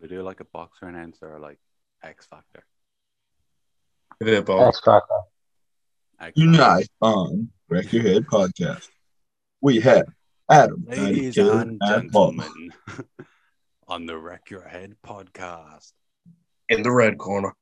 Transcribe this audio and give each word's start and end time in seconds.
Would 0.00 0.10
they 0.10 0.16
do 0.16 0.22
like 0.22 0.40
a 0.40 0.44
boxer 0.44 0.86
announcer 0.86 1.34
or 1.34 1.38
like 1.38 1.58
X 2.02 2.26
Factor? 2.26 2.64
Yeah, 4.20 4.40
both. 4.40 4.68
X 4.68 4.80
Factor. 4.84 5.14
X 6.20 6.26
Factor. 6.26 6.40
Tonight 6.40 6.88
on 7.00 7.48
Wreck 7.68 7.92
Your 7.92 8.02
Head 8.02 8.26
podcast, 8.26 8.88
we 9.60 9.80
have 9.80 10.06
Adam, 10.50 10.84
Ladies 10.86 11.34
Killer, 11.34 11.60
and 11.60 11.78
Bob. 11.78 12.02
gentlemen, 12.34 12.72
on 13.88 14.06
the 14.06 14.16
Wreck 14.16 14.50
Your 14.50 14.66
Head 14.66 14.96
podcast, 15.04 15.92
In 16.68 16.82
the 16.82 16.92
red 16.92 17.18
corner. 17.18 17.54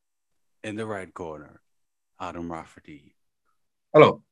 in 0.63 0.77
the 0.77 0.87
red 0.87 1.15
corner, 1.15 1.61
Adam 2.21 2.51
Rafferty. 2.51 3.15
Hello. 3.93 4.23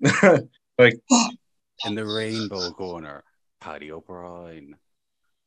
like, 0.78 0.98
In 1.86 1.94
the 1.94 2.04
rainbow 2.04 2.70
corner, 2.72 3.24
Paddy 3.60 3.90
O'Brien. 3.90 4.76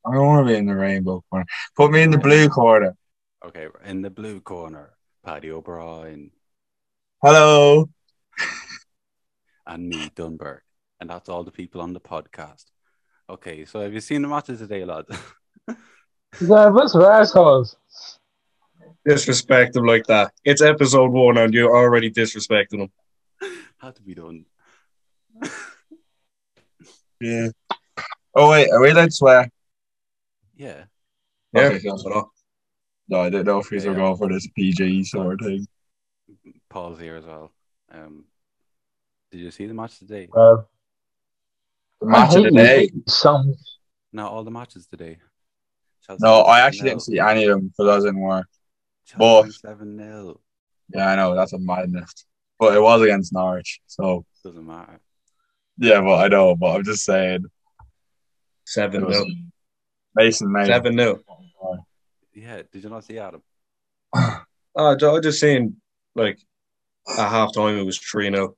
I 0.06 0.12
don't 0.12 0.26
want 0.26 0.46
to 0.46 0.52
be 0.52 0.58
in 0.58 0.66
the 0.66 0.74
rainbow 0.74 1.24
corner. 1.30 1.46
Put 1.76 1.90
me 1.90 2.02
in 2.02 2.10
the 2.10 2.18
blue 2.18 2.48
corner. 2.48 2.96
Okay, 3.44 3.68
in 3.84 4.02
the 4.02 4.10
blue 4.10 4.40
corner, 4.40 4.94
Paddy 5.24 5.50
O'Brien 5.50 6.30
Hello. 7.22 7.88
and 9.66 9.88
me, 9.88 10.10
Dunberg. 10.14 10.60
And 11.00 11.08
that's 11.08 11.30
all 11.30 11.42
the 11.42 11.50
people 11.50 11.80
on 11.80 11.94
the 11.94 12.00
podcast. 12.00 12.64
Okay, 13.30 13.64
so 13.64 13.80
have 13.80 13.94
you 13.94 14.00
seen 14.00 14.20
the 14.20 14.28
matches 14.28 14.58
today, 14.58 14.84
lads? 14.84 15.08
Yeah, 16.40 16.66
what's 16.66 16.96
assholes? 16.96 17.76
disrespect 19.06 19.76
him 19.76 19.84
like 19.84 20.04
that. 20.06 20.32
It's 20.44 20.62
episode 20.62 21.12
one 21.12 21.38
and 21.38 21.54
you're 21.54 21.74
already 21.74 22.10
disrespecting 22.10 22.80
him. 22.80 22.90
Had 23.78 23.96
to 23.96 24.02
be 24.02 24.14
done. 24.14 24.44
Yeah. 27.20 27.48
Oh 28.34 28.50
wait, 28.50 28.70
are 28.70 28.80
we 28.80 28.90
allowed 28.90 29.06
to 29.06 29.10
swear? 29.12 29.50
Yeah. 30.56 30.84
Yeah. 31.52 31.60
Okay, 31.62 31.80
cool. 31.88 32.32
No, 33.08 33.20
I 33.20 33.30
didn't 33.30 33.46
know 33.46 33.58
if 33.58 33.68
he's 33.68 33.84
Yeah. 33.84 33.94
going 33.94 34.16
for 34.16 34.28
this 34.28 34.48
PG 34.54 35.04
sort 35.04 35.34
of 35.34 35.40
thing. 35.46 35.66
Paul's 36.68 36.98
here 36.98 37.16
as 37.16 37.24
well. 37.24 37.52
Um, 37.90 38.24
did 39.30 39.40
you 39.40 39.50
see 39.50 39.66
the 39.66 39.74
match 39.74 39.98
today? 39.98 40.28
Well, 40.32 40.68
The 42.00 42.06
match 42.06 42.34
of 42.34 42.44
the 42.44 42.50
day. 42.50 42.90
Some 43.08 43.54
No, 44.12 44.28
all 44.28 44.44
the 44.44 44.50
matches 44.50 44.86
today. 44.86 45.18
Chelsea 46.06 46.22
No, 46.22 46.40
I 46.42 46.60
actually 46.60 46.90
didn't 46.90 47.02
see 47.02 47.18
any 47.18 47.44
of 47.44 47.56
them 47.58 47.68
because 47.68 47.88
I 47.88 47.94
was 47.96 48.04
in 48.04 48.18
work. 48.18 48.46
But- 49.18 49.50
seven 49.52 49.98
0 49.98 50.40
Yeah, 50.94 51.08
I 51.08 51.16
know 51.16 51.34
that's 51.34 51.52
a 51.52 51.58
madness. 51.58 52.26
But 52.58 52.76
it 52.76 52.80
was 52.80 53.02
against 53.02 53.32
Norwich, 53.32 53.80
so 53.86 54.24
doesn't 54.44 54.66
matter. 54.66 55.00
yeah. 55.78 56.00
But 56.00 56.24
I 56.24 56.28
know. 56.28 56.54
But 56.54 56.76
I'm 56.76 56.84
just 56.84 57.04
saying. 57.04 57.44
Seven 58.64 59.02
it 59.02 59.06
was 59.06 59.16
nil. 59.18 59.26
Mason 60.14 60.50
Mount. 60.52 60.66
Seven 60.66 60.96
nil. 60.96 61.18
Yeah, 62.34 62.62
did 62.72 62.82
you 62.82 62.90
not 62.90 63.04
see 63.04 63.18
Adam? 63.18 63.42
Uh, 64.76 64.96
I 65.00 65.20
just 65.20 65.38
seen 65.38 65.76
like 66.16 66.36
at 67.16 67.30
half 67.30 67.54
time 67.54 67.78
it 67.78 67.84
was 67.84 67.96
3 67.98 68.28
0. 68.28 68.56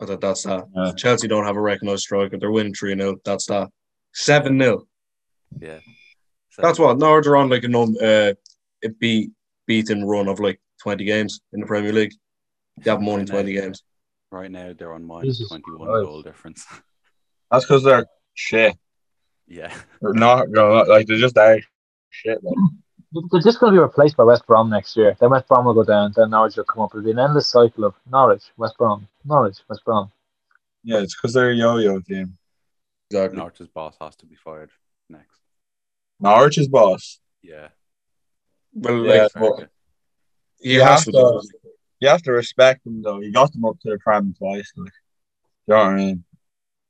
I 0.00 0.06
thought 0.06 0.20
that's 0.20 0.44
that. 0.44 0.64
Yeah. 0.72 0.92
Chelsea 0.92 1.26
don't 1.26 1.44
have 1.44 1.56
a 1.56 1.60
recognised 1.60 2.02
striker. 2.02 2.38
They're 2.38 2.52
winning 2.52 2.72
3 2.72 2.96
0. 2.96 3.16
That's 3.24 3.46
that. 3.46 3.70
7 4.14 4.60
0. 4.60 4.86
Yeah. 5.58 5.80
That's 6.56 6.78
what. 6.78 6.98
Norwich 6.98 7.26
are 7.26 7.36
on 7.36 7.48
like 7.48 7.64
a 7.64 7.68
num 7.68 7.96
uh, 8.00 8.32
a 8.84 8.88
beat 9.00 9.32
beaten 9.66 10.04
run 10.04 10.28
of 10.28 10.38
like 10.38 10.60
20 10.82 11.04
games 11.04 11.40
in 11.52 11.60
the 11.60 11.66
Premier 11.66 11.92
League. 11.92 12.14
They 12.78 12.90
have 12.90 13.00
more 13.00 13.18
than 13.18 13.26
20 13.26 13.52
games. 13.52 13.82
Right 14.30 14.50
now 14.50 14.72
they're 14.72 14.92
on 14.92 15.04
minus 15.04 15.38
Jesus 15.38 15.48
21 15.48 15.88
Christ. 15.88 16.06
goal 16.06 16.22
difference. 16.22 16.64
That's 17.50 17.64
because 17.64 17.82
they're 17.82 18.06
shit. 18.34 18.76
Yeah. 19.46 19.74
They're 20.00 20.12
not 20.12 20.50
going 20.52 20.88
like 20.88 21.06
they're 21.06 21.16
just 21.18 21.36
are 21.38 21.60
shit. 22.10 22.42
Like. 22.42 22.54
they're 23.30 23.40
just 23.40 23.60
going 23.60 23.72
to 23.72 23.78
be 23.78 23.82
replaced 23.82 24.16
by 24.16 24.24
West 24.24 24.46
Brom 24.46 24.70
next 24.70 24.96
year. 24.96 25.16
Then 25.20 25.30
West 25.30 25.48
Brom 25.48 25.64
will 25.64 25.74
go 25.74 25.84
down. 25.84 26.12
Then 26.14 26.30
Norwich 26.30 26.56
will 26.56 26.64
come 26.64 26.82
up. 26.82 26.90
It'll 26.92 27.04
be 27.04 27.10
an 27.12 27.18
endless 27.18 27.48
cycle 27.48 27.84
of 27.84 27.94
Norwich, 28.10 28.44
West 28.56 28.76
Brom, 28.78 29.06
Norwich, 29.24 29.58
West 29.68 29.84
Brom. 29.84 30.10
Yeah, 30.84 30.98
it's 31.00 31.16
because 31.16 31.32
they're 31.34 31.50
a 31.50 31.54
yo-yo 31.54 32.00
team. 32.00 32.36
Exactly. 33.10 33.38
Norwich's 33.38 33.68
boss 33.68 33.96
has 34.00 34.16
to 34.16 34.26
be 34.26 34.34
fired 34.36 34.70
next. 35.08 35.40
Norwich's 36.20 36.68
boss. 36.68 37.18
Yeah. 37.42 37.68
Well, 38.74 39.04
Yeah, 39.06 39.22
like, 39.22 39.32
but 39.34 39.70
he 40.60 40.74
you 40.74 40.80
has 40.82 41.04
have 41.04 41.04
to. 41.06 41.12
to, 41.12 41.42
you 42.00 42.08
have 42.08 42.22
to 42.22 42.32
respect 42.32 42.86
him 42.86 43.02
though. 43.02 43.20
He 43.20 43.30
got 43.30 43.52
them 43.52 43.64
up 43.64 43.78
to 43.80 43.90
the 43.90 43.98
prem 43.98 44.34
twice. 44.36 44.70
Like, 44.76 44.92
you 45.66 45.74
know 45.74 45.76
what 45.76 45.86
I 45.86 45.94
mean? 45.96 46.24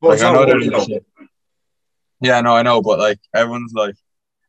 But 0.01 0.09
Like, 0.09 0.23
I 0.23 0.33
know 0.33 0.47
they're 0.47 0.59
it, 0.59 0.83
shit. 0.85 1.07
Yeah, 2.21 2.41
no, 2.41 2.55
I 2.57 2.63
know, 2.63 2.81
but 2.83 2.99
like 2.99 3.19
everyone's 3.35 3.75
like, 3.75 3.95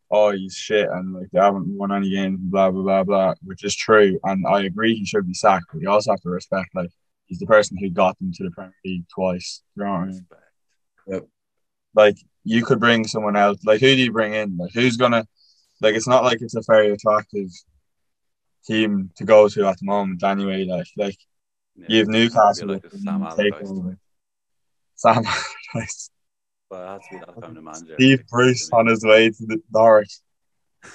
"Oh, 0.10 0.32
he's 0.32 0.56
shit," 0.56 0.88
and 0.90 1.14
like 1.14 1.28
they 1.32 1.40
haven't 1.40 1.68
won 1.68 1.92
any 1.92 2.10
games, 2.10 2.40
blah 2.42 2.72
blah 2.72 2.82
blah 2.84 3.04
blah, 3.04 3.34
which 3.44 3.64
is 3.64 3.76
true, 3.76 4.20
and 4.24 4.46
I 4.48 4.64
agree 4.64 4.96
he 4.96 5.06
should 5.06 5.28
be 5.28 5.34
sacked. 5.34 5.66
But 5.74 5.82
you 5.82 5.90
also 5.90 6.12
have 6.12 6.22
to 6.22 6.30
respect 6.30 6.70
like 6.74 6.92
he's 7.26 7.40
the 7.40 7.46
person 7.46 7.78
who 7.78 7.90
got 7.90 8.18
them 8.20 8.32
to 8.34 8.44
the 8.44 8.52
Premier 8.52 8.74
League 8.86 9.06
twice. 9.14 9.62
You 9.76 9.84
know 9.84 9.92
what 9.92 9.98
I 9.98 10.06
mean? 10.06 10.26
Respect. 11.08 11.30
Like 11.94 12.18
you 12.44 12.64
could 12.64 12.80
bring 12.80 13.06
someone 13.06 13.36
else. 13.36 13.60
Like 13.66 13.82
who 13.82 13.88
do 13.88 14.02
you 14.02 14.12
bring 14.12 14.34
in? 14.34 14.56
Like 14.58 14.72
who's 14.74 14.98
gonna? 14.98 15.26
Like 15.82 15.96
it's 15.96 16.08
not 16.08 16.24
like 16.24 16.42
it's 16.42 16.56
a 16.56 16.62
very 16.66 16.92
attractive 16.92 17.50
team 18.66 19.12
to 19.18 19.24
go 19.26 19.48
to 19.50 19.68
at 19.68 19.78
the 19.80 19.86
moment. 19.86 20.24
Anyway, 20.24 20.66
like 20.66 20.88
like 20.96 21.18
Yeah. 21.76 21.86
you 21.90 21.98
have 22.00 22.08
Newcastle 22.08 22.70
like 22.70 22.86
Sam 22.92 23.24
Allardyce. 23.24 23.72
Sam 24.96 25.24
Allardyce. 25.74 26.10
But 26.70 26.84
it 26.84 26.88
has 26.88 27.02
to 27.04 27.08
be 27.12 27.18
that 27.20 27.42
kind 27.42 27.58
of 27.58 27.64
manager. 27.64 27.94
Steve 27.96 28.24
Bruce 28.30 28.70
on 28.74 28.88
his 28.88 29.04
way 29.04 29.30
to 29.30 29.46
the 29.46 29.62
Norwich. 29.74 30.18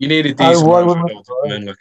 You 0.00 0.08
need 0.08 0.26
a 0.26 0.34
decent 0.34 0.66
why 0.66 0.80
man 0.80 0.88
wouldn't 1.04 1.24
to 1.24 1.66
like, 1.66 1.76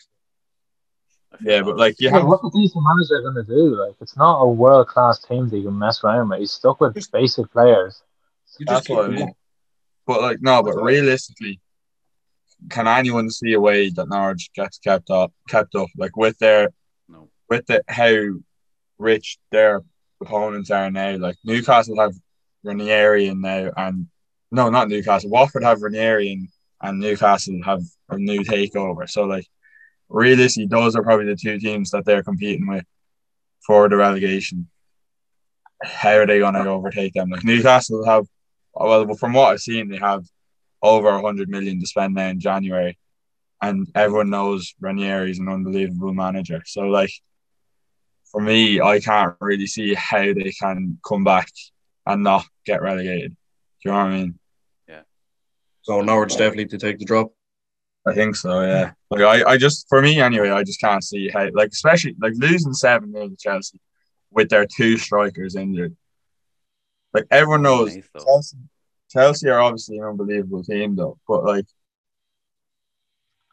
Yeah, 1.41 1.63
but 1.63 1.77
like 1.77 1.95
you 1.99 2.09
Yeah, 2.09 2.19
have 2.19 2.27
what 2.27 2.43
the 2.43 2.51
decent 2.51 2.83
manager 2.87 3.21
going 3.23 3.43
to 3.43 3.51
do? 3.51 3.75
Like, 3.75 3.95
it's 4.01 4.15
not 4.15 4.39
a 4.41 4.47
world 4.47 4.87
class 4.87 5.19
team 5.19 5.49
that 5.49 5.57
you 5.57 5.63
can 5.63 5.79
mess 5.79 6.03
around 6.03 6.29
with. 6.29 6.39
He's 6.39 6.51
stuck 6.51 6.79
with 6.79 6.93
basic 7.11 7.51
players. 7.51 8.03
you 8.59 8.67
That's 8.67 8.81
just 8.81 8.87
keep 8.87 8.95
what 8.97 9.05
I 9.05 9.07
him 9.07 9.13
in. 9.15 9.19
mean. 9.25 9.33
But 10.05 10.21
like 10.21 10.37
no, 10.41 10.61
but 10.61 10.67
That's 10.67 10.75
what 10.77 10.83
I- 10.83 10.87
realistically, 10.93 11.59
can 12.69 12.87
anyone 12.87 13.31
see 13.31 13.53
a 13.53 13.59
way 13.59 13.89
that 13.89 14.07
Norwich 14.07 14.51
gets 14.55 14.77
kept 14.77 15.09
up 15.09 15.33
kept 15.49 15.73
up? 15.75 15.87
Like 15.97 16.15
with 16.15 16.37
their 16.37 16.69
No. 17.09 17.29
with 17.49 17.65
the 17.65 17.83
how 17.87 18.13
rich 18.99 19.39
their 19.51 19.81
opponents 20.21 20.69
are 20.69 20.91
now. 20.91 21.17
Like 21.17 21.35
Newcastle 21.43 21.99
have 21.99 22.13
Ranieri 22.63 23.27
in 23.27 23.41
now 23.41 23.71
and 23.75 24.07
no, 24.51 24.69
not 24.69 24.87
Newcastle. 24.87 25.31
Watford 25.31 25.63
have 25.63 25.81
Ranieri 25.81 26.31
in, 26.31 26.47
and 26.81 26.99
Newcastle 26.99 27.59
have 27.65 27.81
a 28.09 28.17
new 28.17 28.41
takeover. 28.41 29.09
So 29.09 29.23
like 29.23 29.47
realistically, 30.09 30.67
those 30.67 30.95
are 30.95 31.03
probably 31.03 31.25
the 31.25 31.35
two 31.35 31.59
teams 31.59 31.91
that 31.91 32.05
they're 32.05 32.23
competing 32.23 32.67
with 32.67 32.85
for 33.65 33.89
the 33.89 33.97
relegation. 33.97 34.69
How 35.81 36.17
are 36.17 36.27
they 36.27 36.39
gonna 36.39 36.65
overtake 36.65 37.13
them? 37.13 37.29
Like 37.29 37.43
Newcastle 37.43 38.05
have 38.05 38.27
well, 38.73 39.13
from 39.15 39.33
what 39.33 39.51
I've 39.51 39.61
seen, 39.61 39.89
they 39.89 39.97
have 39.97 40.25
over 40.81 41.19
hundred 41.19 41.49
million 41.49 41.79
to 41.79 41.87
spend 41.87 42.15
now 42.15 42.27
in 42.27 42.39
January, 42.39 42.97
and 43.61 43.87
everyone 43.95 44.29
knows 44.29 44.73
Ranieri 44.79 45.31
is 45.31 45.39
an 45.39 45.49
unbelievable 45.49 46.13
manager. 46.13 46.61
So, 46.65 46.81
like, 46.81 47.11
for 48.31 48.41
me, 48.41 48.81
I 48.81 48.99
can't 48.99 49.35
really 49.39 49.67
see 49.67 49.93
how 49.93 50.21
they 50.21 50.53
can 50.59 50.99
come 51.07 51.23
back 51.23 51.49
and 52.05 52.23
not 52.23 52.45
get 52.65 52.81
relegated. 52.81 53.31
Do 53.31 53.89
you 53.89 53.91
know 53.91 53.97
what 53.97 54.07
I 54.07 54.15
mean? 54.15 54.39
Yeah. 54.87 55.01
So 55.81 56.01
Norwich 56.01 56.37
definitely 56.37 56.67
to 56.67 56.77
take 56.77 56.99
the 56.99 57.05
drop. 57.05 57.33
I 58.05 58.13
think 58.13 58.35
so. 58.35 58.61
Yeah. 58.61 58.91
Like, 59.09 59.21
I, 59.21 59.51
I 59.51 59.57
just 59.57 59.87
for 59.87 60.01
me 60.01 60.19
anyway, 60.19 60.49
I 60.49 60.63
just 60.63 60.81
can't 60.81 61.03
see 61.03 61.29
how, 61.29 61.47
like, 61.53 61.69
especially 61.69 62.15
like 62.21 62.33
losing 62.35 62.73
seven 62.73 63.11
0 63.11 63.29
to 63.29 63.35
Chelsea 63.37 63.79
with 64.31 64.49
their 64.49 64.65
two 64.65 64.97
strikers 64.97 65.55
injured. 65.55 65.95
Like 67.13 67.25
everyone 67.31 67.61
knows 67.61 67.95
Nice. 67.95 68.09
Chelsea, 68.25 68.57
Chelsea 69.09 69.49
are 69.49 69.61
obviously 69.61 69.99
an 69.99 70.05
unbelievable 70.05 70.63
team, 70.63 70.95
though. 70.95 71.17
But 71.27 71.45
like, 71.45 71.65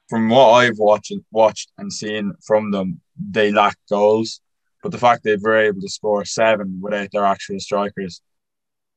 from 0.08 0.28
what 0.28 0.50
I've 0.52 0.78
watched, 0.78 1.12
watched 1.30 1.70
and 1.78 1.92
seen 1.92 2.32
from 2.44 2.70
them, 2.70 3.00
they 3.16 3.52
lack 3.52 3.76
goals. 3.88 4.40
But 4.82 4.92
the 4.92 4.98
fact 4.98 5.22
they 5.22 5.36
were 5.36 5.58
able 5.58 5.82
to 5.82 5.88
score 5.88 6.24
seven 6.24 6.80
without 6.82 7.10
their 7.12 7.26
actual 7.26 7.60
strikers 7.60 8.22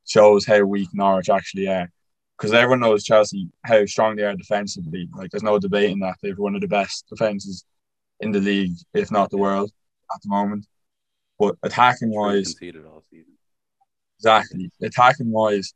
shows 0.06 0.46
how 0.46 0.62
weak 0.64 0.90
Norwich 0.94 1.30
actually 1.30 1.68
are. 1.68 1.90
Because 2.38 2.54
everyone 2.54 2.80
knows 2.82 3.04
Chelsea 3.04 3.48
how 3.64 3.86
strong 3.86 4.16
they 4.16 4.24
are 4.24 4.36
defensively. 4.36 5.08
Like, 5.16 5.32
there's 5.32 5.44
no 5.44 5.60
debating 5.60 6.00
that 6.00 6.16
they've 6.22 6.38
one 6.38 6.56
of 6.56 6.62
the 6.62 6.68
best 6.68 7.06
defenses 7.08 7.64
in 8.20 8.32
the 8.32 8.40
league, 8.40 8.74
if 8.94 9.12
not 9.12 9.30
the 9.30 9.38
world, 9.38 9.72
at 10.14 10.22
the 10.22 10.30
moment. 10.30 10.66
But 11.40 11.56
attacking 11.64 12.14
wise, 12.14 12.48
conceded 12.48 12.86
all 12.86 13.04
season. 13.10 13.34
Exactly. 14.20 14.72
Attacking 14.82 15.32
wise, 15.32 15.74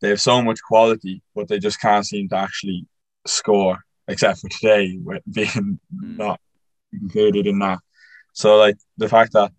they 0.00 0.08
have 0.08 0.20
so 0.20 0.42
much 0.42 0.60
quality, 0.62 1.22
but 1.34 1.48
they 1.48 1.58
just 1.58 1.80
can't 1.80 2.06
seem 2.06 2.28
to 2.30 2.36
actually 2.36 2.86
score, 3.26 3.78
except 4.08 4.40
for 4.40 4.48
today, 4.48 4.98
with 5.02 5.22
being 5.32 5.80
Mm. 5.94 6.16
not 6.16 6.40
included 6.92 7.46
in 7.46 7.58
that. 7.60 7.78
So, 8.32 8.56
like, 8.56 8.76
the 8.96 9.08
fact 9.08 9.32
that 9.32 9.52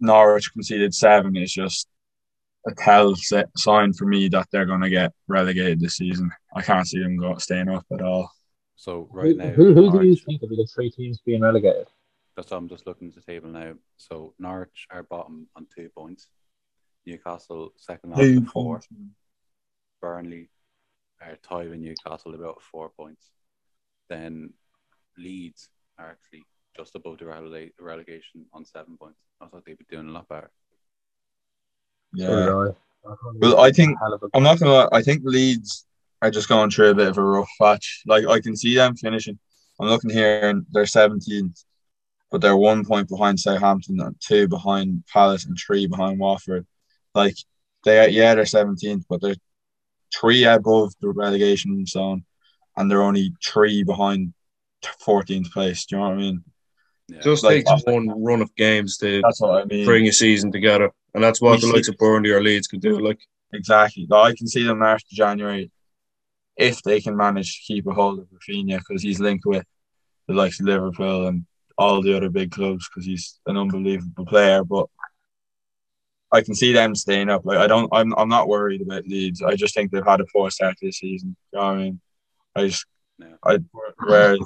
Norwich 0.00 0.52
conceded 0.52 0.94
seven 0.94 1.36
is 1.36 1.52
just 1.52 1.88
a 2.66 2.74
tell 2.74 3.14
set 3.14 3.48
sign 3.56 3.92
for 3.92 4.06
me 4.06 4.28
that 4.28 4.46
they're 4.50 4.64
going 4.66 4.80
to 4.80 4.90
get 4.90 5.12
relegated 5.28 5.80
this 5.80 5.96
season. 5.96 6.30
I 6.54 6.62
can't 6.62 6.86
see 6.86 7.00
them 7.02 7.16
go, 7.18 7.36
staying 7.36 7.68
up 7.68 7.84
at 7.92 8.00
all. 8.02 8.30
So 8.76 9.08
right 9.12 9.32
Who, 9.32 9.34
now, 9.36 9.48
who, 9.50 9.64
who 9.66 9.74
do 9.74 9.80
you 9.82 9.90
Norwich- 9.90 10.24
think 10.24 10.40
will 10.42 10.48
be 10.48 10.56
the 10.56 10.68
three 10.74 10.90
teams 10.90 11.20
being 11.24 11.42
relegated? 11.42 11.88
That's 12.36 12.50
what 12.50 12.56
I'm 12.58 12.68
just 12.68 12.86
looking 12.86 13.08
at 13.08 13.14
the 13.14 13.20
table 13.20 13.48
now. 13.48 13.74
So 13.96 14.34
Norwich 14.38 14.86
are 14.90 15.02
bottom 15.04 15.46
on 15.54 15.66
two 15.74 15.88
points. 15.96 16.28
Newcastle 17.06 17.72
second 17.76 18.12
on 18.14 18.18
with 18.18 18.48
four. 18.48 18.80
Burnley 20.00 20.48
are 21.22 21.36
tied 21.42 21.70
with 21.70 21.78
Newcastle 21.78 22.34
about 22.34 22.62
four 22.62 22.90
points. 22.90 23.30
Then 24.08 24.52
Leeds 25.16 25.68
are 25.98 26.10
actually 26.10 26.42
just 26.76 26.94
above 26.96 27.18
the 27.18 27.26
relega- 27.26 27.70
relegation 27.78 28.46
on 28.52 28.64
seven 28.64 28.96
points. 28.96 29.20
I 29.40 29.46
thought 29.46 29.64
they'd 29.64 29.78
be 29.78 29.84
doing 29.88 30.08
a 30.08 30.12
lot 30.12 30.28
better. 30.28 30.50
Yeah. 32.14 32.28
I. 32.28 32.70
Well, 33.40 33.58
oh, 33.58 33.62
I 33.62 33.70
think- 33.70 33.98
Hell 34.00 34.14
of 34.14 34.22
a- 34.22 34.36
I'm 34.36 34.42
not 34.42 34.58
gonna 34.58 34.72
lie, 34.72 34.88
I 34.92 35.02
think 35.02 35.22
Leeds 35.24 35.86
are 36.22 36.30
just 36.30 36.48
going 36.48 36.70
through 36.70 36.90
a 36.90 36.94
bit 36.94 37.08
of 37.08 37.18
a 37.18 37.22
rough 37.22 37.48
patch. 37.60 38.02
Like 38.06 38.26
I 38.26 38.40
can 38.40 38.56
see 38.56 38.74
them 38.74 38.96
finishing. 38.96 39.38
I'm 39.78 39.88
looking 39.88 40.10
here 40.10 40.48
and 40.48 40.64
they're 40.70 40.84
17th, 40.84 41.64
but 42.30 42.40
they're 42.40 42.56
one 42.56 42.84
point 42.84 43.08
behind 43.08 43.38
Southampton 43.40 44.00
and 44.00 44.16
two 44.20 44.48
behind 44.48 45.04
Palace 45.12 45.44
and 45.44 45.58
three 45.58 45.86
behind 45.86 46.18
Watford. 46.18 46.66
Like 47.14 47.36
they 47.84 47.98
are, 47.98 48.08
yeah, 48.08 48.34
they're 48.34 48.44
17th, 48.44 49.04
but 49.08 49.20
they're 49.20 49.36
three 50.14 50.44
above 50.44 50.92
the 51.00 51.08
relegation 51.08 51.84
zone 51.86 52.24
and 52.76 52.90
they're 52.90 53.02
only 53.02 53.34
three 53.44 53.82
behind 53.82 54.32
14th 55.06 55.52
place. 55.52 55.84
Do 55.86 55.96
you 55.96 56.00
know 56.02 56.08
what 56.08 56.14
I 56.14 56.20
mean? 56.20 56.44
Yeah. 57.08 57.20
Just 57.20 57.44
Like- 57.44 57.64
takes 57.66 57.82
one 57.84 58.08
run 58.22 58.40
of 58.40 58.54
games 58.56 58.96
to 58.98 59.20
That's 59.22 59.40
what 59.40 59.62
I 59.62 59.64
mean. 59.66 59.84
bring 59.84 60.06
a 60.08 60.12
season 60.12 60.50
together, 60.50 60.90
and 61.14 61.22
that's 61.22 61.40
what 61.40 61.52
We 61.52 61.56
the 61.58 61.66
see- 61.66 61.72
likes 61.72 61.88
of 61.88 61.96
Burnley 61.98 62.30
or 62.30 62.42
Leeds 62.42 62.66
could 62.66 62.80
do. 62.80 62.98
Mm. 62.98 63.02
Like 63.02 63.20
Exactly. 63.52 64.06
Like, 64.08 64.32
I 64.32 64.36
can 64.36 64.48
see 64.48 64.64
them 64.64 64.80
March 64.80 65.04
to 65.08 65.14
January 65.14 65.70
if 66.56 66.82
they 66.82 67.00
can 67.00 67.16
manage 67.16 67.58
to 67.58 67.72
keep 67.72 67.86
a 67.86 67.92
hold 67.92 68.18
of 68.18 68.26
Raphinha 68.26 68.78
because 68.78 69.00
he's 69.02 69.20
linked 69.20 69.46
with 69.46 69.64
the 70.26 70.34
likes 70.34 70.58
of 70.58 70.66
Liverpool 70.66 71.28
and 71.28 71.46
all 71.78 72.02
the 72.02 72.16
other 72.16 72.30
big 72.30 72.50
clubs 72.50 72.88
because 72.88 73.04
he's 73.06 73.38
an 73.46 73.56
unbelievable 73.56 74.26
player. 74.26 74.64
But 74.64 74.86
I 76.32 76.40
can 76.42 76.54
see 76.56 76.72
them 76.72 76.96
staying 76.96 77.28
up. 77.28 77.44
Like 77.44 77.58
I 77.58 77.68
don't, 77.68 77.88
I'm, 77.92 78.12
I'm 78.14 78.28
not 78.28 78.48
worried 78.48 78.80
about 78.80 79.06
Leeds. 79.06 79.40
I 79.40 79.54
just 79.54 79.72
think 79.74 79.92
they've 79.92 80.04
had 80.04 80.20
a 80.20 80.26
poor 80.32 80.50
start 80.50 80.74
this 80.82 80.98
season. 80.98 81.36
You 81.52 81.58
know 81.60 81.64
what 81.66 81.74
I 81.74 81.76
mean? 81.76 82.00
I 82.56 82.66
just, 82.66 82.86
Yeah. 83.20 83.34
I 83.44 83.58
whereas 83.98 84.40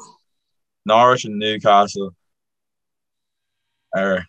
Norwich 0.84 1.25
and 1.25 1.38
Newcastle 1.38 2.14
are 3.94 4.14
a 4.17 4.26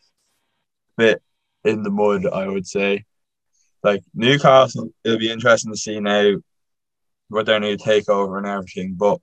bit 0.97 1.21
in 1.63 1.83
the 1.83 1.91
mud. 1.91 2.25
I 2.25 2.47
would 2.47 2.67
say 2.67 3.05
like 3.83 4.03
Newcastle, 4.13 4.89
it'll 5.03 5.19
be 5.19 5.31
interesting 5.31 5.71
to 5.71 5.77
see 5.77 5.99
now 5.99 6.35
what 7.29 7.45
their 7.45 7.59
new 7.59 7.77
takeover 7.77 8.37
and 8.37 8.47
everything. 8.47 8.95
But 8.97 9.19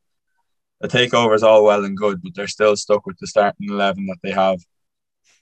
the 0.80 0.88
takeover 0.88 1.34
is 1.34 1.42
all 1.42 1.64
well 1.64 1.84
and 1.84 1.96
good, 1.96 2.22
but 2.22 2.34
they're 2.34 2.46
still 2.46 2.76
stuck 2.76 3.06
with 3.06 3.18
the 3.18 3.26
starting 3.26 3.68
eleven 3.70 4.06
that 4.06 4.18
they 4.22 4.30
have 4.30 4.60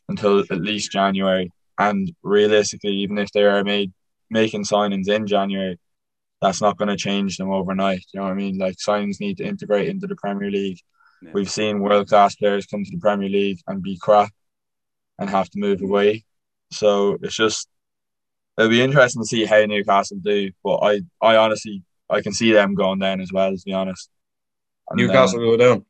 until 0.08 0.40
at 0.40 0.60
least 0.60 0.92
January. 0.92 1.50
And 1.78 2.12
realistically, 2.22 2.92
even 2.92 3.18
if 3.18 3.30
they 3.32 3.44
are 3.44 3.64
made 3.64 3.92
making 4.30 4.64
signings 4.64 5.08
in 5.08 5.26
January, 5.26 5.78
that's 6.40 6.60
not 6.60 6.76
going 6.76 6.88
to 6.88 6.96
change 6.96 7.36
them 7.36 7.50
overnight. 7.50 8.04
You 8.12 8.20
know 8.20 8.24
what 8.24 8.32
I 8.32 8.36
mean? 8.36 8.58
Like 8.58 8.76
signings 8.76 9.20
need 9.20 9.38
to 9.38 9.44
integrate 9.44 9.88
into 9.88 10.06
the 10.06 10.16
Premier 10.16 10.50
League. 10.50 10.78
Yeah. 11.22 11.30
We've 11.32 11.50
seen 11.50 11.80
world 11.80 12.08
class 12.08 12.36
players 12.36 12.66
come 12.66 12.84
to 12.84 12.90
the 12.90 12.98
Premier 12.98 13.28
League 13.28 13.60
and 13.66 13.82
be 13.82 13.96
crap 13.96 14.30
and 15.18 15.30
have 15.30 15.48
to 15.50 15.58
move 15.58 15.82
away. 15.82 16.24
So 16.70 17.18
it's 17.22 17.36
just 17.36 17.68
it'll 18.58 18.70
be 18.70 18.82
interesting 18.82 19.22
to 19.22 19.26
see 19.26 19.44
how 19.44 19.64
Newcastle 19.64 20.18
do. 20.22 20.50
But 20.62 20.76
I, 20.76 21.00
I 21.20 21.36
honestly 21.36 21.82
I 22.10 22.20
can 22.20 22.32
see 22.32 22.52
them 22.52 22.74
going 22.74 22.98
down 22.98 23.20
as 23.20 23.32
well, 23.32 23.50
to 23.50 23.62
be 23.64 23.72
honest. 23.72 24.10
And, 24.90 25.00
um, 25.00 25.06
Newcastle 25.06 25.38
go 25.38 25.56
down. 25.56 25.84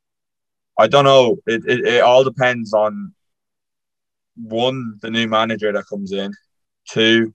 I 0.79 0.89
don't 0.89 1.05
know. 1.05 1.37
It, 1.47 1.63
it 1.67 1.87
it 1.87 2.03
all 2.03 2.25
depends 2.25 2.73
on 2.73 3.15
one, 4.37 4.99
the 5.01 5.11
new 5.11 5.29
manager 5.29 5.73
that 5.73 5.87
comes 5.87 6.13
in, 6.13 6.33
two, 6.89 7.35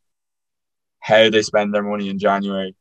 how 1.00 1.30
they 1.30 1.42
spend 1.42 1.74
their 1.74 1.84
money 1.84 2.10
in 2.10 2.20
January, 2.20 2.76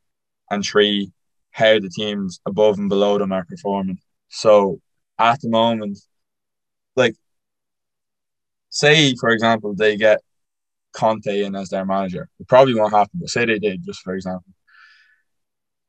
and 0.51 0.65
three, 0.65 1.13
how 1.53 1.79
the 1.79 1.89
teams 1.89 2.41
above 2.45 2.79
and 2.79 2.89
below 2.89 3.19
them 3.19 3.33
are 3.33 3.45
performing. 3.45 3.99
So 4.29 4.81
at 5.19 5.41
the 5.41 5.49
moment, 5.49 5.99
say 8.71 9.15
for 9.15 9.31
example, 9.31 9.75
they 9.75 9.97
get 9.97 10.21
Conte 10.93 11.43
in 11.43 11.55
as 11.55 11.69
their 11.69 11.85
manager. 11.85 12.29
It 12.41 12.49
probably 12.49 12.75
won't 12.75 12.93
happen, 12.93 13.21
but 13.21 13.29
say 13.29 13.45
they 13.45 13.59
did, 13.59 13.85
just 13.85 14.01
for 14.01 14.15
example. 14.15 14.53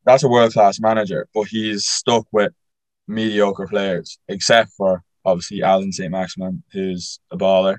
That's 0.06 0.24
a 0.24 0.30
world 0.30 0.54
class 0.54 0.80
manager, 0.80 1.28
but 1.34 1.48
he's 1.48 1.86
stuck 1.86 2.26
with 2.32 2.54
mediocre 3.08 3.68
players, 3.68 4.20
except 4.28 4.72
for 4.78 5.04
obviously 5.26 5.64
Allan 5.64 5.92
St. 5.92 6.12
Maximin, 6.12 6.64
who's 6.72 7.20
a 7.32 7.38
baller. 7.38 7.78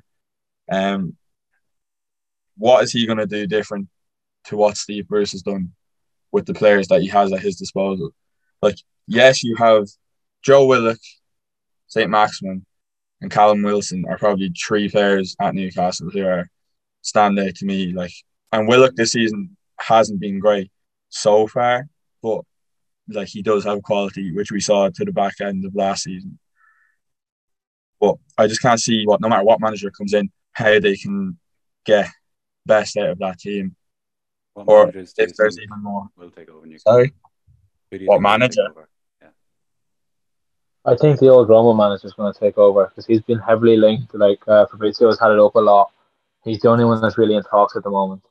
Um, 0.71 1.17
what 2.57 2.85
is 2.85 2.93
he 2.93 3.07
going 3.07 3.19
to 3.19 3.27
do 3.27 3.47
different 3.47 3.89
to 4.45 4.57
what 4.57 4.77
Steve 4.77 5.09
Bruce 5.09 5.33
has 5.33 5.43
done 5.43 5.73
with 6.33 6.47
the 6.47 6.55
players 6.55 6.89
that 6.89 7.01
he 7.01 7.09
has 7.09 7.33
at 7.33 7.41
his 7.41 7.57
disposal? 7.57 8.11
Like, 8.61 8.77
yes, 9.07 9.43
you 9.43 9.57
have 9.57 9.89
Joe 10.43 10.67
Willock, 10.67 10.99
St. 11.87 12.11
Maximin, 12.11 12.67
and 13.21 13.31
Callum 13.31 13.63
Wilson 13.63 14.05
are 14.09 14.19
probably 14.19 14.51
three 14.51 14.89
players 14.89 15.37
at 15.41 15.55
Newcastle 15.55 16.11
who 16.11 16.25
are 16.27 16.49
standout 17.05 17.59
to 17.59 17.67
me. 17.67 17.93
Like, 17.93 18.13
and 18.53 18.69
Willock 18.69 18.95
this 18.95 19.13
season 19.13 19.57
hasn't 19.79 20.21
been 20.21 20.39
great 20.39 20.71
so 21.09 21.47
far, 21.47 21.87
but 22.23 22.43
like 23.09 23.29
he 23.29 23.43
does 23.43 23.65
have 23.65 23.83
quality, 23.83 24.33
which 24.33 24.53
we 24.53 24.61
saw 24.61 24.89
to 24.89 25.05
the 25.05 25.13
back 25.13 25.41
end 25.41 25.65
of 25.65 25.75
last 25.75 26.05
season. 26.05 26.39
But 28.01 28.17
I 28.39 28.47
just 28.47 28.63
can't 28.63 28.81
see 28.81 29.05
what, 29.07 29.21
no 29.21 29.29
matter 29.29 29.45
what 29.45 29.61
manager 29.61 29.91
comes 29.91 30.15
in, 30.15 30.31
how 30.53 30.79
they 30.81 30.97
can 30.97 31.39
get 31.85 32.09
best 32.65 32.97
out 32.97 33.11
of 33.11 33.19
that 33.19 33.39
team. 33.39 33.77
What 34.55 34.69
Or 34.69 34.87
managers 34.87 35.13
do 35.13 35.23
you 35.23 35.29
If 35.29 35.37
there's 35.37 35.59
even 35.59 35.83
more. 35.83 36.09
will 36.17 36.31
take 36.31 36.49
over 36.49 36.67
Newcastle? 36.67 36.93
Sorry, 36.93 37.13
What 38.07 38.23
manager? 38.23 38.69
Over? 40.91 40.95
I 40.95 40.97
think 40.97 41.21
the 41.21 41.29
old 41.29 41.49
Roma 41.49 41.75
manager 41.77 42.07
is 42.07 42.13
going 42.15 42.33
to 42.33 42.39
take 42.39 42.59
over 42.59 42.87
because 42.87 43.07
he's 43.07 43.23
been 43.23 43.39
heavily 43.39 43.77
linked. 43.77 44.15
Like 44.15 44.41
uh, 44.49 44.67
Fabrizio's 44.67 45.19
had 45.21 45.33
it 45.33 45.39
up 45.39 45.55
a 45.55 45.61
lot. 45.61 45.91
He's 46.45 46.61
the 46.61 46.69
only 46.69 46.85
one 46.85 47.01
that's 47.01 47.19
really 47.19 47.35
in 47.37 47.43
talks 47.43 47.77
at 47.77 47.83
the 47.83 47.91
moment. 47.91 48.23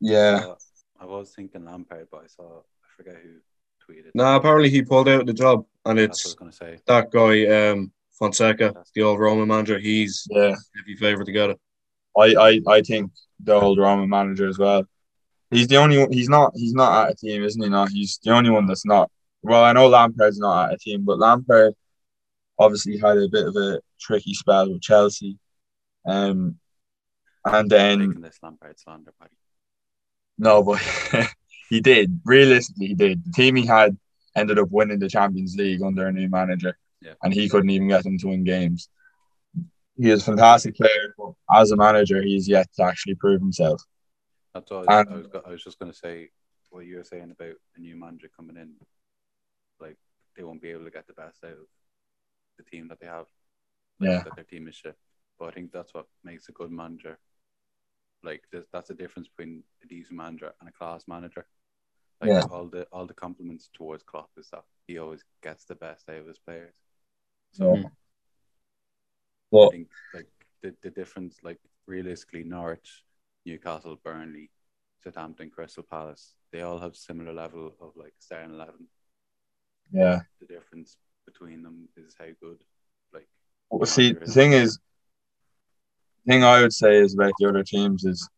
yeah, 0.00 0.40
Uh, 0.48 0.54
I 1.00 1.06
was 1.06 1.30
thinking 1.30 1.64
Lampard, 1.64 2.08
but 2.10 2.22
I 2.24 2.26
saw 2.26 2.58
I 2.58 2.96
forget 2.96 3.16
who 3.22 3.92
tweeted. 3.92 4.10
Nah, 4.14 4.36
apparently 4.36 4.70
he 4.70 4.82
pulled 4.82 5.08
out 5.08 5.26
the 5.26 5.32
job, 5.32 5.64
and 5.84 5.98
That's 5.98 6.08
I 6.08 6.10
was 6.10 6.24
it's 6.26 6.34
going 6.34 6.50
to 6.50 6.56
say. 6.56 6.78
that 6.86 7.10
guy 7.10 7.70
um, 7.70 7.92
Fonseca, 8.12 8.74
the 8.94 9.02
old 9.02 9.18
Roma 9.18 9.46
manager. 9.46 9.78
He's 9.78 10.26
yeah. 10.30 10.54
heavy 10.76 10.96
favourite 10.96 11.26
to 11.26 11.32
get 11.32 11.50
it. 11.50 11.60
I, 12.16 12.34
I, 12.34 12.60
I 12.68 12.80
think 12.82 13.10
the 13.40 13.54
old 13.54 13.78
Roma 13.78 14.06
manager 14.06 14.48
as 14.48 14.58
well. 14.58 14.84
He's 15.50 15.68
the 15.68 15.76
only 15.76 15.98
one. 15.98 16.12
He's 16.12 16.28
not. 16.28 16.52
He's 16.54 16.74
not 16.74 17.06
at 17.06 17.12
a 17.12 17.16
team, 17.16 17.42
isn't 17.42 17.62
he? 17.62 17.68
Not. 17.68 17.90
He's 17.90 18.18
the 18.22 18.32
only 18.32 18.50
one 18.50 18.66
that's 18.66 18.86
not. 18.86 19.10
Well, 19.44 19.62
I 19.62 19.72
know 19.72 19.88
Lampard's 19.88 20.38
not 20.38 20.68
at 20.70 20.74
a 20.74 20.78
team, 20.78 21.04
but 21.04 21.18
Lampard 21.18 21.74
obviously 22.58 22.96
had 22.98 23.18
a 23.18 23.28
bit 23.28 23.46
of 23.46 23.54
a 23.56 23.80
tricky 24.00 24.32
spell 24.34 24.72
with 24.72 24.80
Chelsea, 24.80 25.38
um, 26.06 26.56
and 27.44 27.68
then 27.70 28.20
this 28.22 28.38
Lampard 28.42 28.78
slander, 28.80 29.12
buddy. 29.20 29.36
no, 30.38 30.62
but 30.62 30.80
he 31.68 31.80
did. 31.80 32.20
Realistically, 32.24 32.86
he 32.88 32.94
did. 32.94 33.22
The 33.24 33.32
team 33.32 33.56
he 33.56 33.66
had 33.66 33.96
ended 34.34 34.58
up 34.58 34.68
winning 34.70 34.98
the 34.98 35.08
Champions 35.08 35.54
League 35.56 35.82
under 35.82 36.06
a 36.06 36.12
new 36.12 36.28
manager, 36.28 36.78
Yeah. 37.02 37.14
and 37.22 37.32
he 37.34 37.48
couldn't 37.48 37.70
even 37.70 37.88
get 37.88 38.02
them 38.04 38.18
to 38.18 38.28
win 38.28 38.44
games. 38.44 38.88
He 39.96 40.10
is 40.10 40.22
a 40.22 40.24
fantastic 40.24 40.74
player, 40.74 41.14
but 41.18 41.32
as 41.54 41.70
a 41.70 41.76
manager, 41.76 42.20
he's 42.22 42.48
yet 42.48 42.66
to 42.76 42.82
actually 42.84 43.14
prove 43.16 43.40
himself. 43.40 43.82
That's 44.54 44.70
what 44.70 44.76
I 44.76 44.80
was, 44.80 44.88
I 44.88 45.00
And- 45.14 45.22
was, 45.32 45.42
I 45.46 45.50
was 45.50 45.62
just 45.64 45.78
going 45.78 45.92
to 45.92 45.98
say 45.98 46.30
what 46.70 46.86
you 46.86 46.96
were 46.96 47.04
saying 47.04 47.30
about 47.30 47.54
a 47.76 47.80
new 47.80 47.94
manager 47.96 48.28
coming 48.36 48.56
in. 48.56 48.72
They 50.36 50.42
won't 50.42 50.62
be 50.62 50.70
able 50.70 50.84
to 50.84 50.90
get 50.90 51.06
the 51.06 51.12
best 51.12 51.44
out 51.44 51.52
of 51.52 51.66
the 52.58 52.64
team 52.64 52.88
that 52.88 53.00
they 53.00 53.06
have. 53.06 53.26
Like, 54.00 54.10
Yeah. 54.10 54.22
That 54.24 54.34
their 54.36 54.44
team 54.44 54.68
is 54.68 54.74
shit. 54.76 54.96
But 55.38 55.46
I 55.48 55.50
think 55.52 55.72
that's 55.72 55.94
what 55.94 56.06
makes 56.22 56.48
a 56.48 56.52
good 56.52 56.70
manager. 56.70 57.18
Like 58.22 58.44
that's 58.72 58.88
the 58.88 58.94
difference 58.94 59.28
between 59.28 59.62
a 59.82 59.86
decent 59.86 60.16
manager 60.16 60.52
and 60.60 60.68
a 60.68 60.72
class 60.72 61.04
manager. 61.06 61.46
Like 62.20 62.30
Yeah. 62.30 62.42
all 62.50 62.66
the 62.66 62.84
all 62.92 63.06
the 63.06 63.14
compliments 63.14 63.68
towards 63.72 64.02
Klopp 64.02 64.30
is 64.36 64.48
that 64.50 64.64
he 64.86 64.98
always 64.98 65.24
gets 65.42 65.64
the 65.64 65.74
best 65.74 66.08
out 66.08 66.16
of 66.16 66.26
his 66.26 66.38
players. 66.38 66.74
So, 67.52 67.76
Mm. 67.76 67.90
I 69.68 69.70
think 69.70 69.90
like 70.12 70.28
the, 70.62 70.74
the 70.82 70.90
difference, 70.90 71.42
like 71.42 71.60
realistically, 71.86 72.44
Norwich, 72.44 73.04
Newcastle, 73.44 73.96
Burnley, 73.96 74.50
Southampton, 75.02 75.50
Crystal 75.50 75.82
Palace, 75.82 76.34
they 76.50 76.62
all 76.62 76.78
have 76.78 76.96
similar 76.96 77.32
level 77.32 77.76
of 77.80 77.94
like 77.96 78.14
starting 78.18 78.54
eleven. 78.54 78.88
Yeah. 79.92 80.20
The 80.40 80.46
difference 80.46 80.96
between 81.26 81.62
them 81.62 81.88
is 81.96 82.14
how 82.18 82.26
good, 82.40 82.58
like 83.12 83.28
Well, 83.70 83.86
see, 83.86 84.12
the 84.12 84.26
thing 84.26 84.52
is, 84.52 84.78
the 86.24 86.32
thing 86.32 86.44
I 86.44 86.60
would 86.60 86.72
say 86.72 86.96
is 86.96 87.14
about 87.14 87.32
the 87.38 87.48
other 87.48 87.62
teams 87.62 88.04
is 88.04 88.28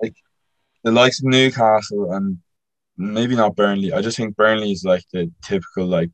like 0.00 0.14
the 0.84 0.92
likes 0.92 1.20
of 1.20 1.26
Newcastle 1.26 2.12
and 2.12 2.38
maybe 2.96 3.36
not 3.36 3.56
Burnley. 3.56 3.92
I 3.92 4.00
just 4.00 4.16
think 4.16 4.36
Burnley 4.36 4.72
is 4.72 4.84
like 4.84 5.04
the 5.12 5.30
typical 5.42 5.86
like 5.86 6.10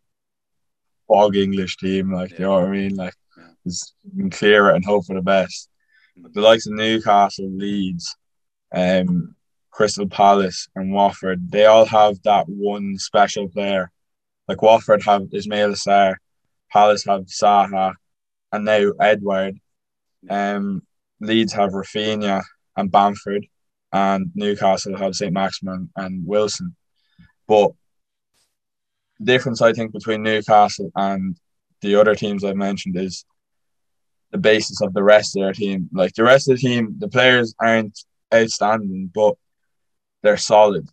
bog 1.08 1.36
English 1.36 1.76
team. 1.76 2.12
Like 2.12 2.30
you 2.32 2.40
know 2.40 2.52
what 2.52 2.64
I 2.64 2.70
mean? 2.70 2.94
Like 2.94 3.14
Yeah. 3.36 3.50
just 3.66 3.94
clear 4.30 4.70
it 4.70 4.76
and 4.76 4.84
hope 4.84 5.06
for 5.06 5.14
the 5.14 5.22
best. 5.22 5.68
But 6.16 6.34
the 6.34 6.40
likes 6.40 6.66
of 6.66 6.74
Newcastle, 6.74 7.50
Leeds, 7.50 8.16
um, 8.74 9.34
Crystal 9.72 10.06
Palace, 10.06 10.68
and 10.76 10.92
Watford, 10.92 11.50
they 11.50 11.64
all 11.64 11.86
have 11.86 12.22
that 12.22 12.46
one 12.48 12.98
special 12.98 13.48
player. 13.48 13.90
Like 14.46 14.62
Watford 14.62 15.02
have 15.02 15.22
Ismaila 15.22 15.76
Sarr, 15.76 16.16
Palace 16.70 17.04
have 17.06 17.22
Zaha, 17.22 17.94
and 18.52 18.64
now 18.64 18.92
Edward. 19.00 19.58
Um, 20.28 20.82
Leeds 21.20 21.52
have 21.54 21.70
Raphinha 21.70 22.42
and 22.76 22.90
Bamford, 22.90 23.46
and 23.92 24.30
Newcastle 24.34 24.96
have 24.96 25.14
St. 25.14 25.32
Maximin 25.32 25.90
and 25.96 26.26
Wilson. 26.26 26.76
But 27.48 27.72
the 29.18 29.24
difference 29.24 29.62
I 29.62 29.72
think 29.72 29.92
between 29.92 30.22
Newcastle 30.22 30.90
and 30.94 31.36
the 31.80 31.96
other 31.96 32.14
teams 32.14 32.44
I've 32.44 32.56
mentioned 32.56 32.96
is 32.96 33.24
the 34.32 34.38
basis 34.38 34.80
of 34.82 34.92
the 34.94 35.02
rest 35.02 35.36
of 35.36 35.42
their 35.42 35.52
team. 35.52 35.88
Like 35.92 36.14
the 36.14 36.24
rest 36.24 36.48
of 36.48 36.56
the 36.56 36.62
team, 36.62 36.96
the 36.98 37.08
players 37.08 37.54
aren't 37.60 37.98
outstanding, 38.34 39.10
but 39.14 39.36
they're 40.22 40.36
solid. 40.36 40.88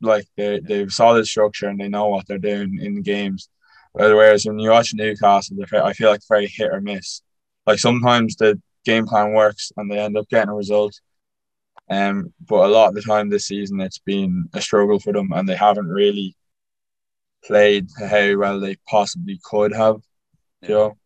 Like 0.00 0.26
they 0.36 0.60
they've 0.60 0.92
solid 0.92 1.26
structure 1.26 1.68
and 1.68 1.80
they 1.80 1.88
know 1.88 2.08
what 2.08 2.26
they're 2.26 2.38
doing 2.38 2.78
in 2.80 2.96
the 2.96 3.02
games. 3.02 3.48
Whereas 3.92 4.44
when 4.44 4.58
you 4.58 4.70
watch 4.70 4.92
Newcastle, 4.92 5.56
I 5.72 5.94
feel 5.94 6.10
like 6.10 6.20
very 6.28 6.46
hit 6.46 6.70
or 6.70 6.82
miss. 6.82 7.22
Like 7.66 7.78
sometimes 7.78 8.36
the 8.36 8.60
game 8.84 9.06
plan 9.06 9.32
works 9.32 9.72
and 9.76 9.90
they 9.90 9.98
end 9.98 10.18
up 10.18 10.28
getting 10.28 10.50
a 10.50 10.54
result. 10.54 11.00
Um, 11.88 12.34
but 12.46 12.66
a 12.66 12.68
lot 12.68 12.88
of 12.88 12.94
the 12.94 13.02
time 13.02 13.30
this 13.30 13.46
season 13.46 13.80
it's 13.80 14.00
been 14.00 14.48
a 14.52 14.60
struggle 14.60 14.98
for 14.98 15.12
them 15.12 15.32
and 15.32 15.48
they 15.48 15.54
haven't 15.56 15.86
really 15.88 16.36
played 17.44 17.88
how 17.98 18.36
well 18.36 18.60
they 18.60 18.76
possibly 18.88 19.40
could 19.42 19.72
have. 19.72 19.96
You 20.62 20.68
know, 20.68 20.96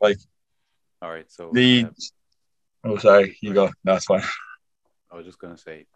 like 0.00 0.18
All 1.02 1.10
right. 1.10 1.30
So 1.30 1.48
uh, 1.48 1.52
Leeds. 1.52 2.12
Oh, 2.84 2.98
sorry, 2.98 3.36
you 3.40 3.52
go. 3.52 3.70
That's 3.82 4.04
fine. 4.04 4.22
I 5.10 5.16
was 5.16 5.26
just 5.26 5.38
gonna 5.38 5.56
say, 5.56 5.86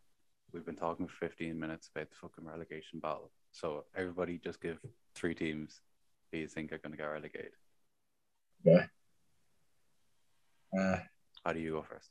we've 0.52 0.64
been 0.64 0.76
talking 0.76 1.07
for 1.07 1.17
15 1.17 1.59
minutes 1.59 1.90
about 1.95 2.11
the 2.11 2.17
fucking 2.17 2.45
relegation 2.45 3.00
battle. 3.00 3.31
So 3.52 3.85
everybody, 3.97 4.38
just 4.38 4.61
give 4.61 4.78
three 5.14 5.35
teams 5.35 5.81
who 6.31 6.38
you 6.38 6.49
think 6.49 6.73
are 6.73 6.78
gonna 6.78 6.97
get 6.97 7.05
relegated. 7.05 7.52
Yeah. 8.64 8.87
Uh, 10.78 10.99
How 11.45 11.52
do 11.52 11.61
you 11.61 11.73
go 11.73 11.83
first? 11.83 12.11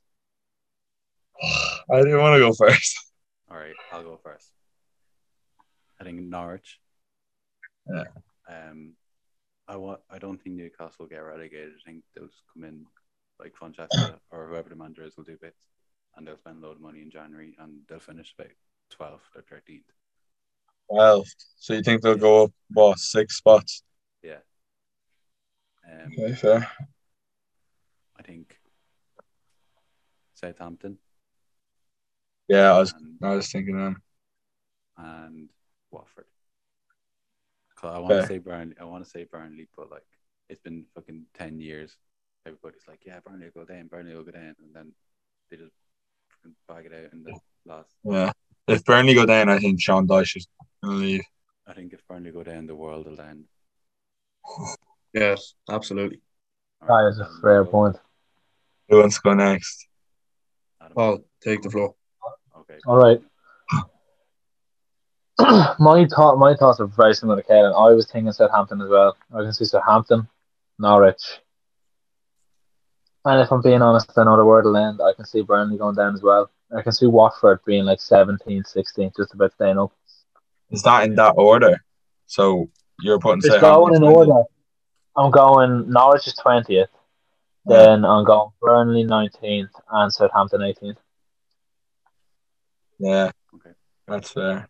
I 1.91 1.98
didn't 2.01 2.20
want 2.20 2.36
to 2.36 2.39
go 2.39 2.53
first. 2.53 2.98
All 3.51 3.58
right, 3.58 3.75
I'll 3.91 4.03
go 4.03 4.20
first. 4.24 4.51
I 6.00 6.03
think 6.03 6.20
Norwich. 6.22 6.79
Yeah. 7.89 8.03
Um, 8.50 8.94
I 9.67 9.77
want. 9.77 10.01
I 10.10 10.17
don't 10.17 10.41
think 10.41 10.56
Newcastle 10.56 10.96
will 11.00 11.08
get 11.08 11.17
relegated. 11.17 11.74
I 11.86 11.89
think 11.89 12.03
they'll 12.15 12.27
just 12.27 12.44
come 12.53 12.63
in 12.63 12.86
like 13.39 13.56
Francesca 13.56 14.20
or 14.32 14.48
whoever 14.48 14.70
the 14.70 14.75
manager 14.75 15.03
is 15.03 15.15
will 15.15 15.24
do 15.24 15.38
bits, 15.39 15.60
and 16.17 16.27
they'll 16.27 16.38
spend 16.38 16.63
a 16.63 16.67
load 16.67 16.77
of 16.77 16.81
money 16.81 17.01
in 17.01 17.12
January, 17.12 17.55
and 17.59 17.81
they'll 17.88 18.00
finish 18.00 18.33
about 18.38 18.51
12th 18.91 19.36
or 19.36 19.43
13th. 19.43 19.83
Well, 20.89 21.24
so 21.57 21.74
you 21.74 21.83
think 21.83 22.01
they'll 22.01 22.15
go 22.15 22.45
up 22.45 22.51
what 22.71 22.97
six 22.97 23.38
spots? 23.38 23.83
Yeah. 24.24 24.38
Um, 25.89 26.12
Okay, 26.17 26.33
fair. 26.33 26.67
I 28.17 28.24
think 28.24 28.57
Southampton 30.33 30.97
Yeah, 32.47 32.74
I 32.74 32.79
was 32.79 32.93
and, 32.93 33.17
I 33.21 33.36
was 33.36 33.51
thinking 33.51 33.77
them. 33.77 34.01
and 34.97 35.50
Watford. 35.91 36.25
I 37.83 38.00
want 38.00 38.21
to 38.21 38.27
say 38.27 38.39
Burnley. 38.39 38.75
I 38.81 38.86
want 38.86 39.03
to 39.03 39.09
say 39.09 39.25
Burnley, 39.25 39.67
but 39.77 39.91
like 39.91 40.05
it's 40.50 40.62
been 40.62 40.86
fucking 40.95 41.25
ten 41.33 41.59
years. 41.59 41.95
Everybody's 42.45 42.88
like, 42.88 43.01
yeah, 43.05 43.19
Burnley 43.19 43.50
will 43.53 43.65
go 43.65 43.74
down, 43.74 43.88
Burnley 43.88 44.15
will 44.15 44.24
go 44.24 44.31
down, 44.31 44.55
and 44.63 44.74
then 44.74 44.93
they 45.51 45.57
just 45.57 45.74
fucking 46.68 46.84
bag 46.84 46.92
it 46.92 47.06
out 47.06 47.13
in 47.13 47.24
the 47.24 47.39
last. 47.66 47.89
Yeah. 48.04 48.32
If 48.68 48.84
Burnley 48.86 49.13
go 49.13 49.25
down, 49.25 49.50
I 49.50 49.60
think 49.60 49.82
Sean 49.82 50.08
Dyche 50.08 50.38
is 50.38 50.48
gonna 50.84 50.98
leave. 50.98 51.22
I 51.66 51.74
think 51.74 51.94
if 51.94 52.06
Burnley 52.08 52.32
go 52.32 52.44
down, 52.44 52.68
the 52.68 52.75
world 52.75 53.06
will 53.08 53.20
end. 53.22 53.46
Yes, 55.13 55.54
absolutely. 55.70 56.22
All 56.82 56.88
That 56.88 57.10
is 57.10 57.20
a 57.20 57.30
fair 57.42 57.63
go. 57.63 57.72
point. 57.72 57.96
Who 58.89 59.00
wants 59.00 59.16
to 59.16 59.22
go 59.24 59.34
next? 59.34 59.88
Adam. 60.82 60.94
Paul, 60.96 61.20
take 61.44 61.62
the 61.62 61.70
floor. 61.70 61.96
okay. 62.60 62.77
All 62.86 62.98
right. 62.98 63.20
my 65.80 66.06
thought, 66.08 66.38
my 66.38 66.56
thoughts 66.56 66.80
are 66.80 66.88
very 66.88 67.13
similar 67.13 67.42
to 67.42 67.48
Kaden. 67.48 67.74
I 67.75 67.94
was 67.94 68.08
thinking 68.10 68.32
Southampton 68.32 68.82
as 68.82 68.89
well. 68.89 69.16
I 69.34 69.42
can 69.44 69.54
see 69.54 69.66
Southampton, 69.66 70.27
Norwich, 70.80 71.39
and 73.27 73.41
if 73.41 73.51
I'm 73.51 73.62
being 73.62 73.81
honest, 73.81 74.12
I 74.17 74.24
know 74.24 74.38
the 74.38 74.46
word 74.46 74.65
will 74.65 74.77
end. 74.77 75.00
I 75.01 75.13
can 75.13 75.25
see 75.25 75.41
Burnley 75.41 75.77
going 75.77 75.96
down 75.96 76.13
as 76.15 76.22
well. 76.22 76.50
I 76.75 76.81
can 76.81 76.91
see 76.91 77.05
Watford 77.05 77.60
being 77.65 77.86
like 77.86 78.01
17, 78.01 78.63
16, 78.63 79.12
just 79.15 79.34
about 79.34 79.53
staying 79.53 79.77
up. 79.79 79.91
Is 80.69 80.81
that 80.84 81.05
in 81.05 81.15
that 81.15 81.34
order? 81.38 81.77
So 82.25 82.69
you're 83.00 83.19
putting 83.19 83.39
It's 83.43 83.60
going 83.60 83.93
in 83.96 84.01
20. 84.01 84.15
order. 84.15 84.43
I'm 85.15 85.31
going 85.31 85.89
Norwich 85.89 86.27
is 86.27 86.36
twentieth, 86.36 86.89
then 87.65 88.05
I'm 88.05 88.24
going 88.24 88.51
Burnley 88.62 89.03
nineteenth 89.03 89.72
and 89.89 90.13
Southampton 90.13 90.62
eighteenth. 90.62 91.00
Yeah. 93.00 93.31
Okay. 93.55 93.72
That's 94.07 94.31
fair. 94.31 94.69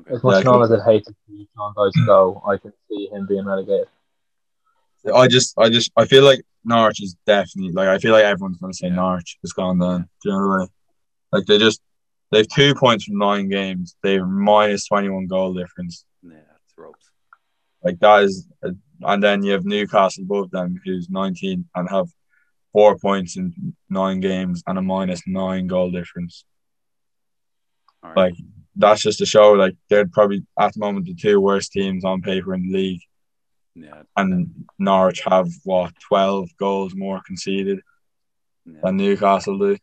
Okay. 0.00 0.14
As 0.14 0.22
much 0.22 0.32
Yeah, 0.32 0.36
I 0.36 0.38
as 0.40 0.44
known 0.44 0.54
can- 0.54 0.62
as 0.62 0.70
it 0.80 0.84
hates 0.84 1.08
to 1.08 1.14
see 1.26 1.48
John 1.56 1.74
Dyche 1.74 2.06
go, 2.06 2.42
I 2.46 2.56
can 2.58 2.72
see 2.88 3.08
him 3.08 3.26
being 3.26 3.46
relegated. 3.46 3.88
I 5.14 5.28
just, 5.28 5.54
I 5.58 5.68
just, 5.68 5.90
I 5.96 6.06
feel 6.06 6.24
like 6.24 6.40
Norwich 6.64 7.02
is 7.02 7.16
definitely 7.26 7.72
like 7.72 7.88
I 7.88 7.98
feel 7.98 8.12
like 8.12 8.24
everyone's 8.24 8.58
gonna 8.58 8.74
say 8.74 8.88
Yeah. 8.88 8.96
Norwich 8.96 9.38
is 9.42 9.52
gone 9.52 9.78
down. 9.78 10.08
Do 10.22 10.30
you 10.30 10.32
know 10.32 10.46
what 10.46 10.54
I 10.54 10.58
mean? 10.58 10.68
Like 11.32 11.46
they 11.46 11.58
just, 11.58 11.80
they've 12.30 12.48
two 12.48 12.74
points 12.74 13.04
from 13.04 13.18
nine 13.18 13.48
games. 13.48 13.96
They've 14.02 14.24
minus 14.24 14.86
twenty 14.86 15.08
one 15.08 15.26
goal 15.26 15.54
difference. 15.54 16.04
Yeah, 16.22 16.36
it's 16.38 16.74
ropes. 16.76 17.10
Like 17.82 17.98
that 18.00 18.24
is, 18.24 18.46
and 19.00 19.22
then 19.22 19.42
you 19.42 19.52
have 19.52 19.64
Newcastle 19.64 20.24
above 20.24 20.50
them, 20.50 20.80
who's 20.84 21.08
nineteen 21.08 21.68
and 21.74 21.88
have 21.88 22.08
four 22.72 22.98
points 22.98 23.36
in 23.36 23.74
nine 23.88 24.20
games 24.20 24.62
and 24.66 24.78
a 24.78 24.82
minus 24.82 25.22
nine 25.26 25.66
goal 25.66 25.90
difference. 25.90 26.44
Right. 28.02 28.16
Like 28.16 28.34
that's 28.76 29.02
just 29.02 29.18
to 29.18 29.26
show 29.26 29.52
like 29.52 29.76
they're 29.88 30.06
probably 30.06 30.44
at 30.58 30.72
the 30.74 30.80
moment 30.80 31.06
the 31.06 31.14
two 31.14 31.40
worst 31.40 31.72
teams 31.72 32.04
on 32.04 32.22
paper 32.22 32.54
in 32.54 32.62
the 32.62 32.72
league. 32.72 33.00
Yeah. 33.82 34.02
and 34.16 34.66
Norwich 34.78 35.22
have 35.24 35.48
what 35.64 35.92
twelve 36.00 36.50
goals 36.58 36.94
more 36.94 37.20
conceded 37.26 37.80
yeah. 38.66 38.80
than 38.82 38.96
Newcastle 38.96 39.58
do. 39.58 39.76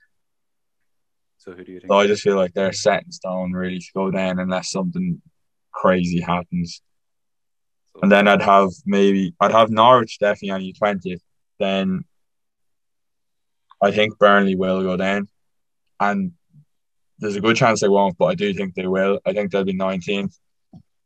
So 1.37 1.51
who 1.53 1.63
do 1.63 1.71
you 1.71 1.79
think? 1.79 1.91
So 1.91 1.97
I 1.97 2.07
just 2.07 2.23
feel 2.23 2.35
like 2.35 2.53
they're 2.53 2.73
set 2.73 3.03
in 3.03 3.11
stone 3.11 3.53
really 3.53 3.79
to 3.79 3.91
go 3.93 4.11
down 4.11 4.39
unless 4.39 4.71
something 4.71 5.21
crazy 5.71 6.21
happens. 6.21 6.81
So- 7.93 7.99
And 8.03 8.11
then 8.11 8.27
I'd 8.27 8.41
have 8.41 8.69
maybe 8.85 9.33
I'd 9.39 9.51
have 9.51 9.69
Norwich 9.69 10.17
definitely 10.19 10.51
on 10.51 10.63
your 10.63 10.73
twentieth. 10.73 11.21
Then 11.59 12.05
I 13.81 13.91
think 13.91 14.17
Burnley 14.17 14.55
will 14.55 14.81
go 14.81 14.97
down, 14.97 15.27
and 15.99 16.31
there's 17.19 17.35
a 17.35 17.41
good 17.41 17.55
chance 17.55 17.81
they 17.81 17.87
won't, 17.87 18.17
but 18.17 18.25
I 18.25 18.35
do 18.35 18.53
think 18.53 18.73
they 18.73 18.87
will. 18.87 19.19
I 19.25 19.33
think 19.33 19.51
they'll 19.51 19.63
be 19.63 19.73
nineteenth. 19.73 20.35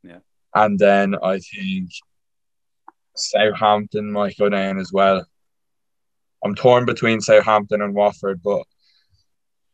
Yeah. 0.03 0.19
And 0.55 0.79
then 0.79 1.15
I 1.21 1.39
think 1.39 1.89
Southampton 3.19 4.11
might 4.11 4.37
go 4.37 4.49
down 4.49 4.79
as 4.79 4.91
well. 4.91 5.25
I'm 6.43 6.55
torn 6.55 6.85
between 6.85 7.21
Southampton 7.21 7.81
and 7.81 7.93
Watford, 7.93 8.41
but 8.43 8.63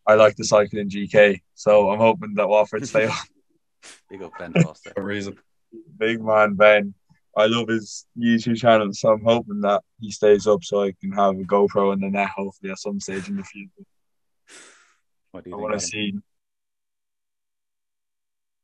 I 0.08 0.16
like 0.16 0.36
the 0.36 0.44
cycling 0.44 0.90
GK, 0.90 1.42
so 1.54 1.90
I'm 1.90 2.00
hoping 2.00 2.34
that 2.36 2.48
Watford 2.50 2.88
stay 2.88 3.06
up. 3.08 3.16
Big 4.10 4.24
up 4.24 4.34
Ben 4.38 4.54
Foster. 4.54 4.92
For 4.96 5.02
a 5.02 5.06
reason. 5.06 5.38
Big 5.98 6.22
man 6.24 6.56
Ben. 6.56 6.94
I 7.38 7.48
love 7.48 7.68
his 7.68 8.06
YouTube 8.18 8.58
channel, 8.58 8.94
so 8.94 9.10
I'm 9.10 9.24
hoping 9.24 9.60
that 9.62 9.84
he 10.00 10.10
stays 10.10 10.48
up 10.48 10.64
so 10.64 10.84
I 10.84 10.94
can 11.02 11.12
have 11.12 11.36
a 11.36 11.44
GoPro 11.44 11.94
in 11.94 12.00
the 12.00 12.10
net 12.10 12.30
hopefully 12.30 12.72
at 12.72 12.80
some 12.80 13.00
stage 13.00 13.28
in 13.28 13.36
the 13.36 13.44
future. 13.44 13.84
What 15.32 15.44
do 15.44 15.50
you 15.50 15.56
I 15.56 15.60
think? 15.60 15.70
want 15.70 15.80
to 15.82 15.86
see. 15.86 16.14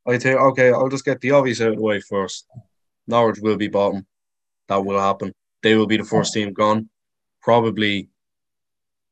I 0.07 0.17
think 0.17 0.39
okay, 0.39 0.71
I'll 0.71 0.89
just 0.89 1.05
get 1.05 1.19
the 1.21 1.31
obvious 1.31 1.59
out 1.61 1.69
of 1.69 1.75
the 1.75 1.81
way 1.81 1.99
first. 1.99 2.47
Norwich 3.07 3.39
will 3.41 3.57
be 3.57 3.67
bottom. 3.67 4.07
That 4.71 4.85
will 4.85 5.01
happen. 5.01 5.33
They 5.63 5.75
will 5.75 5.85
be 5.85 5.97
the 5.97 6.05
first 6.05 6.33
team 6.33 6.53
gone, 6.53 6.89
probably 7.41 8.07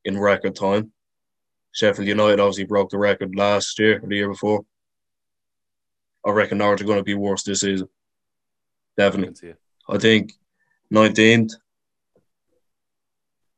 in 0.06 0.18
record 0.18 0.56
time. 0.56 0.90
Sheffield 1.72 2.08
United 2.08 2.40
obviously 2.40 2.64
broke 2.64 2.88
the 2.88 2.96
record 2.96 3.36
last 3.36 3.78
year 3.78 4.00
or 4.02 4.08
the 4.08 4.16
year 4.16 4.28
before. 4.28 4.64
I 6.24 6.30
reckon 6.30 6.56
Norwich 6.56 6.80
are 6.80 6.86
going 6.86 6.96
to 6.96 7.04
be 7.04 7.12
worse 7.12 7.42
this 7.42 7.60
season. 7.60 7.90
Definitely. 8.96 9.26
can 9.26 9.36
see 9.36 9.46
it. 9.48 9.58
I 9.86 9.98
think 9.98 10.32
19th. 10.94 11.52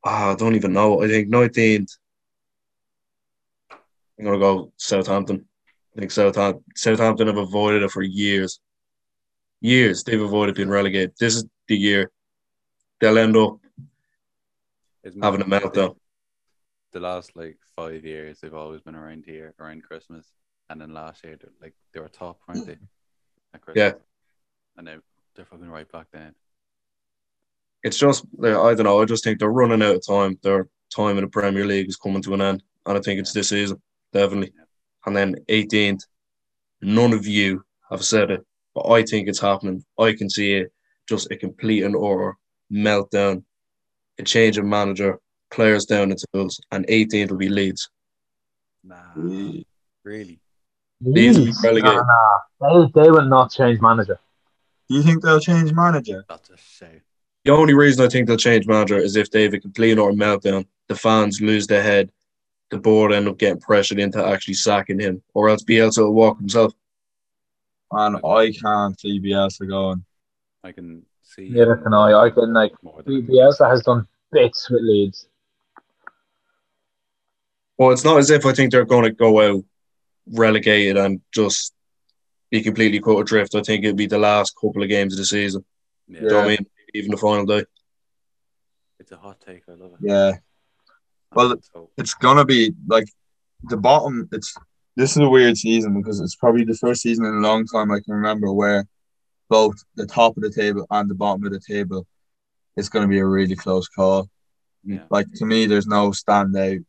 Ah, 0.05 0.33
I 0.33 0.35
don't 0.35 0.57
even 0.57 0.73
know. 0.73 1.05
I 1.05 1.07
think 1.07 1.29
19th. 1.29 1.99
I'm 3.71 4.25
gonna 4.25 4.41
go 4.41 4.73
Southampton. 4.77 5.47
I 5.97 6.01
think 6.01 6.11
Southampton 6.11 6.65
Southampton 6.75 7.29
have 7.29 7.37
avoided 7.37 7.85
it 7.85 7.93
for 7.93 8.03
years. 8.03 8.59
Years 9.61 10.03
they've 10.03 10.21
avoided 10.21 10.57
being 10.57 10.69
relegated. 10.69 11.13
This 11.21 11.37
is 11.37 11.47
the 11.69 11.77
year 11.77 12.11
they'll 13.01 13.19
end 13.19 13.37
up 13.37 13.59
It's 15.03 15.17
having 15.21 15.43
a 15.43 15.45
meltdown. 15.45 15.97
The 16.93 17.01
last 17.01 17.33
like 17.35 17.59
five 17.75 18.05
years, 18.05 18.41
they've 18.41 18.55
always 18.55 18.83
been 18.83 18.95
around 18.95 19.25
here 19.27 19.55
around 19.59 19.83
Christmas, 19.83 20.27
and 20.69 20.81
then 20.81 20.93
last 20.93 21.25
year, 21.25 21.39
they're, 21.41 21.51
like 21.61 21.75
they 21.95 22.01
were 22.01 22.09
top, 22.09 22.41
weren't 22.47 22.67
they? 22.67 22.77
Yeah. 23.75 23.93
and 24.77 24.87
now 24.87 24.97
they're 25.35 25.45
fucking 25.45 25.71
right 25.71 25.91
back 25.91 26.07
then. 26.13 26.35
It's 27.83 27.99
just 27.99 28.25
I 28.43 28.75
don't 28.75 28.85
know. 28.85 29.01
I 29.01 29.05
just 29.05 29.25
think 29.25 29.39
they're 29.39 29.49
running 29.51 29.83
out 29.83 29.97
of 29.97 30.07
time. 30.07 30.39
Their 30.43 30.69
time 30.95 31.17
in 31.19 31.25
the 31.25 31.31
Premier 31.31 31.67
League 31.67 31.89
is 31.89 31.97
coming 31.97 32.23
to 32.23 32.35
an 32.35 32.43
end, 32.43 32.63
and 32.87 32.99
I 32.99 33.01
think 33.01 33.21
it's 33.21 33.33
this 33.33 33.49
season 33.49 33.81
definitely. 34.13 34.53
Yeah. 34.57 34.65
And 35.07 35.17
then 35.17 35.37
18th, 35.49 36.03
none 36.81 37.13
of 37.13 37.27
you 37.27 37.65
have 37.91 38.05
said 38.05 38.31
it, 38.31 38.45
but 38.75 38.89
I 38.91 39.03
think 39.03 39.29
it's 39.29 39.41
happening. 39.41 39.85
I 39.99 40.13
can 40.13 40.31
see 40.31 40.55
it, 40.55 40.73
just 41.13 41.31
a 41.31 41.37
complete 41.37 41.83
and 41.85 41.95
utter 41.95 42.37
meltdown, 42.73 43.45
a 44.19 44.23
change 44.23 44.57
of 44.57 44.65
manager, 44.65 45.19
players 45.51 45.85
down 45.85 46.09
the 46.09 46.19
tools, 46.33 46.59
and 46.71 46.87
18th 46.89 47.31
will 47.31 47.37
be 47.37 47.51
Leeds. 47.51 47.91
Nah, 48.83 48.97
Mm. 49.15 49.65
really? 50.05 50.41
Leeds 51.03 51.39
will 51.39 51.45
be 51.47 51.53
relegated. 51.63 51.97
Nah, 51.97 52.39
nah. 52.63 52.87
They, 52.87 53.03
they 53.03 53.11
will 53.11 53.27
not 53.37 53.53
change 53.53 53.79
manager. 53.83 54.19
Do 54.89 54.97
you 54.97 55.03
think 55.03 55.23
they'll 55.23 55.39
change 55.41 55.73
manager? 55.75 56.25
That's 56.29 56.49
a 56.51 56.57
shout. 56.57 57.03
The 57.45 57.53
only 57.53 57.75
reason 57.75 58.05
I 58.07 58.09
think 58.09 58.27
they'll 58.27 58.37
change 58.39 58.67
manager 58.67 58.97
is 58.99 59.17
if 59.17 59.31
they 59.31 59.43
have 59.43 59.53
a 59.55 59.61
complete 59.61 59.99
or 59.99 60.13
meltdown, 60.13 60.67
the 60.89 60.95
fans 60.95 61.41
lose 61.43 61.67
their 61.67 61.83
head, 61.83 62.11
the 62.71 62.79
board 62.79 63.13
end 63.13 63.29
up 63.29 63.37
getting 63.37 63.61
pressured 63.61 63.99
into 63.99 64.25
actually 64.25 64.55
sacking 64.55 64.99
him, 65.01 65.23
or 65.35 65.51
else 65.51 65.63
Bielsa 65.63 65.99
will 66.05 66.15
walk 66.15 66.39
himself. 66.39 66.73
Man, 67.93 68.17
I 68.25 68.53
can't 68.53 68.99
see 68.99 69.21
Bielsa 69.21 69.69
going. 69.69 70.05
I 70.65 70.73
can 70.73 71.05
see. 71.23 71.49
Neither 71.49 71.77
can 71.77 71.95
I. 71.95 72.13
I 72.13 72.31
can 72.31 72.53
like 72.53 72.73
more 72.83 73.03
Bielsa 73.03 73.69
has 73.69 73.83
done 73.83 74.07
bits 74.31 74.71
with 74.71 74.83
Leeds. 74.83 75.27
Well, 77.79 77.91
it's 77.91 78.05
not 78.05 78.19
as 78.19 78.31
if 78.31 78.47
I 78.47 78.53
think 78.53 78.71
they're 78.71 78.85
going 78.85 79.05
to 79.05 79.11
go 79.11 79.41
out 79.41 79.65
relegated 80.31 80.97
and 80.97 81.21
just 81.33 81.75
be 82.51 82.63
completely 82.63 83.01
cut 83.01 83.19
adrift. 83.19 83.55
I 83.55 83.63
think 83.63 83.85
it'll 83.85 83.97
be 83.97 84.07
the 84.07 84.19
last 84.19 84.55
couple 84.61 84.83
of 84.83 84.89
games 84.89 85.15
of 85.15 85.19
the 85.19 85.25
season. 85.25 85.65
yeah, 86.07 86.21
Do 86.21 86.25
you 86.25 86.31
know 86.31 86.37
what 86.37 86.45
I 86.45 86.49
mean? 86.49 86.67
Even 86.95 87.11
the 87.11 87.17
final 87.17 87.47
day. 87.47 87.65
It's 89.01 89.11
a 89.11 89.17
hot 89.17 89.41
take. 89.41 89.63
I 89.69 89.73
love 89.73 89.93
it. 89.95 89.99
Yeah, 90.01 90.33
Well, 91.35 91.57
it's 91.97 92.15
gonna 92.15 92.45
be 92.45 92.73
like 92.87 93.09
the 93.65 93.77
bottom. 93.77 94.29
It's 94.31 94.55
this 94.95 95.13
is 95.13 95.17
a 95.17 95.29
weird 95.29 95.57
season 95.57 96.01
because 96.01 96.21
it's 96.21 96.37
probably 96.37 96.65
the 96.65 96.75
first 96.75 97.03
season 97.03 97.25
in 97.25 97.35
a 97.35 97.41
long 97.41 97.67
time 97.67 97.91
I 97.91 97.99
can 98.01 98.15
remember 98.15 98.53
where 98.53 98.87
both 99.53 99.75
the 99.97 100.07
top 100.07 100.35
of 100.35 100.43
the 100.43 100.51
table 100.51 100.87
and 100.91 101.11
the 101.11 101.15
bottom 101.15 101.45
of 101.45 101.53
the 101.53 101.61
table 101.61 102.07
it's 102.75 102.89
going 102.89 103.03
to 103.03 103.09
be 103.09 103.19
a 103.19 103.27
really 103.27 103.55
close 103.55 103.87
call. 103.87 104.31
Yeah. 104.83 105.05
Like 105.11 105.27
to 105.35 105.45
me, 105.45 105.67
there's 105.67 105.87
no 105.87 106.11
standout, 106.11 106.83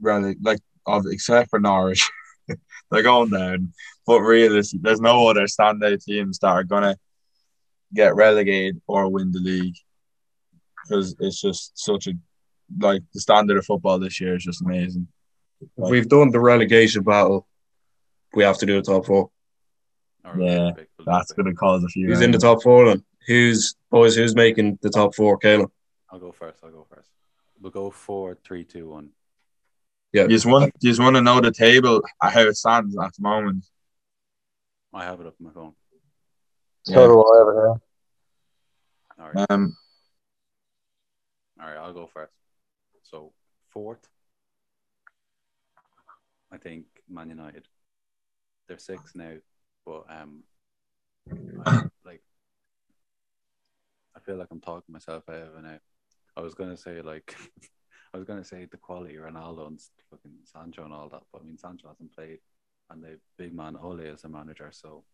really, 0.00 0.36
like 0.40 0.60
of 0.86 1.04
except 1.10 1.50
for 1.50 1.60
Norwich, 1.60 2.08
they're 2.90 3.02
going 3.02 3.28
down. 3.28 3.74
But 4.06 4.20
realistically, 4.20 4.80
there's 4.82 5.02
no 5.02 5.28
other 5.28 5.42
standout 5.42 6.02
teams 6.02 6.38
that 6.38 6.48
are 6.48 6.64
gonna 6.64 6.96
get 7.94 8.14
relegated 8.14 8.80
or 8.86 9.10
win 9.10 9.30
the 9.30 9.38
league 9.38 9.76
because 10.82 11.14
it's 11.20 11.42
just 11.42 11.78
such 11.78 12.06
a 12.06 12.12
like 12.80 13.02
the 13.12 13.20
standard 13.20 13.58
of 13.58 13.66
football 13.66 13.98
this 13.98 14.18
year 14.18 14.36
is 14.36 14.44
just 14.44 14.62
amazing. 14.62 15.08
If 15.60 15.68
we've 15.76 16.08
done 16.08 16.30
the 16.30 16.40
relegation 16.40 17.02
battle, 17.02 17.46
we 18.32 18.44
have 18.44 18.58
to 18.58 18.66
do 18.66 18.76
the 18.76 18.82
top 18.82 19.04
four. 19.04 19.30
Or 20.24 20.40
Yeah, 20.40 20.58
Olympic, 20.58 20.88
That's 21.06 21.32
gonna 21.32 21.54
cause 21.54 21.84
a 21.84 21.88
few. 21.88 22.06
Who's 22.06 22.20
in 22.20 22.30
the 22.30 22.38
top 22.38 22.62
four 22.62 22.86
then? 22.86 23.04
Who's 23.26 23.74
boys? 23.90 24.16
Who's 24.16 24.34
making 24.34 24.78
the 24.82 24.90
top 24.90 25.14
four? 25.14 25.38
Caleb. 25.38 25.70
I'll 26.10 26.18
go 26.18 26.32
first. 26.32 26.64
I'll 26.64 26.70
go 26.70 26.86
first. 26.88 27.10
We'll 27.60 27.72
go 27.72 27.90
four, 27.90 28.36
three, 28.44 28.64
two, 28.64 28.88
one. 28.88 29.10
Yeah. 30.12 30.22
You 30.22 30.28
just 30.30 30.46
want 30.46 30.72
you 30.80 30.90
just 30.90 31.00
want 31.00 31.16
to 31.16 31.22
know 31.22 31.40
the 31.40 31.52
table 31.52 32.02
uh, 32.20 32.30
how 32.30 32.40
it 32.42 32.56
stands 32.56 32.96
at 32.96 33.14
the 33.14 33.22
moment. 33.22 33.66
I 34.92 35.04
have 35.04 35.20
it 35.20 35.26
up 35.26 35.34
on 35.40 35.46
my 35.46 35.52
phone. 35.52 35.74
So 36.84 36.92
Yeah. 36.92 37.06
do 37.06 37.20
I 37.20 37.40
over 37.40 37.52
here. 37.52 39.24
All 39.24 39.32
right. 39.32 39.50
Um, 39.50 39.76
All 41.60 41.66
right. 41.66 41.76
I'll 41.76 41.92
go 41.92 42.06
first. 42.06 42.32
So 43.02 43.32
fourth, 43.68 44.08
I 46.50 46.56
think 46.56 46.84
Man 47.08 47.28
United. 47.28 47.66
They're 48.66 48.78
six 48.78 49.14
now, 49.14 49.34
but 49.88 50.04
um, 50.14 50.42
I, 51.66 51.82
like 52.04 52.22
I 54.16 54.20
feel 54.20 54.36
like 54.36 54.48
I'm 54.50 54.60
talking 54.60 54.92
myself 54.92 55.24
out 55.28 55.36
of 55.56 55.64
it. 55.64 55.80
I 56.36 56.40
was 56.40 56.54
gonna 56.54 56.76
say 56.76 57.00
like 57.02 57.34
I 58.14 58.18
was 58.18 58.26
gonna 58.26 58.44
say 58.44 58.66
the 58.70 58.76
quality 58.76 59.16
of 59.16 59.24
Ronaldo 59.24 59.66
and 59.66 59.80
fucking 60.10 60.32
Sancho 60.44 60.84
and 60.84 60.92
all 60.92 61.08
that, 61.08 61.22
but 61.32 61.40
I 61.42 61.44
mean 61.44 61.58
Sancho 61.58 61.88
hasn't 61.88 62.14
played, 62.14 62.38
and 62.90 63.02
the 63.02 63.18
big 63.36 63.54
man 63.54 63.76
Ole 63.82 64.00
is 64.00 64.24
a 64.24 64.28
manager, 64.28 64.70
so 64.72 65.04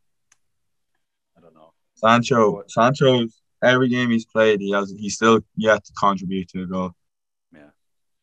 I 1.36 1.40
don't 1.40 1.54
know. 1.54 1.72
Sancho, 1.94 2.62
Sancho, 2.66 3.26
every 3.62 3.88
game 3.88 4.10
he's 4.10 4.26
played, 4.26 4.60
he 4.60 4.72
has 4.72 4.92
he's 4.98 5.14
still 5.14 5.40
yet 5.56 5.84
to 5.84 5.92
contribute 5.98 6.48
to 6.48 6.62
a 6.62 6.66
goal. 6.66 6.92
Yeah, 7.52 7.70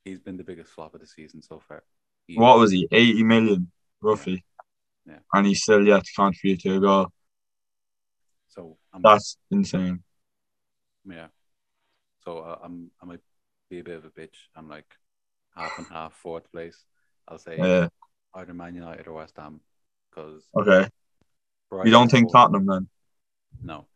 he's 0.03 0.19
been 0.19 0.37
the 0.37 0.43
biggest 0.43 0.71
flop 0.71 0.93
of 0.93 0.99
the 1.01 1.07
season 1.07 1.41
so 1.41 1.61
far. 1.65 1.83
He- 2.27 2.37
What 2.37 2.59
was 2.59 2.71
he? 2.71 2.87
Eighty 2.91 3.23
million, 3.23 3.71
roughly. 4.01 4.43
Yeah. 5.11 5.19
And 5.33 5.47
he's 5.47 5.61
still 5.61 5.85
yet 5.85 6.03
to 6.05 6.11
contribute 6.15 6.61
to 6.61 6.75
a 6.77 6.79
goal. 6.79 7.07
So 8.47 8.77
I'm, 8.93 9.01
That's 9.01 9.37
insane. 9.49 10.03
yeah. 11.05 11.27
So 12.23 12.39
uh, 12.39 12.59
I'm 12.63 12.91
I 13.01 13.05
might 13.05 13.19
be 13.69 13.79
a 13.79 13.83
bit 13.83 13.97
of 13.97 14.05
a 14.05 14.09
bitch. 14.09 14.35
I'm 14.55 14.69
like 14.69 14.85
half 15.55 15.77
and 15.77 15.87
half 15.91 16.13
fourth 16.13 16.49
place. 16.51 16.85
I'll 17.27 17.37
say 17.37 17.57
Yeah. 17.57 17.87
either 18.35 18.53
Man 18.53 18.75
United 18.75 19.07
or 19.07 19.13
West 19.13 19.35
Ham 19.37 19.61
because 20.09 20.43
Okay. 20.55 20.87
You 21.85 21.91
don't 21.91 22.11
think 22.11 22.31
Tottenham 22.31 22.65
then? 22.65 22.87
No, 23.63 23.87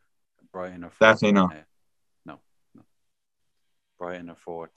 Brighton 0.52 0.84
are 0.84 0.90
fourth 0.90 1.00
Definitely 1.00 1.32
not. 1.32 1.50
right. 1.50 1.64
No, 2.24 2.40
no. 2.74 2.82
Brighton 3.98 4.30
are 4.30 4.36
fourth 4.36 4.70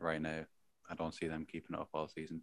right 0.00 0.20
now. 0.20 0.44
I 0.90 0.94
don't 0.94 1.14
see 1.14 1.26
them 1.28 1.46
keeping 1.50 1.74
it 1.76 1.80
up 1.80 1.88
all 1.92 2.08
season. 2.08 2.40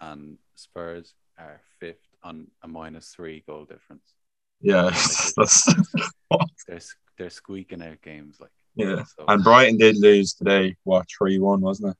And 0.00 0.38
Spurs 0.54 1.14
are 1.38 1.60
fifth 1.80 1.96
on 2.22 2.48
a 2.62 2.68
minus 2.68 3.08
three 3.08 3.42
goal 3.46 3.64
difference. 3.64 4.14
Yeah. 4.60 4.84
That's 5.36 5.66
They're 6.68 6.80
they're 7.16 7.30
squeaking 7.30 7.82
out 7.82 8.00
games 8.02 8.38
like 8.40 8.50
yeah. 8.74 9.02
so. 9.16 9.24
And 9.28 9.42
Brighton 9.42 9.76
did 9.78 9.96
lose 9.98 10.34
today. 10.34 10.76
What 10.84 11.06
three 11.16 11.38
one 11.38 11.60
wasn't 11.60 11.90
it? 11.92 11.96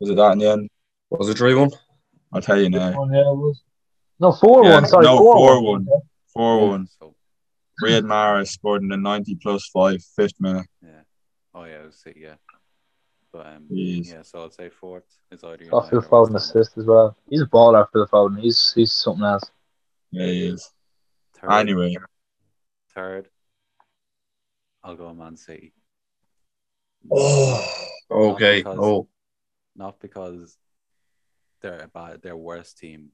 Was 0.00 0.10
it 0.10 0.16
that 0.16 0.32
in 0.32 0.38
the 0.38 0.50
end? 0.50 0.68
Was 1.10 1.28
it 1.28 1.38
three 1.38 1.54
one? 1.54 1.70
I'll 2.32 2.42
tell 2.42 2.60
you 2.60 2.68
now. 2.70 2.92
One, 2.98 3.12
yeah, 3.12 3.20
it 3.20 3.34
was. 3.36 3.62
No, 4.20 4.32
4 4.32 4.64
Yeah, 4.64 4.74
1. 4.74 4.86
Sorry, 4.86 5.04
no, 5.06 5.16
4 5.16 5.36
4-1. 5.62 5.86
Four 6.34 6.58
Yeah, 6.60 6.66
one. 6.66 6.88
So 6.98 7.14
Riyad 7.82 8.02
Mahrez 8.02 8.48
scored 8.48 8.82
in 8.82 8.88
the 8.88 8.96
ninety 8.96 9.36
plus 9.36 9.68
five 9.72 10.02
fifth 10.16 10.34
minute. 10.40 10.66
yeah. 10.82 11.02
Oh 11.54 11.64
yeah, 11.64 11.82
it 11.82 11.86
was 11.86 11.96
City, 12.00 12.20
yeah. 12.24 12.34
But 13.32 13.46
um, 13.46 13.66
Jeez. 13.70 14.10
yeah. 14.12 14.22
So 14.22 14.44
I'd 14.44 14.54
say 14.54 14.70
fourth 14.70 15.04
is 15.30 15.44
either 15.44 15.64
Got 15.66 15.90
Phil 15.90 16.00
Foden 16.02 16.36
assist 16.36 16.78
as 16.78 16.84
well. 16.86 17.16
He's 17.28 17.42
a 17.42 17.46
baller, 17.46 17.86
Phil 17.92 18.06
Foden. 18.06 18.40
He's 18.40 18.72
he's 18.74 18.92
something 18.92 19.24
else. 19.24 19.44
Yeah, 20.10 20.26
he 20.26 20.46
is. 20.48 20.72
Third, 21.38 21.52
Anyway, 21.52 21.96
third. 22.94 23.28
I'll 24.82 24.96
go 24.96 25.12
Man 25.12 25.36
City. 25.36 25.72
Oh, 27.10 27.88
okay. 28.10 28.60
because- 28.60 28.78
Oh, 28.80 29.08
not 29.76 30.00
because 30.00 30.56
they're 31.60 31.82
a 31.82 31.88
bad, 31.88 32.22
they're 32.22 32.36
worse 32.36 32.72
team 32.72 33.10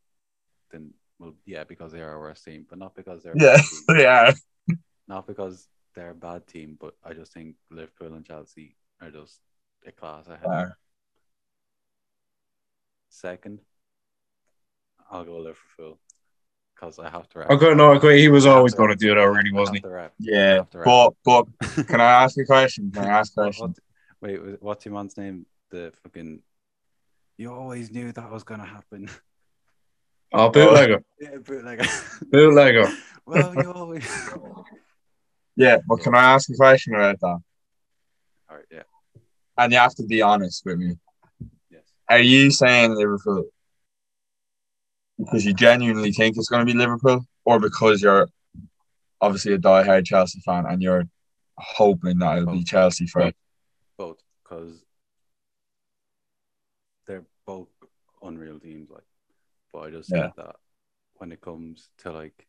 than 0.70 0.94
well, 1.18 1.34
yeah, 1.44 1.64
because 1.64 1.92
they 1.92 2.00
are 2.00 2.14
a 2.14 2.18
worse 2.20 2.42
team, 2.42 2.66
but 2.68 2.78
not 2.78 2.94
because 2.94 3.22
they're 3.22 3.34
yeah, 3.36 3.56
team. 3.56 3.96
yeah. 3.98 4.32
not 5.08 5.26
because 5.26 5.68
they're 5.94 6.10
a 6.10 6.14
bad 6.14 6.46
team, 6.46 6.76
but 6.80 6.94
I 7.04 7.12
just 7.14 7.32
think 7.32 7.56
Liverpool 7.70 8.14
and 8.14 8.24
Chelsea 8.24 8.76
are 9.00 9.10
just 9.10 9.40
a 9.86 9.92
class 9.92 10.26
ahead. 10.26 10.42
Fair. 10.44 10.78
Second, 13.08 13.60
I'll 15.10 15.24
go 15.24 15.38
Liverpool 15.38 15.98
because 16.74 16.98
I 16.98 17.08
have 17.08 17.28
to. 17.30 17.38
Wrap. 17.38 17.50
okay. 17.50 17.74
No, 17.74 17.92
okay. 17.92 18.18
He 18.20 18.28
was 18.28 18.46
always 18.46 18.74
going 18.74 18.90
to 18.90 18.96
do 18.96 19.08
that, 19.08 19.18
I 19.18 19.22
already, 19.22 19.52
wasn't 19.52 19.78
he? 19.78 19.82
to. 19.82 19.96
I 19.96 20.08
Yeah, 20.18 20.64
to 20.72 20.82
but 20.84 21.12
but 21.24 21.46
can 21.86 22.00
I 22.00 22.24
ask 22.24 22.36
you 22.36 22.42
a 22.42 22.46
question? 22.46 22.90
Can 22.90 23.04
I 23.04 23.18
ask 23.20 23.32
a 23.32 23.34
question? 23.42 23.74
wait, 24.20 24.62
what's 24.62 24.84
your 24.84 24.94
man's 24.94 25.16
name? 25.16 25.46
The 25.70 25.92
fucking. 26.02 26.40
You 27.36 27.52
always 27.52 27.90
knew 27.90 28.12
that 28.12 28.30
was 28.30 28.44
gonna 28.44 28.66
happen. 28.66 29.10
Oh, 30.32 30.50
bootlegger, 30.50 31.02
yeah, 31.20 31.30
like. 31.62 31.80
bootlegger. 32.30 32.88
well, 33.26 33.54
you 33.54 33.70
always. 33.70 34.04
Yeah, 35.56 35.78
but 35.86 36.00
can 36.00 36.14
I 36.16 36.32
ask 36.34 36.50
a 36.50 36.54
question 36.54 36.94
about 36.94 37.20
that? 37.20 37.38
All 38.50 38.56
right. 38.56 38.64
Yeah. 38.70 38.82
And 39.56 39.72
you 39.72 39.78
have 39.78 39.94
to 39.96 40.04
be 40.04 40.20
honest 40.22 40.62
with 40.64 40.78
me. 40.78 40.96
Yes. 41.70 41.82
Are 42.08 42.18
you 42.18 42.50
saying 42.50 42.94
Liverpool? 42.94 43.44
because 45.18 45.44
you 45.44 45.54
genuinely 45.54 46.10
think 46.10 46.36
it's 46.36 46.48
going 46.48 46.66
to 46.66 46.70
be 46.72 46.76
Liverpool, 46.76 47.24
or 47.44 47.60
because 47.60 48.02
you're 48.02 48.28
obviously 49.20 49.52
a 49.52 49.58
die-hard 49.58 50.04
Chelsea 50.04 50.40
fan 50.40 50.66
and 50.66 50.82
you're 50.82 51.04
hoping 51.56 52.18
that 52.18 52.38
it'll 52.38 52.52
be 52.52 52.58
Both. 52.58 52.66
Chelsea 52.66 53.06
first? 53.06 53.36
both 53.96 54.18
because 54.42 54.84
they're 57.06 57.24
both 57.46 57.68
unreal 58.22 58.58
teams. 58.58 58.90
Like, 58.90 59.04
but 59.72 59.78
I 59.80 59.90
just 59.90 60.10
Yeah. 60.10 60.22
think 60.22 60.34
that 60.36 60.56
when 61.14 61.30
it 61.30 61.40
comes 61.40 61.90
to 61.98 62.10
like 62.10 62.48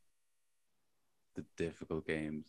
the 1.36 1.46
difficult 1.56 2.08
games, 2.08 2.48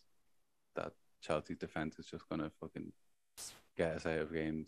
that 0.75 0.93
Chelsea's 1.21 1.59
defense 1.59 1.99
is 1.99 2.07
just 2.07 2.27
gonna 2.27 2.49
fucking 2.59 2.91
get 3.77 3.93
us 3.93 4.05
out 4.05 4.19
of 4.19 4.33
games. 4.33 4.67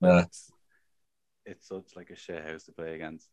Yeah. 0.00 0.22
It's, 0.22 0.50
it's 1.46 1.68
such 1.68 1.96
like 1.96 2.10
a 2.10 2.16
shit 2.16 2.44
house 2.44 2.64
to 2.64 2.72
play 2.72 2.94
against. 2.94 3.28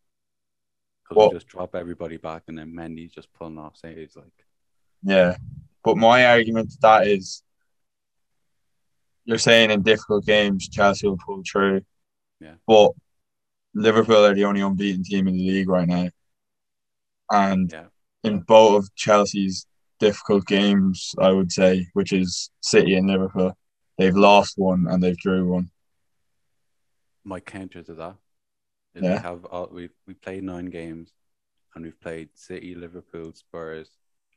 Because 1.04 1.18
Well- 1.18 1.30
we 1.30 1.36
just 1.36 1.48
drop 1.48 1.76
everybody 1.76 2.18
back 2.18 2.44
and 2.48 2.58
then 2.58 2.74
Mendy's 2.74 3.14
just 3.14 3.32
pulling 3.34 3.58
off 3.58 3.78
saves. 3.78 4.16
Like, 4.16 4.46
Yeah, 5.04 5.38
but 5.84 5.98
my 5.98 6.26
argument 6.26 6.72
to 6.72 6.78
that 6.82 7.08
is, 7.08 7.44
you're 9.26 9.38
saying 9.38 9.72
in 9.72 9.82
difficult 9.82 10.26
games 10.26 10.70
Chelsea 10.70 11.08
will 11.08 11.18
pull 11.18 11.44
through. 11.50 11.82
Yeah. 12.40 12.56
But 12.66 12.92
Liverpool 13.74 14.26
are 14.26 14.34
the 14.34 14.46
only 14.46 14.62
unbeaten 14.62 15.04
team 15.04 15.28
in 15.28 15.34
the 15.36 15.50
league 15.50 15.70
right 15.70 15.88
now, 15.88 16.10
and 17.30 17.70
yeah, 17.72 17.88
in 18.24 18.40
both 18.40 18.84
of 18.86 18.96
Chelsea's 18.96 19.68
difficult 20.00 20.46
games, 20.46 21.14
I 21.20 21.32
would 21.32 21.52
say, 21.52 21.88
which 21.94 22.14
is 22.14 22.50
City 22.62 22.96
and 22.96 23.08
Liverpool, 23.08 23.58
they've 23.98 24.16
lost 24.16 24.58
one 24.58 24.88
and 24.88 25.02
they've 25.02 25.18
drew 25.18 25.48
one. 25.50 25.70
my 27.24 27.40
counter 27.40 27.84
to 27.84 27.94
that 27.94 28.16
is 28.96 29.04
Yeah. 29.04 29.16
we 29.16 29.18
have 29.22 29.46
all, 29.46 29.68
we 29.72 29.90
we 30.08 30.14
played 30.14 30.44
nine 30.44 30.68
games 30.68 31.12
and 31.76 31.84
we've 31.84 32.00
played 32.00 32.30
City, 32.36 32.74
Liverpool, 32.74 33.34
Spurs, 33.34 33.90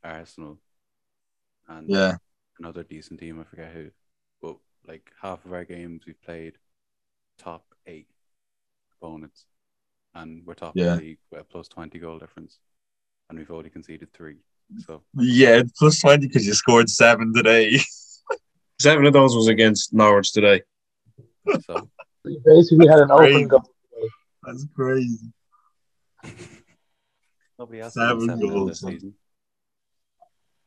Arsenal, 0.03 0.59
and 1.68 1.88
Yeah, 1.88 2.16
another 2.59 2.83
decent 2.83 3.20
team. 3.20 3.40
I 3.40 3.44
forget 3.44 3.73
who, 3.73 3.90
but 4.42 4.57
like 4.87 5.12
half 5.23 5.44
of 5.44 5.53
our 5.53 5.64
games 5.64 6.03
we've 6.07 6.20
played 6.23 6.55
top 7.38 7.64
eight 7.87 8.09
opponents, 8.96 9.46
and 10.14 10.44
we're 10.44 10.55
top 10.55 10.75
Yeah. 10.75 10.92
of 10.94 10.99
the 10.99 11.05
league 11.05 11.18
with 11.31 11.40
a 11.40 11.44
plus 11.44 11.68
twenty 11.68 11.99
goal 11.99 12.18
difference, 12.18 12.59
and 13.29 13.38
we've 13.38 13.51
only 13.51 13.70
conceded 13.70 14.12
three. 14.12 14.38
So 14.87 15.03
yeah, 15.16 15.62
plus 15.79 16.01
twenty 16.01 16.27
because 16.27 16.46
you 16.46 16.55
scored 16.55 16.90
seven 16.90 17.33
today. 17.33 17.79
Seven 18.81 19.05
of 19.05 19.12
those 19.12 19.37
was 19.37 19.49
against 19.49 19.93
Norwich 19.93 20.33
today. 20.33 20.62
so 21.66 21.90
We 22.25 22.40
basically 22.47 22.87
had 22.88 23.01
an 23.01 23.09
Crazy. 23.09 23.35
open 23.37 23.49
goal. 23.49 23.62
That's 24.43 24.66
crazy. 24.75 25.33
nobody 27.59 27.81
has 27.81 27.93
Seven 27.93 28.21
seven 28.27 28.40
goals 28.40 28.53
goals, 28.53 28.69
this 28.71 28.81
season. 28.81 29.14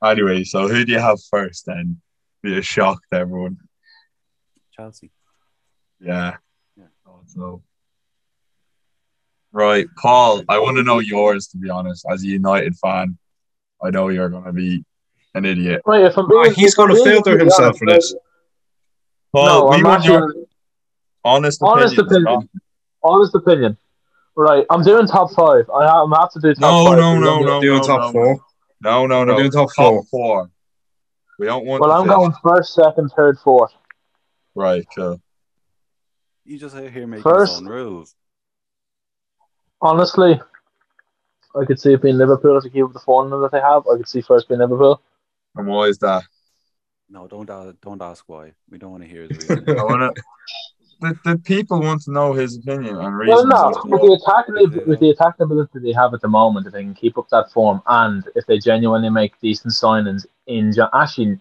Anyway, 0.06 0.44
so 0.44 0.68
who 0.68 0.86
do 0.86 0.92
you 0.92 1.00
have 1.00 1.18
first 1.32 1.66
then? 1.66 2.00
Be 2.44 2.56
a 2.58 2.62
shock 2.62 3.00
to 3.12 3.18
everyone. 3.20 3.58
Chelsea. 4.76 5.10
Yeah. 6.00 6.36
Yeah. 6.78 6.84
thought 7.04 7.28
So. 7.30 7.64
Right, 9.52 9.86
Paul, 10.00 10.44
I 10.50 10.60
want 10.60 10.78
to 10.78 10.84
know 10.84 11.00
yours, 11.00 11.48
to 11.48 11.58
be 11.58 11.70
honest. 11.70 12.06
As 12.10 12.24
a 12.24 12.28
United 12.28 12.76
fan, 12.76 13.18
I 13.84 13.90
know 13.92 14.10
you're 14.10 14.30
going 14.30 14.46
to 14.46 14.54
be 14.54 14.84
an 15.36 15.46
idiot. 15.46 15.82
Right, 15.86 16.04
if 16.06 16.18
I'm 16.18 16.28
being, 16.28 16.54
he's 16.54 16.76
going 16.76 16.96
to 16.96 17.04
filter 17.04 17.38
himself 17.38 17.78
for 17.78 17.86
this. 17.88 18.14
Paul, 19.32 19.46
No, 19.46 19.66
we 19.70 19.76
I'm 19.78 19.84
want 19.84 20.00
actually, 20.02 20.14
your 20.14 20.34
honest 21.24 21.62
opinion. 21.62 21.78
honest 21.80 21.98
opinion. 21.98 22.50
honest 23.04 23.36
opinion. 23.36 23.78
Right, 24.36 24.66
I'm 24.70 24.84
doing 24.84 25.08
top 25.08 25.32
five. 25.32 25.70
I 25.70 25.84
have, 25.86 26.04
I'm 26.06 26.12
have 26.12 26.32
to 26.34 26.40
do 26.40 26.54
top 26.54 26.62
No, 26.62 26.86
five. 26.86 26.98
no, 26.98 27.14
because 27.20 27.24
no, 27.26 27.40
no, 27.46 27.62
Doing 27.62 27.78
no, 27.82 27.84
top 27.88 28.02
no, 28.02 28.12
four. 28.12 28.40
No, 28.82 29.08
no, 29.08 29.20
We're 29.20 29.26
no. 29.26 29.38
doing 29.38 29.52
top 29.52 29.70
Top 29.70 29.76
four. 29.76 30.04
four. 30.10 30.52
We 31.40 31.46
don't 31.48 31.66
want 31.66 31.82
Well, 31.82 31.92
I'm 31.92 32.04
fifth. 32.08 32.16
going 32.16 32.34
first, 32.44 32.74
second, 32.74 33.10
third, 33.16 33.38
fourth. 33.40 33.72
Right, 34.56 34.86
cool. 34.96 35.20
You 36.46 36.60
just 36.60 36.76
out 36.76 36.90
here 36.90 37.08
making 37.08 37.24
First- 37.24 37.54
his 37.54 37.62
own 37.62 37.68
rules. 37.68 38.16
Honestly, 39.82 40.40
I 41.60 41.66
could 41.66 41.80
see 41.80 41.94
it 41.94 42.02
being 42.02 42.18
Liverpool 42.18 42.60
to 42.62 42.70
keep 42.70 42.84
up 42.86 42.94
the 42.94 43.00
form 43.00 43.30
that 43.30 43.52
they 43.52 43.60
have. 43.60 43.84
I 43.88 43.98
could 43.98 44.08
see 44.08 44.22
first 44.22 44.48
being 44.48 44.60
Liverpool. 44.60 45.02
And 45.56 45.68
why 45.68 45.84
is 45.86 45.98
that? 46.00 46.24
No, 47.10 47.28
don't 47.28 47.50
ask, 47.50 47.76
don't 47.82 48.02
ask 48.02 48.24
why. 48.28 48.54
We 48.70 48.78
don't 48.78 48.92
want 48.92 49.04
to 49.04 49.10
hear 49.10 49.24
his 49.24 49.38
reason. 49.50 49.70
I 49.70 49.84
want 49.84 50.16
to. 50.16 50.24
The, 51.02 51.20
the 51.26 51.38
people 51.40 51.82
want 51.82 52.02
to 52.04 52.12
know 52.12 52.34
his 52.34 52.58
opinion 52.58 52.96
and 52.96 53.18
Well, 53.28 53.46
no, 53.46 53.74
with 53.86 54.02
why. 54.02 54.08
the 54.08 54.14
attacking 54.14 54.88
with 54.88 55.00
the 55.00 55.10
attacking 55.10 55.44
ability 55.44 55.80
they 55.80 55.92
have 55.92 56.14
at 56.14 56.22
the 56.22 56.28
moment, 56.30 56.66
if 56.66 56.74
they 56.74 56.82
can 56.82 56.94
keep 56.94 57.18
up 57.18 57.28
that 57.30 57.52
form, 57.52 57.82
and 57.88 58.24
if 58.36 58.46
they 58.46 58.58
genuinely 58.58 59.10
make 59.10 59.40
decent 59.42 59.74
signings 59.74 60.26
in 60.48 60.72
Jan- 60.72 60.90
actually 60.94 61.40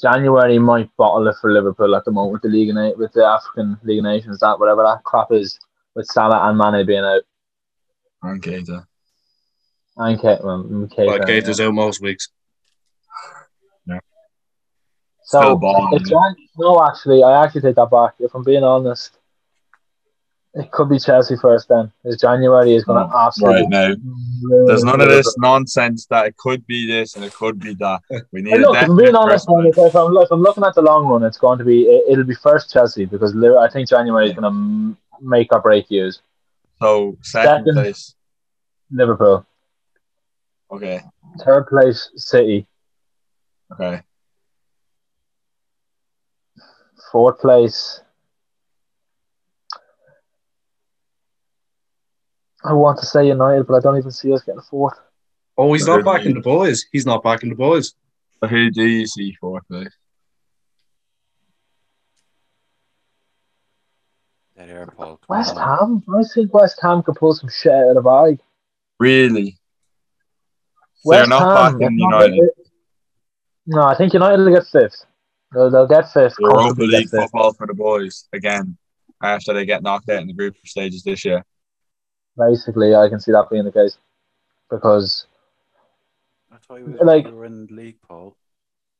January 0.00 0.58
might 0.58 0.90
bottle 0.96 1.28
it 1.28 1.36
for 1.40 1.52
Liverpool 1.52 1.94
at 1.94 2.04
the 2.04 2.10
moment 2.10 2.32
with 2.32 2.42
the 2.42 2.48
League 2.48 2.70
of 2.70 2.74
Na- 2.74 2.92
with 2.96 3.12
the 3.12 3.24
African 3.24 3.78
League 3.84 3.98
of 4.00 4.04
Nations, 4.04 4.40
that 4.40 4.58
whatever 4.58 4.82
that 4.82 5.04
crap 5.04 5.30
is 5.30 5.58
with 5.94 6.06
Salah 6.06 6.48
and 6.48 6.58
Mane 6.58 6.84
being 6.84 7.04
out 7.04 7.22
And 8.22 8.42
Keita. 8.42 8.84
and 9.98 10.20
Kate, 10.20 10.42
well, 10.42 10.64
Keita, 10.64 11.06
Like 11.06 11.20
yeah. 11.20 11.26
Gator's 11.40 11.60
out 11.60 11.74
most 11.74 12.02
weeks. 12.02 12.28
So 15.32 15.40
Still 15.40 15.56
balling, 15.56 16.04
no, 16.58 16.86
actually, 16.86 17.22
I 17.22 17.42
actually 17.42 17.62
take 17.62 17.76
that 17.76 17.90
back. 17.90 18.12
If 18.18 18.34
I'm 18.34 18.44
being 18.44 18.62
honest, 18.64 19.16
it 20.52 20.70
could 20.70 20.90
be 20.90 20.98
Chelsea 20.98 21.36
first. 21.40 21.70
Then, 21.70 21.90
because 22.04 22.20
January 22.20 22.74
is 22.74 22.84
going 22.84 23.02
to 23.02 23.10
mm. 23.10 23.26
absolutely 23.26 23.62
Right 23.62 23.70
now, 23.70 23.86
ruin 24.42 24.66
there's 24.66 24.84
none 24.84 25.00
of 25.00 25.08
Liverpool. 25.08 25.22
this 25.22 25.38
nonsense 25.38 26.04
that 26.10 26.26
it 26.26 26.36
could 26.36 26.66
be 26.66 26.86
this 26.86 27.16
and 27.16 27.24
it 27.24 27.32
could 27.32 27.58
be 27.58 27.72
that. 27.76 28.00
We 28.32 28.42
need 28.42 28.50
Hey, 28.50 28.58
a 28.58 28.60
look, 28.60 28.76
if 28.76 28.90
I'm 28.90 28.96
being 28.98 29.14
honest, 29.14 29.48
man, 29.48 29.64
if, 29.64 29.78
if 29.78 29.96
I'm, 29.96 30.14
if 30.18 30.30
I'm 30.30 30.42
looking 30.42 30.64
at 30.64 30.74
the 30.74 30.82
long 30.82 31.06
run, 31.06 31.22
it's 31.22 31.38
going 31.38 31.58
to 31.60 31.64
be 31.64 31.84
it, 31.84 32.04
it'll 32.12 32.24
be 32.24 32.34
first 32.34 32.70
Chelsea 32.70 33.06
because 33.06 33.34
I 33.34 33.70
think 33.70 33.88
January 33.88 34.28
is 34.28 34.34
going 34.36 34.52
to 34.52 34.98
make 35.22 35.50
or 35.54 35.62
break 35.62 35.90
years. 35.90 36.20
So 36.78 37.16
second 37.22 37.64
Second. 37.64 37.74
place. 37.74 38.14
Liverpool, 38.90 39.46
Okay. 40.70 41.00
third 41.42 41.66
place 41.68 42.10
City, 42.16 42.66
Okay. 43.72 44.02
Fourth 47.12 47.38
place. 47.38 48.00
I 52.64 52.72
want 52.72 52.98
to 53.00 53.06
say 53.06 53.26
United, 53.26 53.66
but 53.66 53.74
I 53.74 53.80
don't 53.80 53.98
even 53.98 54.10
see 54.10 54.32
us 54.32 54.42
getting 54.42 54.62
fourth. 54.62 54.98
Oh, 55.58 55.72
he's 55.74 55.86
not 55.86 56.04
backing 56.04 56.34
the 56.34 56.40
boys. 56.40 56.86
He's 56.90 57.04
not 57.04 57.22
backing 57.22 57.50
the 57.50 57.54
boys. 57.54 57.94
So 58.40 58.48
who 58.48 58.70
do 58.70 58.84
you 58.84 59.06
see 59.06 59.36
fourth 59.40 59.66
place? 59.68 59.94
Dead 64.56 64.70
air, 64.70 64.86
Paul. 64.86 65.18
Come 65.26 65.36
West 65.36 65.56
on. 65.56 65.78
Ham. 65.78 66.04
I 66.16 66.22
think 66.32 66.54
West 66.54 66.78
Ham 66.82 67.02
could 67.02 67.16
pull 67.16 67.34
some 67.34 67.50
shit 67.50 67.72
out 67.72 67.88
of 67.88 67.94
the 67.96 68.02
bag. 68.02 68.40
Really? 68.98 69.58
So 70.94 71.10
West 71.10 71.28
you're 71.28 71.28
not 71.28 71.72
Ham, 71.72 71.78
backing 71.78 71.94
it's 71.94 72.02
not 72.02 72.24
United. 72.24 72.50
No, 73.66 73.82
I 73.82 73.96
think 73.96 74.12
United 74.14 74.38
will 74.38 74.54
get 74.54 74.66
fifth. 74.66 75.04
They'll, 75.52 75.70
they'll 75.70 75.86
get 75.86 76.12
fifth. 76.12 76.36
Europa 76.38 76.82
League 76.82 77.08
fifth. 77.08 77.22
football 77.22 77.52
for 77.52 77.66
the 77.66 77.74
boys 77.74 78.28
again 78.32 78.76
after 79.22 79.52
they 79.52 79.64
get 79.64 79.82
knocked 79.82 80.08
out 80.08 80.22
in 80.22 80.26
the 80.26 80.32
group 80.32 80.56
stages 80.64 81.02
this 81.02 81.24
year. 81.24 81.44
Basically, 82.36 82.94
I 82.94 83.08
can 83.08 83.20
see 83.20 83.32
that 83.32 83.48
being 83.50 83.64
the 83.64 83.72
case 83.72 83.98
because 84.70 85.26
I 86.50 86.56
thought 86.56 86.76
you, 86.78 86.86
was, 86.86 87.00
Like- 87.02 87.26
you 87.26 87.36
were 87.36 87.44
in 87.44 87.66
league, 87.70 88.00
Paul. 88.06 88.36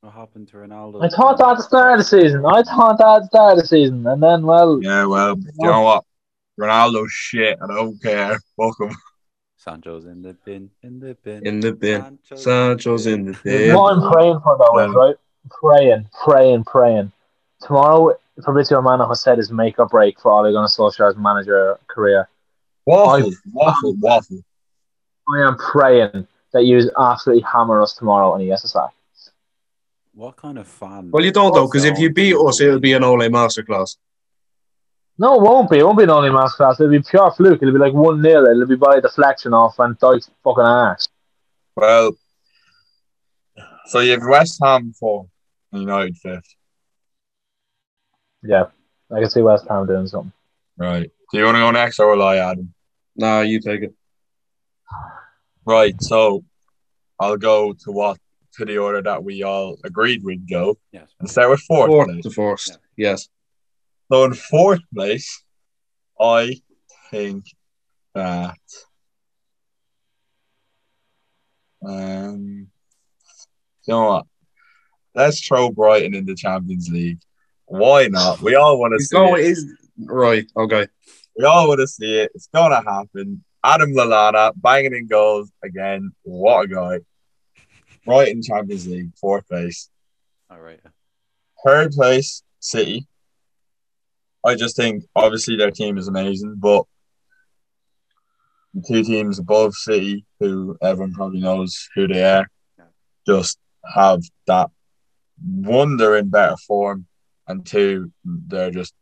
What 0.01 0.15
happened 0.15 0.49
to 0.49 0.57
Ronaldo? 0.57 1.05
I 1.05 1.09
thought 1.09 1.38
that 1.38 1.49
at 1.53 1.57
the 1.59 1.62
start 1.62 1.93
of 1.93 1.99
the 1.99 2.05
season. 2.05 2.45
I 2.45 2.65
thought 2.65 2.99
that 2.99 3.17
at 3.17 3.21
the 3.21 3.27
start 3.29 3.53
of 3.53 3.59
the 3.61 3.69
season, 3.69 4.05
and 4.05 4.21
then 4.21 4.45
well, 4.45 4.83
Yeah, 4.83 5.07
well, 5.07 5.37
you 5.38 5.53
know 5.61 5.83
what? 5.83 6.05
Ronaldo's 6.59 7.12
shit. 7.12 7.57
I 7.62 7.69
don't 7.69 8.03
care. 8.03 8.41
Fuck 8.57 8.81
him. 8.81 8.97
Sancho's 9.57 10.07
in 10.07 10.23
the 10.23 10.35
bin, 10.45 10.71
in 10.83 10.99
the 10.99 11.15
bin. 11.23 11.47
In 11.47 11.61
the 11.61 11.73
bin. 11.73 12.01
Sancho's, 12.03 12.43
Sancho's 12.43 13.07
in 13.07 13.27
the 13.27 13.38
bin. 13.45 13.77
what 13.77 13.93
I'm 13.93 14.12
praying 14.12 14.41
for 14.43 14.59
though 14.59 14.79
is 14.81 14.93
right, 14.93 15.15
praying, 15.51 16.09
praying, 16.25 16.65
praying. 16.65 17.13
Tomorrow, 17.61 18.17
Fabrizio 18.45 18.79
Romano 18.79 19.09
has 19.09 19.23
said 19.23 19.39
his 19.39 19.51
make 19.51 19.79
or 19.79 19.87
break 19.87 20.21
for 20.21 20.33
Ole 20.33 20.53
Gunnar 20.53 20.67
Solskjaer's 20.67 21.17
manager 21.17 21.79
career. 21.87 22.29
Waffle, 22.87 23.31
waffle, 23.53 23.95
waffle. 24.01 24.43
I 25.29 25.47
am 25.47 25.57
praying 25.57 26.27
that 26.53 26.65
you 26.65 26.91
absolutely 26.99 27.45
hammer 27.45 27.81
us 27.81 27.95
tomorrow 27.95 28.33
and 28.33 28.43
he 28.43 28.49
gets 28.49 28.65
us 28.65 28.73
back. 28.73 28.91
What 30.15 30.37
kind 30.37 30.59
of 30.59 30.67
fan? 30.67 31.11
Well, 31.11 31.25
you 31.25 31.33
don't 31.33 31.55
though, 31.55 31.67
because 31.67 31.85
if 31.85 31.99
you 31.99 32.13
beat 32.13 32.35
us, 32.35 32.61
it'll 32.61 32.81
be 32.81 32.93
an 32.93 33.05
Ole 33.05 33.29
masterclass. 33.29 33.97
No, 35.19 35.37
it 35.37 35.43
won't 35.43 35.71
be. 35.71 35.79
It 35.79 35.85
won't 35.85 35.97
be 35.97 36.05
an 36.05 36.11
Ole 36.11 36.25
masterclass. 36.25 36.75
It'll 36.75 36.91
be 36.91 37.01
pure 37.01 37.31
fluke. 37.31 37.63
It'll 37.63 37.73
be 37.73 37.79
like 37.79 37.95
1 37.95 38.23
0. 38.23 38.45
It'll 38.45 38.67
be 38.67 38.77
by 38.77 39.01
deflection 39.01 39.55
off 39.55 39.77
Van 39.77 39.95
Dijk's 39.95 40.31
fucking 40.45 40.65
ass. 40.65 41.09
Well, 41.77 42.13
so 43.87 44.01
you 44.01 44.13
have 44.13 44.23
West 44.27 44.59
Ham 44.63 44.93
four, 44.93 45.27
and 45.73 45.81
United 45.83 46.17
fifth. 46.17 46.55
Yeah. 48.43 48.67
I 49.15 49.21
can 49.21 49.31
see 49.31 49.43
West 49.43 49.67
Ham 49.69 49.87
doing 49.87 50.07
something. 50.07 50.33
Right. 50.77 51.11
Do 51.33 51.39
you 51.39 51.45
want 51.45 51.57
to 51.57 51.61
go 51.61 51.71
next 51.71 51.99
or 51.99 52.11
will 52.11 52.23
I, 52.23 52.37
Adam? 52.39 52.73
Nah, 53.17 53.41
you 53.41 53.61
take 53.61 53.83
it. 53.83 53.95
Right, 55.65 55.95
so 56.03 56.45
I'll 57.21 57.37
go 57.37 57.73
to 57.73 57.93
what 57.93 58.19
to 58.55 58.65
the 58.65 58.79
order 58.79 59.01
that 59.03 59.23
we 59.23 59.43
all 59.43 59.77
agreed 59.85 60.23
we'd 60.25 60.49
go 60.49 60.77
Yes. 60.93 61.09
and 61.21 61.31
start 61.31 61.51
with 61.51 61.61
fourth. 61.61 61.89
Fourth 61.89 62.09
place. 62.09 62.23
to 62.25 62.31
first. 62.31 62.79
Yes. 62.97 63.29
So 64.11 64.25
in 64.25 64.35
fourth 64.35 64.81
place, 64.95 65.43
I 66.21 66.61
think 67.11 67.45
that 68.15 68.59
um 71.87 72.69
you 73.87 73.95
know 73.95 74.05
what? 74.07 74.27
Let's 75.14 75.46
throw 75.46 75.70
Brighton 75.70 76.14
in 76.14 76.25
the 76.25 76.35
Champions 76.35 76.88
League. 76.90 77.20
Why 77.66 78.07
not? 78.09 78.40
We 78.40 78.55
all 78.55 78.79
want 78.79 78.92
to 78.92 78.96
He's 78.96 79.09
see 79.11 79.16
going 79.16 79.40
it. 79.42 79.46
is 79.46 79.75
right. 79.98 80.51
Okay. 80.57 80.87
We 81.37 81.44
all 81.44 81.68
want 81.68 81.81
to 81.81 81.87
see 81.87 82.18
it. 82.20 82.33
It's 82.35 82.48
gonna 82.55 82.83
happen. 82.83 83.44
Adam 83.64 83.92
Lallana 83.92 84.53
banging 84.57 84.94
in 84.94 85.07
goals 85.07 85.51
again. 85.62 86.12
What 86.22 86.64
a 86.64 86.68
guy! 86.68 86.98
Brighton 88.05 88.42
Champions 88.42 88.87
League, 88.87 89.11
fourth 89.16 89.46
place. 89.48 89.88
All 90.51 90.61
right. 90.61 90.81
Third 91.64 91.92
place, 91.92 92.42
City. 92.61 93.07
I 94.44 94.57
just 94.57 94.75
think 94.77 95.05
obviously 95.14 95.57
their 95.57 95.70
team 95.70 95.96
is 95.96 96.09
amazing, 96.09 96.57
but 96.59 96.85
the 98.75 98.83
two 98.87 99.05
teams 99.05 99.38
above 99.38 99.75
City, 99.75 100.27
who 100.40 100.77
everyone 100.83 101.12
probably 101.14 101.40
knows 101.40 101.88
who 101.94 102.09
they 102.09 102.25
are, 102.25 102.48
just 103.27 103.59
have 103.94 104.20
that 104.46 104.70
one, 105.45 105.97
they're 105.97 106.17
in 106.17 106.29
better 106.31 106.57
form, 106.57 107.07
and 107.49 107.65
two, 107.67 108.13
they're 108.25 108.71
just 108.71 108.95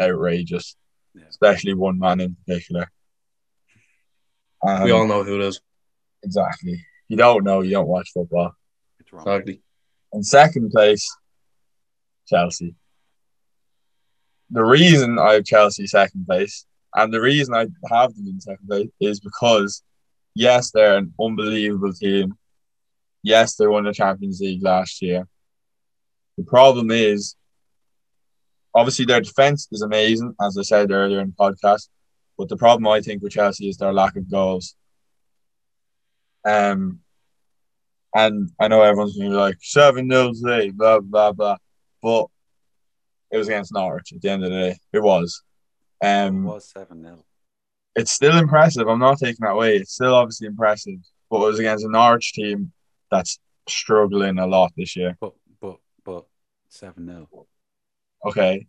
outrageous, 0.00 0.76
Yeah. 1.14 1.24
especially 1.28 1.74
one 1.74 1.98
man 1.98 2.20
in 2.20 2.36
particular. 2.46 2.90
Um, 4.66 4.84
We 4.84 4.90
all 4.92 5.06
know 5.06 5.24
who 5.24 5.40
it 5.40 5.46
is. 5.46 5.60
exactly. 6.22 6.84
You 7.08 7.16
don't 7.16 7.44
know, 7.44 7.60
you 7.62 7.72
don't 7.72 7.88
watch 7.88 8.10
football. 8.12 8.54
It's 9.00 9.12
wrong. 9.12 9.22
Exactly. 9.26 9.62
In 10.12 10.22
second 10.22 10.70
place, 10.70 11.14
Chelsea. 12.28 12.74
The 14.50 14.64
reason 14.64 15.18
I 15.18 15.34
have 15.34 15.44
Chelsea 15.44 15.86
second 15.86 16.26
place, 16.26 16.66
and 16.94 17.12
the 17.12 17.20
reason 17.20 17.54
I 17.54 17.66
have 17.90 18.14
them 18.14 18.26
in 18.28 18.40
second 18.40 18.66
place, 18.68 18.88
is 19.00 19.20
because 19.20 19.82
yes, 20.34 20.70
they're 20.70 20.96
an 20.98 21.12
unbelievable 21.20 21.92
team. 21.92 22.34
Yes, 23.22 23.54
they 23.56 23.66
won 23.66 23.84
the 23.84 23.92
Champions 23.92 24.40
League 24.40 24.62
last 24.62 25.00
year. 25.02 25.26
The 26.38 26.44
problem 26.44 26.90
is, 26.90 27.36
obviously, 28.74 29.04
their 29.04 29.20
defense 29.20 29.68
is 29.70 29.82
amazing, 29.82 30.34
as 30.40 30.56
I 30.58 30.62
said 30.62 30.90
earlier 30.90 31.20
in 31.20 31.28
the 31.28 31.34
podcast. 31.34 31.88
But 32.38 32.48
the 32.48 32.56
problem 32.56 32.88
I 32.88 33.00
think 33.00 33.22
with 33.22 33.32
Chelsea 33.32 33.68
is 33.68 33.76
their 33.76 33.92
lack 33.92 34.16
of 34.16 34.30
goals. 34.30 34.74
Um, 36.44 37.00
and 38.14 38.50
I 38.60 38.68
know 38.68 38.82
everyone's 38.82 39.16
gonna 39.16 39.30
be 39.30 39.36
like 39.36 39.56
seven 39.60 40.10
0 40.10 40.32
today, 40.34 40.70
blah 40.70 41.00
blah 41.00 41.32
blah. 41.32 41.56
But 42.02 42.26
it 43.30 43.38
was 43.38 43.48
against 43.48 43.72
Norwich 43.72 44.12
at 44.12 44.20
the 44.20 44.30
end 44.30 44.44
of 44.44 44.50
the 44.50 44.56
day. 44.56 44.76
It 44.92 45.02
was. 45.02 45.42
It 46.02 46.06
Um 46.06 46.44
was 46.44 46.70
7 46.70 47.02
0. 47.02 47.24
it's 47.94 48.12
still 48.12 48.36
impressive. 48.36 48.88
I'm 48.88 48.98
not 48.98 49.18
taking 49.18 49.38
that 49.40 49.52
away. 49.52 49.76
It's 49.76 49.94
still 49.94 50.14
obviously 50.14 50.46
impressive. 50.46 50.98
But 51.30 51.42
it 51.42 51.46
was 51.46 51.58
against 51.58 51.84
a 51.84 51.88
Norwich 51.88 52.32
team 52.32 52.72
that's 53.10 53.38
struggling 53.68 54.38
a 54.38 54.46
lot 54.46 54.72
this 54.76 54.96
year. 54.96 55.16
But 55.20 55.32
7 56.72 57.06
0. 57.06 57.46
Okay. 58.26 58.66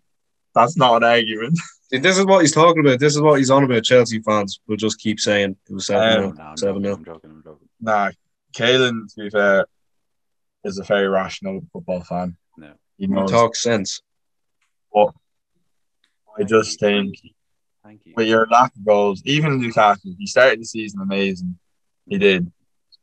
That's 0.56 0.78
not 0.78 0.98
an 0.98 1.04
argument. 1.04 1.58
This 1.92 2.18
is 2.18 2.26
what 2.26 2.42
he's 2.42 2.52
talking 2.52 2.84
about. 2.84 3.00
This 3.00 3.14
is 3.16 3.22
what 3.22 3.38
he's 3.38 3.52
on 3.52 3.64
about. 3.66 3.84
Chelsea 3.84 4.20
fans 4.20 4.60
will 4.68 4.78
just 4.78 4.98
keep 5.00 5.20
saying 5.20 5.56
it 5.70 5.74
was 5.74 5.86
seven 5.86 6.08
Um, 6.08 6.22
nil. 6.24 6.34
No, 6.34 6.42
I'm 6.44 6.58
Seven 6.58 6.84
joking. 6.84 6.98
I'm 6.98 7.06
joking. 7.06 7.30
I'm 7.30 7.44
joking. 7.44 7.70
nah, 7.80 8.10
Kalen, 8.58 9.14
to 9.14 9.24
be 9.24 9.30
fair, 9.30 9.68
is 10.64 10.80
a 10.80 10.84
very 10.86 11.08
rational 11.08 11.62
football 11.72 12.02
fan. 12.04 12.36
No. 12.58 12.74
He 12.98 13.06
He 13.06 13.08
knows. 13.12 13.30
talks 13.30 13.62
sense. 13.62 14.02
But 14.92 15.14
I 16.36 16.46
just 16.46 16.80
think 16.80 17.16
Thank 17.84 18.02
you. 18.06 18.14
with 18.18 18.28
your 18.28 18.48
lack 18.48 18.76
of 18.76 18.84
goals, 18.84 19.22
even 19.26 19.62
Lukaku, 19.62 20.16
he 20.18 20.26
started 20.26 20.62
the 20.62 20.66
season 20.66 21.00
amazing. 21.00 21.60
He 22.08 22.18
did. 22.18 22.52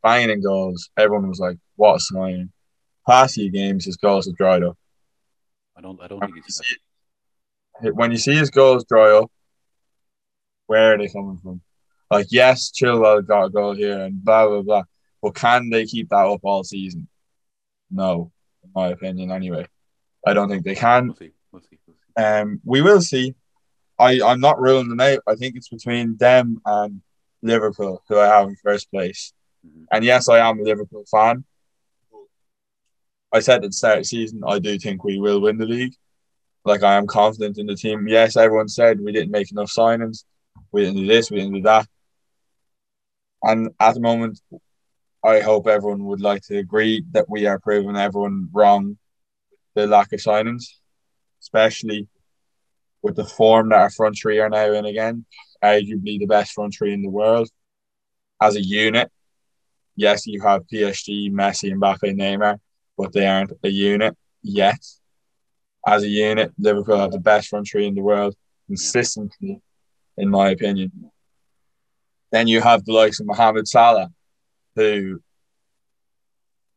Banging 0.03 0.31
in 0.31 0.41
goals. 0.43 0.89
Everyone 0.97 1.29
was 1.29 1.39
like, 1.39 1.55
what 1.77 1.95
a 1.95 1.99
signing. 2.01 2.51
Past 3.07 3.35
few 3.35 3.49
games, 3.49 3.85
his 3.85 3.95
goals 3.95 4.25
have 4.25 4.35
dried 4.35 4.63
up. 4.63 4.77
I 5.81 5.83
don't, 5.83 5.99
I 5.99 6.07
don't 6.07 6.19
think 6.19 6.33
when, 6.33 6.37
you 6.37 6.43
he's. 6.45 6.57
see, 6.57 7.89
when 7.89 8.11
you 8.11 8.17
see 8.17 8.35
his 8.35 8.51
goals 8.51 8.85
dry 8.85 9.17
up, 9.17 9.31
where 10.67 10.93
are 10.93 10.97
they 10.99 11.07
coming 11.07 11.39
from? 11.41 11.61
Like, 12.11 12.27
yes, 12.29 12.71
Chilwell 12.71 13.25
got 13.25 13.45
a 13.45 13.49
goal 13.49 13.73
here 13.73 13.99
and 13.99 14.23
blah, 14.23 14.47
blah, 14.47 14.61
blah. 14.61 14.83
But 15.23 15.33
can 15.33 15.71
they 15.71 15.85
keep 15.85 16.09
that 16.09 16.27
up 16.27 16.41
all 16.43 16.63
season? 16.63 17.07
No, 17.89 18.31
in 18.63 18.69
my 18.75 18.89
opinion, 18.89 19.31
anyway. 19.31 19.65
I 20.25 20.33
don't 20.33 20.49
think 20.49 20.63
they 20.63 20.75
can. 20.75 21.07
We'll 21.07 21.15
see. 21.15 21.31
We'll 21.51 21.61
see. 21.63 21.79
We'll 21.87 21.95
see. 21.95 22.23
Um, 22.23 22.61
we 22.63 22.81
will 22.81 23.01
see. 23.01 23.33
I, 23.97 24.21
I'm 24.23 24.39
not 24.39 24.61
ruling 24.61 24.89
them 24.89 24.99
out. 24.99 25.19
I 25.27 25.33
think 25.33 25.55
it's 25.55 25.69
between 25.69 26.15
them 26.17 26.61
and 26.63 27.01
Liverpool, 27.41 28.03
who 28.07 28.19
I 28.19 28.27
have 28.27 28.47
in 28.47 28.55
first 28.57 28.91
place. 28.91 29.33
Mhm. 29.65 29.85
And 29.91 30.05
yes, 30.05 30.29
I 30.29 30.47
am 30.47 30.59
a 30.59 30.63
Liverpool 30.63 31.05
fan. 31.09 31.43
I 33.33 33.39
said 33.39 33.63
at 33.63 33.69
the 33.69 33.71
start 33.71 33.97
of 33.97 34.03
the 34.03 34.07
season, 34.07 34.41
I 34.45 34.59
do 34.59 34.77
think 34.77 35.03
we 35.03 35.19
will 35.19 35.41
win 35.41 35.57
the 35.57 35.65
league. 35.65 35.93
Like 36.65 36.83
I 36.83 36.95
am 36.95 37.07
confident 37.07 37.57
in 37.57 37.65
the 37.65 37.75
team. 37.75 38.07
Yes, 38.07 38.37
everyone 38.37 38.67
said 38.67 38.99
we 38.99 39.11
didn't 39.11 39.31
make 39.31 39.51
enough 39.51 39.71
signings. 39.71 40.25
We 40.71 40.81
didn't 40.81 40.97
do 40.97 41.07
this, 41.07 41.31
we 41.31 41.37
didn't 41.37 41.53
do 41.53 41.61
that. 41.61 41.87
And 43.43 43.71
at 43.79 43.95
the 43.95 44.01
moment, 44.01 44.39
I 45.23 45.39
hope 45.39 45.67
everyone 45.67 46.05
would 46.05 46.21
like 46.21 46.41
to 46.43 46.57
agree 46.57 47.03
that 47.11 47.29
we 47.29 47.47
are 47.47 47.59
proving 47.59 47.95
everyone 47.95 48.49
wrong 48.51 48.97
the 49.75 49.87
lack 49.87 50.11
of 50.13 50.19
signings, 50.19 50.65
especially 51.41 52.07
with 53.01 53.15
the 53.15 53.25
form 53.25 53.69
that 53.69 53.79
our 53.79 53.89
front 53.89 54.17
three 54.21 54.39
are 54.39 54.49
now 54.49 54.71
in 54.73 54.85
again, 54.85 55.25
arguably 55.63 56.19
the 56.19 56.25
best 56.25 56.53
front 56.53 56.75
three 56.77 56.93
in 56.93 57.01
the 57.01 57.09
world. 57.09 57.49
As 58.41 58.55
a 58.55 58.61
unit, 58.61 59.11
yes, 59.95 60.27
you 60.27 60.41
have 60.41 60.67
PSG, 60.67 61.31
Messi, 61.31 61.73
Mbappe, 61.73 62.15
Neymar, 62.15 62.59
but 62.97 63.13
they 63.13 63.27
aren't 63.27 63.53
a 63.63 63.69
unit 63.69 64.15
yet. 64.43 64.79
As 65.87 66.03
a 66.03 66.07
unit, 66.07 66.51
Liverpool 66.59 66.97
have 66.97 67.11
the 67.11 67.19
best 67.19 67.49
front 67.49 67.67
three 67.67 67.87
in 67.87 67.95
the 67.95 68.01
world 68.01 68.35
consistently, 68.67 69.59
in 70.17 70.29
my 70.29 70.49
opinion. 70.49 71.11
Then 72.31 72.47
you 72.47 72.61
have 72.61 72.85
the 72.85 72.93
likes 72.93 73.19
of 73.19 73.25
Mohamed 73.25 73.67
Salah, 73.67 74.09
who, 74.75 75.21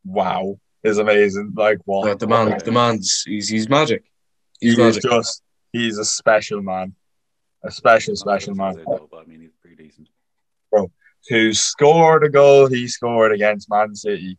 wow, 0.03 0.59
is 0.83 0.97
amazing. 0.97 1.53
Like 1.55 1.79
what? 1.85 2.05
But 2.05 2.19
the 2.19 2.27
man, 2.27 2.57
the 2.63 2.71
man's 2.71 3.23
he's 3.25 3.47
he's 3.49 3.69
magic. 3.69 4.03
He's 4.59 4.75
He 4.75 4.81
is 4.81 4.95
magic. 4.95 5.03
just 5.03 5.43
he's 5.71 5.97
a 5.97 6.05
special 6.05 6.61
man, 6.61 6.95
a 7.63 7.71
special 7.71 8.15
special 8.15 8.55
man 8.55 8.79
as 8.79 8.85
good 8.85 9.01
but 9.11 9.21
I 9.21 9.25
mean, 9.25 9.41
he's 9.41 9.55
pretty 9.61 9.83
decent. 9.83 10.09
who 11.29 11.53
scored 11.53 12.23
a 12.23 12.29
goal 12.29 12.67
he 12.67 12.87
scored 12.87 13.31
against 13.31 13.69
Man 13.69 13.95
City 13.95 14.37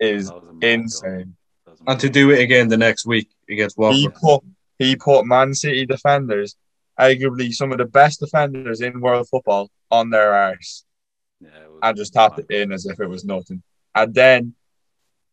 is 0.00 0.28
That 0.28 0.34
was 0.36 0.48
a 0.48 0.52
mad 0.52 0.60
goal. 0.60 0.70
insane. 0.72 1.36
That 1.64 1.70
was 1.72 1.80
a 1.80 1.90
And 1.90 2.00
to 2.00 2.08
do 2.08 2.30
it 2.30 2.40
again 2.40 2.68
the 2.68 2.76
next 2.76 3.06
week 3.06 3.28
against 3.48 3.76
He 3.76 4.08
Watford. 4.08 4.14
put 4.20 4.44
he 4.78 4.96
put 4.96 5.26
Man 5.26 5.52
City 5.54 5.84
defenders, 5.86 6.56
arguably 6.98 7.52
some 7.52 7.70
of 7.70 7.78
the 7.78 7.84
best 7.84 8.20
defenders 8.20 8.80
in 8.80 9.00
world 9.00 9.28
football, 9.28 9.70
on 9.90 10.10
their 10.10 10.32
arse. 10.32 10.84
Yeah, 11.40 11.48
and 11.82 11.96
just 11.96 12.14
tapped 12.14 12.38
it 12.38 12.50
in 12.50 12.72
as 12.72 12.86
if 12.86 12.98
it 13.00 13.06
was 13.06 13.24
nothing. 13.24 13.62
And 13.94 14.14
then 14.14 14.54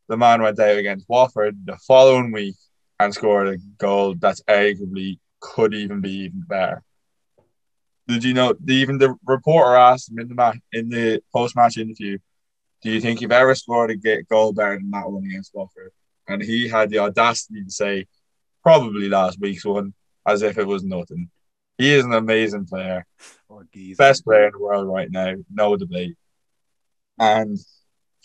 the 0.07 0.17
man 0.17 0.41
went 0.41 0.59
out 0.59 0.77
against 0.77 1.07
Watford 1.09 1.65
the 1.65 1.77
following 1.87 2.31
week 2.31 2.55
and 2.99 3.13
scored 3.13 3.47
a 3.47 3.57
goal 3.77 4.15
that's 4.15 4.41
arguably 4.43 5.19
could 5.39 5.73
even 5.73 6.01
be 6.01 6.11
even 6.25 6.43
better. 6.47 6.81
Did 8.07 8.23
you 8.23 8.33
know? 8.33 8.53
Even 8.67 8.97
the 8.97 9.15
reporter 9.25 9.75
asked 9.75 10.09
him 10.09 10.19
in 10.19 10.29
the 10.29 10.35
match 10.35 10.57
in 10.71 10.89
the 10.89 11.21
post 11.33 11.55
match 11.55 11.77
interview, 11.77 12.17
"Do 12.81 12.91
you 12.91 13.01
think 13.01 13.21
you've 13.21 13.31
ever 13.31 13.55
scored 13.55 13.91
a 13.91 14.23
goal 14.23 14.53
better 14.53 14.75
than 14.77 14.89
that 14.91 15.09
one 15.09 15.23
against 15.25 15.53
Watford?" 15.53 15.91
And 16.27 16.41
he 16.41 16.67
had 16.67 16.89
the 16.89 16.99
audacity 16.99 17.63
to 17.63 17.71
say, 17.71 18.05
"Probably 18.63 19.09
last 19.09 19.39
week's 19.39 19.65
one," 19.65 19.93
as 20.25 20.41
if 20.41 20.57
it 20.57 20.67
was 20.67 20.83
nothing. 20.83 21.29
He 21.77 21.93
is 21.93 22.05
an 22.05 22.13
amazing 22.13 22.65
player 22.65 23.05
geezer. 23.71 23.97
best 23.97 24.23
player 24.23 24.47
in 24.47 24.51
the 24.53 24.59
world 24.59 24.87
right 24.87 25.09
now, 25.11 25.35
no 25.51 25.77
debate. 25.77 26.17
And 27.19 27.57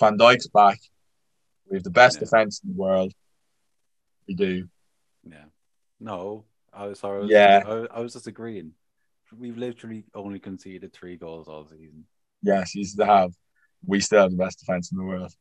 Van 0.00 0.16
Dijk's 0.18 0.48
back. 0.48 0.78
We 1.68 1.76
have 1.76 1.84
the 1.84 1.90
best 1.90 2.16
Yeah. 2.16 2.20
defense 2.24 2.60
in 2.62 2.70
the 2.70 2.76
world. 2.76 3.12
We 4.26 4.34
do. 4.34 4.68
Yeah. 5.22 5.44
No, 6.00 6.44
I 6.72 6.86
was 6.86 6.98
sorry. 7.00 7.18
I 7.18 7.20
was, 7.22 7.30
Yeah. 7.30 7.62
I, 7.66 7.98
I 7.98 8.00
was 8.00 8.12
just 8.14 8.26
agreeing. 8.26 8.72
We've 9.36 9.56
literally 9.56 10.04
only 10.14 10.38
conceded 10.38 10.92
three 10.92 11.16
goals 11.16 11.48
all 11.48 11.66
season. 11.66 12.06
Yes, 12.42 12.74
you 12.74 12.84
still 12.84 13.06
have. 13.06 13.32
We 13.86 14.00
still 14.00 14.22
have 14.22 14.30
the 14.30 14.36
best 14.36 14.60
defense 14.60 14.92
in 14.92 14.98
the 14.98 15.04
world. 15.04 15.32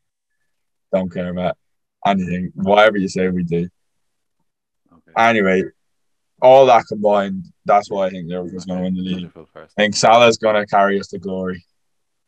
Don't 0.94 1.12
care 1.12 1.30
about 1.30 1.58
anything. 2.06 2.52
Whatever 2.56 2.98
you 2.98 3.08
say, 3.08 3.28
we 3.30 3.44
do. 3.44 3.70
Okay. 4.92 5.12
Anyway, 5.18 5.64
all 6.42 6.66
that 6.66 6.86
combined, 6.88 7.46
that's 7.66 7.90
why 7.90 8.08
I 8.08 8.10
think 8.10 8.28
Liverpool's 8.28 8.66
going 8.66 8.80
to 8.80 8.84
win 8.84 8.96
the 8.96 9.02
league. 9.02 9.22
Liverpool 9.22 9.48
first. 9.54 9.76
I 9.78 9.84
think 9.84 9.96
Salah's 9.96 10.38
going 10.38 10.56
to 10.56 10.66
carry 10.66 11.00
us 11.00 11.08
to 11.10 11.20
glory. 11.20 11.64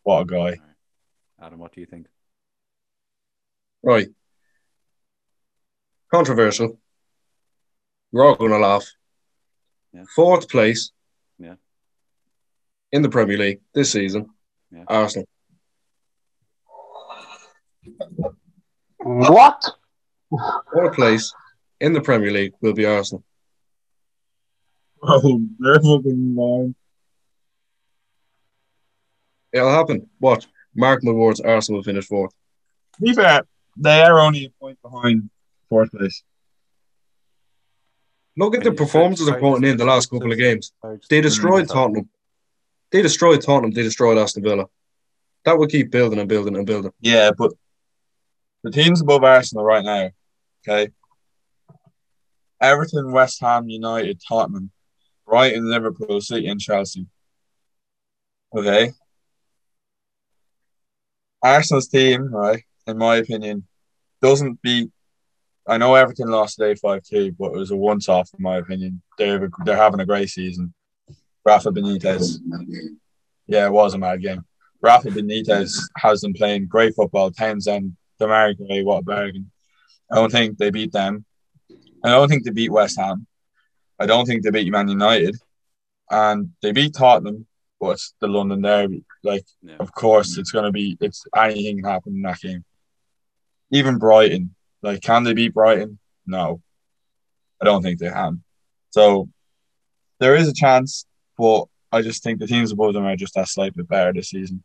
What 0.04 0.21
a 0.21 0.26
guy. 0.26 0.38
All 0.38 0.45
right. 0.49 0.60
Adam, 1.41 1.60
what 1.60 1.73
do 1.73 1.82
you 1.82 1.88
think? 1.88 2.08
Right. 3.82 4.08
Controversial. 6.12 6.80
We're 8.12 8.26
all 8.26 8.36
going 8.36 8.52
to 8.52 8.60
laugh. 8.60 8.86
Yeah. 9.93 10.04
Fourth 10.15 10.47
place. 10.47 10.91
Yeah. 11.39 11.56
In 12.91 13.02
the 13.02 13.10
Premier 13.10 13.38
League 13.38 13.62
this 13.73 13.91
season. 13.91 14.30
Yeah. 14.71 14.84
Arsenal. 14.88 15.28
What? 18.98 19.63
Fourth 20.30 20.96
place 20.96 21.34
in 21.80 21.93
the 21.93 22.02
Premier 22.02 22.32
League 22.32 22.54
will 22.62 22.74
be 22.74 22.86
Arsenal. 22.86 23.24
Oh, 25.02 25.41
they're 25.60 25.76
fucking 25.76 26.36
lying. 26.36 26.76
It'll 29.52 29.69
happen. 29.69 30.10
What? 30.19 30.48
Mark 30.76 31.04
my 31.04 31.12
words, 31.12 31.39
Arsenal 31.41 31.80
will 31.80 31.84
finish 31.84 32.08
fourth. 32.08 32.32
To 32.96 33.02
be 33.02 33.13
fair, 33.13 33.43
they 33.78 34.02
are 34.02 34.19
only 34.19 34.46
a 34.46 34.50
point 34.60 34.82
behind 34.82 35.30
fourth 35.69 35.91
place. 35.91 36.24
Look 38.36 38.56
at 38.56 38.63
the 38.63 38.72
performances 38.72 39.28
they're 39.28 39.39
putting 39.39 39.69
in 39.69 39.78
the 39.78 39.86
last 39.86 40.10
couple 40.10 40.32
of 40.32 40.38
games. 40.38 40.72
They 41.10 41.22
destroyed 41.22 41.67
Tottenham. 41.67 42.10
They 42.91 43.02
destroyed 43.02 43.41
Tottenham. 43.41 43.72
They 43.72 43.84
destroyed 43.84 44.17
Aston 44.17 44.43
Villa. 44.43 44.65
That 45.46 45.58
will 45.58 45.67
keep 45.67 45.91
building 45.91 46.19
and 46.19 46.30
building 46.30 46.56
and 46.56 46.65
building. 46.65 46.93
Yeah, 47.02 47.32
but 47.38 47.52
the 48.63 48.71
teams 48.71 49.02
above 49.02 49.23
Arsenal 49.23 49.65
right 49.65 49.84
now, 49.84 50.10
okay? 50.67 50.91
Everton, 52.62 53.12
West 53.12 53.41
Ham, 53.41 53.67
United, 53.67 54.21
Tottenham, 54.26 54.71
Brighton, 55.28 55.69
Liverpool, 55.69 56.21
City, 56.21 56.47
and 56.47 56.60
Chelsea. 56.60 57.06
Okay. 58.56 58.91
Arsenal's 61.41 61.89
team, 61.89 62.34
right, 62.34 62.63
in 62.88 62.97
my 62.97 63.17
opinion, 63.17 63.67
doesn't 64.21 64.62
beat. 64.62 64.89
I 65.67 65.78
know 65.78 65.95
Everton 65.95 66.30
lost 66.30 66.58
today 66.58 66.76
5 66.76 67.04
2, 67.04 67.36
but 67.38 67.47
it 67.47 67.58
was 67.58 67.71
a 67.71 67.76
once 67.76 68.08
off, 68.08 68.30
in 68.38 68.41
my 68.41 68.58
opinion. 68.58 69.02
They're, 69.17 69.49
they're 69.65 69.76
having 69.76 69.99
a 69.99 70.06
great 70.06 70.30
season. 70.30 70.73
Rafa 71.45 71.71
Benitez. 71.71 72.38
Yeah, 73.47 73.65
it 73.65 73.71
was 73.71 73.93
a 73.93 73.97
mad 73.97 74.21
game. 74.21 74.45
Rafa 74.82 75.10
Benitez 75.10 75.78
has 75.97 76.21
them 76.21 76.34
playing 76.34 76.67
great 76.67 76.95
football. 76.95 77.32
Townsend, 77.32 77.95
Demarai 78.19 78.56
Gray, 78.58 78.84
what 78.84 78.99
a 78.99 79.04
bargain. 79.04 79.52
I 80.12 80.15
don't 80.15 80.32
think 80.32 80.58
they 80.58 80.69
beat 80.69 80.91
them. 80.91 81.26
I 82.04 82.10
don't 82.10 82.28
think 82.28 82.43
they 82.43 82.52
beat 82.52 82.71
West 82.71 82.97
Ham. 82.99 83.26
I 83.99 84.06
don't 84.06 84.26
think 84.26 84.43
they 84.43 84.52
beat 84.52 84.71
Man 84.71 84.88
United. 84.88 85.36
And 86.12 86.52
they 86.62 86.71
beat 86.71 86.93
Tottenham, 86.93 87.47
but 87.80 87.91
it's 87.91 88.13
the 88.19 88.28
London 88.28 88.62
Derby. 88.62 89.04
Like, 89.23 89.45
Yeah. 89.62 89.78
of 89.80 89.93
course, 89.93 90.38
it's 90.38 90.52
going 90.52 90.65
to 90.65 90.71
be, 90.71 90.97
it's 90.99 91.26
anything 91.36 91.78
can 91.78 91.86
happen 91.89 92.15
in 92.15 92.21
that 92.23 92.39
game. 92.41 92.63
Even 93.71 93.97
Brighton, 93.97 94.54
like, 94.82 95.02
can 95.02 95.23
they 95.23 95.34
beat 95.34 95.54
Brighton? 95.54 95.97
No. 96.28 96.62
I 97.62 97.65
don't 97.65 97.82
think 97.82 97.99
they 97.99 98.10
can. 98.10 98.43
So 98.91 99.30
there 100.19 100.36
is 100.36 100.47
a 100.47 100.54
chance, 100.54 101.06
but 101.38 101.65
I 101.91 102.02
just 102.02 102.21
think 102.23 102.39
the 102.39 102.47
teams 102.47 102.71
above 102.71 102.93
them 102.93 103.06
are 103.06 103.15
just 103.15 103.34
that 103.36 103.47
slight 103.47 103.73
bit 103.76 103.88
better 103.88 104.13
this 104.13 104.30
season. 104.30 104.63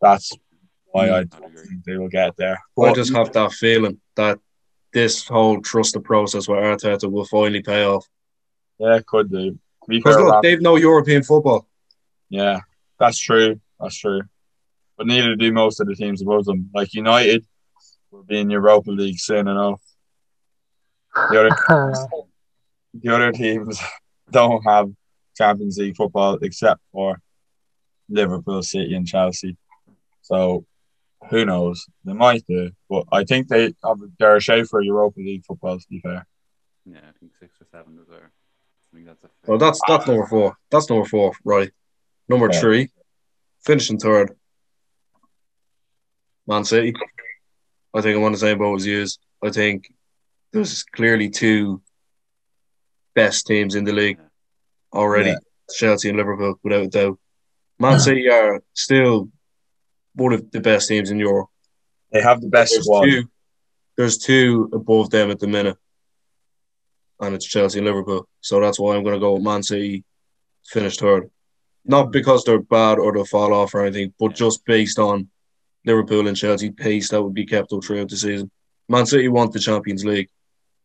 That's 0.00 0.32
why 0.92 1.08
hmm. 1.08 1.14
I 1.14 1.18
I'd 1.18 1.30
don't 1.30 1.58
think 1.58 1.84
they 1.84 1.96
will 1.96 2.08
get 2.08 2.36
there. 2.36 2.62
I 2.80 2.92
just 2.92 3.12
have 3.14 3.32
that 3.32 3.52
feeling 3.52 4.00
that 4.16 4.38
this 4.92 5.26
whole 5.26 5.60
trust 5.60 5.94
the 5.94 6.00
process 6.00 6.46
with 6.46 6.58
Arteta 6.58 7.10
will 7.10 7.24
finally 7.24 7.62
pay 7.62 7.84
off. 7.84 8.06
yeah, 8.78 8.96
it 8.96 9.06
could 9.06 9.30
do. 9.30 9.58
Because 9.88 10.16
look, 10.16 10.34
Raf- 10.34 10.42
they've 10.42 10.60
no 10.60 10.76
European 10.76 11.22
football. 11.22 11.66
yeah, 12.28 12.60
that's 12.98 13.18
true. 13.18 13.60
That's 13.80 13.98
true. 13.98 14.22
But 14.96 15.06
neither 15.06 15.34
do 15.34 15.52
most 15.52 15.80
of 15.80 15.88
the 15.88 15.96
teams 15.96 16.22
above 16.22 16.44
them. 16.44 16.70
Like 16.72 16.94
United 16.94 17.44
will 18.10 18.22
be 18.22 18.38
in 18.38 18.50
Europa 18.50 18.90
League 18.90 19.18
soon 19.18 19.48
enough. 19.48 19.80
The 21.14 21.40
other 21.40 21.96
the 22.94 23.14
other 23.14 23.32
teams 23.32 23.80
don't 24.30 24.62
have 24.62 24.90
Champions 25.36 25.78
League 25.78 25.96
football 25.96 26.38
except 26.42 26.80
for 26.92 27.20
Liverpool, 28.08 28.62
City, 28.62 28.94
and 28.94 29.06
Chelsea. 29.06 29.56
So 30.20 30.64
who 31.30 31.44
knows? 31.44 31.86
They 32.04 32.12
might 32.12 32.44
do, 32.46 32.70
but 32.88 33.04
I 33.12 33.24
think 33.24 33.48
they 33.48 33.74
have 33.84 33.98
they're 34.18 34.36
a 34.36 34.40
shade 34.40 34.68
for 34.68 34.80
Europa 34.82 35.20
League 35.20 35.44
football. 35.44 35.78
To 35.78 35.86
be 35.88 36.00
fair, 36.00 36.26
Yeah, 36.84 36.98
I 36.98 37.12
think 37.18 37.32
six 37.40 37.54
or 37.60 37.66
seven 37.70 37.98
is 38.00 38.08
there. 38.08 38.30
I 38.92 38.96
think 38.96 39.06
that's 39.06 39.24
a 39.24 39.28
Well, 39.46 39.58
that's 39.58 39.80
that's 39.88 40.08
ah. 40.08 40.10
number 40.10 40.26
four. 40.26 40.56
That's 40.70 40.90
number 40.90 41.06
four, 41.08 41.32
right? 41.44 41.70
Number 42.28 42.48
Yeah. 42.52 42.60
three, 42.60 42.88
finishing 43.64 43.98
third. 43.98 44.36
Man 46.46 46.64
City. 46.64 46.92
I 47.94 48.00
think 48.00 48.16
I 48.16 48.20
want 48.20 48.34
to 48.34 48.40
say 48.40 48.52
about 48.52 48.64
boat 48.64 48.80
as 48.80 48.86
you. 48.86 49.06
I 49.42 49.50
think 49.50 49.92
there's 50.52 50.82
clearly 50.82 51.30
two 51.30 51.82
best 53.14 53.46
teams 53.46 53.74
in 53.74 53.84
the 53.84 53.92
league 53.92 54.18
already. 54.92 55.30
Yeah. 55.30 55.36
Chelsea 55.74 56.08
and 56.08 56.18
Liverpool, 56.18 56.58
without 56.62 56.84
a 56.84 56.88
doubt. 56.88 57.18
Man 57.78 57.98
City 58.00 58.28
are 58.28 58.62
still 58.74 59.28
one 60.14 60.32
of 60.32 60.50
the 60.50 60.60
best 60.60 60.88
teams 60.88 61.10
in 61.10 61.18
Europe. 61.18 61.48
they 62.12 62.20
have 62.20 62.40
the 62.40 62.48
best 62.48 62.72
There's 62.72 62.84
squad. 62.84 63.04
two, 63.04 63.24
there's 63.96 64.18
two 64.18 64.70
above 64.72 65.10
them 65.10 65.30
at 65.30 65.38
the 65.38 65.46
minute, 65.46 65.76
and 67.20 67.34
it's 67.34 67.46
Chelsea 67.46 67.78
and 67.78 67.86
Liverpool. 67.86 68.28
So 68.40 68.60
that's 68.60 68.78
why 68.78 68.94
I'm 68.96 69.02
going 69.02 69.14
to 69.14 69.20
go 69.20 69.34
with 69.34 69.42
Man 69.42 69.62
City, 69.62 70.04
finish 70.66 70.96
third. 70.96 71.30
Not 71.84 72.12
because 72.12 72.44
they're 72.44 72.60
bad 72.60 72.98
or 72.98 73.12
they'll 73.12 73.24
fall 73.24 73.52
off 73.52 73.74
or 73.74 73.84
anything, 73.84 74.14
but 74.18 74.34
just 74.34 74.64
based 74.64 74.98
on 74.98 75.28
Liverpool 75.84 76.28
and 76.28 76.36
Chelsea 76.36 76.70
pace 76.70 77.08
that 77.10 77.22
would 77.22 77.34
be 77.34 77.46
kept 77.46 77.72
up 77.72 77.82
throughout 77.84 78.08
the 78.08 78.16
season. 78.16 78.50
Man 78.88 79.06
City 79.06 79.28
want 79.28 79.52
the 79.52 79.58
Champions 79.58 80.04
League, 80.04 80.28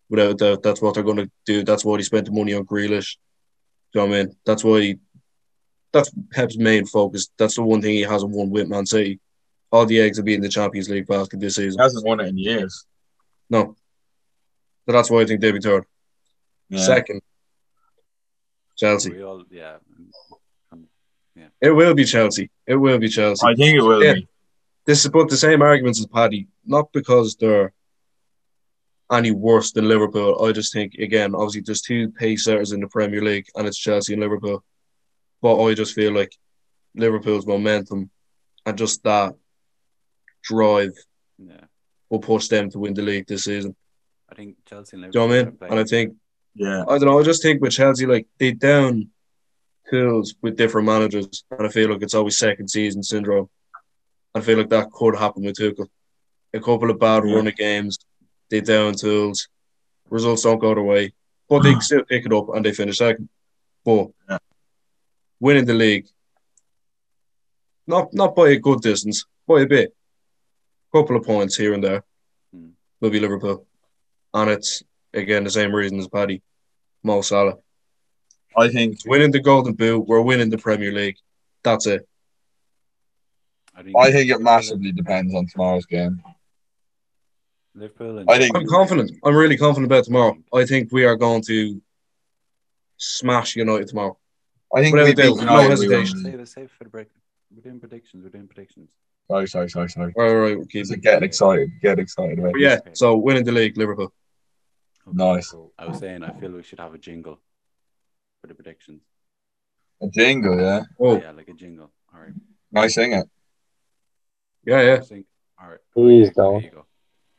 without 0.09 0.31
a 0.31 0.33
doubt. 0.35 0.63
That's 0.63 0.81
what 0.81 0.93
they're 0.93 1.03
going 1.03 1.17
to 1.17 1.31
do. 1.45 1.63
That's 1.63 1.85
why 1.85 1.97
they 1.97 2.03
spent 2.03 2.25
the 2.25 2.31
money 2.31 2.53
on 2.53 2.65
Grealish. 2.65 3.17
Do 3.93 3.99
you 3.99 4.01
know 4.01 4.07
what 4.07 4.19
I 4.19 4.23
mean? 4.23 4.35
That's 4.45 4.63
why. 4.63 4.95
That's 5.93 6.11
Pep's 6.31 6.57
main 6.57 6.85
focus. 6.85 7.29
That's 7.37 7.55
the 7.55 7.63
one 7.63 7.81
thing 7.81 7.93
he 7.93 8.01
hasn't 8.01 8.31
won 8.31 8.49
with 8.49 8.67
Man 8.67 8.85
City. 8.85 9.19
All 9.71 9.85
the 9.85 9.99
eggs 9.99 10.17
will 10.17 10.25
be 10.25 10.33
in 10.33 10.41
the 10.41 10.49
Champions 10.49 10.89
League 10.89 11.07
basket 11.07 11.39
this 11.39 11.55
season. 11.55 11.79
He 11.79 11.83
hasn't 11.83 12.05
won 12.05 12.19
it 12.19 12.27
in 12.27 12.37
years. 12.37 12.85
No. 13.49 13.75
So 14.85 14.91
that's 14.91 15.09
why 15.09 15.21
I 15.21 15.25
think 15.25 15.41
they'll 15.41 15.53
be 15.53 15.59
third. 15.59 15.85
Yeah. 16.69 16.79
Second, 16.79 17.21
Chelsea. 18.77 19.11
We 19.11 19.23
all, 19.23 19.43
yeah. 19.49 19.77
Um, 20.71 20.87
It 21.61 21.71
will 21.71 21.93
be 21.93 22.05
Chelsea. 22.05 22.49
It 22.65 22.75
will 22.75 22.99
be 22.99 23.09
Chelsea. 23.09 23.45
I 23.45 23.55
think 23.55 23.77
it 23.77 23.81
will 23.81 24.03
Yeah. 24.03 24.13
be. 24.15 24.27
This 24.85 25.03
is 25.03 25.11
but 25.11 25.29
the 25.29 25.37
same 25.37 25.61
arguments 25.61 25.99
as 25.99 26.05
Paddy, 26.05 26.47
not 26.65 26.91
because 26.93 27.35
they're 27.35 27.73
any 29.11 29.31
worse 29.31 29.71
than 29.71 29.87
Liverpool. 29.87 30.43
I 30.43 30.51
just 30.51 30.71
think 30.73 30.95
again, 30.95 31.33
obviously 31.35 31.61
there's 31.61 31.81
two 31.81 32.09
pace 32.11 32.43
setters 32.45 32.71
in 32.71 32.79
the 32.81 32.87
Premier 32.87 33.21
League 33.21 33.47
and 33.55 33.67
it's 33.67 33.77
Chelsea 33.77 34.13
and 34.13 34.21
Liverpool. 34.21 34.63
But 35.41 35.61
I 35.63 35.73
just 35.73 35.93
feel 35.93 36.11
like 36.13 36.31
Liverpool's 36.95 37.45
momentum 37.45 38.09
and 38.65 38.77
just 38.77 39.03
that 39.03 39.35
drive 40.43 40.91
yeah. 41.37 41.65
will 42.09 42.19
push 42.19 42.47
them 42.47 42.69
to 42.71 42.79
win 42.79 42.93
the 42.93 43.01
league 43.01 43.27
this 43.27 43.43
season. 43.43 43.75
I 44.29 44.35
think 44.35 44.55
Chelsea 44.65 44.97
and 44.97 45.11
Do 45.11 45.19
you 45.19 45.27
know 45.27 45.27
what 45.27 45.35
I 45.35 45.39
are 45.39 45.45
mean? 45.45 45.57
And 45.71 45.79
I 45.79 45.83
think 45.83 46.15
Yeah. 46.55 46.83
I 46.87 46.97
don't 46.97 47.05
know. 47.05 47.19
I 47.19 47.23
just 47.23 47.41
think 47.41 47.61
with 47.61 47.73
Chelsea, 47.73 48.05
like 48.05 48.27
they 48.39 48.51
down 48.51 49.09
tools 49.89 50.35
with 50.41 50.57
different 50.57 50.87
managers, 50.87 51.43
and 51.51 51.65
I 51.67 51.69
feel 51.69 51.89
like 51.89 52.01
it's 52.01 52.13
always 52.15 52.37
second 52.37 52.69
season 52.69 53.03
syndrome. 53.03 53.49
I 54.35 54.41
feel 54.41 54.57
like 54.57 54.69
that 54.69 54.91
could 54.91 55.15
happen 55.15 55.43
with 55.43 55.55
Tuchel. 55.57 55.87
A 56.53 56.59
couple 56.59 56.89
of 56.89 56.99
bad 56.99 57.23
Yeah. 57.25 57.35
run 57.35 57.47
of 57.47 57.55
games, 57.55 57.97
they 58.49 58.61
down 58.61 58.95
tools, 58.95 59.47
results 60.09 60.43
don't 60.43 60.59
go 60.59 60.73
their 60.73 60.83
way, 60.83 61.13
but 61.47 61.61
they 61.63 61.75
still 61.79 62.03
pick 62.05 62.25
it 62.25 62.33
up 62.33 62.49
and 62.53 62.65
they 62.65 62.73
finish 62.73 62.97
second. 62.97 63.29
But 63.85 64.07
Yeah. 64.29 64.37
Winning 65.39 65.65
the 65.65 65.73
league, 65.73 66.07
not 67.85 68.13
not 68.13 68.35
by 68.35 68.49
a 68.49 68.59
good 68.59 68.81
distance, 68.81 69.25
by 69.47 69.61
a 69.61 69.65
bit, 69.67 69.93
A 70.93 70.97
couple 70.97 71.15
of 71.17 71.25
points 71.25 71.55
here 71.57 71.73
and 71.73 71.83
there, 71.83 72.03
Hmm. 72.53 72.69
will 73.01 73.09
be 73.09 73.19
Liverpool, 73.19 73.65
and 74.33 74.49
it's 74.49 74.83
again 75.13 75.43
the 75.43 75.49
same 75.49 75.73
reason 75.75 75.99
as 75.99 76.07
Paddy, 76.07 76.41
Mo 77.03 77.21
Salah. 77.21 77.57
I 78.55 78.69
think 78.69 78.99
winning 79.05 79.31
the 79.31 79.39
Golden 79.41 79.73
Boot, 79.73 80.07
we're 80.07 80.21
winning 80.21 80.49
the 80.49 80.57
Premier 80.57 80.91
League. 80.91 81.17
That's 81.63 81.85
it. 81.85 82.07
I 83.75 83.83
think, 83.83 83.95
I 83.97 84.11
think 84.11 84.31
it 84.31 84.41
massively 84.41 84.91
depends 84.91 85.35
on 85.35 85.45
tomorrow's 85.47 85.85
game. 85.85 86.23
Liverpool 87.75 88.17
and 88.17 88.29
I 88.31 88.39
think- 88.39 88.55
I'm 88.57 88.65
confident. 88.65 89.11
I'm 89.23 89.35
really 89.35 89.57
confident 89.57 89.85
about 89.91 90.05
tomorrow. 90.05 90.35
I 90.51 90.65
think 90.65 90.91
we 90.91 91.05
are 91.05 91.15
going 91.15 91.43
to 91.43 91.79
smash 92.97 93.55
United 93.55 93.87
tomorrow. 93.89 94.17
I 94.77 94.81
think 94.81 94.93
Without 94.93 95.05
we 95.05 95.11
a 95.11 95.15
doubt, 95.15 95.37
beat 95.37 95.45
no 95.45 95.51
United. 95.61 95.63
we 95.63 95.69
hesitation. 95.69 96.23
win. 96.23 96.31
Save 96.31 96.39
it, 96.39 96.47
save 96.49 96.63
it 96.65 96.71
for 96.71 96.83
the 96.83 96.89
break. 96.89 97.07
We're 97.55 97.61
doing 97.61 97.79
predictions. 97.79 98.23
We're 98.23 98.29
doing 98.29 98.47
predictions. 98.47 98.89
Sorry, 99.29 99.47
sorry, 99.47 99.69
sorry, 99.69 99.89
sorry. 99.89 100.13
All 100.15 100.23
right, 100.23 100.29
all 100.31 100.37
right, 100.37 100.57
we'll 100.57 100.65
keep 100.67 100.81
It's 100.81 100.91
it. 100.91 101.01
getting 101.01 101.23
excited. 101.23 101.69
Get 101.81 101.99
excited 101.99 102.37
about 102.39 102.53
But 102.53 102.61
yeah, 102.61 102.79
so 102.93 103.15
winning 103.17 103.43
the 103.43 103.51
league, 103.51 103.77
Liverpool. 103.77 104.13
Okay, 105.07 105.15
Nice. 105.17 105.49
so 105.49 105.71
I 105.79 105.85
was 105.87 105.97
saying, 105.99 106.23
I 106.23 106.31
feel 106.39 106.51
we 106.51 106.63
should 106.63 106.79
have 106.79 106.93
a 106.93 106.97
jingle 106.97 107.39
for 108.41 108.47
the 108.47 108.53
predictions. 108.53 109.01
A 110.01 110.07
jingle, 110.09 110.59
yeah. 110.59 110.83
Oh, 110.99 111.19
Yeah, 111.19 111.31
like 111.31 111.47
a 111.47 111.53
jingle. 111.53 111.89
All 112.13 112.21
right. 112.21 112.33
Nice 112.71 112.93
sing 112.95 113.13
it. 113.13 113.27
Yeah, 114.65 114.81
yeah. 114.81 114.99
Think- 114.99 115.25
All 115.61 115.69
right. 115.69 115.79
Please 115.93 116.27
there 116.35 116.43
don't. 116.45 116.63
you 116.63 116.69
go. 116.71 116.85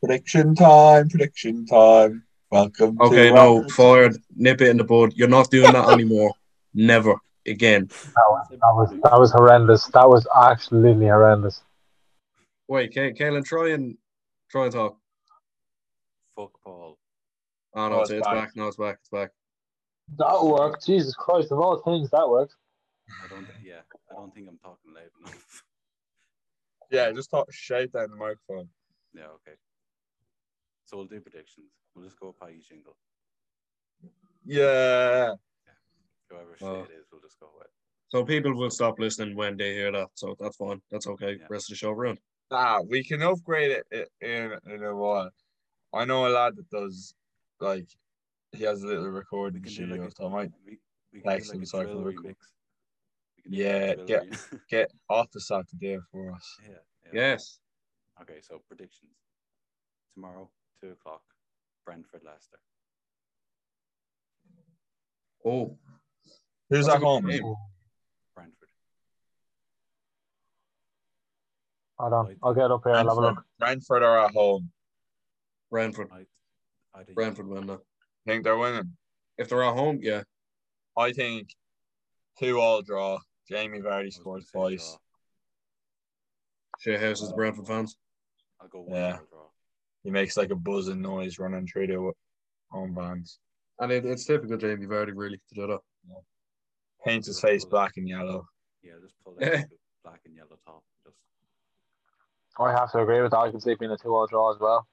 Prediction 0.02 0.54
time, 0.54 1.08
prediction 1.08 1.66
time. 1.66 2.24
Welcome 2.50 2.98
Okay, 3.00 3.28
to 3.28 3.34
no, 3.34 3.58
our- 3.62 3.68
fired. 3.68 4.16
Nip 4.34 4.60
it 4.62 4.68
in 4.68 4.78
the 4.78 4.84
bud. 4.84 5.12
You're 5.14 5.28
not 5.28 5.50
doing 5.50 5.72
that 5.72 5.88
anymore. 5.90 6.32
Never 6.74 7.14
again. 7.48 7.88
That 7.88 8.24
was, 8.28 8.46
that 8.50 8.58
was 8.62 8.90
that 9.02 9.18
was 9.18 9.32
horrendous. 9.32 9.86
That 9.86 10.08
was 10.08 10.26
absolutely 10.34 11.06
horrendous. 11.06 11.62
Wait, 12.68 12.92
Kay- 12.92 13.12
Kaylin, 13.12 13.44
try 13.44 13.70
and 13.70 13.96
try 14.50 14.64
and 14.64 14.72
talk. 14.72 14.98
Fuck 16.36 16.52
Paul. 16.62 16.98
Oh 17.74 17.88
no, 17.88 18.00
it's, 18.00 18.10
it's 18.10 18.18
it's 18.18 18.26
back. 18.26 18.34
back. 18.34 18.56
No, 18.56 18.68
it's 18.68 18.76
back. 18.76 18.98
It's 19.00 19.08
back. 19.10 19.30
That 20.18 20.44
worked. 20.44 20.86
Jesus 20.86 21.14
Christ! 21.14 21.52
Of 21.52 21.60
all 21.60 21.78
things, 21.78 22.10
that 22.10 22.28
worked. 22.28 22.54
I 23.24 23.28
don't. 23.28 23.46
Yeah, 23.64 23.80
I 24.10 24.14
don't 24.14 24.34
think 24.34 24.48
I'm 24.48 24.58
talking 24.58 24.94
loud 24.94 25.10
enough. 25.20 25.64
Yeah, 26.90 27.12
just 27.12 27.30
talk 27.30 27.52
shout 27.52 27.92
down 27.92 28.08
the 28.08 28.16
microphone. 28.16 28.66
yeah. 29.12 29.24
Okay. 29.24 29.56
So 30.86 30.96
we'll 30.96 31.04
do 31.04 31.20
predictions. 31.20 31.66
We'll 31.94 32.06
just 32.06 32.18
go 32.18 32.34
by 32.40 32.52
each 32.52 32.70
jingle. 32.70 32.96
Yeah. 34.46 35.34
Whoever 36.30 36.56
Oh. 36.60 36.82
shit 36.84 36.90
it 36.90 36.98
is, 37.00 37.06
we'll 37.10 37.20
just 37.20 37.38
go 37.40 37.48
with. 37.56 37.66
So 38.08 38.24
people 38.24 38.54
will 38.54 38.70
stop 38.70 38.98
listening 38.98 39.36
when 39.36 39.56
they 39.56 39.74
hear 39.74 39.92
that. 39.92 40.08
So 40.14 40.34
that's 40.40 40.56
fine. 40.56 40.80
That's 40.90 41.06
okay. 41.06 41.36
Yeah. 41.38 41.46
Rest 41.50 41.68
of 41.68 41.74
the 41.74 41.76
show 41.76 41.90
around. 41.90 42.18
Nah, 42.50 42.80
we 42.82 43.04
can 43.04 43.22
upgrade 43.22 43.82
it 43.90 44.08
in 44.20 44.52
in 44.72 44.82
a 44.82 44.94
while. 44.94 45.30
I 45.94 46.04
know 46.04 46.26
a 46.26 46.28
lad 46.30 46.56
that 46.56 46.68
does 46.70 47.14
like 47.60 47.88
he 48.52 48.64
has 48.64 48.82
a 48.82 48.86
little 48.86 49.08
recording 49.10 49.62
can 49.62 49.68
do 49.70 49.74
studio, 49.74 49.96
like 50.02 50.08
a, 50.10 50.14
so 50.14 50.26
I 50.26 50.30
might 50.30 50.50
we, 50.64 50.78
we 51.12 51.20
can 51.20 51.30
text 51.32 51.50
do 51.50 51.54
him 51.56 51.60
like 51.60 51.68
so 51.68 51.78
I 51.78 51.82
a 51.82 51.86
can 51.86 52.04
record. 52.04 52.24
remix. 52.24 52.36
We 53.36 53.42
can 53.42 53.52
do 53.52 53.58
Yeah, 53.58 53.72
like 53.78 53.90
a 53.90 53.94
drill 53.96 54.06
get- 54.06 54.52
re- 54.52 54.58
get 54.70 54.92
Officer 55.10 55.62
to 55.62 55.76
do 55.76 55.94
it 55.94 56.00
for 56.10 56.32
us. 56.32 56.56
yeah, 56.62 56.70
yeah. 57.04 57.10
Yes. 57.12 57.58
Okay, 58.22 58.40
so 58.40 58.60
predictions. 58.66 59.12
Tomorrow, 60.14 60.48
two 60.80 60.90
o'clock, 60.92 61.22
Brentford 61.84 62.22
Leicester. 62.24 62.58
Oh, 65.44 65.76
Who's 66.70 66.86
That's 66.86 66.94
a 66.94 66.96
at 66.96 67.02
home? 67.02 67.26
game. 67.26 67.54
Brentford. 68.34 68.68
Hold 71.98 72.12
on, 72.12 72.36
I'll 72.42 72.54
get 72.54 72.70
up 72.70 72.82
here. 72.84 72.92
I'll 72.94 73.08
have 73.08 73.18
a 73.18 73.20
Brentford, 73.20 73.36
look. 73.36 73.44
Brentford 73.58 74.02
are 74.02 74.24
at 74.26 74.32
home. 74.32 74.70
Brentford. 75.70 76.08
I, 76.12 76.24
I 76.98 77.04
think 77.04 77.14
Brentford 77.16 77.48
win 77.48 77.66
that. 77.66 77.80
think 78.26 78.44
they're 78.44 78.56
winning. 78.58 78.96
If 79.38 79.48
they're 79.48 79.62
at 79.64 79.74
home, 79.74 80.00
yeah. 80.02 80.22
I 80.96 81.12
think 81.12 81.54
two 82.38 82.60
all 82.60 82.82
draw. 82.82 83.18
Jamie 83.48 83.80
Vardy 83.80 84.06
I 84.06 84.10
scores 84.10 84.50
gonna 84.52 84.68
twice. 84.68 84.98
draw. 86.84 86.92
Shea 86.96 87.08
House 87.08 87.22
is 87.22 87.28
the 87.28 87.34
uh, 87.34 87.36
Brentford 87.36 87.66
fans. 87.66 87.96
I'll 88.60 88.68
go 88.68 88.82
one 88.82 88.94
Yeah. 88.94 89.18
draw. 89.30 89.46
He 90.04 90.10
makes 90.10 90.36
like 90.36 90.50
a 90.50 90.56
buzzing 90.56 91.00
noise 91.00 91.38
running 91.38 91.66
through 91.66 91.86
the 91.88 92.12
home 92.70 92.94
vans. 92.94 93.38
And 93.80 93.90
it, 93.92 94.04
it's 94.04 94.24
typical 94.24 94.56
Jamie 94.56 94.86
Vardy, 94.86 95.12
really, 95.14 95.40
to 95.48 95.54
do 95.54 95.66
that. 95.66 95.80
Paints 97.04 97.26
his 97.26 97.40
face 97.40 97.64
black 97.64 97.96
and 97.96 98.08
yellow. 98.08 98.46
Yeah, 98.82 98.92
just 99.02 99.14
pull 99.24 99.36
Yeah. 99.40 99.58
out 99.60 99.64
black 100.04 100.20
and 100.24 100.34
yellow 100.34 100.58
top. 100.66 100.82
Just 101.04 101.16
I 102.58 102.72
have 102.72 102.90
to 102.92 102.98
agree 103.00 103.20
with 103.22 103.30
that. 103.30 103.38
I 103.38 103.50
can 103.50 103.60
see 103.60 103.70
it 103.72 103.78
being 103.78 103.92
a 103.92 103.96
two-all 103.96 104.26
draw 104.26 104.52
as 104.52 104.60
well. 104.60 104.86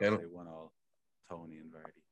Kaylin. 0.00 0.18
say 0.18 0.26
one 0.26 0.48
all. 0.48 0.72
Toney 1.30 1.58
and 1.58 1.72
Vardy. 1.72 2.02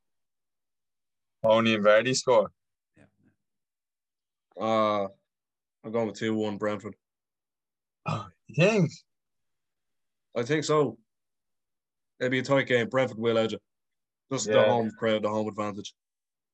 Toney 1.43 1.73
and 1.75 1.83
Vardy 1.85 2.15
score. 2.15 2.49
Yeah. 2.97 3.03
yeah. 4.57 4.63
Uh, 4.63 5.07
I'm 5.83 5.91
going 5.91 6.07
with 6.07 6.17
2 6.17 6.33
1 6.35 6.57
Brentford. 6.57 6.95
You 8.47 8.55
think? 8.55 8.91
I 10.35 10.43
think 10.43 10.65
so. 10.65 10.97
It'll 12.19 12.29
be 12.29 12.39
a 12.39 12.43
tight 12.43 12.67
game. 12.67 12.89
Brentford 12.89 13.17
will 13.17 13.37
edge 13.37 13.53
it. 13.53 13.61
Just 14.29 14.47
the 14.47 14.61
home 14.61 14.91
crowd, 14.99 15.23
the 15.23 15.29
home 15.29 15.47
advantage. 15.47 15.93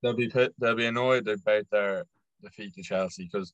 They'll 0.02 0.16
be 0.16 0.30
pit, 0.30 0.54
they'll 0.60 0.76
be 0.76 0.86
annoyed 0.86 1.28
about 1.28 1.66
their 1.72 2.06
defeat 2.42 2.74
to 2.76 2.84
Chelsea 2.84 3.30
because 3.32 3.54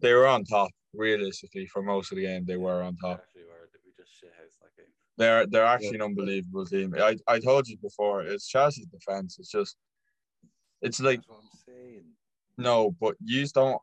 they 0.00 0.12
were 0.12 0.26
on 0.26 0.44
top. 0.44 0.70
Realistically, 0.96 1.66
for 1.66 1.82
most 1.82 2.12
of 2.12 2.16
the 2.16 2.22
game, 2.22 2.44
they 2.46 2.56
were 2.56 2.80
on 2.80 2.96
top. 2.96 3.18
Actually, 3.18 3.42
were 3.44 3.68
we 3.84 3.92
just 3.98 4.16
shit 4.20 4.30
house 4.38 4.56
that 4.62 4.76
game? 4.76 4.92
They're 5.16 5.44
they're 5.46 5.64
actually 5.64 5.96
an 5.96 6.02
unbelievable 6.02 6.64
team. 6.66 6.94
I, 6.96 7.16
I 7.26 7.40
told 7.40 7.66
you 7.66 7.76
before, 7.78 8.22
it's 8.22 8.46
Chelsea's 8.46 8.86
defense. 8.86 9.36
It's 9.40 9.50
just, 9.50 9.76
it's 10.82 11.00
like 11.00 11.18
That's 11.18 11.28
what 11.28 11.38
I'm 11.38 11.58
saying. 11.66 12.04
no, 12.58 12.94
but 13.00 13.16
you 13.24 13.44
don't. 13.48 13.80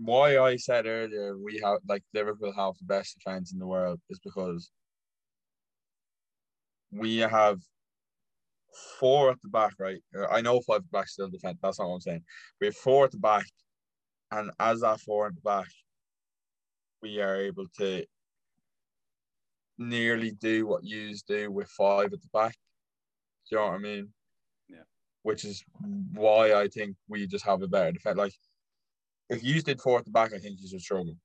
Why 0.00 0.38
I 0.38 0.56
said 0.56 0.86
earlier 0.86 1.38
we 1.38 1.60
have 1.64 1.78
like 1.88 2.02
Liverpool 2.12 2.52
have 2.52 2.74
the 2.78 2.84
best 2.84 3.16
defense 3.16 3.52
in 3.52 3.60
the 3.60 3.66
world 3.66 4.00
is 4.10 4.18
because 4.18 4.70
we 6.90 7.18
have 7.18 7.60
four 8.98 9.30
at 9.30 9.42
the 9.42 9.48
back, 9.48 9.74
right? 9.78 10.02
Uh, 10.16 10.26
I 10.26 10.40
know 10.40 10.60
five 10.60 10.78
at 10.78 10.82
the 10.84 10.88
back 10.90 11.08
still 11.08 11.28
defend. 11.28 11.58
That's 11.62 11.78
not 11.78 11.88
what 11.88 11.94
I'm 11.96 12.00
saying. 12.00 12.24
We 12.60 12.66
have 12.68 12.76
four 12.76 13.04
at 13.04 13.10
the 13.12 13.18
back, 13.18 13.46
and 14.30 14.50
as 14.58 14.80
that 14.80 15.00
four 15.00 15.26
at 15.26 15.34
the 15.34 15.40
back, 15.40 15.68
we 17.02 17.20
are 17.20 17.36
able 17.36 17.66
to 17.78 18.04
nearly 19.78 20.32
do 20.32 20.66
what 20.66 20.84
yous 20.84 21.22
do 21.22 21.50
with 21.50 21.68
five 21.68 22.12
at 22.12 22.20
the 22.20 22.28
back. 22.32 22.54
Do 23.48 23.56
you 23.56 23.58
know 23.58 23.66
what 23.68 23.74
I 23.74 23.78
mean? 23.78 24.12
Yeah. 24.68 24.82
Which 25.22 25.44
is 25.44 25.64
why 26.12 26.52
I 26.54 26.68
think 26.68 26.96
we 27.08 27.26
just 27.26 27.44
have 27.46 27.62
a 27.62 27.68
better 27.68 27.92
defense. 27.92 28.16
Like, 28.18 28.34
if 29.30 29.42
you 29.42 29.60
did 29.62 29.80
four 29.80 29.98
at 29.98 30.04
the 30.04 30.10
back, 30.10 30.32
I 30.32 30.38
think 30.38 30.60
you 30.60 30.68
should 30.68 30.80
struggle. 30.80 31.16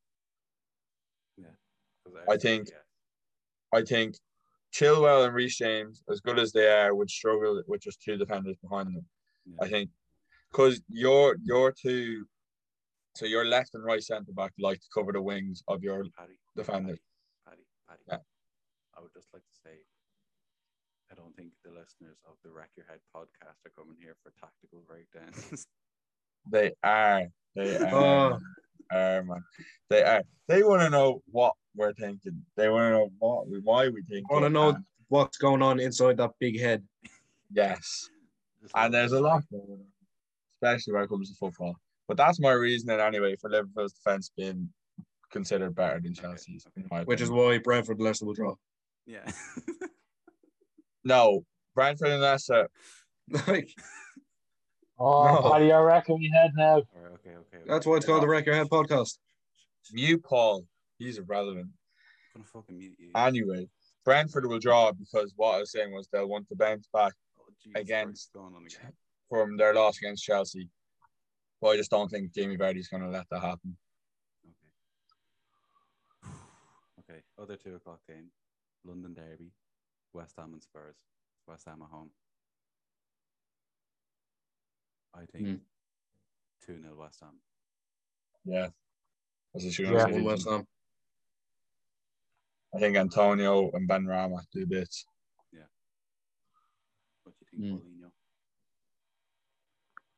'Cause 2.06 2.14
I 2.30 2.38
think- 2.38 2.70
yeah, 2.70 2.82
I 3.80 3.84
think 3.84 4.16
Chilwell 4.76 5.26
and 5.26 5.34
Reece 5.34 5.58
James, 5.58 6.04
as 6.12 6.20
good 6.20 6.38
as 6.38 6.52
they 6.52 6.68
are, 6.68 6.94
would 6.94 7.10
struggle 7.10 7.62
with 7.68 7.82
just 7.82 8.02
two 8.02 8.18
defenders 8.18 8.58
behind 8.62 8.96
them. 8.96 9.06
yeah. 9.46 9.66
I 9.66 9.70
think 9.70 9.90
because 10.52 10.82
your 10.90 11.38
your 11.44 11.72
two, 11.72 12.26
so 13.16 13.26
your 13.26 13.46
left 13.46 13.74
and 13.74 13.84
right 13.86 14.04
centre 14.04 14.34
back 14.34 14.52
like 14.60 14.80
to 14.82 14.88
cover 14.94 15.14
the 15.14 15.22
wings 15.22 15.64
of 15.68 15.82
your. 15.82 16.04
Paddy, 16.18 16.34
defender. 16.56 16.98
Paddy, 16.98 17.00
Paddy, 17.46 17.66
Paddy. 17.88 18.02
Yeah. 18.10 18.18
I 18.98 19.02
would 19.02 19.14
just 19.14 19.28
like 19.34 19.44
to 19.44 19.58
say, 19.64 19.78
I 21.12 21.16
don't 21.16 21.36
think 21.36 21.52
the 21.64 21.72
listeners 21.72 22.18
of 22.28 22.36
the 22.44 22.52
Wreck 22.52 22.72
Your 22.76 22.86
Head 22.88 23.00
podcast 23.16 23.60
are 23.66 23.72
coming 23.78 23.98
here 24.00 24.16
for 24.24 24.34
tactical 24.40 24.84
breakdowns. 24.88 25.68
They 26.52 26.74
are. 26.84 27.28
They 27.56 27.78
oh. 27.78 27.86
are. 27.88 28.34
Oh. 28.34 28.40
Are 28.92 29.24
man. 29.24 29.44
They 29.90 30.04
are. 30.04 30.24
They 30.48 30.64
want 30.64 30.82
to 30.82 30.90
know 30.90 31.22
what 31.32 31.54
we're 31.76 31.94
thinking. 31.94 32.44
They 32.56 32.70
want 32.70 32.84
to 32.86 32.90
know 32.92 33.10
what 33.20 33.48
we, 33.48 33.60
why 33.60 33.90
we 33.90 34.02
think. 34.04 34.32
Wanna 34.32 34.50
know- 34.50 34.70
and 34.70 34.84
What's 35.08 35.38
going 35.38 35.62
on 35.62 35.80
inside 35.80 36.18
that 36.18 36.32
big 36.40 36.60
head? 36.60 36.84
Yes, 37.52 38.10
and 38.74 38.92
there's 38.92 39.12
a 39.12 39.22
lot, 39.22 39.44
going 39.52 39.64
on, 39.70 39.86
especially 40.56 40.94
when 40.94 41.04
it 41.04 41.10
comes 41.10 41.30
to 41.30 41.36
football. 41.38 41.76
But 42.08 42.18
that's 42.18 42.40
my 42.40 42.52
reasoning 42.54 43.00
anyway 43.00 43.36
for 43.36 43.50
Liverpool's 43.50 43.94
defense 43.94 44.32
being 44.36 44.70
considered 45.32 45.76
better 45.76 46.00
than 46.00 46.16
Chelsea's. 46.16 46.66
in 46.76 46.88
my 46.90 47.04
Which 47.04 47.22
is 47.22 47.30
why 47.30 47.60
Brentford 47.60 47.98
and 47.98 48.06
Leicester 48.06 48.26
will 48.26 48.34
draw. 48.34 48.56
Yeah. 49.06 49.32
no 51.04 51.46
Brentford 51.76 52.10
and 52.10 52.22
Leicester. 52.22 52.68
like, 53.48 53.70
Oh, 54.98 55.50
No. 55.50 55.60
do 55.60 55.66
you 55.66 55.78
reckon 55.78 56.16
we 56.16 56.22
me 56.22 56.32
head 56.34 56.52
now. 56.56 56.76
All 56.76 56.84
right, 57.02 57.14
okay, 57.14 57.36
okay. 57.36 57.64
that's 57.68 57.86
why 57.86 57.96
it's 57.98 58.06
called 58.06 58.24
the 58.24 58.28
Wreck 58.28 58.46
Your 58.46 58.56
Head 58.56 58.70
podcast. 58.70 59.18
Mute 59.92 60.24
Paul. 60.24 60.66
He's 60.98 61.18
irrelevant. 61.18 61.68
I'm 62.36 62.42
gonna 62.42 62.48
fucking 62.54 62.78
mute 62.78 62.96
you. 62.98 63.12
Anyway, 63.16 63.68
Brentford 64.06 64.46
will 64.48 64.60
draw 64.60 64.92
because 64.94 65.34
what 65.36 65.56
I 65.56 65.60
was 65.60 65.72
saying 65.72 65.92
was 65.94 66.08
they'll 66.12 66.28
want 66.30 66.48
to 66.50 66.56
bounce 66.56 66.88
back 66.94 67.14
Oh, 67.40 67.44
Jesus, 67.64 67.82
against- 67.82 68.34
going 68.34 68.56
on 68.56 68.66
again? 68.66 68.94
from 69.30 69.58
their 69.58 69.74
loss 69.74 69.98
against 69.98 70.24
Chelsea. 70.24 70.70
But 71.62 71.70
I 71.70 71.78
just 71.78 71.92
don't 71.92 72.10
think 72.10 72.34
Jamie 72.34 72.58
Vardy's 72.58 72.88
going 72.90 73.04
to 73.04 73.10
let 73.10 73.28
that 73.32 73.42
happen. 73.42 73.78
Okay. 74.46 76.32
Okay. 77.10 77.22
Other 77.40 77.56
two 77.56 77.76
o'clock 77.76 78.00
game, 78.08 78.32
London 78.84 79.14
Derby, 79.14 79.52
West 80.14 80.36
Ham 80.38 80.54
and 80.54 80.62
Spurs. 80.64 80.96
West 81.48 81.66
Ham 81.68 81.82
at 81.84 81.90
home. 81.90 82.10
I 85.16 85.26
think 85.26 85.48
Hmm. 85.48 85.56
two 86.66 86.82
0 86.82 86.96
West 86.96 87.20
Ham. 87.22 87.40
Yeah. 88.44 88.70
As 89.56 89.66
I 89.66 89.70
should 89.70 89.86
Yeah. 89.90 90.06
One 90.08 90.24
West 90.24 90.48
Ham. 90.50 90.68
I 92.74 92.80
think 92.80 92.98
Antonio 92.98 93.72
and 93.72 93.88
Benrahma 93.90 94.40
do 94.52 94.66
bits. 94.66 95.06
Yeah. 95.54 95.68
What 97.24 97.36
do 97.40 97.46
you 97.58 97.70
think. 97.78 97.82
Paulinho? 97.82 98.12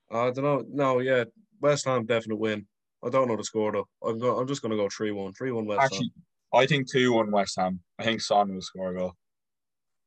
I 0.10 0.32
don't 0.32 0.44
know. 0.44 0.64
No, 0.68 1.00
yeah, 1.00 1.26
West 1.60 1.86
Ham 1.86 2.06
definite 2.06 2.38
win. 2.38 2.68
I 3.04 3.10
don't 3.10 3.28
know 3.28 3.38
the 3.38 3.44
score 3.44 3.72
though. 3.72 3.88
I'm 4.02 4.18
go- 4.18 4.40
I'm 4.40 4.48
just 4.48 4.62
gonna 4.64 4.76
go 4.76 4.90
three 4.90 5.12
one. 5.12 5.34
Three 5.34 5.52
one 5.52 5.66
West 5.68 5.80
Ham. 5.82 5.86
Actually, 5.86 6.12
I 6.54 6.66
think 6.66 6.90
2 6.90 7.12
1 7.14 7.30
West 7.30 7.56
Ham. 7.58 7.84
I 8.00 8.04
think 8.06 8.22
Son 8.22 8.54
will 8.54 8.62
score 8.62 8.92
a 8.92 8.96
goal. 8.98 9.08
Ham. 9.10 9.16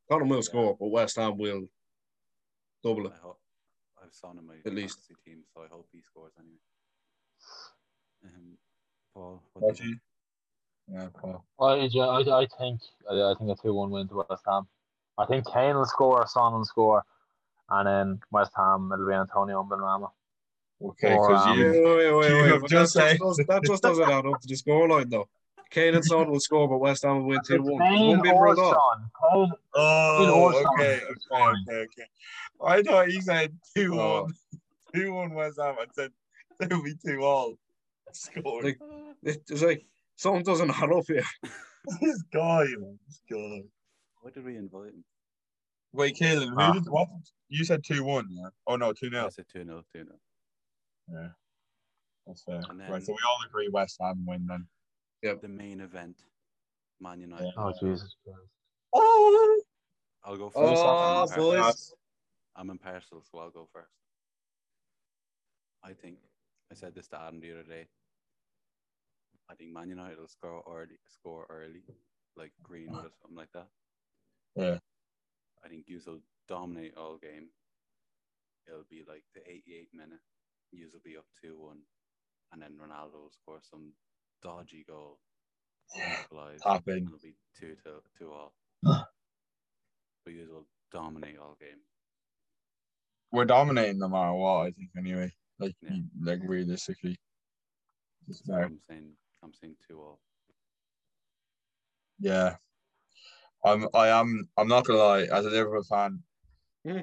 Tottenham 0.09 0.29
will 0.31 0.43
score, 0.43 0.77
but 0.77 0.89
West 0.89 1.17
Ham 1.17 1.37
will 1.39 1.69
double 2.83 3.07
it. 3.07 3.13
I 3.13 3.17
hope 3.19 3.40
I've 4.11 4.15
Son 4.17 4.39
in 4.39 4.47
my 4.47 4.55
At 4.67 4.75
least. 4.75 4.99
fantasy 5.07 5.15
team, 5.25 5.39
so 5.55 5.63
I 5.63 5.67
hope 5.71 5.87
he 5.93 6.01
scores 6.03 6.33
anyway. 6.39 6.59
Um, 8.25 8.57
Paul, 9.15 9.43
what 9.55 9.63
What 9.65 9.77
do 9.77 9.83
do 9.83 9.89
you 9.89 9.95
you- 9.95 10.01
Yeah, 10.95 11.09
Paul. 11.15 11.45
I, 11.61 11.89
I, 11.99 12.41
I 12.43 12.47
think 12.59 12.81
I, 13.09 13.15
I 13.31 13.35
think 13.39 13.51
a 13.51 13.63
two 13.63 13.73
one 13.73 13.91
win 13.91 14.09
to 14.09 14.25
West 14.29 14.43
Ham. 14.49 14.67
I 15.19 15.27
think 15.27 15.47
Kane 15.53 15.77
will 15.77 15.85
score, 15.87 16.27
Son 16.27 16.53
will 16.55 16.65
score, 16.65 17.05
and 17.69 17.87
then 17.87 18.21
West 18.33 18.53
Ham 18.57 18.91
it'll 18.93 19.07
be 19.07 19.15
Antonio 19.15 19.63
Benrahma. 19.63 20.11
Okay, 20.83 21.11
because 21.11 21.47
um, 21.47 21.59
you, 21.59 21.65
Wait, 21.71 21.83
wait, 21.85 22.13
wait, 22.15 22.31
You 22.31 22.43
wait. 22.43 22.53
have 22.53 22.67
just 22.67 22.95
that, 22.95 23.01
said- 23.11 23.19
just 23.19 23.39
does, 23.39 23.47
that 23.47 23.65
just 23.65 23.83
doesn't 23.83 24.05
add 24.11 24.27
up 24.27 24.41
to 24.41 24.49
the 24.49 24.55
scoreline, 24.55 25.11
though. 25.11 25.29
Kane 25.71 25.95
and 25.95 26.05
Son 26.05 26.29
will 26.31 26.41
score, 26.41 26.69
but 26.69 26.79
West 26.79 27.05
Ham 27.05 27.19
will 27.19 27.27
win 27.27 27.41
2 27.47 27.63
1. 27.63 27.79
Kane 27.81 28.09
One 28.09 28.23
being 28.23 28.35
or 28.35 28.45
ruled. 28.45 28.59
Son. 28.59 29.11
Kane, 29.23 29.53
oh, 29.75 30.33
or 30.35 30.55
okay, 30.55 31.01
okay, 31.03 31.05
okay, 31.33 31.77
okay. 31.83 32.07
I 32.65 32.83
thought 32.83 33.09
he 33.09 33.21
said 33.21 33.57
two 33.77 33.99
Oh. 33.99 34.23
one, 34.23 34.35
two 34.95 35.13
one 35.13 35.33
West 35.35 35.59
Ham. 35.61 35.77
I 35.81 35.87
said 35.93 36.11
it'll 36.61 36.83
be 36.83 36.95
two 37.05 37.23
all. 37.23 37.55
Score. 38.13 38.63
Like- 38.63 38.81
It's 39.23 39.63
like 39.63 39.87
something 40.17 40.43
doesn't 40.43 40.71
add 40.71 40.93
up 40.93 41.05
here. 41.07 41.23
this 42.01 42.23
guy, 42.33 42.65
man, 42.65 42.99
this 43.07 43.23
guy. 43.31 43.63
Why 44.23 44.31
did 44.33 44.45
we 44.45 44.57
invite 44.57 44.89
him? 44.89 45.05
Wait, 45.93 46.17
Kaelin, 46.17 46.49
who 46.51 46.55
Ah. 46.59 46.73
did 46.73 46.89
what? 46.89 47.09
You 47.49 47.65
said 47.65 47.85
two 47.85 48.03
one, 48.05 48.27
yeah? 48.31 48.49
Oh 48.67 48.77
no, 48.77 48.93
two 48.93 49.11
I 49.15 49.29
said 49.29 49.47
2 49.53 49.65
0, 49.65 49.85
2 49.93 50.05
0. 50.05 50.07
Yeah, 51.13 51.29
that's 52.27 52.43
fair. 52.43 52.61
Then- 52.69 52.91
right, 52.91 53.03
so 53.03 53.13
we 53.13 53.19
all 53.29 53.39
agree 53.47 53.69
West 53.69 53.99
Ham 54.01 54.25
win 54.27 54.47
then. 54.49 54.67
The 55.23 55.49
main 55.49 55.81
event, 55.81 56.17
Man 57.01 57.21
United. 57.21 57.53
Oh 57.57 57.73
Jesus 57.79 58.17
Christ! 58.25 58.41
Oh, 58.93 59.61
I'll 60.25 60.37
go 60.37 60.51
first. 60.51 60.57
Oh, 60.57 60.87
I'm, 60.87 61.23
impartial. 61.23 61.51
boys. 61.51 61.93
I'm 62.57 62.71
impartial, 62.71 63.23
so 63.31 63.39
I'll 63.39 63.51
go 63.51 63.69
first. 63.73 63.93
I 65.85 65.93
think 65.93 66.19
I 66.71 66.75
said 66.75 66.95
this 66.95 67.09
to 67.09 67.21
Adam 67.21 67.41
the 67.41 67.53
other 67.53 67.63
day. 67.63 67.87
I 69.51 69.55
think 69.55 69.73
Man 69.73 69.89
United 69.89 70.19
will 70.19 70.29
score 70.29 70.63
early, 70.69 70.99
score 71.09 71.47
early, 71.51 71.83
like 72.37 72.53
Greenwood 72.63 73.07
or 73.07 73.11
something 73.21 73.37
like 73.37 73.53
that. 73.53 73.69
Yeah. 74.57 74.79
I 75.65 75.69
think 75.69 75.85
you 75.87 76.01
will 76.07 76.21
dominate 76.49 76.97
all 76.97 77.19
game. 77.19 77.49
It'll 78.67 78.87
be 78.89 79.03
like 79.09 79.25
the 79.35 79.41
88 79.51 79.89
minute. 79.93 80.21
You 80.73 80.89
will 80.93 81.01
be 81.05 81.17
up 81.17 81.27
2 81.43 81.59
1. 81.59 81.77
And 82.53 82.63
then 82.63 82.79
Ronaldo 82.81 83.15
will 83.15 83.33
score 83.33 83.61
some 83.69 83.93
dodgy 84.43 84.85
goal. 84.89 85.19
Tap 86.63 86.89
in. 86.89 87.07
It'll 87.07 87.19
be 87.23 87.35
2 87.61 87.75
to 87.85 87.91
2 88.19 88.31
all. 88.33 88.53
but 88.83 90.33
you 90.35 90.49
will 90.51 90.67
dominate 90.93 91.39
all 91.39 91.57
game. 91.61 91.79
we're 93.33 93.45
dominating 93.45 93.99
no 93.99 94.09
matter 94.09 94.33
what. 94.35 94.67
I 94.67 94.71
think 94.73 94.91
anyway. 94.99 95.33
Like, 95.59 95.75
Yeah. 95.83 95.97
like 96.23 96.41
realistically. 96.45 97.19
I'm 98.53 98.79
saying 98.89 99.13
I'm 99.43 99.53
saying 99.55 99.77
2 99.89 99.99
all. 100.01 100.21
Yeah. 102.19 102.57
I'm 103.65 103.87
I 103.95 104.09
am 104.09 104.49
I'm 104.57 104.69
not 104.69 104.85
gonna 104.87 104.99
lie, 104.99 105.23
as 105.23 105.45
a 105.45 105.51
Liverpool 105.51 105.85
fan, 105.85 106.23
Hmm. 106.87 107.01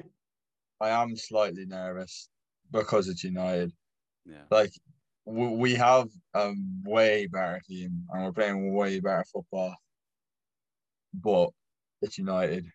I 0.80 0.88
am 0.90 1.16
slightly 1.16 1.66
nervous 1.66 2.28
because 2.72 3.08
it's 3.08 3.22
United. 3.24 3.72
Yeah. 4.24 4.44
Like 4.50 4.72
we, 5.28 5.48
we 5.48 5.74
have 5.74 6.08
a 6.34 6.52
way 6.84 7.26
better 7.26 7.60
team 7.68 8.04
and 8.10 8.24
we're 8.24 8.32
playing 8.32 8.72
way 8.74 8.98
better 9.00 9.24
football. 9.32 9.74
But 11.12 11.50
it's 12.02 12.18
United. 12.18 12.66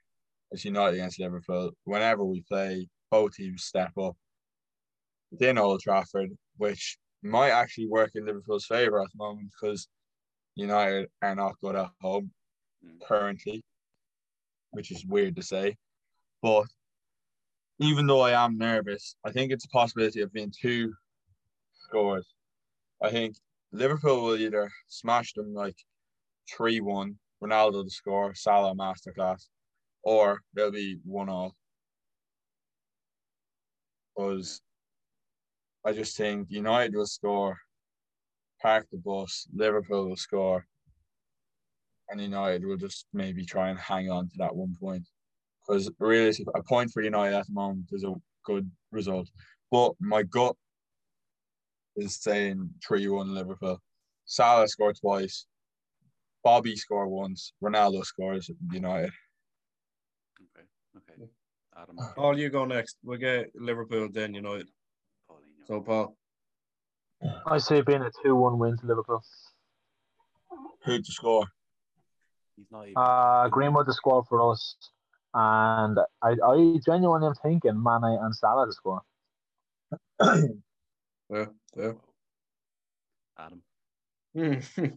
It's 0.52 0.66
United 0.66 0.96
against 0.96 1.20
Liverpool. 1.20 1.72
Whenever 1.84 2.24
we 2.24 2.42
play, 2.42 2.88
both 3.10 3.34
teams 3.34 3.64
step 3.64 3.92
up. 3.98 4.16
Within 5.32 5.58
Old 5.58 5.82
Trafford, 5.82 6.30
which 6.58 6.98
might 7.24 7.50
actually 7.50 7.88
work 7.88 8.12
in 8.14 8.26
Liverpool's 8.26 8.66
favour 8.66 9.02
at 9.02 9.08
the 9.12 9.18
moment 9.18 9.50
because 9.52 9.88
United 10.56 11.10
are 11.24 11.36
not 11.36 11.60
good 11.62 11.76
at 11.76 11.90
home 12.02 12.32
Mm. 12.86 13.00
currently, 13.08 13.64
which 14.72 14.92
is 14.92 15.06
weird 15.06 15.38
to 15.38 15.42
say. 15.42 15.78
But 16.42 16.66
even 17.80 18.08
though 18.08 18.20
I 18.20 18.44
am 18.44 18.58
nervous, 18.58 19.16
I 19.24 19.32
think 19.32 19.52
it's 19.52 19.66
a 19.66 19.70
possibility 19.70 20.20
of 20.22 20.34
being 20.34 20.52
two 20.52 20.94
scores. 21.74 22.28
I 23.04 23.10
think 23.12 23.36
Liverpool 23.74 24.24
will 24.24 24.38
either 24.38 24.72
smash 24.88 25.34
them 25.34 25.54
like 25.54 25.76
3 26.56 26.80
1, 26.80 27.16
Ronaldo 27.44 27.84
to 27.84 27.90
score, 27.90 28.34
Salah 28.34 28.74
masterclass, 28.74 29.48
or 30.04 30.40
they'll 30.54 30.72
be 30.72 31.00
1 31.04 31.28
all. 31.28 31.54
Because 34.16 34.62
I 35.86 35.92
just 35.92 36.16
think 36.16 36.48
United 36.50 36.96
will 36.96 37.06
score, 37.06 37.58
park 38.62 38.88
the 38.90 38.98
bus, 38.98 39.48
Liverpool 39.54 40.08
will 40.08 40.16
score, 40.16 40.66
and 42.08 42.22
United 42.22 42.66
will 42.66 42.78
just 42.78 43.06
maybe 43.12 43.44
try 43.44 43.70
and 43.70 43.80
hang 43.80 44.10
on 44.10 44.30
to 44.30 44.36
that 44.38 44.56
one 44.56 44.78
point. 44.80 45.04
Because 45.68 45.92
really, 46.00 46.34
a 46.56 46.64
point 46.64 46.92
for 46.92 47.02
United 47.02 47.36
at 47.36 47.48
the 47.48 47.54
moment 47.54 47.90
is 47.92 48.06
a 48.06 48.14
good 48.46 48.70
result. 48.92 49.30
But 49.72 49.94
my 50.00 50.24
gut 50.24 50.56
is 51.96 52.22
saying 52.22 52.70
3 52.86 53.08
1 53.08 53.34
Liverpool. 53.34 53.80
Salah 54.26 54.68
scored 54.68 54.98
twice. 55.00 55.46
Bobby 56.44 56.76
scored 56.76 57.10
once. 57.10 57.54
Ronaldo 57.64 58.04
scores 58.04 58.50
United. 58.72 59.12
Okay. 60.58 60.68
Okay. 60.98 61.30
Adam. 61.78 61.98
Paul, 62.16 62.38
you 62.38 62.50
go 62.50 62.66
next. 62.66 62.98
We'll 63.04 63.18
get 63.18 63.52
Liverpool, 63.56 64.10
then 64.12 64.34
United. 64.34 64.68
Paulinho. 65.30 65.68
So, 65.68 65.82
Paul. 65.82 66.18
I 67.48 67.58
say 67.58 67.78
it 67.80 67.86
being 67.86 68.02
a 68.02 68.12
two 68.24 68.36
one 68.36 68.60
win 68.60 68.78
to 68.78 68.86
Liverpool. 68.86 69.24
Who 70.84 70.98
to 70.98 71.12
score? 71.12 71.48
He's 72.58 72.66
not 72.70 72.84
even. 72.84 72.94
Uh, 72.98 73.48
Greenwood 73.48 73.86
to 73.86 73.94
score 73.94 74.24
for 74.28 74.52
us, 74.52 74.76
and 75.34 75.98
I, 76.22 76.36
I 76.46 76.80
genuinely 76.86 77.28
am 77.28 77.36
thinking 77.36 77.82
Mane 77.82 78.20
and 78.22 78.36
Salah 78.36 78.66
to 78.66 78.74
score. 78.74 79.02
Yeah, 81.30 81.46
yeah. 81.76 81.92
Adam. 83.38 83.62
Hmm. 84.36 84.54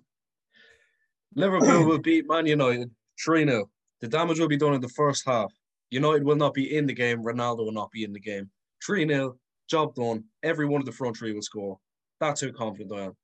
Liverpool 1.35 1.87
will 1.87 1.99
beat 1.99 2.27
Man 2.29 2.47
United 2.47 2.91
3 3.23 3.45
0. 3.47 3.71
The 4.01 4.09
damage 4.09 4.39
will 4.39 4.49
be 4.49 4.57
done 4.57 4.75
in 4.75 4.81
the 4.81 4.89
first 4.89 5.25
half. 5.27 5.53
United 5.91 6.25
will 6.25 6.37
not 6.37 6.55
be 6.55 6.77
in 6.77 6.87
the 6.87 6.95
game. 6.95 7.23
Ronaldo 7.23 7.59
will 7.59 7.73
not 7.73 7.91
be 7.91 8.05
in 8.05 8.13
the 8.13 8.21
game. 8.21 8.51
3 8.85 9.07
0. 9.07 9.37
Job 9.69 9.95
done. 9.95 10.25
Every 10.43 10.67
one 10.67 10.81
of 10.81 10.87
the 10.87 10.93
front 10.93 11.17
three 11.17 11.33
will 11.33 11.43
score. 11.43 11.79
That's 12.21 12.41
how 12.43 12.51
confident 12.53 12.93
I 12.93 13.05
am. 13.07 13.17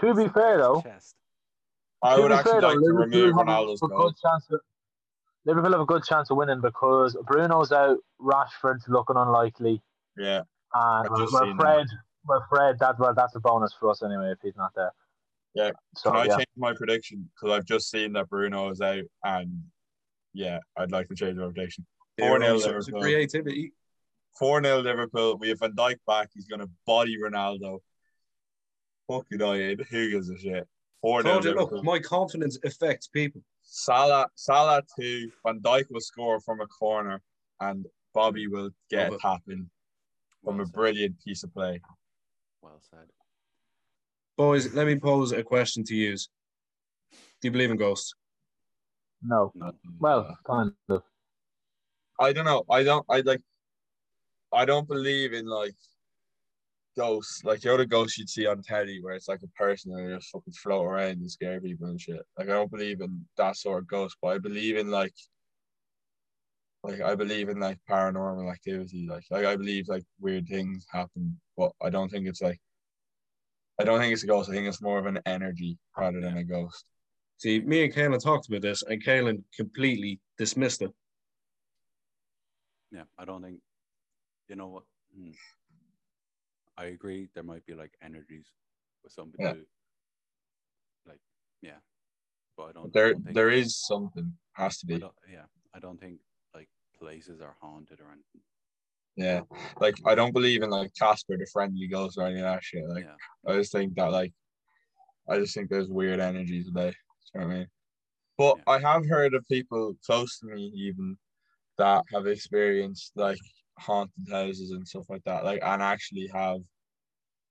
To 0.00 0.14
be 0.14 0.28
fair 0.28 0.58
though, 0.58 0.80
Chest. 0.82 1.14
I 2.02 2.18
would 2.18 2.32
actually 2.32 2.52
fair, 2.52 2.60
though, 2.62 2.68
like 2.68 2.78
to 2.78 2.92
remove 2.92 3.36
have 3.36 3.46
Ronaldo's 3.46 3.80
a 3.82 3.86
goal. 3.88 3.98
good 4.08 4.14
chance 4.22 4.46
of, 4.50 4.60
Liverpool 5.46 5.72
have 5.72 5.80
a 5.80 5.86
good 5.86 6.04
chance 6.04 6.30
of 6.30 6.36
winning 6.36 6.60
because 6.60 7.16
Bruno's 7.26 7.70
out, 7.70 7.98
Rashford's 8.20 8.88
looking 8.88 9.16
unlikely, 9.16 9.80
Yeah. 10.16 10.42
And 10.74 11.08
I've 11.08 11.18
just 11.18 11.32
well, 11.32 11.44
seen 11.44 11.56
Fred, 11.56 11.86
well, 12.26 12.44
Fred, 12.48 12.78
that 12.80 12.98
well, 12.98 13.14
that's 13.14 13.34
a 13.36 13.40
bonus 13.40 13.74
for 13.78 13.90
us 13.90 14.02
anyway 14.02 14.32
if 14.32 14.38
he's 14.42 14.56
not 14.56 14.72
there. 14.74 14.92
Yeah. 15.54 15.70
So 15.96 16.10
Can 16.10 16.20
I 16.20 16.24
yeah, 16.24 16.36
change 16.36 16.48
my 16.56 16.74
prediction? 16.74 17.30
Because 17.34 17.56
I've 17.56 17.64
just 17.64 17.90
seen 17.90 18.12
that 18.14 18.28
Bruno 18.28 18.70
is 18.70 18.80
out, 18.80 19.04
and 19.22 19.62
yeah, 20.32 20.58
I'd 20.76 20.90
like 20.90 21.08
to 21.08 21.14
change 21.14 21.36
my 21.36 21.44
prediction. 21.44 21.86
4 22.18 22.40
0 22.40 22.56
Liverpool. 22.56 23.00
creativity. 23.00 23.72
4 24.38 24.62
0 24.62 24.80
Liverpool. 24.80 25.36
We 25.38 25.48
have 25.50 25.60
Van 25.60 25.72
Dijk 25.72 25.96
back. 26.06 26.30
He's 26.34 26.46
going 26.46 26.60
to 26.60 26.70
body 26.86 27.16
Ronaldo. 27.18 27.78
Fuck 29.08 29.26
United. 29.30 29.86
Who 29.90 30.10
gives 30.10 30.28
a 30.28 30.38
shit? 30.38 30.66
4 31.02 31.22
0 31.22 31.32
Told 31.32 31.44
you, 31.44 31.50
Liverpool. 31.50 31.76
look, 31.76 31.84
my 31.84 31.98
confidence 32.00 32.58
affects 32.64 33.06
people. 33.06 33.42
Salah, 33.62 34.26
Salah 34.34 34.82
2. 34.98 35.30
Van 35.46 35.60
Dijk 35.60 35.84
will 35.90 36.00
score 36.00 36.40
from 36.40 36.60
a 36.60 36.66
corner, 36.66 37.20
and 37.60 37.86
Bobby 38.12 38.48
will 38.48 38.70
get 38.90 39.04
Love 39.04 39.12
a 39.12 39.14
it. 39.16 39.20
tap 39.20 39.42
in 39.48 39.70
from 40.44 40.56
Well 40.56 40.64
a 40.64 40.66
said. 40.66 40.74
brilliant 40.74 41.24
piece 41.24 41.42
of 41.42 41.52
play. 41.52 41.80
Well 42.62 42.80
said. 42.90 43.06
Boys, 44.36 44.72
let 44.74 44.86
me 44.86 44.96
pose 44.98 45.32
a 45.32 45.42
question 45.42 45.84
to 45.84 45.94
you. 45.94 46.16
Do 46.16 47.48
you 47.48 47.50
believe 47.50 47.70
in 47.70 47.76
ghosts? 47.76 48.14
no, 49.22 49.52
No. 49.54 49.72
well, 49.98 50.36
kind 50.46 50.72
of. 50.88 51.02
I 52.20 52.32
don't 52.32 52.44
know. 52.44 52.64
I 52.70 52.82
don't. 52.82 53.04
I 53.08 53.20
like. 53.22 53.40
I 54.52 54.64
don't 54.64 54.86
believe 54.86 55.32
in 55.32 55.46
like 55.46 55.74
ghosts. 56.96 57.42
Like 57.44 57.64
you're 57.64 57.76
the 57.76 57.82
other 57.82 57.88
ghosts 57.88 58.18
you'd 58.18 58.28
see 58.28 58.46
on 58.46 58.62
telly, 58.62 59.00
where 59.02 59.14
it's 59.14 59.28
like 59.28 59.40
a 59.42 59.48
person 59.62 59.92
and 59.92 60.08
they 60.10 60.14
just 60.16 60.30
fucking 60.30 60.52
float 60.52 60.86
around 60.86 61.18
and 61.18 61.30
scare 61.30 61.60
people 61.60 61.88
and 61.88 62.00
shit. 62.00 62.22
Like 62.38 62.48
I 62.48 62.52
don't 62.52 62.70
believe 62.70 63.00
in 63.00 63.24
that 63.36 63.56
sort 63.56 63.82
of 63.82 63.88
ghost, 63.88 64.16
but 64.20 64.28
I 64.28 64.38
believe 64.38 64.76
in 64.76 64.90
like. 64.90 65.14
Like 66.84 67.00
I 67.00 67.14
believe 67.14 67.48
in 67.48 67.58
like 67.58 67.78
paranormal 67.90 68.52
activity. 68.52 69.06
Like, 69.08 69.24
like 69.30 69.46
I 69.46 69.56
believe 69.56 69.88
like 69.88 70.04
weird 70.20 70.46
things 70.46 70.86
happen, 70.92 71.40
but 71.56 71.72
I 71.82 71.88
don't 71.90 72.10
think 72.10 72.26
it's 72.28 72.42
like. 72.42 72.60
I 73.80 73.82
don't 73.84 73.98
think 73.98 74.12
it's 74.12 74.22
a 74.22 74.26
ghost. 74.28 74.48
I 74.48 74.52
think 74.52 74.68
it's 74.68 74.80
more 74.82 75.00
of 75.00 75.06
an 75.06 75.18
energy 75.26 75.78
rather 75.98 76.20
than 76.20 76.36
a 76.36 76.44
ghost. 76.44 76.84
See, 77.38 77.58
me 77.60 77.82
and 77.84 77.92
Kaylin 77.92 78.22
talked 78.22 78.46
about 78.48 78.62
this, 78.62 78.84
and 78.84 79.02
Kaylin 79.04 79.42
completely 79.56 80.20
dismissed 80.38 80.82
it. 80.82 80.92
Yeah, 82.92 83.02
I 83.18 83.24
don't 83.24 83.42
think. 83.42 83.58
You 84.48 84.56
know 84.56 84.68
what? 84.68 84.84
Hmm. 85.16 85.30
I 86.76 86.84
agree. 86.86 87.28
There 87.34 87.42
might 87.42 87.64
be 87.66 87.74
like 87.74 87.92
energies 88.02 88.46
with 89.02 89.12
somebody 89.12 89.42
Yeah. 89.42 89.54
who 89.54 89.64
Yeah, 91.62 91.78
but 92.58 92.64
I 92.64 92.72
don't. 92.72 92.86
I 92.86 92.90
There 92.92 93.12
don't 93.14 93.24
think- 93.24 93.34
there 93.34 93.50
is 93.50 93.74
something 93.86 94.36
has 94.52 94.78
to 94.78 94.86
be. 94.86 94.98
don't, 94.98 95.14
yeah, 95.32 95.46
I 95.72 95.78
don't 95.80 95.98
think 95.98 96.20
like 96.20 96.33
places 96.98 97.40
are 97.40 97.56
haunted 97.60 98.00
or 98.00 98.06
anything. 98.06 98.42
Yeah, 99.16 99.42
like 99.80 99.94
I 100.06 100.14
don't 100.14 100.32
believe 100.32 100.62
in 100.62 100.70
like 100.70 100.92
Casper 100.98 101.36
the 101.36 101.46
friendly 101.52 101.86
ghost 101.86 102.18
or 102.18 102.26
any 102.26 102.40
of 102.40 102.44
that 102.46 102.64
shit. 102.64 102.88
Like 102.88 103.04
yeah, 103.04 103.52
I 103.52 103.56
just 103.58 103.70
think 103.72 103.94
that 103.94 104.10
like 104.10 104.32
I 105.28 105.38
just 105.38 105.54
think 105.54 105.70
there's 105.70 105.88
weird 105.88 106.20
energies 106.20 106.66
today. 106.66 106.92
You 107.34 107.40
know 107.40 107.46
what 107.46 107.54
I 107.54 107.58
mean? 107.58 107.68
But 108.36 108.56
Yeah. 108.58 108.72
I 108.74 108.78
have 108.80 109.06
heard 109.08 109.34
of 109.34 109.46
people 109.48 109.94
close 110.04 110.38
to 110.40 110.46
me 110.46 110.72
even 110.74 111.16
that 111.78 112.04
have 112.12 112.26
experienced 112.26 113.12
like 113.14 113.38
haunted 113.78 114.28
houses 114.30 114.72
and 114.72 114.86
stuff 114.86 115.04
like 115.08 115.22
that. 115.24 115.44
Like 115.44 115.60
and 115.62 115.80
actually 115.82 116.28
have 116.34 116.58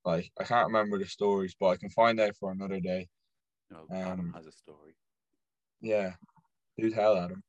like 0.03 0.29
I 0.39 0.43
can't 0.43 0.67
remember 0.67 0.99
the 0.99 1.05
stories, 1.05 1.55
but 1.57 1.67
I 1.67 1.77
can 1.77 1.89
find 1.91 2.19
out 2.19 2.35
for 2.37 2.51
another 2.51 2.81
day. 2.81 3.07
you 3.71 3.77
know, 3.77 3.85
Adam 3.95 4.19
Um, 4.19 4.33
has 4.35 4.47
a 4.47 4.51
story. 4.51 4.95
Yeah. 5.79 6.11
Do 6.77 6.89
tell 6.91 7.15
Adam. 7.17 7.41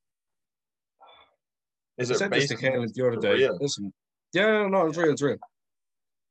Is 1.98 2.10
I 2.10 2.14
it 2.14 2.18
said 2.18 2.32
this 2.32 2.48
to 2.48 2.56
Kaylin 2.56 2.92
the 2.92 3.06
other 3.06 3.16
day. 3.16 3.34
real? 3.34 3.58
Listen, 3.60 3.92
yeah, 4.32 4.66
no, 4.66 4.86
it's 4.86 4.98
real, 4.98 5.12
it's 5.12 5.22
real. 5.22 5.36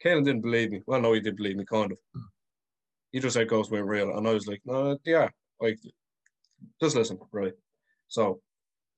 Kaylin 0.03 0.25
didn't 0.25 0.41
believe 0.41 0.71
me. 0.71 0.81
Well, 0.85 1.01
no, 1.01 1.13
he 1.13 1.21
did 1.21 1.37
believe 1.37 1.55
me, 1.55 1.65
kind 1.65 1.91
of. 1.91 1.97
He 3.11 3.19
just 3.19 3.35
said 3.35 3.47
ghosts 3.47 3.71
weren't 3.71 3.87
real, 3.87 4.17
and 4.17 4.27
I 4.27 4.33
was 4.33 4.47
like, 4.47 4.61
no, 4.65 4.97
yeah, 5.05 5.29
like, 5.61 5.79
just 6.81 6.95
listen, 6.95 7.19
right? 7.31 7.53
So, 8.07 8.41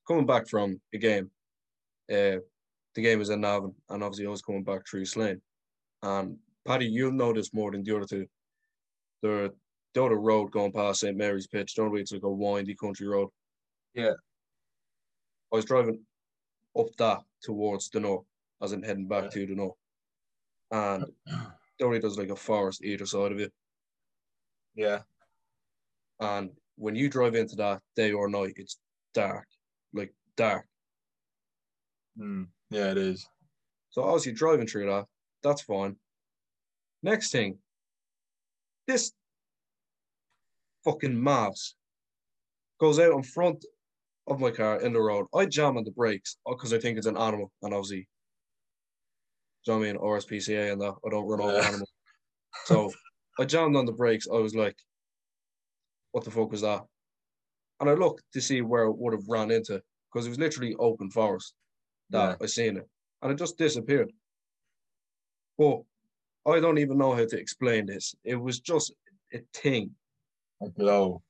coming 0.07 0.25
back 0.25 0.47
from 0.47 0.79
a 0.93 0.97
game, 0.97 1.29
uh, 2.11 2.39
the 2.95 3.01
game 3.01 3.19
was 3.19 3.29
in 3.29 3.41
Navan, 3.41 3.73
and 3.89 4.03
obviously 4.03 4.25
I 4.25 4.29
was 4.29 4.41
coming 4.41 4.63
back 4.63 4.87
through 4.87 5.05
Slane. 5.05 5.41
And 6.01 6.37
Paddy, 6.65 6.85
you'll 6.85 7.11
know 7.11 7.33
this 7.33 7.53
more 7.53 7.71
than 7.71 7.83
the 7.83 7.95
other 7.95 8.05
two. 8.05 8.25
The 9.21 9.53
the 9.93 10.03
other 10.03 10.15
road 10.15 10.51
going 10.51 10.71
past 10.71 10.99
St 10.99 11.15
Mary's 11.15 11.47
Pitch, 11.47 11.75
don't 11.75 11.91
we? 11.91 12.01
It's 12.01 12.11
like 12.11 12.23
a 12.23 12.29
windy 12.29 12.75
country 12.75 13.07
road. 13.07 13.29
Yeah. 13.93 14.13
I 15.51 15.55
was 15.55 15.65
driving 15.65 16.01
up 16.77 16.87
that 16.97 17.19
towards 17.41 17.89
the 17.89 17.99
north, 17.99 18.25
as 18.61 18.71
in 18.71 18.83
heading 18.83 19.07
back 19.07 19.29
to 19.31 19.45
the 19.45 19.55
north. 19.55 19.75
And 20.71 21.05
Dory 21.79 21.99
does 21.99 22.17
like 22.17 22.29
a 22.29 22.35
forest 22.35 22.83
either 22.83 23.05
side 23.05 23.31
of 23.31 23.39
it. 23.39 23.51
Yeah. 24.75 24.99
And 26.19 26.51
when 26.75 26.95
you 26.95 27.09
drive 27.09 27.35
into 27.35 27.55
that 27.57 27.81
day 27.95 28.11
or 28.11 28.29
night, 28.29 28.53
it's 28.57 28.77
dark, 29.13 29.47
like 29.93 30.13
dark. 30.37 30.65
Hmm. 32.17 32.43
Yeah, 32.69 32.91
it 32.91 32.97
is. 32.97 33.27
So 33.89 34.03
obviously 34.03 34.33
driving 34.33 34.67
through 34.67 34.87
that, 34.87 35.05
that's 35.43 35.61
fine. 35.61 35.95
Next 37.03 37.31
thing, 37.31 37.59
this 38.87 39.11
fucking 40.83 41.21
mass 41.21 41.75
goes 42.79 42.99
out 42.99 43.13
in 43.13 43.23
front 43.23 43.63
of 44.27 44.39
my 44.39 44.51
car 44.51 44.77
uh, 44.77 44.79
in 44.79 44.93
the 44.93 45.01
road. 45.01 45.27
I 45.33 45.45
jam 45.45 45.77
on 45.77 45.83
the 45.83 45.91
brakes 45.91 46.37
uh, 46.47 46.51
because 46.51 46.73
I 46.73 46.79
think 46.79 46.97
it's 46.97 47.07
an 47.07 47.17
animal, 47.17 47.51
and 47.61 47.73
obviously, 47.73 48.07
do 49.65 49.71
you 49.71 49.73
know 49.73 49.79
what 49.79 49.87
I 49.87 49.93
mean? 49.93 50.01
RSPCA 50.01 50.71
and 50.73 50.81
that. 50.81 50.93
I 51.05 51.09
don't 51.09 51.27
run 51.27 51.41
over 51.41 51.53
Yeah. 51.57 51.67
animals. 51.67 51.91
So 52.65 52.91
I 53.39 53.45
jammed 53.45 53.75
on 53.75 53.85
the 53.85 53.91
brakes. 53.91 54.27
I 54.31 54.37
was 54.37 54.55
like, 54.55 54.77
what 56.11 56.23
the 56.23 56.31
fuck 56.31 56.51
was 56.51 56.61
that? 56.61 56.83
And 57.79 57.89
I 57.89 57.93
looked 57.93 58.23
to 58.33 58.41
see 58.41 58.61
where 58.61 58.83
it 58.85 58.97
would 58.97 59.13
have 59.13 59.27
ran 59.27 59.51
into 59.51 59.81
because 60.11 60.25
it 60.25 60.29
was 60.29 60.39
literally 60.39 60.75
open 60.75 61.11
forest 61.11 61.53
that 62.11 62.37
I 62.41 62.45
seen 62.45 62.77
it. 62.77 62.87
And 63.21 63.31
it 63.31 63.37
just 63.37 63.57
disappeared. 63.57 64.11
But 65.57 65.81
I 66.47 66.59
don't 66.59 66.77
even 66.77 66.97
know 66.97 67.13
how 67.13 67.25
to 67.25 67.37
explain 67.39 67.85
this. 67.87 68.15
It 68.23 68.35
was 68.35 68.59
just 68.59 68.93
a 69.33 69.39
thing 69.53 69.91
A 70.61 70.69
glow. 70.69 71.21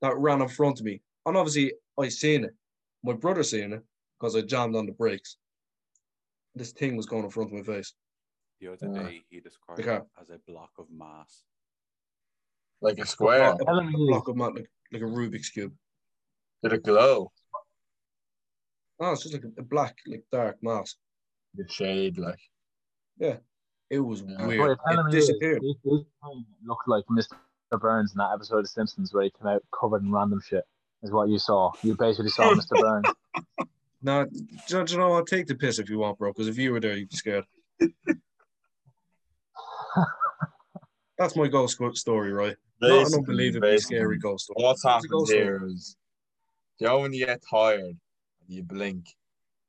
that 0.00 0.16
ran 0.16 0.40
in 0.40 0.48
front 0.48 0.78
of 0.80 0.86
me. 0.86 1.02
And 1.26 1.36
obviously 1.36 1.72
I 1.98 2.08
seen 2.08 2.44
it. 2.44 2.54
My 3.02 3.12
brother 3.14 3.42
seen 3.42 3.72
it 3.72 3.82
because 4.18 4.36
I 4.36 4.42
jammed 4.42 4.76
on 4.76 4.86
the 4.86 4.92
brakes. 4.92 5.36
This 6.54 6.72
thing 6.72 6.96
was 6.96 7.06
going 7.06 7.24
in 7.24 7.30
front 7.30 7.50
of 7.52 7.56
my 7.56 7.62
face. 7.74 7.94
The 8.60 8.68
other 8.72 8.88
Yeah. 8.92 9.02
day, 9.02 9.24
he 9.28 9.40
described 9.40 9.80
Okay. 9.80 9.96
it 9.96 10.06
as 10.20 10.30
a 10.30 10.38
block 10.46 10.70
of 10.78 10.90
mass. 10.90 11.42
Like 12.80 12.98
a 12.98 13.06
square. 13.06 13.52
A, 13.54 13.58
Telling 13.64 13.88
a 13.88 13.92
block 13.92 14.28
of 14.28 14.36
mat, 14.36 14.54
like, 14.54 14.70
like 14.92 15.02
a 15.02 15.06
Rubik's 15.06 15.50
cube. 15.50 15.74
Did 16.62 16.72
it 16.72 16.82
glow? 16.82 17.32
No, 18.98 19.12
it's 19.12 19.22
just 19.22 19.34
like 19.34 19.44
a, 19.44 19.60
a 19.60 19.64
black, 19.64 19.98
like 20.06 20.24
dark 20.32 20.56
mass. 20.62 20.96
The 21.54 21.66
shade, 21.68 22.18
like. 22.18 22.40
Yeah. 23.18 23.38
It 23.90 24.00
was 24.00 24.22
Yeah. 24.22 24.46
Weird. 24.46 24.78
It 24.86 25.04
me 25.04 25.16
is 25.16 25.26
disappeared. 25.26 25.62
this, 25.62 25.76
this 25.84 26.02
thing 26.22 26.46
looked 26.64 26.88
like 26.88 27.04
Mr. 27.06 27.36
Burns 27.78 28.12
in 28.12 28.18
that 28.18 28.32
episode 28.34 28.60
of 28.60 28.68
Simpsons 28.68 29.12
where 29.12 29.24
he 29.24 29.30
came 29.30 29.46
out 29.48 29.62
covered 29.78 30.02
in 30.02 30.10
random 30.12 30.40
shit. 30.40 30.64
Is 31.02 31.10
what 31.12 31.28
you 31.28 31.38
saw. 31.38 31.72
You 31.82 31.94
basically 31.96 32.30
saw 32.30 32.52
Mr. 32.54 32.70
Burns. 32.80 33.06
Now, 34.02 34.24
do, 34.24 34.30
you- 34.68 34.84
do 34.84 34.92
you 34.92 34.98
know 34.98 35.10
what? 35.10 35.26
Take 35.26 35.46
the 35.46 35.54
piss 35.54 35.78
if 35.78 35.88
you 35.90 35.98
want, 35.98 36.18
bro. 36.18 36.32
Because 36.32 36.48
if 36.48 36.58
you 36.58 36.72
were 36.72 36.80
there, 36.80 36.96
you'd 36.96 37.10
be 37.10 37.16
scared. 37.16 37.44
That's 41.18 41.34
my 41.36 41.48
ghost 41.48 41.78
story, 41.94 42.32
right? 42.32 42.56
Not 42.80 43.06
an 43.08 43.14
unbelievably 43.14 43.60
basically, 43.70 43.96
scary 43.96 44.18
ghost 44.18 44.44
story. 44.44 44.62
What's 44.62 44.80
It's 44.80 44.84
a 44.84 44.88
happened 44.90 45.10
ghost 45.10 45.32
here 45.32 45.56
story. 45.58 45.72
is, 45.72 45.96
you 46.78 46.86
know, 46.86 46.98
when 47.00 47.12
you 47.14 47.24
get 47.24 47.40
tired 47.48 47.80
and 47.80 47.96
you 48.48 48.62
blink, 48.62 49.06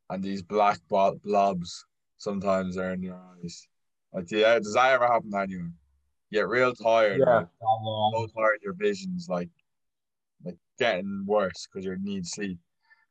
and 0.10 0.22
these 0.24 0.42
black 0.42 0.80
bo- 0.90 1.20
blobs 1.24 1.86
sometimes 2.18 2.78
are 2.78 2.94
in 2.94 3.02
your 3.02 3.16
eyes. 3.44 3.68
Like, 4.14 4.30
yeah, 4.32 4.58
does 4.60 4.74
that 4.74 4.92
ever 4.94 5.06
happen 5.08 5.32
to 5.32 5.38
anyone? 5.40 5.74
You 6.30 6.40
get 6.40 6.48
real 6.50 6.74
tired. 6.74 7.20
yeah. 7.20 7.26
right? 7.26 7.46
so 7.62 8.28
tired 8.36 8.60
your 8.62 8.74
vision's 8.74 9.28
like 9.30 9.50
like 10.44 10.58
getting 10.80 11.24
worse 11.26 11.68
because 11.68 11.86
you 11.86 11.96
need 12.02 12.26
sleep. 12.26 12.58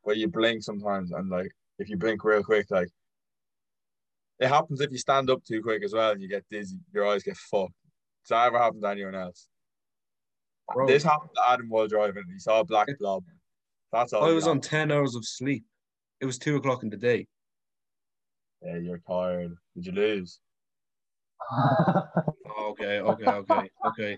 But 0.05 0.17
you 0.17 0.27
blink 0.27 0.63
sometimes 0.63 1.11
and 1.11 1.29
like 1.29 1.51
if 1.79 1.89
you 1.89 1.97
blink 1.97 2.23
real 2.23 2.43
quick, 2.43 2.67
like 2.69 2.89
it 4.39 4.47
happens 4.47 4.81
if 4.81 4.91
you 4.91 4.97
stand 4.97 5.29
up 5.29 5.43
too 5.43 5.61
quick 5.61 5.83
as 5.83 5.93
well 5.93 6.11
and 6.11 6.21
you 6.21 6.29
get 6.29 6.45
dizzy, 6.49 6.79
your 6.93 7.07
eyes 7.07 7.23
get 7.23 7.37
fucked. 7.37 7.73
Does 8.23 8.29
that 8.29 8.47
ever 8.47 8.59
happen 8.59 8.81
to 8.81 8.87
anyone 8.87 9.15
else? 9.15 9.47
Bro, 10.73 10.87
This 10.87 11.03
happened 11.03 11.31
to 11.35 11.49
Adam 11.49 11.69
while 11.69 11.87
driving. 11.87 12.23
He 12.31 12.39
saw 12.39 12.59
a 12.59 12.65
black 12.65 12.87
blob. 12.99 13.23
That's 13.91 14.13
all. 14.13 14.25
I 14.25 14.33
was 14.33 14.43
had. 14.45 14.51
on 14.51 14.61
10 14.61 14.91
hours 14.91 15.15
of 15.15 15.25
sleep. 15.25 15.63
It 16.19 16.25
was 16.25 16.37
2 16.37 16.57
o'clock 16.57 16.83
in 16.83 16.89
the 16.89 16.97
day. 16.97 17.27
Yeah, 18.61 18.77
you're 18.77 19.01
tired. 19.07 19.55
Did 19.75 19.85
you 19.85 19.91
lose? 19.93 20.39
Okay, 22.59 22.99
okay, 22.99 23.25
okay, 23.25 23.69
okay. 23.85 24.17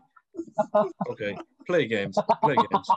Okay. 1.09 1.37
Play 1.65 1.87
games. 1.87 2.17
Play 2.43 2.55
games. 2.55 2.89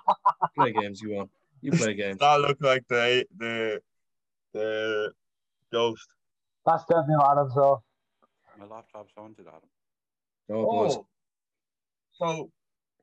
Play 0.57 0.73
games, 0.73 1.01
you 1.01 1.13
want. 1.13 1.31
You 1.61 1.73
play 1.73 1.95
games. 1.95 2.19
That 2.19 2.41
looked 2.41 2.63
like 2.63 2.87
the 2.89 3.25
the 3.39 3.81
the 4.53 5.13
ghost. 5.73 6.07
That's 6.67 6.85
definitely 6.85 7.17
what 7.17 7.33
Adam 7.33 7.51
saw. 7.51 7.79
My 8.59 8.67
laptop's 8.67 9.13
haunted, 9.17 9.47
Adam. 9.47 9.69
Oh, 10.51 10.65
boys. 10.65 10.97
Oh, 10.97 11.07
so 12.13 12.51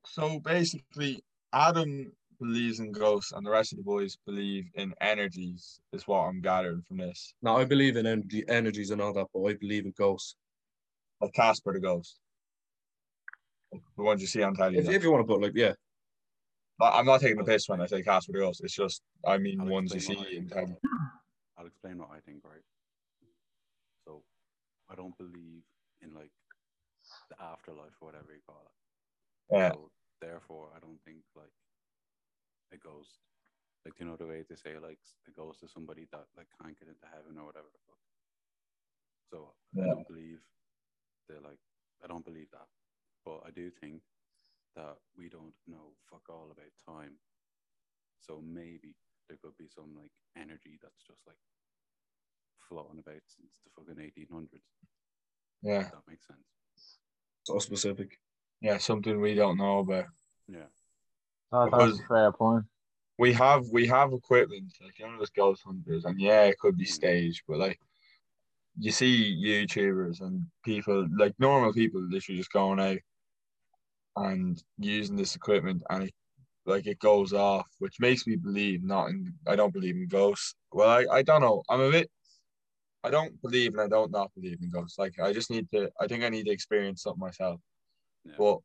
so 0.05 0.39
basically, 0.39 1.23
Adam 1.53 2.11
believes 2.39 2.79
in 2.79 2.91
ghosts, 2.91 3.31
and 3.33 3.45
the 3.45 3.51
rest 3.51 3.73
of 3.73 3.77
the 3.77 3.83
boys 3.83 4.17
believe 4.25 4.65
in 4.75 4.93
energies. 5.01 5.79
Is 5.93 6.07
what 6.07 6.19
I'm 6.19 6.41
gathering 6.41 6.83
from 6.87 6.97
this. 6.97 7.33
Now, 7.41 7.57
I 7.57 7.65
believe 7.65 7.97
in 7.97 8.05
energy, 8.05 8.43
energies 8.47 8.91
and 8.91 9.01
all 9.01 9.13
that, 9.13 9.27
but 9.33 9.43
I 9.43 9.53
believe 9.53 9.85
in 9.85 9.93
ghosts. 9.97 10.35
Like 11.21 11.33
Casper 11.33 11.73
the 11.73 11.81
ghost, 11.81 12.17
the 13.71 14.03
ones 14.03 14.21
you 14.21 14.27
see 14.27 14.41
on 14.43 14.55
telly. 14.55 14.77
If, 14.77 14.89
if 14.89 15.03
you 15.03 15.11
want 15.11 15.27
to 15.27 15.33
put, 15.33 15.41
like, 15.41 15.53
yeah. 15.55 15.73
I- 16.81 16.99
I'm 16.99 17.05
not 17.05 17.21
taking 17.21 17.37
the 17.37 17.43
piss 17.43 17.67
when 17.67 17.81
I 17.81 17.85
say 17.87 18.01
Casper 18.01 18.31
the 18.33 18.39
ghost. 18.39 18.61
It's 18.63 18.73
just 18.73 19.01
I 19.25 19.37
mean 19.37 19.59
I'll 19.61 19.67
ones 19.67 19.93
you 19.93 19.99
explain 19.99 20.17
what 20.17 20.27
I 20.27 20.29
see 20.31 20.37
in 20.37 20.43
think. 20.49 20.53
telly. 20.53 20.75
I'll 21.57 21.67
explain 21.67 21.97
what 21.97 22.09
I 22.11 22.19
think, 22.25 22.43
right? 22.45 22.63
So, 24.07 24.23
I 24.89 24.95
don't 24.95 25.17
believe 25.17 25.61
in 26.01 26.13
like 26.15 26.31
the 27.29 27.35
afterlife 27.43 27.93
or 28.01 28.07
whatever 28.07 28.31
you 28.31 28.41
call 28.47 28.63
it. 28.63 29.55
Yeah, 29.55 29.71
So, 29.73 29.91
therefore, 30.21 30.69
I 30.75 30.79
don't 30.79 30.99
think 31.03 31.19
like 31.35 31.51
a 32.71 32.77
ghost, 32.77 33.19
like 33.85 33.99
you 33.99 34.05
know 34.05 34.15
the 34.15 34.25
way 34.27 34.43
they 34.47 34.55
say 34.55 34.79
like 34.79 34.99
a 35.27 35.31
ghost 35.31 35.63
is 35.63 35.71
somebody 35.73 36.07
that 36.11 36.25
like 36.37 36.47
can't 36.63 36.77
get 36.79 36.87
into 36.87 37.05
heaven 37.11 37.37
or 37.37 37.45
whatever 37.45 37.67
the 37.67 37.81
fuck. 37.85 37.99
So 39.31 39.53
I 39.83 39.85
don't 39.87 40.07
believe 40.07 40.39
they're 41.27 41.41
like 41.43 41.59
I 42.03 42.07
don't 42.07 42.25
believe 42.25 42.47
that, 42.51 42.67
but 43.25 43.41
I 43.45 43.51
do 43.51 43.69
think 43.81 44.01
that 44.75 44.95
we 45.17 45.29
don't 45.29 45.53
know 45.67 45.93
fuck 46.09 46.23
all 46.29 46.49
about 46.51 46.71
time. 46.95 47.13
So 48.21 48.41
maybe 48.45 48.95
there 49.27 49.37
could 49.41 49.57
be 49.57 49.67
some 49.73 49.95
like 49.95 50.11
energy 50.37 50.77
that's 50.81 51.03
just 51.07 51.21
like 51.27 51.37
floating 52.67 52.99
about 52.99 53.21
since 53.27 53.51
the 53.63 53.71
fucking 53.75 54.03
1800s. 54.03 54.61
yeah, 55.63 55.79
If 55.81 55.91
that 55.91 56.07
makes 56.07 56.27
sense. 56.27 56.99
So 57.43 57.57
specific. 57.59 58.19
yeah. 58.61 58.77
Something 58.77 59.19
we 59.19 59.33
don't 59.35 59.57
know 59.57 59.79
about. 59.79 60.05
Yeah. 60.47 60.67
Oh, 61.51 61.69
that's 61.71 61.99
a 61.99 62.07
fair 62.07 62.31
point. 62.31 62.65
we 63.17 63.33
have 63.33 63.65
we 63.69 63.87
have 63.87 64.13
equipment 64.13 64.71
like 64.83 64.99
you 64.99 65.05
know 65.07 65.17
there's 65.17 65.31
ghost 65.31 65.63
hunters 65.65 66.05
and 66.05 66.19
yeah 66.21 66.43
it 66.43 66.59
could 66.59 66.77
be 66.77 66.85
Mm. 66.85 66.89
staged 66.93 67.41
but 67.47 67.57
like 67.57 67.79
you 68.77 68.91
see 68.91 69.35
YouTubers 69.43 70.21
and 70.21 70.45
people 70.63 71.07
like 71.17 71.33
normal 71.39 71.73
people 71.73 72.01
literally 72.01 72.37
just 72.37 72.51
going 72.53 72.79
out 72.79 72.97
and 74.19 74.61
using 74.77 75.15
this 75.15 75.35
equipment 75.35 75.81
and 75.89 76.03
it 76.03 76.13
like 76.65 76.87
it 76.87 76.99
goes 76.99 77.33
off, 77.33 77.67
which 77.79 77.99
makes 77.99 78.27
me 78.27 78.35
believe 78.35 78.83
not 78.83 79.09
in. 79.09 79.33
I 79.47 79.55
don't 79.55 79.73
believe 79.73 79.95
in 79.95 80.07
ghosts. 80.07 80.55
Well, 80.71 80.89
I, 80.89 81.05
I 81.11 81.21
don't 81.23 81.41
know. 81.41 81.63
I'm 81.69 81.81
a 81.81 81.91
bit. 81.91 82.09
I 83.03 83.09
don't 83.09 83.41
believe 83.41 83.73
and 83.73 83.81
I 83.81 83.87
don't 83.87 84.11
not 84.11 84.31
believe 84.35 84.59
in 84.61 84.69
ghosts. 84.69 84.99
Like 84.99 85.19
I 85.19 85.33
just 85.33 85.49
need 85.49 85.69
to. 85.71 85.89
I 85.99 86.07
think 86.07 86.23
I 86.23 86.29
need 86.29 86.45
to 86.45 86.51
experience 86.51 87.03
something 87.03 87.19
myself. 87.19 87.59
Yeah. 88.23 88.33
But 88.37 88.59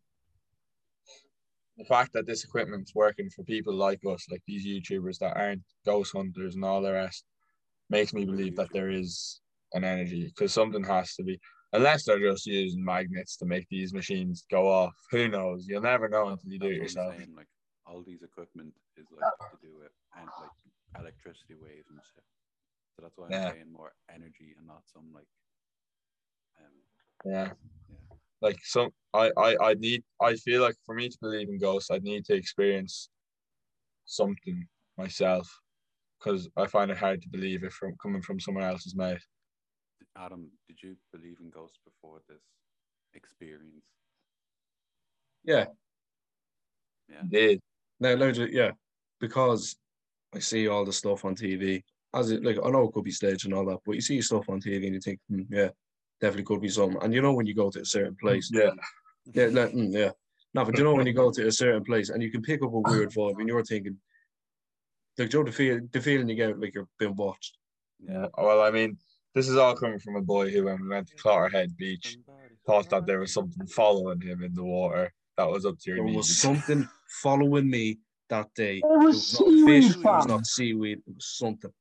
the 1.78 1.84
fact 1.84 2.12
that 2.12 2.26
this 2.26 2.44
equipment's 2.44 2.94
working 2.94 3.30
for 3.30 3.42
people 3.44 3.74
like 3.74 4.00
us, 4.06 4.26
like 4.30 4.42
these 4.46 4.66
YouTubers 4.66 5.18
that 5.18 5.36
aren't 5.36 5.62
ghost 5.86 6.12
hunters 6.14 6.54
and 6.54 6.64
all 6.64 6.82
the 6.82 6.92
rest, 6.92 7.24
makes 7.90 8.12
me 8.12 8.24
believe 8.24 8.56
that 8.56 8.72
there 8.72 8.90
is 8.90 9.40
an 9.72 9.84
energy 9.84 10.26
because 10.26 10.52
something 10.52 10.84
has 10.84 11.14
to 11.14 11.22
be. 11.22 11.40
Unless 11.74 12.04
they're 12.04 12.20
just 12.20 12.46
using 12.46 12.84
magnets 12.84 13.36
to 13.38 13.46
make 13.46 13.66
these 13.68 13.92
machines 13.92 14.44
go 14.48 14.68
off. 14.68 14.94
Who 15.10 15.28
knows? 15.28 15.66
You'll 15.66 15.82
never 15.82 16.08
know 16.08 16.28
until 16.28 16.52
you 16.52 16.58
do 16.60 16.66
it 16.66 16.78
That's 16.78 16.94
what 16.94 17.02
I'm 17.02 17.08
yourself. 17.08 17.14
saying, 17.16 17.34
Like 17.36 17.48
all 17.86 18.02
these 18.06 18.22
equipment 18.22 18.72
is 18.96 19.06
like 19.10 19.50
to 19.50 19.58
do 19.66 19.74
with 19.76 19.90
and 20.16 20.28
like 20.40 21.02
electricity 21.02 21.54
waves 21.60 21.88
and 21.90 21.98
shit. 22.14 22.24
So 22.94 23.02
that's 23.02 23.18
why 23.18 23.26
I'm 23.26 23.32
Yeah. 23.32 23.50
saying 23.50 23.72
more 23.72 23.92
energy 24.08 24.54
and 24.56 24.66
not 24.68 24.82
some 24.92 25.12
like 25.12 25.26
um 26.60 26.72
Yeah. 27.24 27.50
Yeah. 27.90 27.96
Like 28.40 28.58
some 28.62 28.90
I, 29.12 29.32
I 29.36 29.56
I 29.70 29.74
need 29.74 30.04
I 30.20 30.34
feel 30.34 30.62
like 30.62 30.76
for 30.86 30.94
me 30.94 31.08
to 31.08 31.18
believe 31.20 31.48
in 31.48 31.58
ghosts 31.58 31.90
I'd 31.90 32.04
need 32.04 32.24
to 32.26 32.34
experience 32.34 33.08
something 34.04 34.68
myself 34.96 35.48
because 36.18 36.48
I 36.56 36.66
find 36.66 36.90
it 36.92 36.98
hard 36.98 37.20
to 37.22 37.28
believe 37.28 37.64
it 37.64 37.72
from 37.72 37.96
coming 38.00 38.22
from 38.22 38.38
someone 38.38 38.64
else's 38.64 38.94
mouth. 38.94 39.22
Adam, 40.16 40.50
did 40.68 40.82
you 40.82 40.96
believe 41.12 41.38
in 41.40 41.50
ghosts 41.50 41.78
before 41.84 42.20
this 42.28 42.42
experience? 43.14 43.84
Yeah. 45.44 45.66
Yeah. 47.08 47.22
Did 47.28 47.60
No, 48.00 48.16
no, 48.16 48.32
ju- 48.32 48.48
yeah, 48.50 48.72
because 49.20 49.76
I 50.34 50.38
see 50.38 50.68
all 50.68 50.84
the 50.84 50.92
stuff 50.92 51.24
on 51.24 51.34
TV. 51.34 51.82
As 52.14 52.30
it 52.30 52.44
like, 52.44 52.58
I 52.64 52.70
know 52.70 52.84
it 52.88 52.92
could 52.92 53.04
be 53.04 53.10
staged 53.10 53.44
and 53.44 53.54
all 53.54 53.66
that, 53.66 53.80
but 53.84 53.96
you 53.96 54.00
see 54.00 54.20
stuff 54.22 54.48
on 54.48 54.60
TV 54.60 54.86
and 54.86 54.94
you 54.94 55.00
think, 55.00 55.18
hmm, 55.28 55.42
yeah, 55.50 55.70
definitely 56.20 56.44
could 56.44 56.60
be 56.60 56.68
something. 56.68 57.02
And 57.02 57.12
you 57.12 57.20
know 57.20 57.32
when 57.32 57.46
you 57.46 57.54
go 57.54 57.70
to 57.70 57.80
a 57.80 57.84
certain 57.84 58.16
place, 58.16 58.50
yeah 58.52 58.70
yeah, 59.32 59.46
like, 59.46 59.72
mm, 59.72 59.92
yeah. 59.92 60.10
No, 60.52 60.64
but 60.64 60.76
you 60.78 60.84
know 60.84 60.94
when 60.94 61.06
you 61.06 61.12
go 61.12 61.30
to 61.32 61.46
a 61.46 61.52
certain 61.52 61.84
place 61.84 62.10
and 62.10 62.22
you 62.22 62.30
can 62.30 62.42
pick 62.42 62.62
up 62.62 62.72
a 62.72 62.78
weird 62.78 63.10
vibe, 63.10 63.38
and 63.38 63.48
you're 63.48 63.64
thinking, 63.64 63.98
like, 65.18 65.30
Joe, 65.30 65.44
the 65.44 65.52
feel 65.52 65.80
the 65.90 66.00
feeling 66.00 66.28
you 66.28 66.34
get 66.34 66.58
like 66.58 66.74
you're 66.74 66.88
being 66.98 67.16
watched. 67.16 67.56
yeah. 68.00 68.26
Well, 68.36 68.60
I 68.62 68.70
mean, 68.70 68.98
this 69.34 69.48
is 69.48 69.56
all 69.56 69.74
coming 69.74 69.98
from 69.98 70.16
a 70.16 70.22
boy 70.22 70.50
who, 70.50 70.64
when 70.64 70.80
we 70.82 70.88
went 70.88 71.08
to 71.08 71.14
Clogherhead 71.16 71.76
Beach, 71.76 72.18
thought 72.66 72.88
that 72.90 73.06
there 73.06 73.20
was 73.20 73.32
something 73.32 73.66
following 73.66 74.20
him 74.20 74.42
in 74.42 74.54
the 74.54 74.64
water 74.64 75.12
that 75.36 75.50
was 75.50 75.66
up 75.66 75.78
to 75.80 75.90
your 75.90 76.04
There 76.06 76.14
was 76.16 76.38
something 76.38 76.88
following 77.22 77.68
me 77.68 77.98
that 78.28 78.48
day. 78.54 78.78
It 78.78 78.84
It 78.84 78.98
was 78.98 79.16
was 79.16 79.40
not 79.40 79.66
fish. 79.66 79.84
seaweed, 79.92 80.06
It 80.06 80.10
was 80.10 80.26
not 80.26 80.46
seaweed. 80.46 80.98
It 81.06 81.14
was 81.14 81.36
something. 81.36 81.72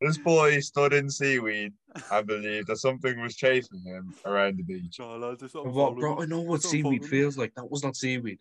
This 0.00 0.18
boy 0.18 0.60
stood 0.60 0.92
in 0.92 1.08
seaweed 1.08 1.72
I 2.10 2.22
believed 2.22 2.68
that 2.68 2.76
something 2.76 3.20
was 3.20 3.34
chasing 3.34 3.80
him 3.82 4.14
around 4.24 4.58
the 4.58 4.62
beach. 4.62 4.98
Oh, 5.00 5.16
lads, 5.16 5.42
What, 5.42 5.64
following 5.64 5.98
bro? 6.00 6.16
me. 6.16 6.22
I 6.22 6.26
know 6.26 6.40
what 6.40 6.62
There's 6.62 6.70
seaweed 6.70 6.82
following 6.82 7.00
me. 7.00 7.08
feels 7.08 7.38
like. 7.38 7.54
That 7.54 7.70
was 7.70 7.82
not 7.82 7.96
seaweed. 7.96 8.38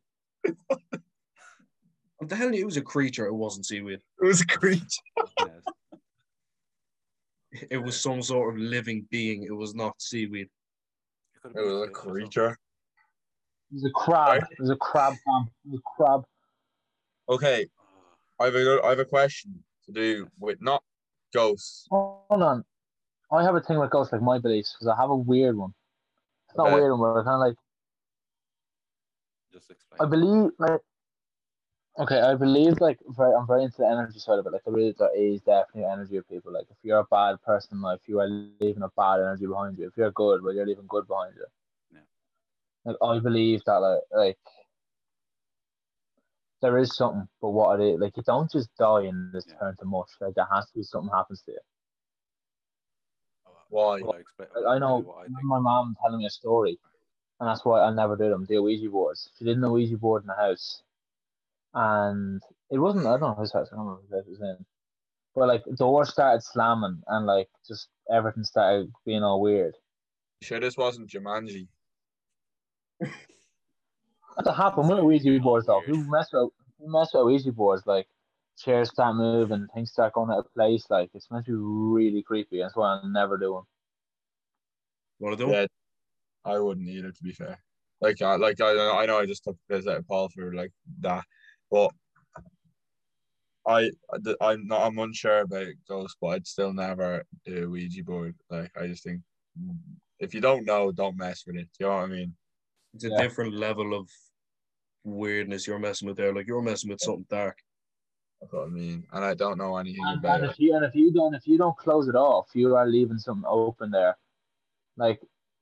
I'm 2.21 2.27
telling 2.27 2.53
you, 2.53 2.61
it 2.61 2.65
was 2.65 2.77
a 2.77 2.81
creature. 2.81 3.25
It 3.25 3.33
wasn't 3.33 3.65
seaweed. 3.65 3.99
It 4.21 4.25
was 4.25 4.41
a 4.41 4.45
creature. 4.47 4.83
Yes. 7.55 7.65
It 7.71 7.77
was 7.77 7.99
some 7.99 8.21
sort 8.21 8.53
of 8.53 8.59
living 8.59 9.07
being. 9.09 9.43
It 9.43 9.51
was 9.55 9.73
not 9.75 10.01
seaweed. 10.01 10.47
It 11.33 11.41
could 11.41 11.49
have 11.49 11.57
It 11.57 11.67
been 11.67 11.73
was 11.79 11.81
a 11.81 11.87
fish 11.87 11.91
or 11.91 11.93
something. 11.95 12.11
creature. 12.13 12.57
It 13.71 13.73
was 13.73 13.85
a 13.85 13.89
crab. 13.91 14.43
It 14.51 14.59
was 14.59 14.69
a 14.69 14.75
crab, 14.75 15.13
fam. 15.25 15.47
It 15.65 15.71
was 15.71 15.79
a 15.79 15.83
crab. 15.95 16.23
Okay, 17.27 17.67
Oh, 18.39 18.43
I 18.43 18.45
have 18.45 18.55
a 18.55 18.81
I 18.83 18.89
have 18.89 18.99
a 18.99 19.05
question 19.05 19.63
to 19.85 19.91
do 19.91 20.27
with 20.39 20.61
not 20.61 20.83
ghosts. 21.33 21.87
Hold 21.89 22.43
on. 22.43 22.63
I 23.31 23.43
have 23.43 23.55
a 23.55 23.61
thing 23.61 23.79
with 23.79 23.89
ghosts, 23.89 24.13
like 24.13 24.21
my 24.21 24.37
beliefs, 24.37 24.75
because 24.77 24.87
I 24.87 25.01
have 25.01 25.09
a 25.09 25.15
weird 25.15 25.57
one. 25.57 25.73
It's 26.47 26.57
not 26.57 26.67
Okay. 26.67 26.75
weird 26.75 26.91
one, 26.91 26.99
but 27.13 27.19
I 27.21 27.23
kind 27.23 27.35
of 27.35 27.39
like. 27.47 27.55
just 29.51 29.71
explain. 29.71 30.01
I 30.01 30.05
believe 30.05 30.51
like 30.59 30.81
okay, 31.99 32.19
I 32.21 32.35
believe 32.35 32.79
like 32.79 32.99
very 33.07 33.33
I'm 33.35 33.47
very 33.47 33.63
into 33.63 33.77
the 33.77 33.87
energy 33.87 34.19
side 34.19 34.39
of 34.39 34.45
it. 34.45 34.53
Like 34.53 34.61
I 34.67 34.71
believe 34.71 34.97
there 34.97 35.15
is 35.15 35.41
definitely 35.41 35.85
energy 35.85 36.17
of 36.17 36.27
people. 36.29 36.51
Like 36.53 36.67
if 36.69 36.77
you're 36.83 36.99
a 36.99 37.05
bad 37.11 37.41
person 37.43 37.81
like 37.81 37.99
life, 37.99 38.01
you 38.07 38.19
are 38.19 38.27
leaving 38.27 38.57
a 38.57 38.65
bad 38.69 38.93
energy 38.95 39.19
behind 39.19 39.49
you. 39.49 39.59
If 39.59 39.67
you're 39.69 40.11
good, 40.11 40.19
well 40.19 40.29
you're 40.29 40.43
leaving 40.43 40.65
good 40.67 40.89
behind 40.89 41.15
you. 41.21 41.31
Yeah. 41.91 41.99
Like 42.83 42.97
I 43.01 43.19
believe 43.19 43.61
that 43.65 43.77
like 43.79 44.01
like 44.13 44.37
there 46.61 46.77
is 46.77 46.95
something, 46.95 47.27
but 47.41 47.49
what 47.49 47.79
it 47.79 47.83
is 47.95 47.99
like 47.99 48.17
you 48.17 48.23
don't 48.23 48.51
just 48.51 48.69
die 48.77 49.03
and 49.03 49.31
just 49.33 49.49
Yeah. 49.49 49.55
turn 49.59 49.75
to 49.77 49.85
mush. 49.85 50.09
Like 50.21 50.35
there 50.35 50.47
has 50.53 50.65
to 50.67 50.75
be 50.75 50.83
something 50.83 51.11
happens 51.13 51.41
to 51.43 51.51
you. 51.51 51.59
Oh, 53.47 53.51
Why? 53.69 53.99
I'll 54.01 54.11
explain- 54.13 54.49
Like, 54.55 54.65
I'll 54.65 54.71
I 54.73 54.79
know 54.79 54.87
tell 54.87 54.97
you 54.97 55.03
what 55.03 55.25
I 55.25 55.29
my 55.43 55.59
mom 55.59 55.95
telling 56.01 56.19
me 56.19 56.25
a 56.25 56.29
story, 56.29 56.79
and 57.39 57.47
that's 57.49 57.65
why 57.65 57.81
I 57.81 57.91
never 57.93 58.15
did 58.15 58.31
them. 58.31 58.45
The 58.45 58.59
Ouija 58.59 58.89
boards. 58.89 59.29
She 59.37 59.45
did 59.45 59.57
an 59.57 59.69
Ouija 59.71 59.97
board 59.97 60.23
in 60.23 60.27
the 60.27 60.35
house, 60.35 60.81
and 61.75 62.41
it 62.71 62.79
wasn't. 62.79 63.05
I 63.05 63.11
don't 63.11 63.21
know 63.21 63.35
whose 63.35 63.53
house. 63.53 63.69
I 63.71 63.75
don't 63.75 63.85
remember 63.85 64.01
whose 64.03 64.17
house 64.17 64.27
it 64.27 64.31
was 64.31 64.41
in. 64.41 64.65
But 65.35 65.47
like 65.49 65.63
doors 65.77 66.09
started 66.09 66.41
slamming, 66.41 67.03
and 67.07 67.25
like 67.25 67.49
just 67.67 67.89
everything 68.11 68.43
started 68.43 68.91
being 69.05 69.23
all 69.23 69.41
weird. 69.41 69.75
Sure, 70.41 70.59
this 70.59 70.77
wasn't 70.77 71.09
Jumanji. 71.09 71.67
That's 72.99 74.47
what 74.47 74.55
happened 74.55 74.89
with 74.89 74.99
Ouija 74.99 75.39
boards 75.39 75.67
though. 75.67 75.81
If 75.81 75.87
you 75.87 76.09
mess 76.09 76.29
with 76.31 76.49
if 76.67 76.73
you 76.79 76.91
mess 76.91 77.11
with 77.13 77.25
Ouija 77.25 77.51
boards, 77.51 77.83
like 77.85 78.07
chairs 78.57 78.89
start 78.89 79.15
moving, 79.15 79.67
things 79.73 79.91
start 79.91 80.13
going 80.13 80.31
out 80.31 80.39
of 80.39 80.53
place. 80.53 80.85
Like 80.89 81.09
it's 81.13 81.29
meant 81.29 81.45
to 81.47 81.51
be 81.51 82.03
really 82.03 82.23
creepy. 82.23 82.59
That's 82.59 82.75
why 82.75 82.99
I'm 83.03 83.11
never 83.11 83.37
do 83.37 83.53
them. 83.53 83.63
Want 85.19 85.37
to 85.37 85.45
do? 85.45 85.51
Yeah, 85.51 85.65
I 86.43 86.59
wouldn't 86.59 86.89
either. 86.89 87.11
To 87.11 87.23
be 87.23 87.31
fair, 87.31 87.59
like 88.01 88.21
I 88.21 88.35
like 88.35 88.59
I 88.61 88.71
I 88.71 89.05
know 89.05 89.19
I 89.19 89.25
just 89.25 89.43
took 89.43 89.57
the 89.67 89.75
piss 89.75 89.87
out 89.87 89.97
of 89.97 90.07
Paul 90.07 90.29
for 90.29 90.53
like 90.53 90.71
that, 90.99 91.23
but 91.71 91.91
I 93.67 93.91
I'm 94.41 94.67
not 94.67 94.81
I'm 94.81 94.97
unsure 94.99 95.39
about 95.39 95.67
ghosts, 95.87 96.17
but 96.21 96.27
I'd 96.27 96.47
still 96.47 96.73
never 96.73 97.23
do 97.45 97.63
a 97.65 97.69
Ouija 97.69 98.03
board. 98.03 98.35
Like 98.49 98.71
I 98.79 98.87
just 98.87 99.03
think 99.03 99.21
if 100.19 100.33
you 100.33 100.41
don't 100.41 100.65
know, 100.65 100.91
don't 100.91 101.17
mess 101.17 101.43
with 101.45 101.55
it. 101.55 101.67
Do 101.77 101.85
you 101.85 101.89
know 101.89 101.95
what 101.95 102.03
I 102.03 102.07
mean? 102.07 102.35
It's 102.93 103.03
a 103.05 103.09
Yeah. 103.09 103.17
different 103.17 103.55
level 103.55 103.93
of 103.93 104.09
weirdness 105.03 105.67
you're 105.67 105.79
messing 105.79 106.07
with 106.07 106.17
there. 106.17 106.33
Like 106.33 106.47
you're 106.47 106.61
messing 106.61 106.89
with 106.89 107.01
something 107.01 107.25
dark. 107.29 107.57
That's 108.39 108.53
what 108.53 108.65
I 108.65 108.69
mean. 108.69 109.05
And 109.11 109.25
I 109.25 109.33
don't 109.33 109.57
know 109.57 109.77
anything 109.77 110.05
And, 110.05 110.19
about 110.19 110.35
and 110.41 110.45
it. 110.45 110.51
if 110.51 110.59
you 110.59 110.75
and 110.75 110.85
if 110.85 110.95
you 110.95 111.11
don't 111.11 111.33
if 111.33 111.47
you 111.47 111.57
don't 111.57 111.77
close 111.77 112.07
it 112.07 112.15
off, 112.15 112.49
you 112.53 112.75
are 112.75 112.87
leaving 112.87 113.17
something 113.17 113.45
open 113.47 113.91
there. 113.91 114.15
Like 114.97 115.21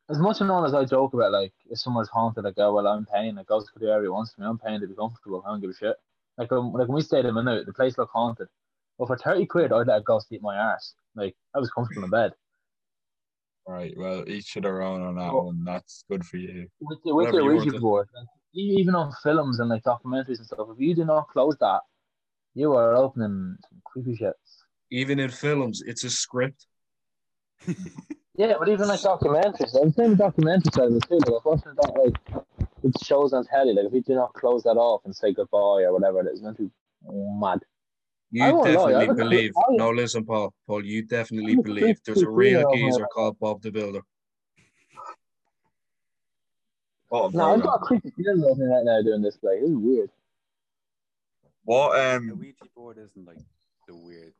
as 0.09 0.19
much 0.19 0.41
and 0.41 0.51
all 0.51 0.65
as 0.65 0.73
I 0.73 0.85
joke 0.85 1.13
about, 1.13 1.31
like 1.31 1.53
if 1.69 1.79
someone's 1.79 2.09
haunted, 2.09 2.43
like 2.43 2.55
oh 2.57 2.73
well, 2.73 2.87
I'm 2.87 3.05
paying. 3.05 3.35
Like 3.35 3.47
goes 3.47 3.65
to 3.71 3.79
do 3.79 3.85
whatever 3.85 4.03
he 4.03 4.09
wants 4.09 4.33
to 4.33 4.41
me. 4.41 4.47
I'm 4.47 4.57
paying 4.57 4.81
to 4.81 4.87
be 4.87 4.95
comfortable. 4.95 5.43
I 5.45 5.51
don't 5.51 5.61
give 5.61 5.69
a 5.69 5.73
shit. 5.75 5.95
Like 6.37 6.51
um, 6.51 6.73
like 6.73 6.87
when 6.87 6.95
we 6.95 7.01
stayed 7.01 7.25
in 7.25 7.37
a 7.37 7.43
Minute, 7.43 7.65
the 7.65 7.73
place 7.73 7.97
looked 7.97 8.11
haunted. 8.11 8.47
But 8.99 9.07
for 9.07 9.17
thirty 9.17 9.45
quid, 9.45 9.71
I'd 9.71 9.87
let 9.87 9.97
a 9.97 10.01
ghost 10.01 10.27
eat 10.31 10.41
my 10.41 10.55
ass. 10.55 10.93
Like 11.15 11.35
I 11.55 11.59
was 11.59 11.71
comfortable 11.71 12.05
in 12.05 12.11
bed. 12.11 12.33
Right. 13.67 13.93
Well, 13.97 14.27
each 14.27 14.53
to 14.53 14.61
their 14.61 14.81
own 14.81 15.01
on 15.01 15.15
that 15.15 15.33
Well- 15.33 15.45
one. 15.45 15.63
That's 15.63 16.03
good 16.09 16.25
for 16.25 16.37
you. 16.37 16.67
With 16.81 16.99
the, 17.05 17.15
with 17.15 17.27
Whatever 17.27 17.37
the 17.37 17.43
you 17.43 17.49
Ouija 17.59 17.71
want 17.71 17.81
board, 17.81 18.07
like, 18.15 18.27
even 18.53 18.93
on 18.95 19.13
films 19.23 19.59
and 19.59 19.69
like 19.69 19.83
documentaries 19.83 20.37
and 20.39 20.45
stuff, 20.45 20.67
if 20.69 20.79
you 20.79 20.93
do 20.93 21.05
not 21.05 21.29
close 21.29 21.55
that, 21.59 21.79
you 22.55 22.73
are 22.73 22.95
opening 22.95 23.55
some 23.69 23.81
creepy 23.85 24.15
shit. 24.17 24.33
Even 24.91 25.19
in 25.19 25.29
films, 25.29 25.81
it's 25.85 26.03
a 26.03 26.09
script. 26.09 26.67
Yeah, 28.35 28.53
but 28.57 28.67
even 28.69 28.87
like 28.87 28.99
documentaries, 29.01 29.79
I'm 29.79 29.91
saying 29.93 30.11
the 30.11 30.15
documentary 30.15 30.71
side 30.73 30.85
of 30.87 30.95
it 30.95 31.03
too. 31.07 31.17
Like, 31.19 31.27
I 31.27 31.31
was 31.31 31.41
watching 31.45 31.73
that 31.75 31.93
like 31.95 32.45
it 32.83 33.03
shows 33.03 33.31
on 33.33 33.45
telly. 33.45 33.73
Like 33.73 33.85
if 33.85 33.93
you 33.93 34.01
do 34.01 34.15
not 34.15 34.33
close 34.33 34.63
that 34.63 34.71
off 34.71 35.01
and 35.05 35.15
say 35.15 35.33
goodbye 35.33 35.83
or 35.83 35.93
whatever 35.93 36.21
it 36.21 36.27
is, 36.27 36.33
it's 36.33 36.41
meant 36.41 36.57
to 36.57 36.63
be 36.63 36.71
mad. 37.05 37.59
You 38.31 38.55
won't 38.55 38.73
lie, 38.73 38.91
definitely 38.91 39.15
believe. 39.23 39.51
I- 39.55 39.61
No, 39.75 39.91
listen, 39.91 40.25
Paul. 40.25 40.53
Paul, 40.65 40.83
you 40.83 41.03
definitely 41.03 41.55
believe 41.55 41.99
there's 42.03 42.23
a 42.23 42.29
real 42.29 42.63
creature, 42.65 42.75
geezer 42.85 42.99
man. 43.01 43.07
called 43.13 43.39
Bob 43.39 43.61
the 43.61 43.71
Builder. 43.71 44.01
Oh, 47.11 47.29
No, 47.31 47.53
I've 47.53 47.61
bro. 47.61 47.67
got 47.69 47.75
a 47.75 47.79
creepy 47.79 48.09
feeling 48.17 48.43
about 48.43 48.57
me 48.57 48.65
right 48.65 48.83
now 48.83 48.99
doing 49.03 49.21
this 49.21 49.37
play. 49.37 49.59
This 49.59 49.69
is 49.69 49.75
weird. 49.75 50.09
What 51.65 51.95
A 51.95 52.15
um 52.15 52.39
Ouija 52.39 52.65
board 52.75 52.97
isn't 52.97 53.25
like 53.25 53.37
the 53.87 53.95
weird. 53.95 54.33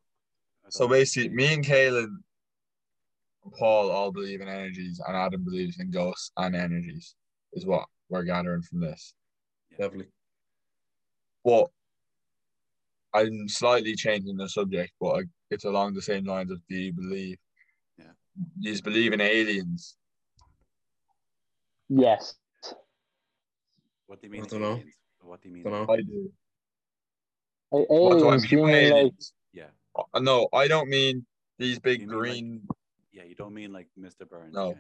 So 0.70 0.88
basically, 0.88 1.30
me 1.30 1.54
and 1.54 1.64
Kaylin, 1.64 2.18
Paul 3.60 3.92
all 3.92 4.12
believe 4.12 4.42
in 4.42 4.48
energies, 4.48 5.02
and 5.06 5.16
Adam 5.16 5.44
believes 5.44 5.80
in 5.80 5.92
ghosts 5.92 6.32
and 6.38 6.56
energies, 6.56 7.16
is 7.54 7.66
what 7.66 7.86
we're 8.10 8.24
gathering 8.24 8.62
from 8.62 8.80
this. 8.80 9.14
Definitely. 9.72 10.08
But 11.44 11.70
I'm 13.14 13.48
slightly 13.50 13.96
changing 13.96 14.38
the 14.38 14.48
subject, 14.50 14.94
but 15.00 15.20
I- 15.20 15.30
it's 15.52 15.66
along 15.66 15.94
the 15.94 16.02
same 16.02 16.26
lines 16.26 16.52
of 16.52 16.66
do 16.68 16.76
you 16.76 16.94
believe? 16.94 17.38
Yeah. 17.98 18.14
Do 18.62 18.70
you 18.72 18.82
believe 18.82 19.14
in 19.14 19.22
aliens? 19.22 19.98
Yes. 21.90 22.36
What 24.08 24.22
do 24.22 24.28
you 24.28 24.32
mean? 24.32 24.44
I 24.44 24.48
don't 24.48 24.62
know. 24.62 24.74
aliens? 24.76 24.96
What 25.22 25.42
do 25.42 25.50
you 25.50 25.54
mean? 25.56 25.64
Don't 25.64 25.88
know. 25.88 25.94
I 25.94 25.98
do. 25.98 26.34
Like, 27.72 27.90
What 27.90 28.18
do 28.20 28.26
I 28.26 28.28
aliens, 28.28 28.44
mean 28.44 28.52
you 28.52 28.58
by 28.66 28.72
mean 28.72 28.84
like 28.84 28.94
aliens? 29.00 29.34
Yeah, 29.52 29.70
Uh, 30.14 30.20
No, 30.20 30.48
I 30.54 30.68
don't 30.68 30.90
mean 30.90 31.26
these 31.60 31.80
big 31.80 32.02
You 32.02 32.08
mean 32.08 32.16
like- 32.18 32.20
green. 32.32 32.68
Yeah. 33.14 33.24
You 33.24 33.36
don't 33.36 33.54
mean 33.54 33.72
like 33.72 33.88
Mr. 34.00 34.28
Burns 34.28 34.54
No. 34.54 34.76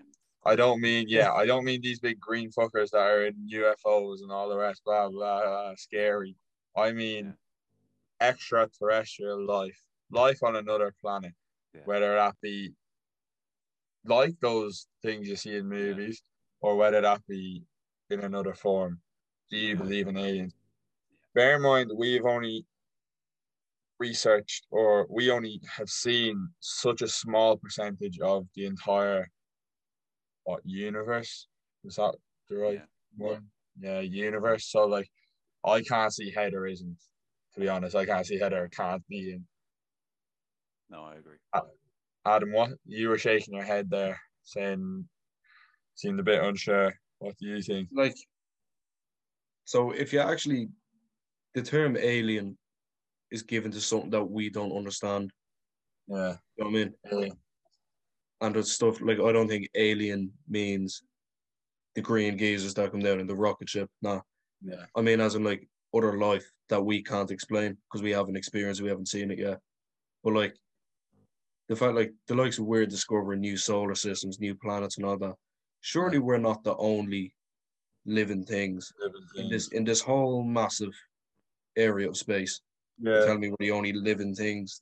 I 0.46 0.56
don't 0.56 0.82
mean 0.82 1.06
yeah. 1.08 1.32
I 1.42 1.46
don't 1.46 1.64
mean 1.64 1.82
these 1.82 2.00
big 2.00 2.20
green 2.20 2.52
fuckers 2.52 2.90
that 2.92 3.00
are 3.02 3.26
in 3.28 3.36
UFOs 3.54 4.22
and 4.22 4.32
all 4.32 4.50
the 4.50 4.58
rest. 4.58 4.84
Blah 4.86 5.10
blah. 5.10 5.42
blah 5.42 5.74
scary. 5.78 6.36
I 6.76 6.92
mean 6.92 7.36
Yeah. 8.22 8.28
extraterrestrial 8.30 9.46
life, 9.46 9.80
life 10.12 10.42
on 10.44 10.56
another 10.56 10.94
planet, 11.02 11.34
Yeah. 11.74 11.82
whether 11.86 12.16
that 12.16 12.36
be 12.42 12.74
like 14.06 14.38
those 14.42 14.88
things 15.02 15.28
you 15.28 15.36
see 15.36 15.56
in 15.56 15.68
movies, 15.68 16.22
or 16.62 16.76
whether 16.76 17.02
that 17.02 17.26
be 17.28 17.64
in 18.10 18.20
another 18.22 18.54
form. 18.54 19.02
Do 19.50 19.58
you 19.58 19.70
Yeah. 19.76 19.82
believe 19.82 20.08
in 20.08 20.18
aliens? 20.18 20.56
Bear 21.34 21.56
in 21.56 21.62
mind 21.62 21.92
we've 21.96 22.26
only 22.26 22.66
researched 24.08 24.64
or 24.78 25.08
we 25.18 25.24
only 25.38 25.56
have 25.78 25.90
seen 26.06 26.36
such 26.60 27.02
a 27.02 27.08
small 27.22 27.52
percentage 27.64 28.18
of 28.20 28.40
the 28.56 28.66
entire 28.74 29.22
what 30.44 30.62
universe? 30.66 31.48
Is 31.86 31.96
that 31.96 32.16
the 32.50 32.56
right 32.58 32.82
Yeah. 32.82 32.86
one 33.32 33.44
yeah 33.88 34.02
universe. 34.02 34.66
So 34.74 34.80
like 34.98 35.10
i 35.76 35.78
can't 35.92 36.14
see 36.18 36.30
how 36.38 36.48
there 36.50 36.68
isn't 36.76 37.00
to 37.54 37.58
be 37.64 37.70
honest. 37.74 37.96
I 37.96 38.06
can't 38.12 38.28
see 38.30 38.40
how 38.44 38.50
there 38.50 38.68
can't 38.82 39.06
be 39.14 39.22
in 39.36 39.42
No, 40.94 41.00
I 41.12 41.16
agree. 41.22 41.40
adam 42.34 42.52
what 42.58 42.72
you 42.98 43.06
were 43.10 43.22
shaking 43.28 43.54
your 43.58 43.68
head 43.74 43.86
there 43.90 44.18
saying 44.54 44.84
seemed 45.96 46.20
a 46.20 46.24
bit 46.32 46.44
unsure. 46.50 46.90
What 47.24 47.36
do 47.40 47.46
you 47.54 47.62
think? 47.70 47.86
Like, 48.04 48.18
so 49.74 49.78
if 50.04 50.08
you 50.14 50.20
actually, 50.32 50.64
the 51.56 51.62
term 51.74 51.92
alien 52.14 52.58
is 53.34 53.42
given 53.42 53.72
to 53.72 53.82
something 53.82 54.12
that 54.12 54.24
we 54.24 54.50
don't 54.50 54.78
understand. 54.78 55.32
yeah 56.08 56.36
You 56.56 56.64
know 56.64 56.66
what 56.66 56.68
I 56.70 56.72
mean? 56.72 56.94
yeah 57.12 57.34
And 58.42 58.56
it's 58.58 58.72
stuff 58.72 59.02
like 59.02 59.20
I 59.20 59.32
don't 59.34 59.50
think 59.50 59.68
alien 59.76 60.32
means 60.48 61.02
the 61.96 62.02
green 62.02 62.38
geezers 62.38 62.74
that 62.76 62.92
come 62.92 63.02
down 63.02 63.20
in 63.20 63.28
the 63.28 63.36
rocket 63.36 63.68
ship. 63.70 63.90
Nah, 64.02 64.22
yeah 64.62 64.86
I 64.96 65.02
mean 65.02 65.20
as 65.20 65.36
in 65.36 65.44
like 65.44 65.68
other 65.96 66.18
life 66.18 66.48
that 66.70 66.86
we 66.90 67.04
can't 67.04 67.32
explain 67.32 67.76
because 67.84 68.02
we 68.04 68.12
haven't 68.12 68.38
experienced, 68.38 68.82
we 68.82 68.90
haven't 68.90 69.10
seen 69.16 69.32
it 69.32 69.40
yet. 69.40 69.60
But 70.24 70.34
like 70.34 70.56
the 71.70 71.76
fact, 71.76 71.96
like 71.96 72.14
the 72.28 72.36
likes 72.36 72.60
of 72.60 72.66
we're 72.66 72.86
discovering 72.86 73.40
new 73.42 73.58
solar 73.58 73.96
systems, 73.96 74.40
new 74.40 74.56
planets, 74.56 74.98
and 74.98 75.06
all 75.06 75.18
that. 75.18 75.36
Surely 75.82 76.20
we're 76.20 76.38
not 76.50 76.64
the 76.64 76.76
only 76.78 77.34
living 78.06 78.44
things 78.46 78.92
living 79.00 79.26
in 79.38 79.50
this 79.50 79.68
in 79.70 79.84
this 79.86 80.02
whole 80.02 80.44
massive 80.44 80.94
area 81.78 82.08
of 82.10 82.18
space. 82.18 82.62
Yeah 83.00 83.26
Tell 83.26 83.38
me 83.38 83.50
we're 83.50 83.56
the 83.60 83.72
only 83.72 83.94
living 83.94 84.34
things, 84.36 84.82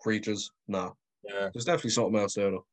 creatures. 0.00 0.50
Nah, 0.68 0.90
yeah 1.24 1.48
there's 1.52 1.64
definitely 1.64 1.90
something 1.90 2.16
else 2.20 2.36
out 2.38 2.42
there 2.42 2.50
though. 2.52 2.66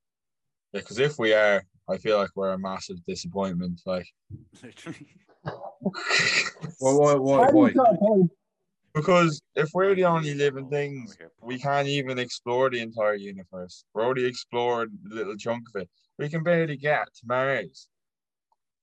because 0.74 1.00
if 1.00 1.18
we 1.20 1.34
are 1.34 1.64
i 1.90 1.98
feel 1.98 2.18
like 2.18 2.30
we're 2.36 2.54
a 2.54 2.58
massive 2.60 2.98
disappointment 3.08 3.82
like 3.86 4.08
Literally. 4.64 5.08
Well, 6.82 7.00
why, 7.00 7.14
why, 7.16 7.50
why? 7.52 7.70
you 7.70 7.76
not 7.76 8.00
think- 8.00 8.32
Because 8.94 9.42
if 9.56 9.70
we're 9.74 9.96
the 9.96 10.06
only 10.06 10.34
living 10.34 10.70
things, 10.70 11.12
Over 11.12 11.18
here, 11.20 11.32
Paul. 11.40 11.48
we 11.48 11.60
can't 11.60 11.88
even 11.88 12.20
explore 12.20 12.70
the 12.70 12.80
entire 12.82 13.16
universe. 13.16 13.84
We're 13.94 14.04
already 14.06 14.26
explored 14.26 14.90
a 15.12 15.16
little 15.16 15.36
chunk 15.38 15.64
of 15.74 15.82
it. 15.84 15.90
We 16.18 16.28
can 16.30 16.44
barely 16.44 16.76
get 16.76 17.06
to 17.06 17.22
Mars. 17.26 17.88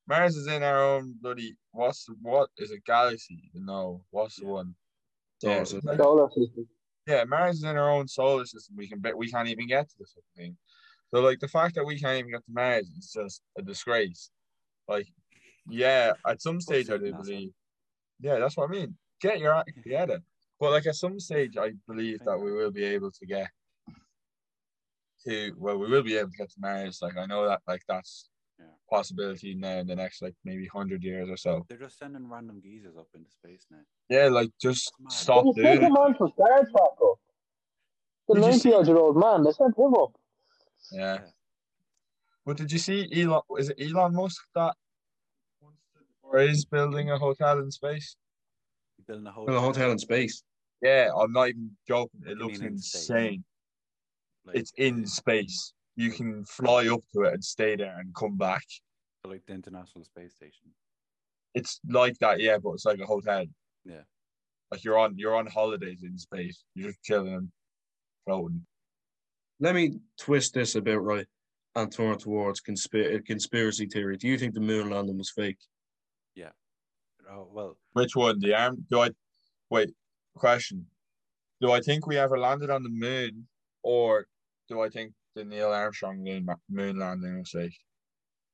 Mars 0.09 0.37
is 0.37 0.47
in 0.47 0.63
our 0.63 0.83
own 0.83 1.15
bloody 1.21 1.55
what's 1.73 2.05
the, 2.07 2.15
what 2.23 2.49
is 2.57 2.71
it 2.71 2.85
galaxy? 2.85 3.51
No, 3.55 4.03
what's 4.11 4.37
the 4.41 4.47
one? 4.47 4.75
Solar 5.39 5.57
Yeah, 5.57 5.65
system. 5.65 5.97
Solar 5.99 6.29
system. 6.31 6.69
yeah, 7.07 7.25
Mars 7.25 7.57
is 7.57 7.65
in 7.65 7.77
our 7.77 7.91
own 7.91 8.09
solar 8.09 8.47
system. 8.47 8.77
We 8.77 8.89
can 8.89 9.01
bet 9.01 9.17
we 9.17 9.31
can't 9.31 9.49
even 9.49 9.67
get 9.67 9.89
to 9.91 9.95
the 9.99 10.07
thing. 10.37 10.57
So 11.09 11.21
like 11.21 11.41
the 11.41 11.49
fact 11.49 11.75
that 11.77 11.85
we 11.85 11.99
can't 11.99 12.19
even 12.19 12.33
get 12.33 12.45
to 12.45 12.53
Mars 12.53 12.89
is 12.99 13.13
just 13.13 13.43
a 13.59 13.63
disgrace. 13.63 14.31
Like, 14.89 15.07
yeah, 15.69 16.13
at 16.27 16.43
some 16.43 16.61
stage 16.61 16.91
I 16.91 16.97
do 16.97 17.13
believe. 17.13 17.51
Yeah, 18.21 18.39
that's 18.39 18.57
what 18.57 18.71
I 18.71 18.73
mean. 18.73 18.97
Get 19.21 19.39
your 19.39 19.55
act 19.55 19.71
together. 19.83 20.21
But 20.59 20.71
like 20.73 20.87
at 20.87 20.97
some 20.97 21.21
stage 21.21 21.57
I 21.59 21.73
believe 21.87 22.21
that 22.25 22.39
we 22.39 22.53
will 22.53 22.71
be 22.71 22.85
able 22.85 23.11
to 23.11 23.27
get 23.27 23.49
to 25.27 25.53
well, 25.59 25.79
we 25.79 25.89
will 25.89 26.03
be 26.03 26.17
able 26.17 26.31
to 26.31 26.37
get 26.37 26.51
to 26.51 26.57
Mars. 26.61 27.01
Like 27.03 27.17
I 27.17 27.27
know 27.27 27.47
that 27.47 27.61
like 27.69 27.83
that's 27.87 28.29
Yeah. 28.29 28.36
Possibility 28.89 29.55
now 29.55 29.79
in 29.79 29.87
the 29.87 29.97
next 29.97 30.23
like 30.23 30.35
maybe 30.45 30.67
hundred 30.67 31.03
years 31.03 31.29
or 31.29 31.37
so. 31.37 31.65
They're 31.69 31.79
just 31.79 31.99
sending 31.99 32.29
random 32.29 32.61
geezers 32.63 32.97
up 32.99 33.09
into 33.15 33.31
space 33.31 33.67
now. 33.71 33.79
Yeah, 34.09 34.29
like 34.29 34.51
just 34.61 34.93
That's 35.01 35.15
mad. 35.15 35.23
stop 35.23 35.45
They 35.57 35.63
sent 35.63 35.81
doing 35.81 35.93
the 35.93 36.01
it. 36.01 36.03
man 36.05 36.15
from 36.17 36.33
Star 36.33 36.49
Trek 36.59 36.73
up. 36.75 37.19
The 38.29 38.35
Did 38.35 38.45
you 38.45 38.53
see- 38.55 38.71
90 38.71 38.89
year 38.89 38.99
old 38.99 39.17
man, 39.17 39.45
they 39.45 39.53
sent 39.53 39.77
him 39.79 39.95
up. 39.95 40.13
Yeah. 40.93 41.15
Yeah. 41.15 41.21
But 42.45 42.57
did 42.59 42.71
you 42.71 42.79
see 42.79 43.09
Elon? 43.23 43.41
Is 43.59 43.71
it 43.71 43.81
Elon 43.81 44.15
Musk 44.15 44.41
that 44.55 44.75
wants 45.61 45.81
to, 45.95 46.01
or 46.23 46.39
is 46.39 46.65
building 46.65 47.11
a 47.11 47.19
hotel 47.19 47.59
in 47.59 47.71
space? 47.73 48.17
Building 49.07 49.27
a 49.27 49.33
whole 49.33 49.47
Well, 49.47 49.57
a 49.59 49.61
hotel 49.61 49.91
in 49.91 49.99
space. 49.99 50.43
Yeah, 50.83 51.11
I'm 51.17 51.33
not 51.33 51.49
even 51.49 51.77
joking. 51.89 52.21
It 52.27 52.37
looks 52.39 52.59
mean 52.59 52.67
in 52.69 52.73
insane. 52.75 53.45
Like, 54.45 54.57
It's 54.57 54.73
in 54.77 55.07
space. 55.07 55.73
You 55.97 56.11
can 56.11 56.45
fly 56.45 56.89
up 56.89 57.01
to 57.15 57.23
it 57.23 57.35
and 57.35 57.45
stay 57.45 57.75
there 57.77 57.99
and 57.99 58.15
come 58.15 58.37
back. 58.37 58.63
like 59.25 59.43
the 59.47 59.55
International 59.55 60.05
Space 60.05 60.35
Station. 60.35 60.71
It's 61.55 61.81
like 61.89 62.19
that, 62.19 62.39
yeah, 62.39 62.59
but 62.63 62.73
it's 62.73 62.85
like 62.85 63.01
a 63.01 63.07
hotel. 63.07 63.45
Yeah. 63.85 64.03
Like 64.71 64.85
you're 64.85 64.99
on 64.99 65.17
you're 65.17 65.35
on 65.35 65.47
holidays 65.47 66.03
in 66.03 66.19
space. 66.19 66.65
You're 66.75 66.91
just 66.91 67.03
chilling 67.03 67.35
and 67.35 67.49
floating. 68.27 68.67
Let 69.59 69.75
me 69.75 69.95
twist 70.19 70.53
this 70.55 70.75
a 70.75 70.83
bit 70.83 71.01
right 71.01 71.27
and 71.75 71.91
turn 71.91 72.19
towards 72.19 72.61
consp- 72.61 73.17
uh, 73.17 73.21
conspiracy 73.27 73.87
theory. 73.87 74.17
Do 74.17 74.29
you 74.29 74.39
think 74.39 74.55
the 74.55 74.61
moon 74.61 74.91
landing 74.91 75.17
was 75.19 75.31
fake? 75.31 75.59
Yeah. 76.35 76.51
Oh 77.31 77.49
well, 77.51 77.79
Which 77.95 78.15
one? 78.15 78.39
The 78.39 78.55
arm? 78.55 78.85
Do 78.91 79.01
I 79.01 79.11
wait? 79.71 79.91
Question: 80.35 80.87
Do 81.61 81.73
I 81.73 81.81
think 81.81 82.07
we 82.07 82.19
ever 82.19 82.39
landed 82.39 82.69
on 82.71 82.83
the 82.83 82.91
moon, 82.91 83.47
or 83.83 84.27
do 84.69 84.83
I 84.83 84.91
think 84.91 85.13
the 85.37 85.45
Neil 85.45 85.71
Armstrong 85.71 86.25
moon, 86.25 86.49
moon 86.69 86.99
landing 86.99 87.39
was 87.39 87.51
fake? 87.51 87.79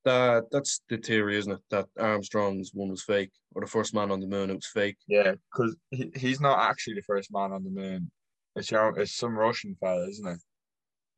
That 0.05 0.45
that's 0.51 0.81
the 0.89 0.99
theory, 0.99 1.39
isn't 1.39 1.53
it? 1.53 1.61
That 1.71 1.87
Armstrong's 1.99 2.73
one 2.75 2.91
was 2.91 3.05
fake, 3.05 3.31
or 3.55 3.63
the 3.63 3.69
first 3.71 3.95
man 3.95 4.11
on 4.11 4.21
the 4.21 4.27
moon 4.27 4.51
it 4.51 4.55
was 4.55 4.67
fake. 4.67 4.97
Yeah, 5.07 5.35
because 5.53 5.77
he, 5.91 6.11
he's 6.17 6.41
not 6.41 6.59
actually 6.59 6.95
the 6.97 7.03
first 7.03 7.33
man 7.33 7.53
on 7.53 7.63
the 7.63 7.71
moon. 7.71 8.11
It's 8.57 8.71
your, 8.71 8.99
it's 8.99 9.15
some 9.17 9.39
Russian 9.39 9.77
fella, 9.81 10.07
isn't 10.09 10.27
it? 10.29 10.41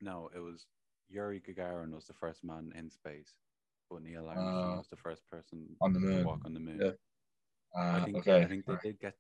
no, 0.01 0.29
it 0.37 0.39
was 0.39 0.67
Yuri 1.09 1.41
Gagarin 1.41 1.95
was 1.95 2.05
the 2.07 2.13
first 2.13 2.45
man 2.45 2.73
in 2.77 2.91
space, 2.91 3.33
but 3.91 4.03
Neil 4.03 4.27
Armstrong 4.29 4.75
Uh, 4.75 4.77
was 4.77 4.89
the 4.89 4.97
first 4.97 5.23
person 5.31 5.67
on 5.81 5.95
the 5.95 6.01
to 6.01 6.07
moon. 6.07 6.25
walk 6.25 6.41
on 6.45 6.53
the 6.53 6.61
moon. 6.61 6.79
Yeah. 6.81 6.93
I 7.75 8.01
Uh, 8.01 8.05
think 8.05 8.17
okay. 8.19 8.43
I 8.43 8.47
think 8.47 8.67
they 8.67 8.77
did 8.83 9.01
get 9.01 9.15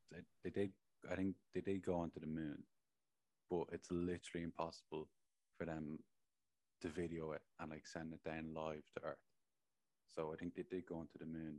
they 0.44 0.50
did 0.50 0.72
I 1.10 1.16
think 1.16 1.36
they 1.54 1.62
did 1.62 1.82
go 1.84 1.94
onto 1.96 2.20
the 2.20 2.26
moon, 2.26 2.62
but 3.50 3.64
it's 3.72 3.90
literally 3.90 4.44
impossible 4.44 5.08
for 5.56 5.64
them 5.64 5.98
to 6.84 6.90
video 6.90 7.32
it 7.32 7.40
and 7.60 7.70
like 7.70 7.86
send 7.86 8.12
it 8.12 8.22
down 8.28 8.52
live 8.54 8.82
to 8.96 9.04
Earth. 9.04 9.16
So 10.14 10.32
I 10.32 10.36
think 10.36 10.54
they 10.54 10.64
did 10.70 10.86
go 10.86 10.96
onto 10.96 11.18
the 11.18 11.26
moon, 11.26 11.56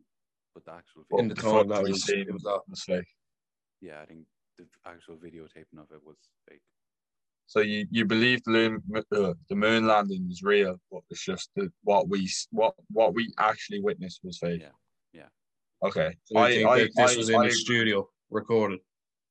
but 0.54 0.64
the 0.66 0.72
actual 0.74 1.04
video, 1.10 1.22
In 1.24 1.28
the 1.28 1.36
The 1.36 1.42
time 1.42 1.68
that 1.70 1.84
we 1.84 1.92
was, 1.92 2.04
seen 2.04 2.28
it 2.28 2.34
was 2.34 2.44
that. 2.44 2.62
was 2.70 2.86
yeah, 3.82 4.02
I 4.02 4.06
think 4.06 4.26
the 4.58 4.66
actual 4.86 5.16
videotaping 5.18 5.80
of 5.80 5.92
it 5.92 6.02
was 6.06 6.18
fake. 6.50 6.62
So 7.48 7.60
you, 7.60 7.86
you 7.92 8.06
believe 8.06 8.44
the 8.44 8.52
moon, 8.52 8.84
uh, 9.12 9.34
the 9.50 9.56
moon 9.56 9.86
landing 9.88 10.28
is 10.32 10.42
real, 10.42 10.80
but 10.92 11.02
it's 11.10 11.24
just 11.24 11.50
that 11.56 11.72
what 11.84 12.08
we 12.08 12.30
what 12.52 12.74
what 12.92 13.14
we 13.14 13.32
actually 13.38 13.82
witnessed 13.82 14.22
was 14.24 14.38
fake. 14.40 14.62
Yeah, 14.62 14.70
yeah. 15.14 15.88
Okay. 15.88 16.16
So 16.24 16.40
I, 16.40 16.54
think 16.54 16.70
that 16.70 16.92
this 16.96 17.14
I- 17.14 17.18
was 17.18 17.30
in 17.30 17.42
I- 17.42 17.48
a 17.48 17.52
studio 17.52 18.10
recorded 18.32 18.80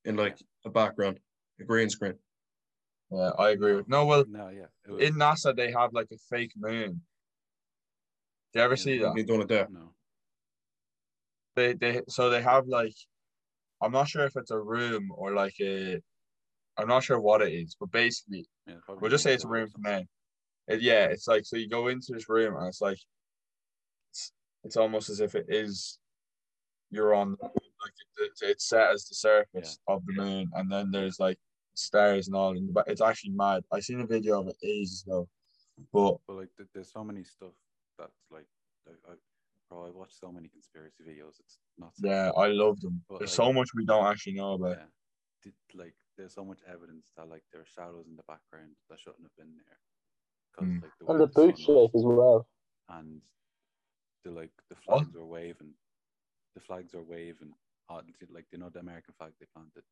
in 0.04 0.16
like 0.16 0.38
a 0.64 0.70
background, 0.70 1.18
a 1.60 1.64
green 1.64 1.88
screen. 1.88 2.14
Yeah, 3.14 3.30
I 3.38 3.50
agree 3.50 3.74
with. 3.74 3.88
No, 3.88 4.06
well, 4.06 4.24
No, 4.28 4.48
yeah, 4.48 4.66
was, 4.88 5.02
in 5.02 5.14
NASA 5.14 5.54
they 5.54 5.70
have 5.70 5.92
like 5.92 6.08
a 6.12 6.18
fake 6.30 6.52
moon. 6.56 7.02
Do 8.52 8.58
you 8.58 8.64
ever 8.64 8.76
see 8.76 8.98
that? 8.98 9.16
You 9.16 9.24
done 9.24 9.42
it 9.42 9.48
there. 9.48 9.68
no, 9.70 9.92
They 11.56 11.74
they 11.74 12.02
so 12.08 12.30
they 12.30 12.42
have 12.42 12.66
like, 12.66 12.94
I'm 13.80 13.92
not 13.92 14.08
sure 14.08 14.24
if 14.24 14.36
it's 14.36 14.50
a 14.50 14.58
room 14.58 15.12
or 15.14 15.32
like 15.32 15.54
a, 15.60 16.00
I'm 16.76 16.88
not 16.88 17.04
sure 17.04 17.20
what 17.20 17.42
it 17.42 17.52
is, 17.52 17.76
but 17.78 17.90
basically 17.92 18.46
yeah, 18.66 18.74
we'll 18.88 19.10
just 19.10 19.24
say 19.24 19.34
it's 19.34 19.44
a 19.44 19.48
room 19.48 19.66
for 19.66 19.72
something. 19.72 20.06
now. 20.68 20.74
It, 20.74 20.80
yeah, 20.82 21.04
it's 21.06 21.28
like 21.28 21.44
so 21.44 21.56
you 21.56 21.68
go 21.68 21.88
into 21.88 22.12
this 22.12 22.28
room 22.28 22.56
and 22.56 22.66
it's 22.66 22.80
like, 22.80 22.98
it's, 24.10 24.32
it's 24.64 24.76
almost 24.76 25.10
as 25.10 25.20
if 25.20 25.34
it 25.34 25.46
is, 25.48 25.98
you're 26.90 27.14
on 27.14 27.36
like 27.40 27.50
it, 28.18 28.22
it's- 28.24 28.42
it's 28.42 28.68
set 28.68 28.90
as 28.90 29.06
the 29.06 29.14
surface 29.14 29.78
of 29.86 30.04
the 30.06 30.14
moon, 30.14 30.50
and 30.54 30.70
then 30.70 30.90
there's 30.90 31.20
like 31.20 31.38
stars 31.74 32.28
and 32.28 32.36
all, 32.36 32.56
but 32.70 32.86
it's 32.88 33.00
actually 33.00 33.30
mad. 33.32 33.62
I 33.72 33.80
seen 33.80 34.00
a 34.00 34.06
video 34.06 34.40
of 34.40 34.48
it 34.48 34.56
ages 34.62 35.04
ago, 35.06 35.28
but 35.92 36.16
But 36.26 36.36
like, 36.36 36.48
there's 36.74 36.92
so 36.92 37.04
many 37.04 37.24
stuff 37.24 37.52
that's 37.98 38.24
like, 38.30 38.46
I, 38.88 39.12
I, 39.12 39.14
bro, 39.68 39.86
I 39.86 39.90
watch 39.90 40.12
so 40.12 40.30
many 40.32 40.48
conspiracy 40.48 41.02
videos. 41.08 41.40
It's 41.40 41.58
not. 41.78 41.92
yeah, 42.02 42.30
I 42.36 42.48
love 42.48 42.80
them. 42.80 43.02
But, 43.08 43.18
There's 43.20 43.30
like- 43.38 43.46
so 43.46 43.52
much 43.52 43.68
we 43.74 43.84
don't 43.84 44.06
actually 44.06 44.34
know 44.34 44.54
about. 44.54 44.76
Yeah. 44.78 44.84
did, 45.42 45.54
like 45.74 45.94
there's 46.16 46.34
so 46.34 46.44
much 46.44 46.60
evidence 46.66 47.10
that 47.16 47.28
like 47.28 47.42
there 47.52 47.60
are 47.62 47.66
shadows 47.66 48.06
in 48.08 48.16
the 48.16 48.22
background 48.28 48.72
that 48.88 48.98
shouldn't 49.00 49.22
have 49.24 49.36
been 49.36 49.54
there. 49.66 49.78
Because 50.52 50.68
Mm. 50.70 50.82
like 50.82 50.92
the 51.00 51.06
And 51.10 51.18
way 51.20 51.24
the 51.26 51.32
boot 51.32 51.58
sun 51.58 51.74
was 51.74 51.90
shape 51.90 51.94
as 51.96 52.04
well. 52.04 52.46
and 52.88 53.20
the 54.24 54.30
like 54.30 54.52
the 54.70 54.76
flags 54.76 55.12
were 55.14 55.26
waving. 55.26 55.74
The 56.54 56.60
flags 56.60 56.94
are 56.94 57.02
waving. 57.02 57.52
Like 58.30 58.46
you 58.52 58.58
know 58.58 58.70
the 58.70 58.78
American 58.80 59.12
flag 59.18 59.32
they 59.40 59.46
planted 59.52 59.82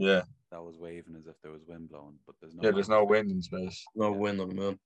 Yeah, 0.00 0.22
that 0.50 0.62
was 0.62 0.78
waving 0.78 1.14
as 1.14 1.26
if 1.26 1.36
there 1.42 1.52
was 1.52 1.62
wind 1.66 1.90
blowing, 1.90 2.18
but 2.26 2.34
there's 2.40 2.54
no 2.54 2.62
yeah. 2.62 2.70
There's 2.70 2.88
no 2.88 3.04
wind 3.04 3.30
in 3.30 3.42
space. 3.42 3.84
No 3.94 4.12
Yeah. 4.12 4.16
wind 4.16 4.40
on 4.40 4.48
the 4.48 4.54
moon. 4.54 4.78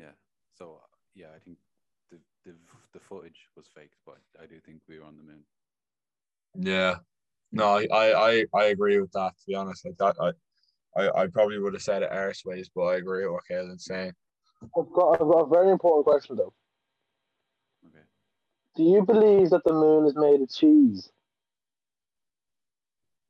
Yeah. 0.00 0.12
So 0.54 0.80
uh, 0.82 0.86
yeah, 1.14 1.26
I 1.36 1.38
think 1.44 1.58
the 2.10 2.18
the 2.46 2.54
the 2.94 3.00
footage 3.00 3.48
was 3.56 3.66
faked, 3.74 3.96
but 4.06 4.16
I 4.42 4.46
do 4.46 4.58
think 4.64 4.80
we 4.88 4.98
were 4.98 5.04
on 5.04 5.16
the 5.16 5.22
moon. 5.22 5.44
Yeah. 6.54 6.96
No, 7.52 7.78
I, 7.78 7.86
I, 7.92 8.30
I, 8.30 8.44
I 8.54 8.64
agree 8.64 8.98
with 9.00 9.12
that. 9.12 9.32
To 9.38 9.44
be 9.46 9.54
honest, 9.54 9.84
like 9.84 9.96
that, 9.98 10.16
I, 10.20 11.00
I, 11.00 11.22
I 11.22 11.26
probably 11.28 11.58
would 11.58 11.74
have 11.74 11.82
said 11.82 12.02
it 12.02 12.10
airspace, 12.10 12.68
but 12.74 12.82
I 12.84 12.96
agree 12.96 13.24
with 13.24 13.32
what 13.34 13.44
Kaylin's 13.50 13.84
saying. 13.84 14.12
I've 14.78 14.92
got, 14.92 15.12
I've 15.12 15.28
got 15.28 15.46
a 15.46 15.48
very 15.48 15.70
important 15.70 16.06
question 16.06 16.36
though. 16.36 16.52
Okay. 17.86 18.04
Do 18.76 18.82
you 18.82 19.02
believe 19.04 19.50
that 19.50 19.62
the 19.64 19.72
moon 19.72 20.06
is 20.06 20.14
made 20.16 20.40
of 20.40 20.50
cheese? 20.50 21.10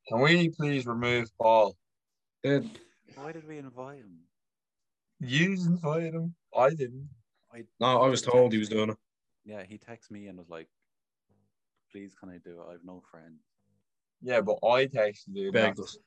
Can 0.08 0.20
we 0.20 0.48
please 0.50 0.86
remove 0.86 1.30
Paul? 1.38 1.76
They- 2.42 2.62
Why 3.14 3.32
did 3.32 3.46
we 3.46 3.58
invite 3.58 3.98
him? 3.98 4.20
You 5.20 5.52
invited 5.52 6.14
him. 6.14 6.34
I 6.56 6.70
didn't. 6.70 7.08
I 7.52 7.64
no, 7.80 8.02
I 8.02 8.08
was 8.08 8.22
told 8.22 8.52
he 8.52 8.58
was 8.58 8.68
doing 8.68 8.90
it. 8.90 8.96
Yeah, 9.44 9.62
he 9.64 9.78
texted 9.78 10.10
me 10.12 10.28
and 10.28 10.38
was 10.38 10.48
like, 10.48 10.68
"Please, 11.90 12.14
can 12.14 12.28
I 12.28 12.38
do 12.38 12.60
it? 12.60 12.66
I 12.68 12.72
have 12.72 12.84
no 12.84 13.02
friends." 13.10 13.42
Yeah, 14.22 14.40
but 14.40 14.58
I 14.64 14.86
texted 14.86 15.34
you. 15.34 15.50
Begged 15.52 15.80
us. 15.80 15.98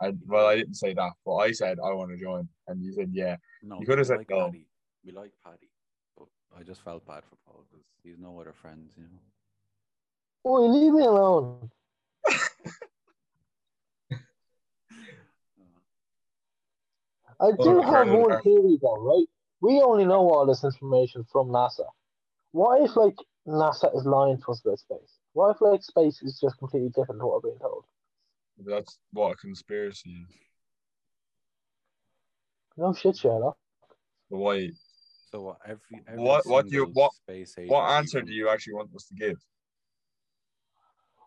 I, 0.00 0.12
well, 0.26 0.46
I 0.46 0.56
didn't 0.56 0.74
say 0.74 0.94
that, 0.94 1.12
but 1.24 1.36
I 1.36 1.52
said 1.52 1.78
I 1.78 1.92
want 1.92 2.10
to 2.10 2.16
join, 2.16 2.48
and 2.66 2.82
you 2.82 2.92
said 2.92 3.10
yeah. 3.12 3.36
No, 3.62 3.78
You 3.78 3.86
could 3.86 3.98
have 3.98 4.06
we 4.06 4.08
said 4.08 4.18
like 4.18 4.30
no. 4.30 4.46
Paddy. 4.46 4.66
We 5.04 5.12
like 5.12 5.32
Paddy, 5.44 5.70
but 6.16 6.26
I 6.58 6.62
just 6.64 6.82
felt 6.82 7.06
bad 7.06 7.24
for 7.24 7.36
Paul 7.46 7.64
because 7.70 7.86
he's 8.02 8.18
no 8.18 8.40
other 8.40 8.52
friends, 8.52 8.94
you 8.96 9.04
know. 9.04 9.20
Boy, 10.44 10.62
leave 10.66 10.92
me 10.92 11.04
alone. 11.04 11.70
I 17.40 17.50
do 17.52 17.80
Oh, 17.80 17.82
have 17.82 18.08
right. 18.08 18.18
one 18.18 18.42
theory 18.42 18.78
though, 18.80 19.00
right? 19.00 19.26
We 19.60 19.80
only 19.80 20.04
know 20.04 20.28
all 20.30 20.46
this 20.46 20.64
information 20.64 21.24
from 21.30 21.48
NASA. 21.48 21.86
What 22.52 22.82
if 22.82 22.96
like 22.96 23.16
NASA 23.46 23.94
is 23.96 24.04
lying 24.04 24.38
to 24.38 24.52
us 24.52 24.60
about 24.64 24.78
space? 24.78 25.18
What 25.32 25.50
if 25.54 25.60
like 25.60 25.82
space 25.82 26.22
is 26.22 26.38
just 26.40 26.58
completely 26.58 26.90
different 26.90 27.20
to 27.20 27.26
what 27.26 27.42
we're 27.42 27.50
being 27.50 27.60
told? 27.60 27.84
That's 28.58 28.98
what 29.12 29.32
a 29.32 29.36
conspiracy 29.36 30.10
is. 30.10 30.36
No 32.76 32.92
shit, 32.92 33.16
Sherlock. 33.16 33.56
But 34.30 34.38
why? 34.38 34.70
so 35.30 35.40
what? 35.42 35.58
Every, 35.64 36.02
every 36.06 36.22
What- 36.22 36.46
what 36.46 36.68
do 36.68 36.74
you- 36.74 36.86
what- 36.92 37.14
space 37.14 37.54
What 37.66 37.90
answer 37.90 38.20
do 38.20 38.32
you 38.32 38.48
actually 38.48 38.74
want 38.74 38.94
us 38.94 39.06
to 39.06 39.14
give? 39.14 39.38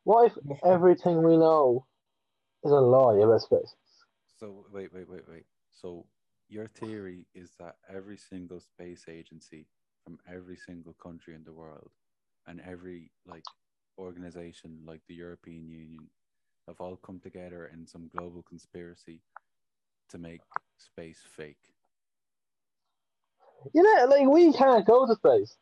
What 0.04 0.32
if 0.32 0.38
everything 0.64 1.24
we 1.24 1.38
know 1.38 1.88
is 2.64 2.72
a 2.72 2.80
lie 2.80 3.18
about 3.18 3.42
space? 3.42 3.76
So 4.40 4.66
wait, 4.72 4.94
wait, 4.94 5.10
wait, 5.10 5.28
wait. 5.28 5.46
So 5.76 6.06
your 6.50 6.68
theory 6.68 7.28
is 7.36 7.52
that 7.60 7.76
every 7.94 8.18
single 8.18 8.60
space 8.62 9.06
agency 9.10 9.68
from 10.04 10.20
every 10.32 10.58
single 10.58 10.94
country 10.94 11.36
in 11.36 11.44
the 11.44 11.54
world 11.54 11.92
and 12.48 12.62
every 12.62 13.12
like 13.28 13.44
organization 14.00 14.80
like 14.86 15.02
the 15.08 15.16
European 15.16 15.68
Union 15.68 16.08
have 16.68 16.80
all 16.80 16.98
come 16.98 17.20
together 17.20 17.70
in 17.74 17.86
some 17.86 18.08
global 18.08 18.44
conspiracy 18.44 19.22
to 20.10 20.18
make 20.18 20.42
space 20.78 21.20
fake. 21.36 21.74
You 23.74 23.84
know, 23.84 24.06
like 24.10 24.28
we 24.28 24.54
can't 24.54 24.86
go 24.86 25.08
to 25.08 25.16
space. 25.16 25.58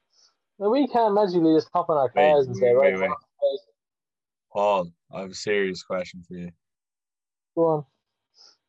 Like, 0.59 0.72
we 0.72 0.88
can't 0.88 1.16
magically 1.16 1.55
just 1.55 1.70
hop 1.74 1.89
on 1.89 1.97
our 1.97 2.09
Wait, 2.16 2.24
cars 2.26 2.47
and 2.47 2.55
say, 2.55 2.74
wait, 2.76 2.76
right, 2.76 2.99
wait. 2.99 2.99
we're 2.99 3.11
off 3.11 3.20
to 3.20 3.26
space. 3.39 3.68
Paul, 4.53 4.91
I 5.11 5.22
have 5.22 5.32
a 5.32 5.36
serious 5.36 5.84
question 5.84 6.24
for 6.28 6.36
you. 6.36 6.51
Go 7.55 7.66
on. 7.66 7.86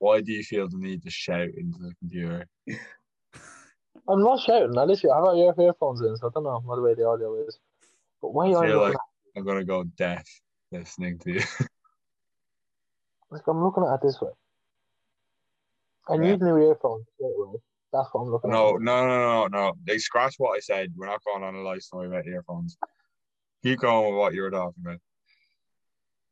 Why 0.04 0.20
do 0.20 0.32
you 0.32 0.44
feel 0.44 0.68
the 0.68 0.76
need 0.76 1.02
to 1.04 1.10
shout 1.10 1.48
into 1.56 1.78
the 1.78 1.94
computer? 1.98 2.46
I'm 4.06 4.22
not 4.22 4.38
shouting. 4.38 4.76
I 4.76 4.84
literally 4.84 5.14
have 5.14 5.58
our 5.58 5.66
earphones 5.66 6.02
in, 6.02 6.14
so 6.18 6.26
I 6.26 6.30
don't 6.34 6.44
know 6.44 6.60
what 6.62 6.76
the 6.76 6.82
way 6.82 6.92
the 6.92 7.06
audio 7.06 7.42
is. 7.46 7.58
But 8.20 8.34
why 8.34 8.44
I 8.44 8.48
are 8.48 8.66
you 8.66 8.72
feel 8.72 8.80
like 8.80 8.96
I'm 9.34 9.46
gonna 9.46 9.64
go 9.64 9.84
deaf 9.84 10.28
listening 10.70 11.18
to 11.20 11.32
you. 11.32 11.38
at 11.40 11.68
like 13.30 13.48
I'm 13.48 13.64
looking 13.64 13.82
at 13.84 13.94
it 13.94 14.00
this 14.02 14.20
way? 14.20 14.28
I 16.10 16.16
Yeah. 16.16 16.32
need 16.32 16.42
new 16.42 16.58
earphones 16.58 17.06
straight 17.14 17.32
away. 17.38 17.58
That's 17.90 18.10
what 18.12 18.20
I'm 18.24 18.30
looking 18.30 18.50
No, 18.50 18.74
at. 18.74 18.82
no, 18.82 19.06
no, 19.08 19.18
no, 19.18 19.46
no. 19.46 19.72
They 19.86 19.96
scratch 19.96 20.34
what 20.36 20.54
I 20.54 20.60
said. 20.60 20.92
We're 20.94 21.06
not 21.06 21.24
going 21.24 21.42
on 21.42 21.54
a 21.54 21.62
live 21.62 21.80
story 21.80 22.08
about 22.08 22.26
earphones. 22.26 22.76
Keep 23.62 23.78
going 23.78 24.10
with 24.10 24.18
what 24.18 24.34
you 24.34 24.42
were 24.42 24.50
talking 24.50 24.84
about. 24.84 24.98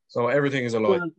So 0.09 0.27
everything 0.27 0.63
is 0.63 0.75
a 0.75 0.79
lie. 0.79 1.09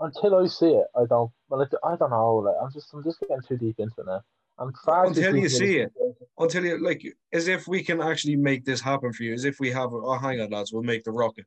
Until 0.00 0.36
I 0.36 0.46
see 0.46 0.70
it, 0.70 0.86
I 0.96 1.06
don't. 1.06 1.30
Well, 1.48 1.60
like, 1.60 1.70
I 1.84 1.96
don't 1.96 2.10
know. 2.10 2.36
Like, 2.36 2.54
I'm 2.62 2.72
just, 2.72 2.92
I'm 2.92 3.02
just 3.02 3.20
getting 3.20 3.40
too 3.46 3.56
deep 3.56 3.76
into 3.78 4.00
it 4.00 4.06
now. 4.06 4.22
I'm 4.58 4.72
far 4.84 5.06
Until 5.06 5.32
deep 5.32 5.32
you 5.32 5.44
into 5.44 5.50
see 5.50 5.78
it. 5.78 5.92
Until 6.38 6.64
you 6.64 6.84
like, 6.84 7.02
as 7.32 7.48
if 7.48 7.66
we 7.66 7.82
can 7.82 8.00
actually 8.00 8.36
make 8.36 8.64
this 8.64 8.80
happen 8.80 9.12
for 9.12 9.24
you. 9.24 9.34
As 9.34 9.44
if 9.44 9.58
we 9.58 9.70
have. 9.70 9.90
Oh, 9.92 10.16
hang 10.18 10.40
on, 10.40 10.50
lads, 10.50 10.72
we'll 10.72 10.82
make 10.82 11.04
the 11.04 11.10
rocket. 11.10 11.46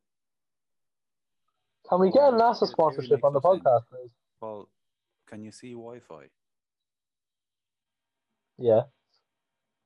Can 1.89 1.99
we 1.99 2.11
get 2.11 2.23
a 2.23 2.31
NASA 2.31 2.67
sponsorship 2.67 3.23
on 3.23 3.33
the 3.33 3.41
makes 3.43 3.43
no 3.43 3.53
sense. 3.53 3.63
podcast, 3.63 3.81
please? 3.89 4.11
Well, 4.41 4.69
can 5.27 5.43
you 5.43 5.51
see 5.51 5.71
Wi-Fi? 5.71 6.25
Yeah. 8.57 8.81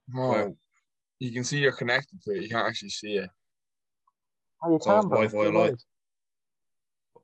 No, 0.07 0.29
Where? 0.29 0.53
you 1.19 1.31
can 1.31 1.43
see 1.43 1.57
you're 1.59 1.71
connected 1.71 2.21
to 2.23 2.31
it. 2.31 2.43
You 2.43 2.49
can't 2.49 2.67
actually 2.67 2.89
see 2.89 3.17
it. 3.17 3.29
Oh, 4.63 4.73
you 4.73 4.79
So 4.81 4.89
can, 4.89 4.97
it's. 4.97 5.05
Wi-Fi 5.07 5.37
You're 5.37 5.53
light. 5.53 5.83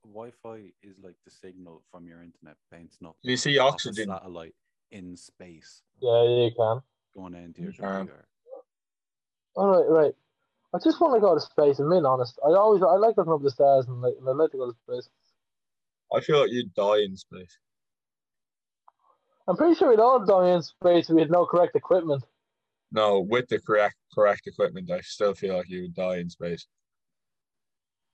Right. 0.05 0.13
Wi-Fi 0.13 0.71
is 0.83 0.95
like 1.03 1.15
the 1.25 1.31
signal 1.31 1.81
from 1.91 2.07
your 2.07 2.21
internet 2.21 2.55
bouncing 2.71 3.07
up. 3.07 3.15
You 3.21 3.37
see 3.37 3.57
off 3.57 3.71
a 3.71 3.73
oxygen? 3.73 4.07
satellite 4.09 4.55
in 4.91 5.15
space 5.15 5.83
Yeah, 6.01 6.23
you 6.23 6.51
can. 6.57 6.81
going 7.15 7.33
into 7.35 7.61
your 7.61 7.71
You 7.71 7.77
computer. 7.77 8.25
All 9.55 9.67
right, 9.67 9.87
right. 9.89 10.13
I 10.73 10.77
just 10.83 10.99
want 11.01 11.15
to 11.15 11.19
go 11.19 11.33
to 11.35 11.41
space. 11.41 11.79
I'm 11.79 11.89
being 11.89 12.05
honest. 12.05 12.39
I 12.45 12.49
always, 12.51 12.81
I 12.81 12.95
like 12.95 13.17
looking 13.17 13.33
up 13.33 13.41
the 13.41 13.51
stars 13.51 13.87
and 13.87 14.01
like, 14.01 14.13
and 14.19 14.27
I 14.27 14.31
like 14.31 14.51
to 14.51 14.57
go 14.57 14.71
to 14.71 14.77
space. 14.87 15.09
I 16.13 16.21
feel 16.21 16.39
like 16.41 16.51
you'd 16.51 16.73
die 16.73 16.99
in 16.99 17.15
space. 17.17 17.57
I'm 19.47 19.57
pretty 19.57 19.75
sure 19.75 19.89
we'd 19.89 19.99
all 19.99 20.25
die 20.25 20.51
in 20.55 20.61
space 20.61 21.09
if 21.09 21.15
we 21.15 21.21
had 21.21 21.31
no 21.31 21.45
correct 21.45 21.75
equipment. 21.75 22.23
No, 22.93 23.19
with 23.21 23.47
the 23.49 23.59
correct 23.59 23.95
correct 24.13 24.47
equipment, 24.47 24.91
I 24.91 25.01
still 25.01 25.33
feel 25.33 25.57
like 25.57 25.69
you 25.69 25.83
would 25.83 25.95
die 25.95 26.17
in 26.17 26.29
space. 26.29 26.67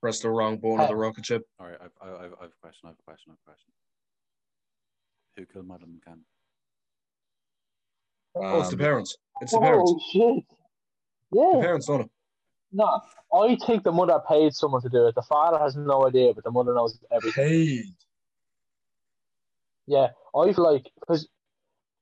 Press 0.00 0.20
the 0.20 0.30
wrong 0.30 0.58
button 0.58 0.80
of 0.80 0.88
the 0.88 0.96
rocket 0.96 1.26
ship. 1.26 1.42
All 1.58 1.66
right, 1.66 1.76
I've, 1.80 1.90
I've, 2.00 2.14
I've 2.14 2.32
I've 2.40 2.50
a 2.50 2.60
question. 2.60 2.86
I 2.86 2.88
have 2.88 2.96
a 2.98 3.02
question. 3.02 3.30
I 3.30 3.32
have 3.32 3.38
a 3.42 3.50
question. 3.50 3.72
Who 5.36 5.46
killed 5.46 5.66
Madeleine 5.66 6.00
McCann? 6.06 6.20
oh, 8.36 8.60
it's 8.60 8.68
the 8.68 8.74
Um, 8.74 8.78
parents. 8.78 9.16
It's 9.40 9.52
the 9.52 9.60
parents. 9.60 9.92
Oh 9.92 10.00
shit! 10.12 10.44
The 11.32 11.38
Yeah, 11.38 11.60
parents 11.60 11.86
done 11.86 12.02
it. 12.02 12.10
no. 12.72 13.00
I 13.34 13.56
think 13.66 13.82
the 13.82 13.92
mother 13.92 14.20
paid 14.28 14.54
someone 14.54 14.82
to 14.82 14.88
do 14.88 15.06
it. 15.06 15.14
The 15.16 15.22
father 15.22 15.58
has 15.58 15.76
no 15.76 16.06
idea, 16.06 16.32
but 16.32 16.44
the 16.44 16.50
mother 16.50 16.72
knows 16.74 16.98
everything. 17.10 17.44
Paid. 17.48 17.94
Yeah, 19.86 20.08
I 20.34 20.52
feel 20.52 20.64
like 20.64 20.90
because 21.00 21.28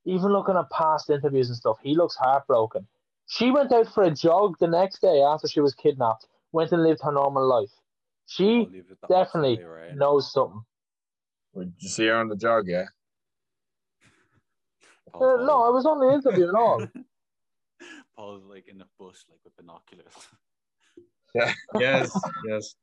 even 0.05 0.33
looking 0.33 0.57
at 0.57 0.69
past 0.71 1.09
interviews 1.09 1.49
and 1.49 1.57
stuff, 1.57 1.79
he 1.83 1.95
looks 1.95 2.15
heartbroken. 2.17 2.87
She 3.27 3.51
went 3.51 3.73
out 3.73 3.89
for 3.93 4.05
a 4.05 4.11
jog 4.11 4.57
the 4.61 4.69
next 4.69 5.01
day 5.01 5.21
after 5.23 5.49
she 5.49 5.61
was 5.61 5.75
kidnapped. 5.75 6.27
Went 6.53 6.73
and 6.73 6.83
lived 6.83 7.01
her 7.03 7.11
normal 7.13 7.47
life. 7.47 7.71
I'll 8.29 8.35
She 8.35 8.45
leave 8.71 8.91
it 8.91 9.01
the 9.01 9.07
definitely 9.09 9.53
opposite 9.55 9.69
way 9.69 9.85
around. 9.87 9.99
knows 9.99 10.33
something. 10.33 10.63
Did 11.57 11.73
you 11.79 11.89
see 11.89 12.07
her 12.07 12.17
on 12.17 12.29
the 12.29 12.37
jog? 12.37 12.65
Yeah. 12.69 12.85
Uh, 15.15 15.19
Paul- 15.19 15.47
no, 15.47 15.63
I 15.63 15.71
was 15.71 15.87
on 15.87 15.99
the 16.01 16.13
interview 16.13 16.49
and 16.49 16.57
all. 16.57 16.87
Paul's 18.17 18.43
like 18.45 18.67
in 18.69 18.81
a 18.83 18.87
bush, 18.99 19.19
like 19.31 19.39
with 19.45 19.57
binoculars. 19.57 20.13
yeah. 21.35 21.53
Yes, 21.79 22.11
yes. 22.45 22.75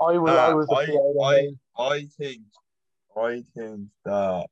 I 0.00 0.18
was, 0.18 0.32
I 0.32 0.50
Uh, 0.50 0.56
was 0.56 0.68
I- 0.70 1.80
I- 1.80 1.92
I 1.94 2.04
think, 2.18 2.42
I 3.16 3.42
think 3.56 3.88
that 4.04 4.46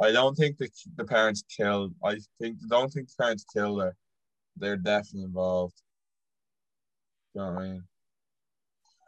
I 0.00 0.10
don't 0.10 0.34
think 0.34 0.56
the 0.58 0.68
the 0.96 1.04
parents 1.04 1.44
killed. 1.54 1.94
I 2.02 2.16
think 2.40 2.56
don't 2.68 2.90
think 2.90 3.08
the 3.08 3.14
parents 3.22 3.44
killed 3.54 3.82
her. 3.82 3.94
They're 4.56 4.76
definitely 4.76 5.24
involved. 5.24 5.74
You 7.34 7.40
know 7.40 7.52
what 7.52 7.62
I 7.62 7.64
mean? 7.64 7.84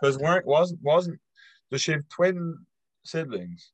Because 0.01 0.19
weren't 0.19 0.47
wasn't 0.47 0.81
wasn't 0.83 1.21
does 1.71 1.83
she 1.83 1.93
have 1.93 2.09
twin 2.09 2.59
siblings? 3.05 3.73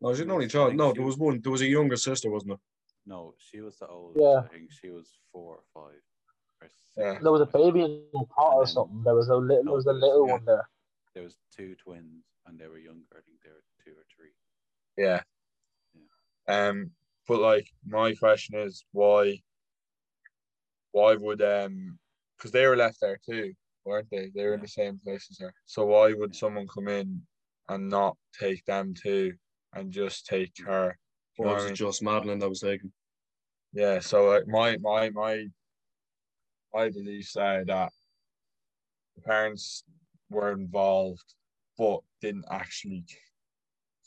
No, 0.00 0.12
she's 0.12 0.20
an 0.20 0.30
only 0.30 0.48
child. 0.48 0.74
No, 0.74 0.92
there 0.92 1.02
was 1.02 1.16
one. 1.18 1.40
There 1.42 1.52
was 1.52 1.62
a 1.62 1.66
younger 1.66 1.96
sister, 1.96 2.30
wasn't 2.30 2.50
there? 2.50 2.58
no, 3.06 3.34
she 3.38 3.60
was 3.60 3.76
the 3.78 3.86
oldest. 3.86 4.18
Yeah. 4.22 4.40
I 4.44 4.48
think 4.48 4.70
she 4.72 4.88
was 4.90 5.08
four 5.32 5.56
or 5.56 5.62
five. 5.74 6.00
or 6.62 6.68
six. 6.68 6.74
Yeah. 6.96 7.18
There 7.20 7.32
was 7.32 7.42
a 7.42 7.46
baby 7.46 7.82
in 7.82 8.02
the 8.12 8.24
pot 8.34 8.54
or 8.54 8.66
something. 8.66 9.02
There 9.04 9.14
was 9.14 9.28
a 9.28 9.36
little. 9.36 9.64
There 9.64 9.72
was 9.74 9.86
a 9.86 9.92
little 9.92 10.26
Yeah. 10.26 10.32
one 10.32 10.44
there. 10.46 10.68
There 11.14 11.22
was 11.22 11.36
two 11.56 11.74
twins, 11.76 12.24
and 12.46 12.58
they 12.58 12.66
were 12.66 12.78
younger. 12.78 13.04
I 13.12 13.20
think 13.26 13.38
they 13.42 13.50
were 13.50 13.64
two 13.84 13.92
or 13.92 14.04
three. 14.16 14.32
Yeah. 14.96 15.22
Um, 16.48 16.90
but 17.28 17.40
like 17.40 17.68
my 17.86 18.14
question 18.14 18.58
is 18.58 18.84
why? 18.92 19.42
Why 20.94 21.16
would 21.16 21.42
um? 21.42 21.98
Because 22.38 22.52
they 22.52 22.66
were 22.68 22.76
left 22.76 23.00
there 23.00 23.18
too, 23.28 23.52
weren't 23.84 24.06
they? 24.12 24.30
They 24.32 24.44
were 24.46 24.54
in 24.54 24.60
the 24.60 24.68
same 24.68 25.00
place 25.04 25.26
as 25.28 25.38
her. 25.40 25.52
So 25.66 25.86
why 25.86 26.12
would 26.12 26.36
someone 26.36 26.68
come 26.68 26.86
in 26.86 27.22
and 27.68 27.88
not 27.88 28.16
take 28.38 28.64
them 28.64 28.94
too, 28.94 29.34
and 29.72 29.90
just 29.90 30.26
take 30.26 30.52
her? 30.64 30.96
You 31.36 31.46
know 31.46 31.50
Or 31.50 31.54
was 31.56 31.64
I 31.64 31.66
it 31.66 31.68
mean? 31.70 31.76
just 31.76 32.02
Madeleine 32.02 32.38
that 32.38 32.48
was 32.48 32.60
taken? 32.60 32.92
Yeah. 33.72 33.98
So 33.98 34.30
like 34.30 34.46
my 34.46 34.76
my 34.76 35.10
my 35.10 35.46
my 36.72 36.90
beliefs 36.90 37.34
are 37.34 37.64
that 37.64 37.90
the 39.16 39.22
parents 39.22 39.82
were 40.30 40.52
involved, 40.52 41.34
but 41.76 42.00
didn't 42.20 42.46
actually 42.48 43.04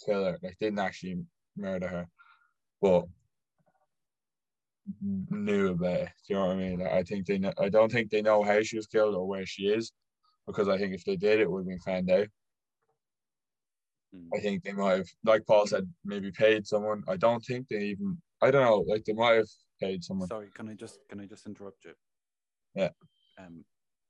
kill 0.06 0.24
her. 0.24 0.40
Like 0.42 0.58
didn't 0.58 0.80
actually 0.80 1.18
murder 1.58 1.90
her, 1.90 2.08
but 2.82 3.08
knew 5.02 5.70
about 5.70 5.96
it. 5.96 6.10
Do 6.28 6.34
you 6.34 6.36
know 6.36 6.48
what 6.48 6.56
I 6.56 6.60
mean? 6.60 6.80
Like, 6.80 6.92
I 6.92 7.04
think 7.04 7.26
they. 7.26 7.38
Know, 7.38 7.54
I 7.60 7.70
don't 7.70 7.92
think 7.92 8.10
they 8.10 8.22
know 8.22 8.44
how 8.44 8.62
she 8.62 8.78
was 8.78 8.88
killed 8.88 9.16
or 9.16 9.28
where 9.28 9.46
she 9.46 9.64
is, 9.68 9.92
because 10.46 10.68
I 10.68 10.78
think 10.78 10.94
if 10.94 11.04
they 11.06 11.16
did, 11.16 11.40
it 11.40 11.50
would 11.50 11.60
have 11.62 11.68
been 11.68 11.80
found 11.80 12.10
out. 12.10 12.28
Mm. 14.16 14.30
I 14.36 14.40
think 14.40 14.64
they 14.64 14.72
might 14.72 14.98
have, 14.98 15.08
like 15.24 15.46
Paul 15.46 15.68
said, 15.68 15.92
maybe 16.06 16.32
paid 16.32 16.66
someone. 16.66 17.04
I 17.08 17.18
don't 17.18 17.44
think 17.44 17.68
they 17.68 17.84
even. 17.86 18.22
I 18.42 18.52
don't 18.52 18.64
know. 18.64 18.86
Like 18.88 19.04
they 19.06 19.14
might 19.14 19.36
have 19.36 19.50
paid 19.82 20.04
someone. 20.04 20.28
Sorry, 20.28 20.50
can 20.54 20.70
I 20.70 20.74
just 20.74 21.00
can 21.10 21.20
I 21.20 21.26
just 21.26 21.46
interrupt 21.46 21.86
you? 21.86 21.94
Yeah. 22.76 22.90
Um, 23.40 23.66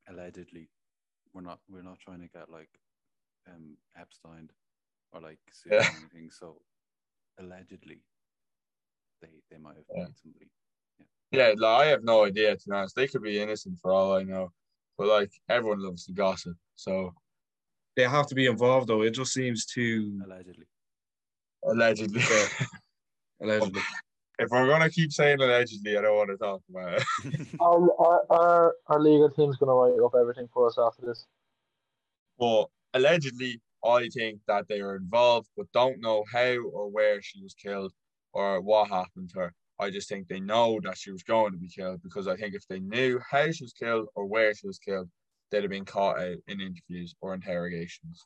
allegedly, 0.07 0.69
we're 1.33 1.41
not 1.41 1.59
we're 1.69 1.81
not 1.81 1.99
trying 1.99 2.21
to 2.21 2.27
get 2.27 2.49
like, 2.49 2.69
um, 3.47 3.77
Epstein, 3.99 4.49
or 5.13 5.21
like 5.21 5.39
Yeah. 5.65 5.77
or 5.77 5.97
anything. 5.97 6.29
So, 6.31 6.61
allegedly, 7.39 8.03
they 9.21 9.41
they 9.49 9.57
might 9.57 9.77
have 9.77 9.85
Yeah. 9.95 10.05
paid 10.05 10.17
somebody. 10.21 10.51
Yeah, 11.31 11.53
like, 11.57 11.81
I 11.81 11.85
have 11.87 12.03
no 12.03 12.25
idea 12.25 12.55
to 12.55 12.69
be 12.69 12.75
honest. 12.75 12.95
They 12.95 13.07
could 13.07 13.21
be 13.23 13.39
innocent 13.41 13.77
for 13.81 13.91
all 13.91 14.13
I 14.15 14.23
know, 14.23 14.51
but 14.97 15.07
like 15.07 15.31
everyone 15.49 15.83
loves 15.83 16.05
to 16.05 16.13
gossip. 16.13 16.55
So 16.75 17.13
They 17.95 18.03
have 18.03 18.27
to 18.27 18.35
be 18.35 18.45
involved 18.47 18.87
though. 18.87 19.01
It 19.01 19.11
just 19.11 19.33
seems 19.33 19.65
too 19.65 20.19
Allegedly. 20.25 20.65
allegedly, 21.63 22.21
Yeah. 22.21 22.47
allegedly. 23.41 23.81
if 24.39 24.49
we're 24.49 24.67
gonna 24.67 24.89
keep 24.89 25.11
saying 25.11 25.41
allegedly, 25.41 25.97
I 25.97 26.01
don't 26.01 26.15
want 26.15 26.29
to 26.29 26.37
talk 26.37 26.61
about 26.69 26.93
it. 27.01 27.47
Our, 27.59 27.91
our, 27.99 28.21
our, 28.29 28.75
our 28.87 28.99
legal 29.01 29.29
team's 29.29 29.57
going 29.57 29.67
to 29.69 29.73
write 29.73 30.05
up 30.05 30.13
everything 30.19 30.47
for 30.53 30.67
us 30.67 30.77
after 30.79 31.05
this. 31.05 31.25
Well, 32.37 32.71
allegedly, 32.93 33.59
I 33.83 34.09
think 34.09 34.41
that 34.47 34.67
they 34.67 34.79
are 34.79 34.95
involved, 34.95 35.49
but 35.57 35.71
don't 35.73 35.99
know 36.01 36.23
how 36.31 36.55
or 36.71 36.89
where 36.89 37.21
she 37.21 37.41
was 37.41 37.53
killed 37.53 37.91
or 38.33 38.61
what 38.61 38.89
happened 38.89 39.29
to 39.31 39.39
her. 39.39 39.53
I 39.79 39.89
just 39.89 40.09
think 40.09 40.27
they 40.27 40.39
know 40.39 40.79
that 40.83 40.97
she 40.97 41.11
was 41.11 41.23
going 41.23 41.51
to 41.51 41.57
be 41.57 41.69
killed 41.69 42.01
because 42.01 42.27
I 42.27 42.35
think 42.35 42.55
if 42.55 42.67
they 42.67 42.79
knew 42.79 43.19
how 43.29 43.51
she 43.51 43.63
was 43.63 43.73
killed 43.73 44.07
or 44.15 44.25
where 44.25 44.53
she 44.53 44.67
was 44.67 44.79
killed, 44.79 45.09
they'd 45.51 45.61
have 45.61 45.71
been 45.71 45.85
caught 45.85 46.19
out 46.19 46.37
in 46.47 46.61
interviews 46.61 47.13
or 47.21 47.33
interrogations. 47.33 48.25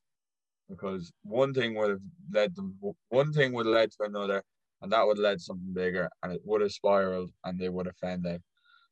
Because 0.70 1.12
one 1.24 1.54
thing 1.54 1.76
would 1.76 1.89
have 1.89 2.02
led 2.32 2.56
them, 2.56 2.78
one 3.10 3.34
thing 3.34 3.52
would 3.54 3.66
have 3.66 3.76
led 3.76 3.91
to 3.91 4.04
another, 4.04 4.41
and 4.82 4.91
that 4.91 5.06
would 5.06 5.18
have 5.18 5.24
led 5.24 5.38
to 5.39 5.43
something 5.43 5.74
bigger, 5.74 6.10
and 6.24 6.32
it 6.32 6.41
would 6.45 6.62
have 6.62 6.72
spiraled, 6.72 7.32
and 7.43 7.60
they 7.60 7.70
would 7.70 7.86
have 7.86 7.97
found 7.97 8.26
out. 8.26 8.39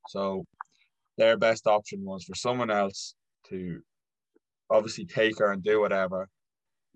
So 0.10 0.46
their 1.18 1.38
best 1.38 1.66
option 1.68 2.04
was 2.04 2.26
for 2.26 2.36
someone 2.36 2.70
else 2.70 3.16
to 3.48 3.82
obviously 4.70 5.06
take 5.06 5.40
her 5.40 5.52
and 5.52 5.64
do 5.64 5.80
whatever, 5.80 6.28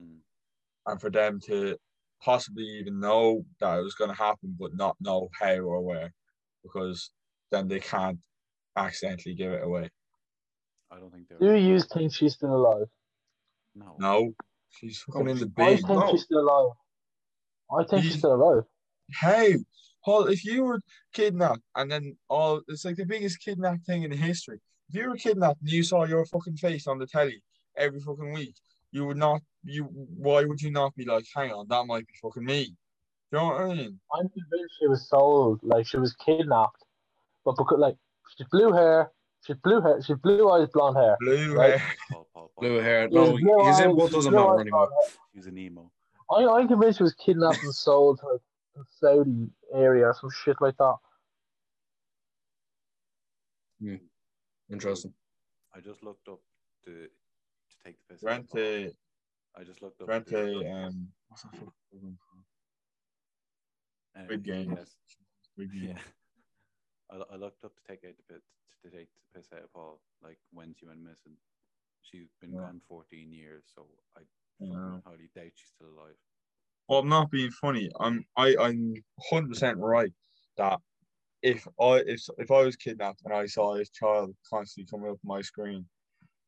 Mm. 0.01 0.19
and 0.87 0.99
for 0.99 1.09
them 1.09 1.39
to 1.41 1.77
possibly 2.23 2.63
even 2.63 2.99
know 2.99 3.45
that 3.59 3.77
it 3.77 3.83
was 3.83 3.95
going 3.95 4.09
to 4.09 4.15
happen, 4.15 4.55
but 4.59 4.75
not 4.75 4.95
know 5.01 5.29
how 5.39 5.55
or 5.55 5.81
where, 5.81 6.13
because 6.63 7.11
then 7.51 7.67
they 7.67 7.79
can't 7.79 8.19
accidentally 8.75 9.35
give 9.35 9.51
it 9.51 9.63
away. 9.63 9.89
I 10.91 10.99
don't 10.99 11.11
think 11.11 11.27
they're. 11.27 11.39
Do 11.39 11.55
you 11.55 11.79
think 11.79 12.13
she's 12.13 12.33
still 12.33 12.55
alive? 12.55 12.87
No. 13.75 13.95
No, 13.99 14.33
she's 14.69 14.99
fucking 14.99 15.29
in 15.29 15.39
the 15.39 15.47
bin. 15.47 15.65
I 15.65 15.75
think 15.75 15.89
no. 15.89 16.11
she's 16.11 16.23
still 16.23 16.41
alive. 16.41 16.71
I 17.71 17.83
think 17.85 18.03
she's 18.03 18.17
still 18.19 18.35
alive. 18.35 18.63
Hey, 19.19 19.57
Paul, 20.05 20.27
if 20.27 20.45
you 20.45 20.63
were 20.63 20.79
kidnapped 21.13 21.61
and 21.75 21.91
then 21.91 22.15
all, 22.29 22.61
it's 22.67 22.85
like 22.85 22.97
the 22.97 23.05
biggest 23.05 23.41
kidnapped 23.43 23.85
thing 23.85 24.03
in 24.03 24.11
history. 24.11 24.59
If 24.89 24.95
you 24.95 25.09
were 25.09 25.15
kidnapped 25.15 25.61
and 25.61 25.71
you 25.71 25.83
saw 25.83 26.05
your 26.05 26.25
fucking 26.25 26.57
face 26.57 26.87
on 26.87 26.99
the 26.99 27.07
telly 27.07 27.41
every 27.77 27.99
fucking 27.99 28.33
week, 28.33 28.55
you 28.93 29.05
would 29.07 29.17
not, 29.17 29.41
you, 29.65 29.85
why 29.85 30.45
would 30.45 30.61
you 30.61 30.71
not 30.71 30.95
be 30.95 31.03
like, 31.03 31.25
hang 31.35 31.51
on, 31.51 31.67
that 31.67 31.85
might 31.85 32.05
be 32.05 32.13
fucking 32.21 32.45
me? 32.45 32.75
You 33.31 33.39
know 33.39 33.45
what 33.47 33.61
I 33.61 33.73
mean? 33.73 33.99
I'm 34.13 34.29
convinced 34.29 34.75
she 34.79 34.87
was 34.87 35.09
sold, 35.09 35.59
like 35.63 35.87
she 35.87 35.97
was 35.97 36.15
kidnapped, 36.23 36.85
but 37.43 37.57
because 37.57 37.79
like 37.79 37.97
she 38.37 38.43
had 38.43 38.49
blue 38.51 38.71
hair, 38.71 39.11
she 39.43 39.53
had 39.53 39.61
blue 39.63 39.81
hair, 39.81 39.99
she 40.03 40.13
had 40.13 40.21
blue 40.21 40.47
eyes, 40.51 40.67
blonde 40.71 40.97
hair. 40.97 41.17
Blue 41.19 41.55
Right. 41.55 41.79
hair. 41.79 41.97
Blue 42.59 42.77
hair. 42.79 43.09
She 43.09 43.17
was 43.17 43.29
No, 43.29 43.37
blue 43.37 43.65
his 43.65 43.79
eyes, 43.79 43.85
input 43.85 44.09
she 44.11 44.15
doesn't 44.15 44.33
was 44.33 44.47
matter 44.47 44.61
anymore. 44.61 44.89
He's 45.33 45.47
an 45.47 45.57
emo. 45.57 45.91
I, 46.29 46.45
I'm 46.45 46.67
convinced 46.67 46.99
she 46.99 47.03
was 47.03 47.15
kidnapped 47.15 47.63
and 47.63 47.73
sold 47.73 48.19
to 48.19 48.27
a 48.79 48.83
Saudi 48.99 49.49
area 49.73 50.05
or 50.05 50.15
some 50.21 50.29
shit 50.43 50.57
like 50.61 50.77
that. 50.77 50.95
Hmm. 53.81 53.95
Interesting. 54.71 55.13
I 55.75 55.79
just 55.79 56.03
looked 56.03 56.27
up 56.27 56.39
to 56.85 56.91
to 56.91 57.22
take 57.85 57.95
the 58.07 58.13
piss. 58.15 58.23
out 58.23 58.31
of 58.31 58.37
Went 58.37 58.49
Paul. 58.49 58.59
to, 58.61 58.91
I 59.55 59.63
just 59.63 59.81
looked 59.81 60.01
up. 60.01 60.25
to, 60.27 60.71
um, 60.71 61.07
what's 61.27 61.43
that 61.43 61.51
fucking 61.51 61.71
program 61.91 62.17
Big 64.29 64.43
game. 64.43 64.73
Yes. 64.77 64.95
Big 65.57 65.71
game. 65.71 65.89
Yeah. 65.89 65.99
I, 67.11 67.33
I 67.33 67.35
looked 67.37 67.63
up 67.63 67.73
to 67.75 67.81
take 67.87 68.03
out 68.07 68.15
the 68.17 68.33
pit 68.33 68.41
to 68.83 68.89
take 68.89 69.07
the 69.33 69.39
piss 69.39 69.47
out 69.53 69.63
of 69.63 69.73
Paul, 69.73 70.01
like 70.23 70.37
when 70.51 70.73
she 70.77 70.85
went 70.85 70.99
missing. 71.01 71.33
She's 72.01 72.27
been 72.41 72.51
Yeah. 72.53 72.59
gone 72.61 72.81
14 72.87 73.31
years, 73.31 73.63
so 73.73 73.87
I 74.17 74.21
Yeah. 74.59 74.99
highly 75.05 75.29
doubt 75.35 75.51
she's 75.55 75.69
still 75.75 75.89
alive. 75.89 76.15
Well, 76.89 76.99
I'm 76.99 77.09
not 77.09 77.31
being 77.31 77.51
funny. 77.51 77.89
I'm 77.99 78.25
I 78.35 78.55
I'm 78.59 78.93
hundred 79.29 79.49
percent 79.49 79.77
right 79.77 80.11
that 80.57 80.79
if 81.41 81.65
I 81.79 82.03
if 82.05 82.21
if 82.37 82.51
I 82.51 82.61
was 82.63 82.75
kidnapped 82.75 83.21
and 83.23 83.33
I 83.33 83.45
saw 83.45 83.75
this 83.75 83.89
child 83.89 84.35
constantly 84.49 84.89
coming 84.91 85.11
up 85.11 85.17
my 85.23 85.41
screen 85.41 85.87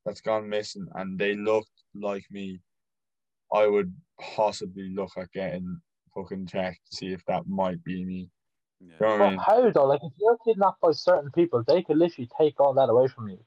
that's 0.05 0.21
gone 0.21 0.47
missing 0.47 0.87
and 0.95 1.17
they 1.17 1.35
looked 1.35 1.71
like 1.93 2.23
me, 2.31 2.61
I 3.53 3.67
would 3.67 3.93
possibly 4.19 4.89
look 4.93 5.11
at 5.17 5.31
getting 5.31 5.79
fucking 6.13 6.47
checked 6.47 6.79
to 6.91 6.97
see 6.97 7.11
if 7.13 7.23
that 7.25 7.47
might 7.47 7.83
be 7.83 8.05
me. 8.05 8.29
Yeah. 8.79 8.87
You 8.87 8.99
know 8.99 9.07
what 9.07 9.15
I 9.15 9.17
But 9.17 9.29
mean? 9.31 9.39
how 9.39 9.71
though? 9.71 9.85
Like 9.85 10.01
if 10.03 10.13
you're 10.19 10.37
kidnapped 10.45 10.81
by 10.81 10.91
certain 10.91 11.31
people, 11.31 11.63
they 11.67 11.81
could 11.81 11.97
literally 11.97 12.29
take 12.39 12.59
all 12.59 12.73
that 12.75 12.89
away 12.89 13.07
from 13.07 13.29
you. 13.29 13.39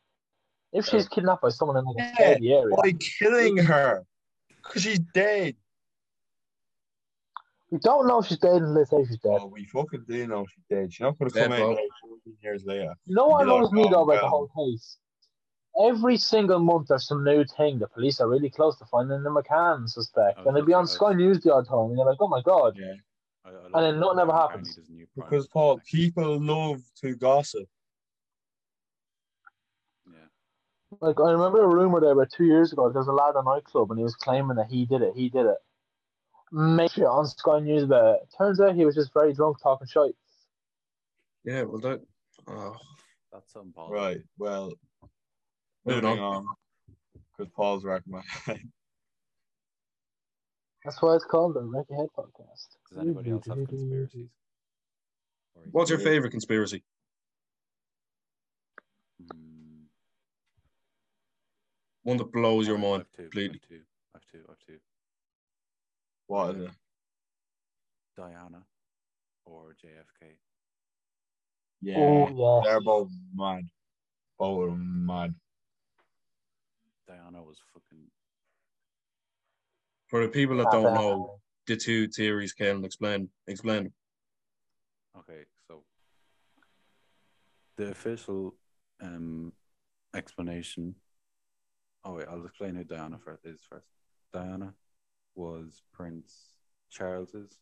If 0.72 0.86
she's 0.86 1.08
kidnapped 1.08 1.42
by 1.42 1.48
someone 1.48 1.78
in 1.78 1.84
like 1.84 1.96
a 1.98 2.22
Yeah, 2.22 2.32
Saudi 2.34 2.52
area, 2.52 2.76
By 2.76 2.92
killing 2.92 3.56
her, 3.56 4.04
because 4.62 4.82
she's 4.82 4.98
dead. 4.98 5.56
we 7.70 7.78
don't 7.78 8.06
know 8.06 8.18
if 8.18 8.26
she's 8.26 8.38
dead 8.38 8.56
until 8.62 8.74
they 8.74 8.84
say 8.84 9.04
she's 9.08 9.18
dead. 9.18 9.38
Oh, 9.40 9.46
we 9.46 9.64
fucking 9.64 10.04
do 10.06 10.26
know 10.26 10.44
she's 10.46 10.64
dead. 10.68 10.92
She's 10.92 11.00
not 11.00 11.18
gonna 11.18 11.30
Dead, 11.30 11.44
come 11.50 11.52
out 11.52 11.68
like 11.70 11.88
14 12.02 12.36
years 12.42 12.64
later. 12.66 12.94
You 13.06 13.14
know 13.14 13.28
what 13.28 13.44
annoys 13.44 13.72
me 13.72 13.84
oh, 13.86 13.90
though 13.90 14.02
about 14.02 14.20
the 14.20 14.28
whole 14.28 14.48
case? 14.48 14.98
Every 15.80 16.16
single 16.16 16.58
month 16.58 16.88
there's 16.88 17.06
some 17.06 17.22
new 17.24 17.44
thing. 17.44 17.78
The 17.78 17.86
police 17.86 18.20
are 18.20 18.28
really 18.28 18.50
close 18.50 18.76
to 18.78 18.84
finding 18.86 19.22
the 19.22 19.30
McCann 19.30 19.88
suspect. 19.88 20.40
Oh, 20.40 20.48
and 20.48 20.56
they'd 20.56 20.66
be 20.66 20.74
on 20.74 20.84
that's- 20.84 20.96
Sky 20.96 21.12
News 21.12 21.40
the 21.40 21.52
odd 21.54 21.68
time 21.68 21.90
and 21.90 21.96
you're 21.96 22.06
like, 22.06 22.18
oh 22.20 22.28
my 22.28 22.42
god. 22.42 22.76
Yeah. 22.76 22.94
I, 23.44 23.50
I 23.50 23.54
And 23.74 23.84
then 23.84 24.00
nothing 24.00 24.18
ever 24.18 24.32
happens. 24.32 24.78
Because 25.14 25.46
Paul, 25.46 25.80
people 25.90 26.40
love 26.40 26.82
to 27.02 27.14
gossip. 27.14 27.68
Yeah. 30.06 30.18
Like 31.00 31.20
I 31.20 31.30
remember 31.30 31.62
a 31.62 31.68
rumor 31.68 32.00
there 32.00 32.12
about 32.12 32.30
two 32.32 32.44
years 32.44 32.72
ago. 32.72 32.90
There 32.90 33.00
was 33.00 33.08
a 33.08 33.12
lad 33.12 33.36
at 33.36 33.40
a 33.40 33.44
nightclub 33.44 33.90
and 33.90 33.98
he 33.98 34.04
was 34.04 34.16
claiming 34.16 34.56
that 34.56 34.66
he 34.68 34.84
did 34.84 35.02
it. 35.02 35.12
He 35.14 35.28
did 35.28 35.46
it. 35.46 35.58
Make 36.50 36.92
sure 36.92 37.08
on 37.08 37.26
Sky 37.26 37.60
News 37.60 37.84
about 37.84 38.16
it. 38.16 38.28
Turns 38.36 38.58
out 38.60 38.74
he 38.74 38.84
was 38.84 38.94
just 38.94 39.12
very 39.12 39.32
drunk 39.32 39.58
talking 39.62 39.86
shit. 39.86 40.16
Yeah, 41.44 41.62
well, 41.62 41.78
that. 41.80 42.00
Oh, 42.46 42.74
That's 43.32 43.52
some 43.52 43.72
Paul. 43.74 43.90
Right. 43.90 44.18
Well, 44.38 44.72
Moving 45.88 46.04
moving 46.04 46.22
on. 46.22 46.46
Because 47.36 47.52
Paul's 47.54 47.84
wrecking 47.84 48.12
my 48.12 48.22
head. 48.44 48.60
That's 50.84 51.00
why 51.02 51.14
it's 51.16 51.24
called 51.24 51.54
the 51.54 51.62
Wreck 51.62 51.86
Your 51.90 52.00
Head 52.00 52.08
podcast. 52.16 52.76
Does 52.88 52.98
anybody 52.98 53.30
else 53.30 53.46
have 53.46 53.56
conspiracies? 53.68 54.28
What's 55.72 55.90
your 55.90 55.98
favorite 55.98 56.30
conspiracy? 56.30 56.84
Hmm, 59.20 59.82
One 62.04 62.16
that 62.16 62.32
blows 62.32 62.66
your 62.66 62.76
I've 62.76 62.82
mind 62.82 63.04
two, 63.16 63.22
completely. 63.24 63.60
I've 63.62 63.68
two. 63.68 63.80
I've 64.14 64.22
two. 64.30 64.40
I've 64.50 64.66
two. 64.66 64.78
What 66.28 66.56
is 66.56 66.62
it? 66.64 66.70
Diana 68.16 68.62
or 69.44 69.74
JFK. 69.84 70.28
Yeah. 71.82 71.96
Oh 71.98 72.28
yeah. 72.64 72.70
They're 72.70 72.80
both 72.80 73.08
mad. 73.34 73.64
both 74.38 74.64
of 74.64 74.70
them 74.70 75.06
mad. 75.06 75.34
Diana 77.08 77.42
was 77.42 77.58
fucking. 77.72 78.04
For 80.08 80.22
the 80.22 80.28
people 80.28 80.58
that 80.58 80.70
don't 80.70 80.94
know 80.94 81.40
the 81.66 81.76
two 81.76 82.08
theories, 82.08 82.54
Kalen, 82.54 82.84
explain 82.84 83.28
explain. 83.46 83.92
Okay, 85.18 85.42
so 85.66 85.82
the 87.76 87.90
official 87.90 88.54
um 89.00 89.52
explanation. 90.14 90.94
Oh 92.04 92.14
wait, 92.14 92.28
I'll 92.30 92.44
explain 92.44 92.76
who 92.76 92.84
Diana 92.84 93.18
first 93.18 93.44
is 93.44 93.60
first. 93.68 93.86
Diana 94.32 94.74
was 95.34 95.82
Prince 95.92 96.34
Charles's. 96.90 97.58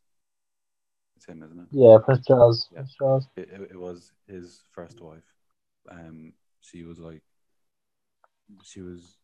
It's 1.17 1.27
him, 1.27 1.43
isn't 1.43 1.59
it? 1.59 1.67
Yeah, 1.71 1.99
Prince 2.05 2.27
Charles. 2.27 2.69
Yeah. 2.71 2.81
Prince 2.81 2.95
Charles. 2.99 3.29
It, 3.37 3.49
it, 3.51 3.71
it 3.73 3.81
was 3.81 4.13
his 4.29 4.63
first 4.73 5.01
wife. 5.01 5.25
Um, 5.91 6.35
she 6.61 6.83
was 6.83 6.99
like, 6.99 7.23
she 8.63 8.83
was, 8.83 9.17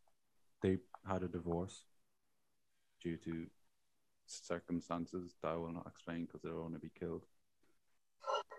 they 0.63 0.77
had 1.07 1.21
a 1.21 1.27
divorce 1.27 1.83
due 3.03 3.17
to 3.17 3.45
circumstances 4.25 5.35
that 5.41 5.49
I 5.49 5.57
will 5.57 5.73
not 5.73 5.85
explain 5.85 6.25
because 6.25 6.41
they'll 6.41 6.63
only 6.63 6.79
be 6.79 6.91
killed. 6.97 7.25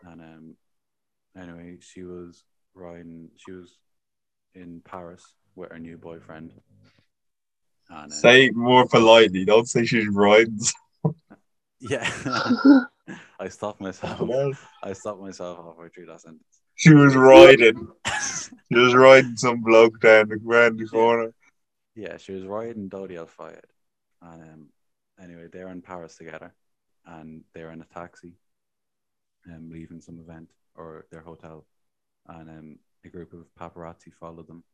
And 0.05 0.21
um, 0.21 0.57
anyway, 1.37 1.79
she 1.81 2.03
was 2.03 2.45
riding. 2.75 3.31
She 3.37 3.53
was 3.53 3.79
in 4.55 4.83
Paris 4.85 5.25
with 5.57 5.73
her 5.73 5.79
new 5.79 5.97
boyfriend. 5.97 6.53
And, 7.89 8.13
uh, 8.13 8.15
Say 8.15 8.51
more 8.51 8.87
politely. 8.87 9.45
Don't 9.45 9.69
say 9.69 9.87
she's 9.87 10.07
riding. 10.09 10.61
yeah. 11.81 12.09
I 13.41 13.49
stopped 13.49 13.81
myself. 13.81 14.69
I 14.83 14.93
stopped 14.93 15.21
myself 15.21 15.59
halfway 15.59 15.89
through 15.89 16.07
that 16.07 16.21
sentence. 16.21 16.43
She 16.77 16.93
was 16.93 17.15
riding. 17.15 17.89
She 18.73 18.79
was 18.79 18.95
riding 18.95 19.37
some 19.37 19.63
bloke 19.63 20.01
down 20.01 20.29
the, 20.29 20.39
round 20.43 20.79
the 20.79 20.87
corner. 20.87 21.33
Yeah, 21.95 22.17
she 22.17 22.33
was 22.33 22.45
riding 22.45 22.89
Dodi 22.89 23.17
Al 23.17 23.27
Fayed. 23.27 23.67
And 24.21 24.43
um, 24.43 24.69
anyway, 25.23 25.47
they're 25.53 25.69
in 25.69 25.83
Paris 25.83 26.17
together 26.17 26.53
and 27.07 27.43
they're 27.55 27.71
in 27.71 27.83
a 27.83 27.95
taxi 27.95 28.35
um, 29.49 29.71
leaving 29.71 30.01
some 30.01 30.19
event 30.19 30.51
or 30.75 31.07
their 31.11 31.21
hotel. 31.21 31.67
And 32.27 32.49
um, 32.51 32.79
a 33.05 33.09
group 33.09 33.33
of 33.33 33.47
paparazzi 33.59 34.13
followed 34.13 34.49
them 34.49 34.65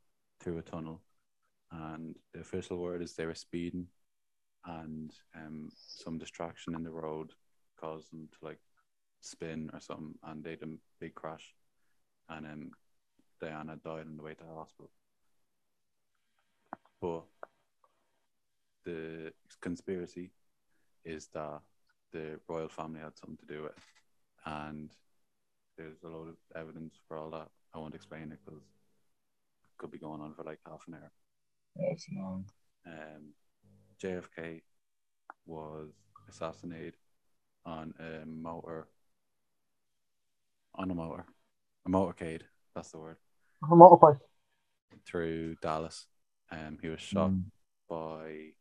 through 0.41 0.59
a 0.59 0.63
tunnel. 0.63 1.03
And 1.73 2.17
the 2.33 2.41
official 2.41 2.79
word 2.79 3.03
is 3.03 3.15
they 3.15 3.27
were 3.27 3.35
speeding 3.35 3.87
and 4.65 5.13
um, 5.37 5.69
some 5.75 6.19
distraction 6.19 6.75
in 6.75 6.83
the 6.83 6.91
road 6.91 7.33
caused 7.79 8.11
them 8.13 8.29
to 8.33 8.47
like 8.47 8.59
spin 9.21 9.71
or 9.73 9.81
something 9.81 10.15
and 10.25 10.43
they 10.43 10.51
had 10.51 10.63
a 10.63 10.77
big 11.01 11.15
crash. 11.15 11.55
And 12.29 12.47
um, 12.47 12.71
Diana 13.41 13.77
died 13.85 14.07
on 14.07 14.17
the 14.17 14.23
way 14.23 14.35
to 14.35 14.45
the 14.45 14.55
hospital. 14.55 14.91
But 17.01 17.25
the 18.85 19.33
conspiracy 19.61 20.31
is 21.05 21.29
that 21.35 21.61
the 22.13 22.41
royal 22.49 22.69
family 22.69 23.01
had 23.01 23.17
something 23.17 23.39
to 23.39 23.55
do 23.55 23.63
with 23.63 23.73
it. 23.73 23.79
And 24.45 24.91
there's 25.77 26.03
a 26.05 26.09
lot 26.09 26.29
of 26.29 26.37
evidence 26.55 26.99
for 27.07 27.17
all 27.17 27.31
that. 27.31 27.49
I 27.75 27.79
won't 27.79 27.95
explain 27.95 28.33
it 28.33 28.39
because 28.45 28.61
it 28.61 29.79
could 29.79 29.91
be 29.91 29.99
going 29.99 30.21
on 30.21 30.35
for 30.35 30.43
like 30.43 30.59
half 30.67 30.85
an 30.89 30.95
hour. 30.95 31.13
That's 31.77 32.07
long. 32.15 32.47
Um, 32.87 33.35
JFK 34.03 34.63
was 35.47 35.91
assassinated 36.29 36.97
on 37.65 37.95
a 37.99 38.27
motor, 38.27 38.89
on 40.75 40.91
a 40.91 40.95
motor, 40.95 41.25
a 41.87 41.91
motorcade. 41.91 42.43
That's 42.75 42.91
the 42.91 42.99
word. 42.99 43.17
A 43.63 43.67
motorbike. 43.67 44.19
Through 45.07 45.57
Dallas. 45.63 46.07
Um, 46.51 46.79
he 46.83 46.89
was 46.89 47.01
shot 47.01 47.31
Mm. 47.31 47.45
by 47.89 48.53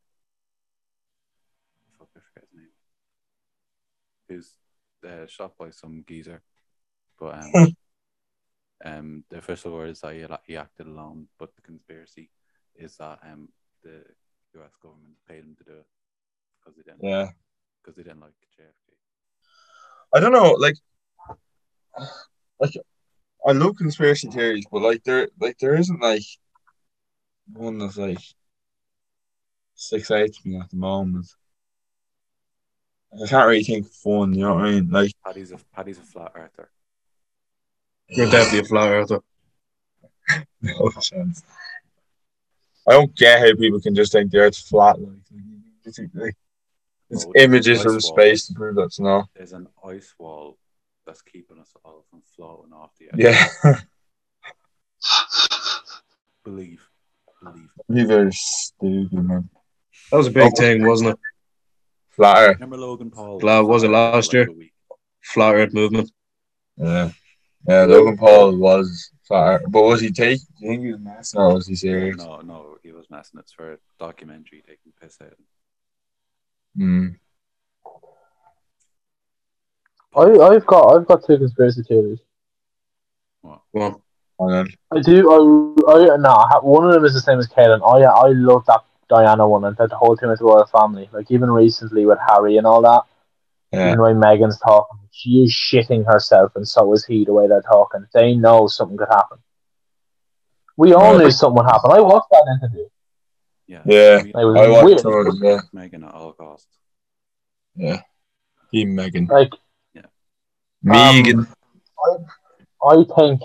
fuck, 1.98 2.10
I 2.16 2.20
forget 2.20 2.48
his 2.50 2.54
name. 2.54 2.70
He 4.28 4.36
was 4.36 4.58
uh, 5.08 5.28
shot 5.28 5.58
by 5.58 5.70
some 5.72 6.04
geezer, 6.08 6.42
but 7.20 7.34
um, 7.36 7.52
um, 8.86 9.24
the 9.30 9.38
official 9.38 9.74
word 9.74 9.90
is 9.90 10.02
that 10.02 10.14
he, 10.14 10.26
he 10.46 10.58
acted 10.58 10.88
alone. 10.88 11.28
But 11.38 11.56
the 11.56 11.62
conspiracy 11.62 12.30
is 12.76 12.98
that 12.98 13.20
um, 13.24 13.50
the 13.84 14.04
U.S. 14.56 14.72
government 14.82 15.16
paid 15.28 15.44
him 15.44 15.56
to 15.58 15.64
do 15.64 15.78
it 15.80 15.88
because 16.60 16.76
they 16.78 16.84
didn't 16.84 17.04
Yeah. 17.04 17.30
because 17.82 17.96
they 17.98 18.04
didn't 18.04 18.22
like 18.22 18.34
JFK. 18.60 18.94
I 20.14 20.20
don't 20.20 20.32
know, 20.34 20.52
like, 20.54 20.76
like 22.60 22.74
I 23.48 23.52
love 23.52 23.78
conspiracy 23.78 24.28
theories, 24.30 24.66
but 24.72 24.82
like 24.82 25.04
there, 25.04 25.30
like 25.40 25.58
there 25.60 25.76
isn't 25.76 26.02
like 26.02 26.24
one 27.54 27.78
that's 27.78 27.98
like 27.98 28.20
six 29.76 30.12
eight 30.12 30.34
to 30.34 30.48
me 30.48 30.60
at 30.60 30.70
the 30.70 30.76
moment. 30.76 31.28
I 33.14 33.28
can't 33.28 33.48
really 33.48 33.64
think 33.64 33.88
of 33.88 33.92
one. 34.04 34.34
You 34.34 34.42
know 34.42 34.56
what 34.56 34.66
I 34.66 34.72
mean? 34.72 34.90
Like, 34.90 35.12
Paddy's 35.26 35.52
a 35.52 35.58
Paddy's 35.74 35.98
a 35.98 36.02
flat 36.02 36.32
earther. 36.36 36.70
You're 38.10 38.30
definitely 38.30 38.60
a 38.60 38.64
flat 38.66 38.90
earther. 38.90 39.20
no 40.62 40.90
chance. 41.02 41.44
I 42.88 42.94
don't 42.94 43.16
get 43.16 43.40
how 43.40 43.56
people 43.56 43.80
can 43.80 43.96
just 43.96 44.12
think 44.12 44.32
the 44.32 44.40
Earth's 44.40 44.62
flat. 44.62 45.00
Like, 45.00 45.12
it's, 45.86 46.00
like, 46.00 46.36
it's 47.10 47.26
Well, 47.26 47.34
there's 47.34 47.46
images 47.46 47.80
ice 47.80 47.84
from 47.84 48.00
space 48.00 48.48
to 48.48 48.54
prove 48.54 48.76
that's 48.76 49.00
not. 49.00 49.30
There's 49.36 49.54
an 49.54 49.68
ice 49.86 50.14
wall 50.18 50.58
that's 51.06 51.22
keeping 51.22 51.60
us 51.60 51.72
all 51.84 52.06
from 52.10 52.22
floating 52.36 52.74
off 52.74 52.92
the 53.00 53.08
earth. 53.12 53.50
Yeah, 53.64 53.80
Believe, 56.44 56.89
believe. 57.42 57.70
you 58.08 58.12
are 58.18 58.32
stupid, 58.32 59.14
man. 59.14 59.50
That 60.12 60.18
was 60.18 60.28
a 60.28 60.32
big 60.32 60.52
Oh. 60.54 60.56
thing, 60.58 60.86
wasn't 60.86 61.12
it? 61.12 61.20
Flat 62.10 62.38
Earth. 62.38 62.56
Remember 62.56 62.78
Logan 62.78 63.12
Paul? 63.12 63.40
Glad- 63.40 63.62
was 63.62 63.84
it 63.84 63.90
last 63.92 64.32
for 64.32 64.38
year? 64.38 64.50
a. 64.50 64.70
Flat 65.22 65.56
Earth 65.56 65.74
movement. 65.74 66.12
Yeah, 66.78 67.12
yeah. 67.68 67.84
Logan 67.86 68.18
Paul 68.18 68.56
was 68.58 69.12
flat 69.28 69.56
Earth, 69.62 69.64
but 69.70 69.84
was 69.84 70.02
he 70.02 70.12
taking? 70.12 70.46
Do 70.60 70.66
you 70.66 70.70
think 70.70 70.84
he 70.86 70.92
was 70.94 71.02
messing 71.02 71.40
or 71.40 71.54
was 71.56 71.68
he 71.68 71.76
serious? 71.76 72.18
No, 72.18 72.42
no, 72.42 72.78
he 72.84 72.92
was 72.92 73.10
messing. 73.10 73.40
It's 73.40 73.52
for 73.54 73.74
a 73.74 73.78
documentary 74.00 74.64
taking 74.66 74.92
piss 75.02 75.18
out. 75.22 75.28
of 75.34 75.38
him. 76.78 77.20
Mm. 77.20 77.20
I, 80.16 80.22
I've 80.56 80.66
got 80.66 80.96
I've 80.96 81.06
got 81.08 81.24
two 81.26 81.38
conspiracy 81.38 81.84
theories. 81.84 82.20
What? 83.42 83.62
Go 83.74 84.02
on. 84.40 84.68
I 84.92 85.00
do. 85.02 85.32
I, 85.32 85.36
I 85.94 86.18
no. 86.18 86.30
I 86.30 86.48
ha- 86.50 86.60
One 86.62 86.86
of 86.86 86.94
them 86.94 87.06
is 87.06 87.14
the 87.14 87.20
same 87.22 87.40
as 87.40 87.48
Kaden. 87.48 87.82
I 87.82 88.06
oh, 88.06 88.28
I 88.28 88.30
love 88.32 88.66
that 88.68 88.82
Diana 89.10 89.48
one 89.48 89.66
and 89.66 89.76
that 89.78 89.90
the 89.90 89.96
whole 89.98 90.16
thing 90.16 90.30
with 90.30 90.40
the 90.40 90.46
royal 90.46 90.66
family. 90.68 91.10
Like 91.12 91.30
even 91.32 91.50
recently 91.52 92.06
with 92.06 92.20
Harry 92.28 92.58
and 92.58 92.66
all 92.68 92.82
that. 92.82 93.02
Yeah, 93.72 93.88
Even 93.88 93.98
the 93.98 94.04
way 94.04 94.12
Meghan's 94.14 94.60
talking, 94.60 94.98
she 95.12 95.44
is 95.44 95.52
shitting 95.54 96.04
herself, 96.06 96.54
and 96.56 96.68
so 96.68 96.92
is 96.94 97.06
he. 97.06 97.24
The 97.26 97.34
way 97.34 97.48
they're 97.48 97.62
talking, 97.62 98.06
they 98.16 98.34
know 98.36 98.66
something 98.68 98.98
could 98.98 99.10
happen. 99.12 99.38
We 100.76 100.94
all 100.94 101.14
Yeah. 101.18 101.26
knew 101.26 101.32
something 101.32 101.58
would 101.64 101.72
happen. 101.72 101.92
I 101.92 102.00
watched 102.00 102.30
that 102.32 102.58
interview. 102.60 102.86
Yeah. 103.68 103.82
Yeah. 103.86 104.24
We- 104.24 104.30
It 104.30 104.46
was 104.46 104.56
I 104.58 104.68
watched 104.70 104.86
weird. 104.86 105.00
some 105.02 105.14
of 105.14 105.26
them. 105.26 105.38
Yeah, 105.44 105.60
Meghan 105.76 106.04
at 106.08 106.14
all 106.16 106.34
costs. 106.34 106.68
yeah. 107.76 108.02
Team 108.72 108.96
Meghan. 108.96 109.30
Um, 109.30 109.36
like 109.38 109.52
Meghan. 110.84 111.48
I 112.84 113.04
think 113.16 113.42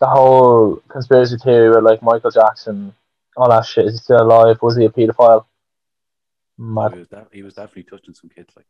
the 0.00 0.06
whole 0.06 0.76
conspiracy 0.88 1.36
theory 1.36 1.70
with 1.70 1.84
like 1.84 2.02
Michael 2.02 2.30
Jackson, 2.30 2.94
all 3.36 3.48
that 3.50 3.66
shit 3.66 3.86
is 3.86 3.92
he 3.94 3.98
still 3.98 4.22
alive. 4.22 4.58
Was 4.62 4.76
he 4.76 4.84
a 4.86 4.90
paedophile? 4.90 5.44
He 6.58 6.98
was, 6.98 7.08
def- 7.08 7.32
he 7.32 7.42
was 7.42 7.54
definitely 7.54 7.84
touching 7.84 8.14
some 8.14 8.30
kids. 8.30 8.52
Like, 8.56 8.66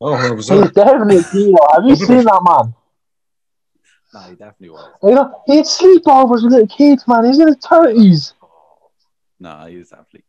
Oh, 0.00 0.14
100%. 0.16 0.62
He's 0.62 0.70
definitely 0.72 1.16
a 1.18 1.20
pedo. 1.22 1.56
Have 1.74 1.84
you 1.84 1.96
seen 1.96 2.24
that 2.24 2.42
man? 2.44 2.74
nah, 4.12 4.28
he 4.28 4.34
definitely 4.34 4.70
was. 4.70 4.88
You 5.02 5.14
know, 5.14 5.42
he 5.46 5.56
had 5.56 5.64
sleepovers 5.66 6.42
with 6.42 6.52
little 6.52 6.66
kids, 6.66 7.06
man. 7.06 7.24
He's 7.24 7.38
in 7.38 7.46
his 7.48 7.56
thirties. 7.56 8.34
Nah, 9.40 9.66
he 9.66 9.76
was 9.76 9.88
definitely. 9.90 10.24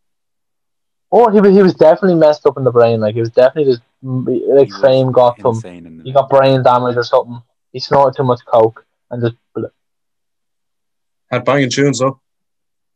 Or 1.11 1.31
he 1.31 1.39
was, 1.39 1.51
he 1.55 1.63
was 1.63 1.73
definitely 1.75 2.15
messed 2.19 2.45
up 2.45 2.57
in 2.57 2.63
the 2.63 2.71
brain. 2.71 2.99
Like 2.99 3.13
he 3.15 3.21
was 3.21 3.29
definitely 3.29 3.73
just 3.73 3.81
like 4.03 4.67
he 4.67 4.81
fame 4.81 5.11
got 5.11 5.37
to 5.39 5.49
him. 5.49 5.55
insane 5.55 5.85
in 5.85 5.97
the 5.97 6.03
He 6.03 6.11
got 6.13 6.29
brain 6.29 6.61
damage 6.63 6.97
or 6.97 7.03
something. 7.03 7.41
He 7.71 7.79
snorted 7.79 8.15
too 8.17 8.23
much 8.23 8.39
coke 8.45 8.85
and 9.11 9.21
just 9.21 9.35
Had 11.31 11.45
banging 11.45 11.69
tunes, 11.69 11.99
though. 11.99 12.19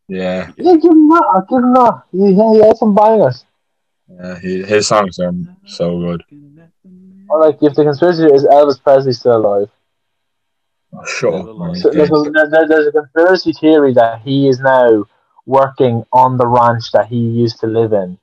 Yeah, 0.07 0.51
yeah, 0.57 0.75
give 0.75 0.91
him 0.91 1.07
that. 1.09 1.45
Give 1.49 1.59
him 1.59 1.73
that. 1.73 2.03
He, 2.11 2.33
he 2.33 2.65
had 2.65 2.77
some 2.77 2.95
bangers. 2.95 3.45
yeah. 4.07 4.39
He, 4.39 4.63
his 4.63 4.87
songs 4.87 5.19
are 5.19 5.31
so 5.65 5.99
good. 5.99 6.23
Or 7.29 7.41
like 7.45 7.57
if 7.61 7.75
the 7.75 7.83
conspiracy 7.83 8.23
is 8.25 8.43
Elvis 8.43 8.81
Presley 8.81 9.13
still 9.13 9.35
alive. 9.37 9.69
Oh, 10.91 11.05
shut 11.05 11.31
up. 11.31 11.45
So 11.77 11.91
there's, 11.91 12.09
a, 12.09 12.65
there's 12.67 12.87
a 12.87 12.91
conspiracy 12.91 13.53
theory 13.53 13.93
that 13.93 14.21
he 14.21 14.47
is 14.47 14.59
now 14.59 15.05
working 15.45 16.03
on 16.11 16.37
the 16.37 16.47
ranch 16.47 16.91
that 16.93 17.05
he 17.07 17.17
used 17.17 17.59
to 17.59 17.67
live 17.67 17.93
in. 17.93 18.17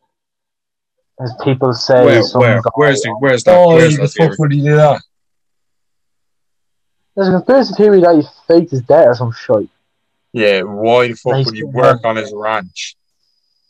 As 1.21 1.33
people 1.45 1.73
say, 1.73 2.05
Where, 2.05 2.23
some 2.23 2.41
where, 2.41 2.61
guy- 2.61 2.71
where's 2.75 3.03
the, 3.03 3.17
where's 3.21 3.45
that? 3.45 3.57
Oh, 3.57 3.69
where's 3.77 3.95
the 3.97 4.03
that 4.03 4.09
theory? 4.09 4.29
fuck 4.31 4.39
would 4.41 4.53
he 4.53 4.61
do 4.61 4.75
that? 4.75 5.01
there's 7.15 7.29
a 7.29 7.33
conspiracy 7.33 7.75
theory 7.75 8.01
that 8.01 8.17
he 8.17 8.23
faked 8.49 8.73
his 8.73 8.83
death 8.83 9.07
or 9.07 9.15
some 9.15 9.33
shit. 9.33 9.69
Yeah, 10.37 10.63
why 10.65 11.09
the 11.09 11.15
fuck 11.15 11.33
Nice 11.33 11.47
would 11.47 11.55
he 11.55 11.65
work 11.65 12.05
on 12.05 12.17
his 12.17 12.31
ranch? 12.35 12.95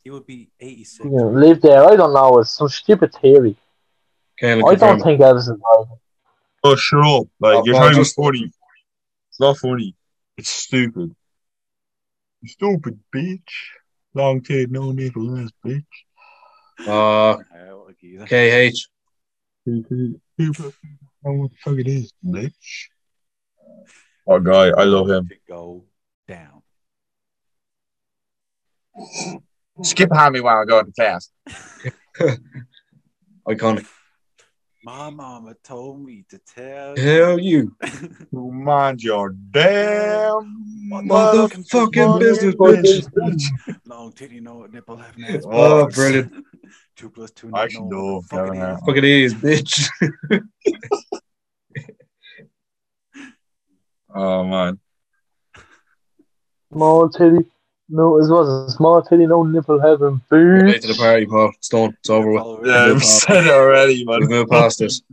He 0.02 0.10
would 0.10 0.26
be 0.26 0.50
86. 0.58 1.04
You 1.04 1.10
know, 1.12 1.28
live 1.28 1.62
there. 1.62 1.84
I 1.84 1.94
don't 1.94 2.12
know. 2.12 2.40
It's 2.40 2.50
some 2.50 2.68
stupid 2.68 3.14
theory. 3.14 3.56
Kane 4.36 4.64
I 4.66 4.74
don't 4.74 5.00
think 5.00 5.20
Elvis 5.20 5.42
is 5.42 5.50
right. 5.50 5.86
Oh, 6.64 6.74
shut 6.74 7.06
up! 7.06 7.28
Like 7.38 7.58
Oh, 7.58 7.64
you're 7.64 7.74
well, 7.74 7.82
trying 7.84 7.94
to 7.94 8.10
be 8.10 8.22
funny. 8.22 8.52
It's 9.30 9.38
not 9.38 9.56
funny. 9.58 9.94
It's 10.36 10.50
stupid. 10.50 11.14
You 12.42 12.48
Stupid 12.48 12.98
bitch. 13.14 13.38
Long 14.12 14.40
tail, 14.42 14.66
no 14.68 14.90
nipple 14.90 15.38
ass 15.38 15.50
bitch. 15.64 15.84
Uh, 16.80 17.36
How. 17.52 17.86
KH. 18.24 18.88
Stupid. 19.62 20.20
Stupid. 20.34 20.74
Oh, 21.24 21.32
what 21.32 21.50
the 21.52 21.56
fuck 21.58 21.78
it 21.78 21.86
is, 21.86 22.12
bitch. 22.24 22.50
Oh, 24.28 24.40
guy, 24.40 24.70
I 24.70 24.82
love 24.82 25.08
him. 25.08 25.28
To 25.28 25.36
go 25.48 25.84
down. 26.26 26.55
Skip 29.82 30.08
behind 30.08 30.34
me 30.34 30.40
while 30.40 30.58
I 30.58 30.64
go 30.64 30.82
to 30.82 30.92
class. 30.92 31.30
Iconic. 33.48 33.86
My 34.82 35.10
mama 35.10 35.54
told 35.64 36.04
me 36.04 36.24
to 36.30 36.38
tell 36.38 36.96
Hell 36.96 37.38
you. 37.40 37.76
You 38.32 38.52
mind 38.52 39.02
your 39.02 39.30
damn 39.30 40.64
Motherfucking 40.88 42.20
business, 42.20 42.54
bitch. 42.54 43.42
Long 43.84 44.12
titty, 44.12 44.40
no 44.40 44.66
nipple, 44.66 44.96
have 44.96 45.16
an 45.16 45.24
ass. 45.28 45.42
Oh, 45.44 45.84
box. 45.84 45.94
brilliant. 45.94 46.32
two 46.96 47.10
plus 47.10 47.30
two. 47.32 47.50
I 47.52 47.64
actually 47.64 47.86
no, 47.86 48.20
know 48.20 48.22
fuck 48.22 48.54
it 48.54 48.56
is. 48.56 48.80
Fuck 48.86 48.96
it 48.96 49.04
is, 49.04 49.34
bitch. 49.34 49.88
Oh 54.14 54.44
man. 54.44 54.78
Small 56.72 57.08
titty. 57.08 57.50
No, 57.88 58.16
it 58.18 58.28
was 58.28 58.48
a 58.68 58.70
small 58.76 59.00
titty. 59.02 59.26
No 59.26 59.44
nipple 59.44 59.80
heaven. 59.80 60.20
Late 60.30 60.40
Bitch. 60.40 60.80
to 60.82 60.86
the 60.88 60.94
party, 60.94 61.24
Paul. 61.26 61.52
It's 61.56 61.68
done. 61.68 61.96
It's 62.00 62.10
over 62.10 62.30
with. 62.32 62.40
Follow 62.42 62.62
it. 62.62 62.66
Yeah, 62.68 62.92
we 62.92 62.98
said 63.00 63.46
it 63.46 63.50
already, 63.52 64.04
man. 64.04 64.20
We've 64.20 64.30
moved 64.30 64.50
past 64.50 64.78
this. 64.80 65.02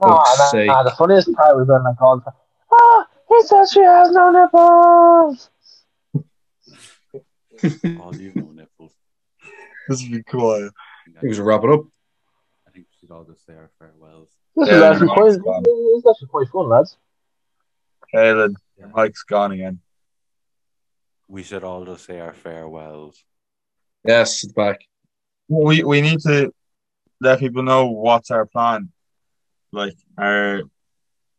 Ah, 0.00 0.10
fuck's 0.24 0.38
nah, 0.38 0.44
sake. 0.52 0.66
nah, 0.68 0.82
the 0.84 0.92
funniest 0.92 1.32
part 1.34 1.56
was 1.56 1.66
when 1.66 1.84
I 1.84 1.92
called 1.98 2.22
her. 2.24 2.32
Ah, 2.72 3.06
he 3.28 3.42
says 3.42 3.72
she 3.72 3.80
has 3.80 4.12
no 4.12 4.30
nipples. 4.30 5.50
All 8.00 8.14
you 8.14 8.32
know 8.36 8.52
nipples. 8.52 8.92
Just 9.90 10.08
be 10.08 10.22
quiet. 10.22 10.70
I 11.08 11.20
think 11.20 11.22
we 11.30 11.34
should 11.34 11.44
wrap 11.44 11.64
it 11.64 11.70
up. 11.70 11.80
I 12.68 12.70
think 12.70 12.86
we 12.86 12.96
should 13.00 13.10
all 13.10 13.24
just 13.24 13.44
say 13.44 13.54
our 13.54 13.70
farewells. 13.80 14.28
This 14.54 14.68
Yeah, 14.68 14.76
is 14.76 14.82
actually 14.82 15.08
quite. 15.08 15.26
it's 15.32 15.38
fun. 15.44 15.64
Actually 16.08 16.28
quite 16.28 16.48
fun, 16.48 16.68
lads. 16.68 16.96
Caleb, 18.14 18.54
your 18.78 18.92
mic's 18.94 19.22
gone 19.24 19.50
again. 19.50 19.80
We 21.28 21.42
should 21.42 21.62
all 21.62 21.84
just 21.84 22.06
say 22.06 22.20
our 22.20 22.32
farewells. 22.32 23.22
Yes, 24.04 24.42
it's 24.44 24.52
back. 24.52 24.80
We 25.48 25.84
we 25.84 26.00
need 26.00 26.20
to 26.20 26.52
let 27.20 27.40
people 27.40 27.62
know 27.62 27.86
what's 27.86 28.30
our 28.30 28.46
plan. 28.46 28.90
Like 29.72 29.94
our 30.16 30.62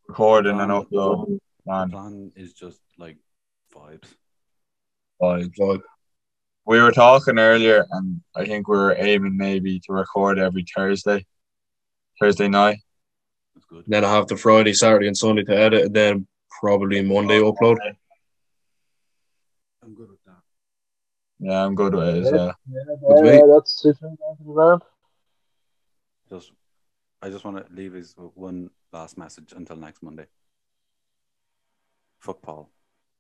recording 0.07 0.59
and 0.59 0.71
upload 0.71 1.27
The 1.27 1.39
plan. 1.65 1.89
plan 1.89 2.31
is 2.35 2.53
just 2.53 2.79
like 2.97 3.17
vibes. 3.73 4.07
Vibe, 5.21 5.55
vibe. 5.55 5.81
We 6.65 6.79
were 6.79 6.91
talking 6.91 7.39
earlier 7.39 7.85
and 7.91 8.21
I 8.35 8.45
think 8.45 8.67
we 8.67 8.77
were 8.77 8.95
aiming 8.97 9.37
maybe 9.37 9.79
to 9.79 9.93
record 9.93 10.37
every 10.37 10.65
Thursday. 10.75 11.25
Thursday 12.19 12.47
night. 12.47 12.77
That's 13.55 13.65
good. 13.65 13.85
Then 13.87 14.05
I 14.05 14.11
have 14.13 14.27
the 14.27 14.37
Friday, 14.37 14.73
Saturday, 14.73 15.07
and 15.07 15.17
Sunday 15.17 15.43
to 15.43 15.57
edit, 15.57 15.85
and 15.85 15.95
then 15.95 16.27
probably 16.59 17.01
Monday 17.01 17.39
oh, 17.39 17.53
upload. 17.53 17.77
I'm 19.83 19.95
good 19.95 20.09
with 20.09 20.23
that. 20.25 20.41
Yeah, 21.39 21.65
I'm 21.65 21.75
good 21.75 21.95
with 21.95 22.07
it 22.09 22.17
as 22.23 22.31
well. 22.31 22.55
Yeah, 22.67 22.81
Good 23.07 23.25
yeah, 23.25 23.41
mate. 23.41 23.43
that's 23.47 23.85
it. 23.85 23.97
Just, 26.29 26.51
I 27.21 27.29
just 27.29 27.45
want 27.45 27.57
to 27.65 27.73
leave 27.73 27.95
us 27.95 28.13
with 28.17 28.35
one 28.35 28.69
last 28.91 29.17
message 29.17 29.53
until 29.55 29.77
next 29.77 30.03
Monday. 30.03 30.25
Fuck 32.19 32.41
Paul. 32.41 32.69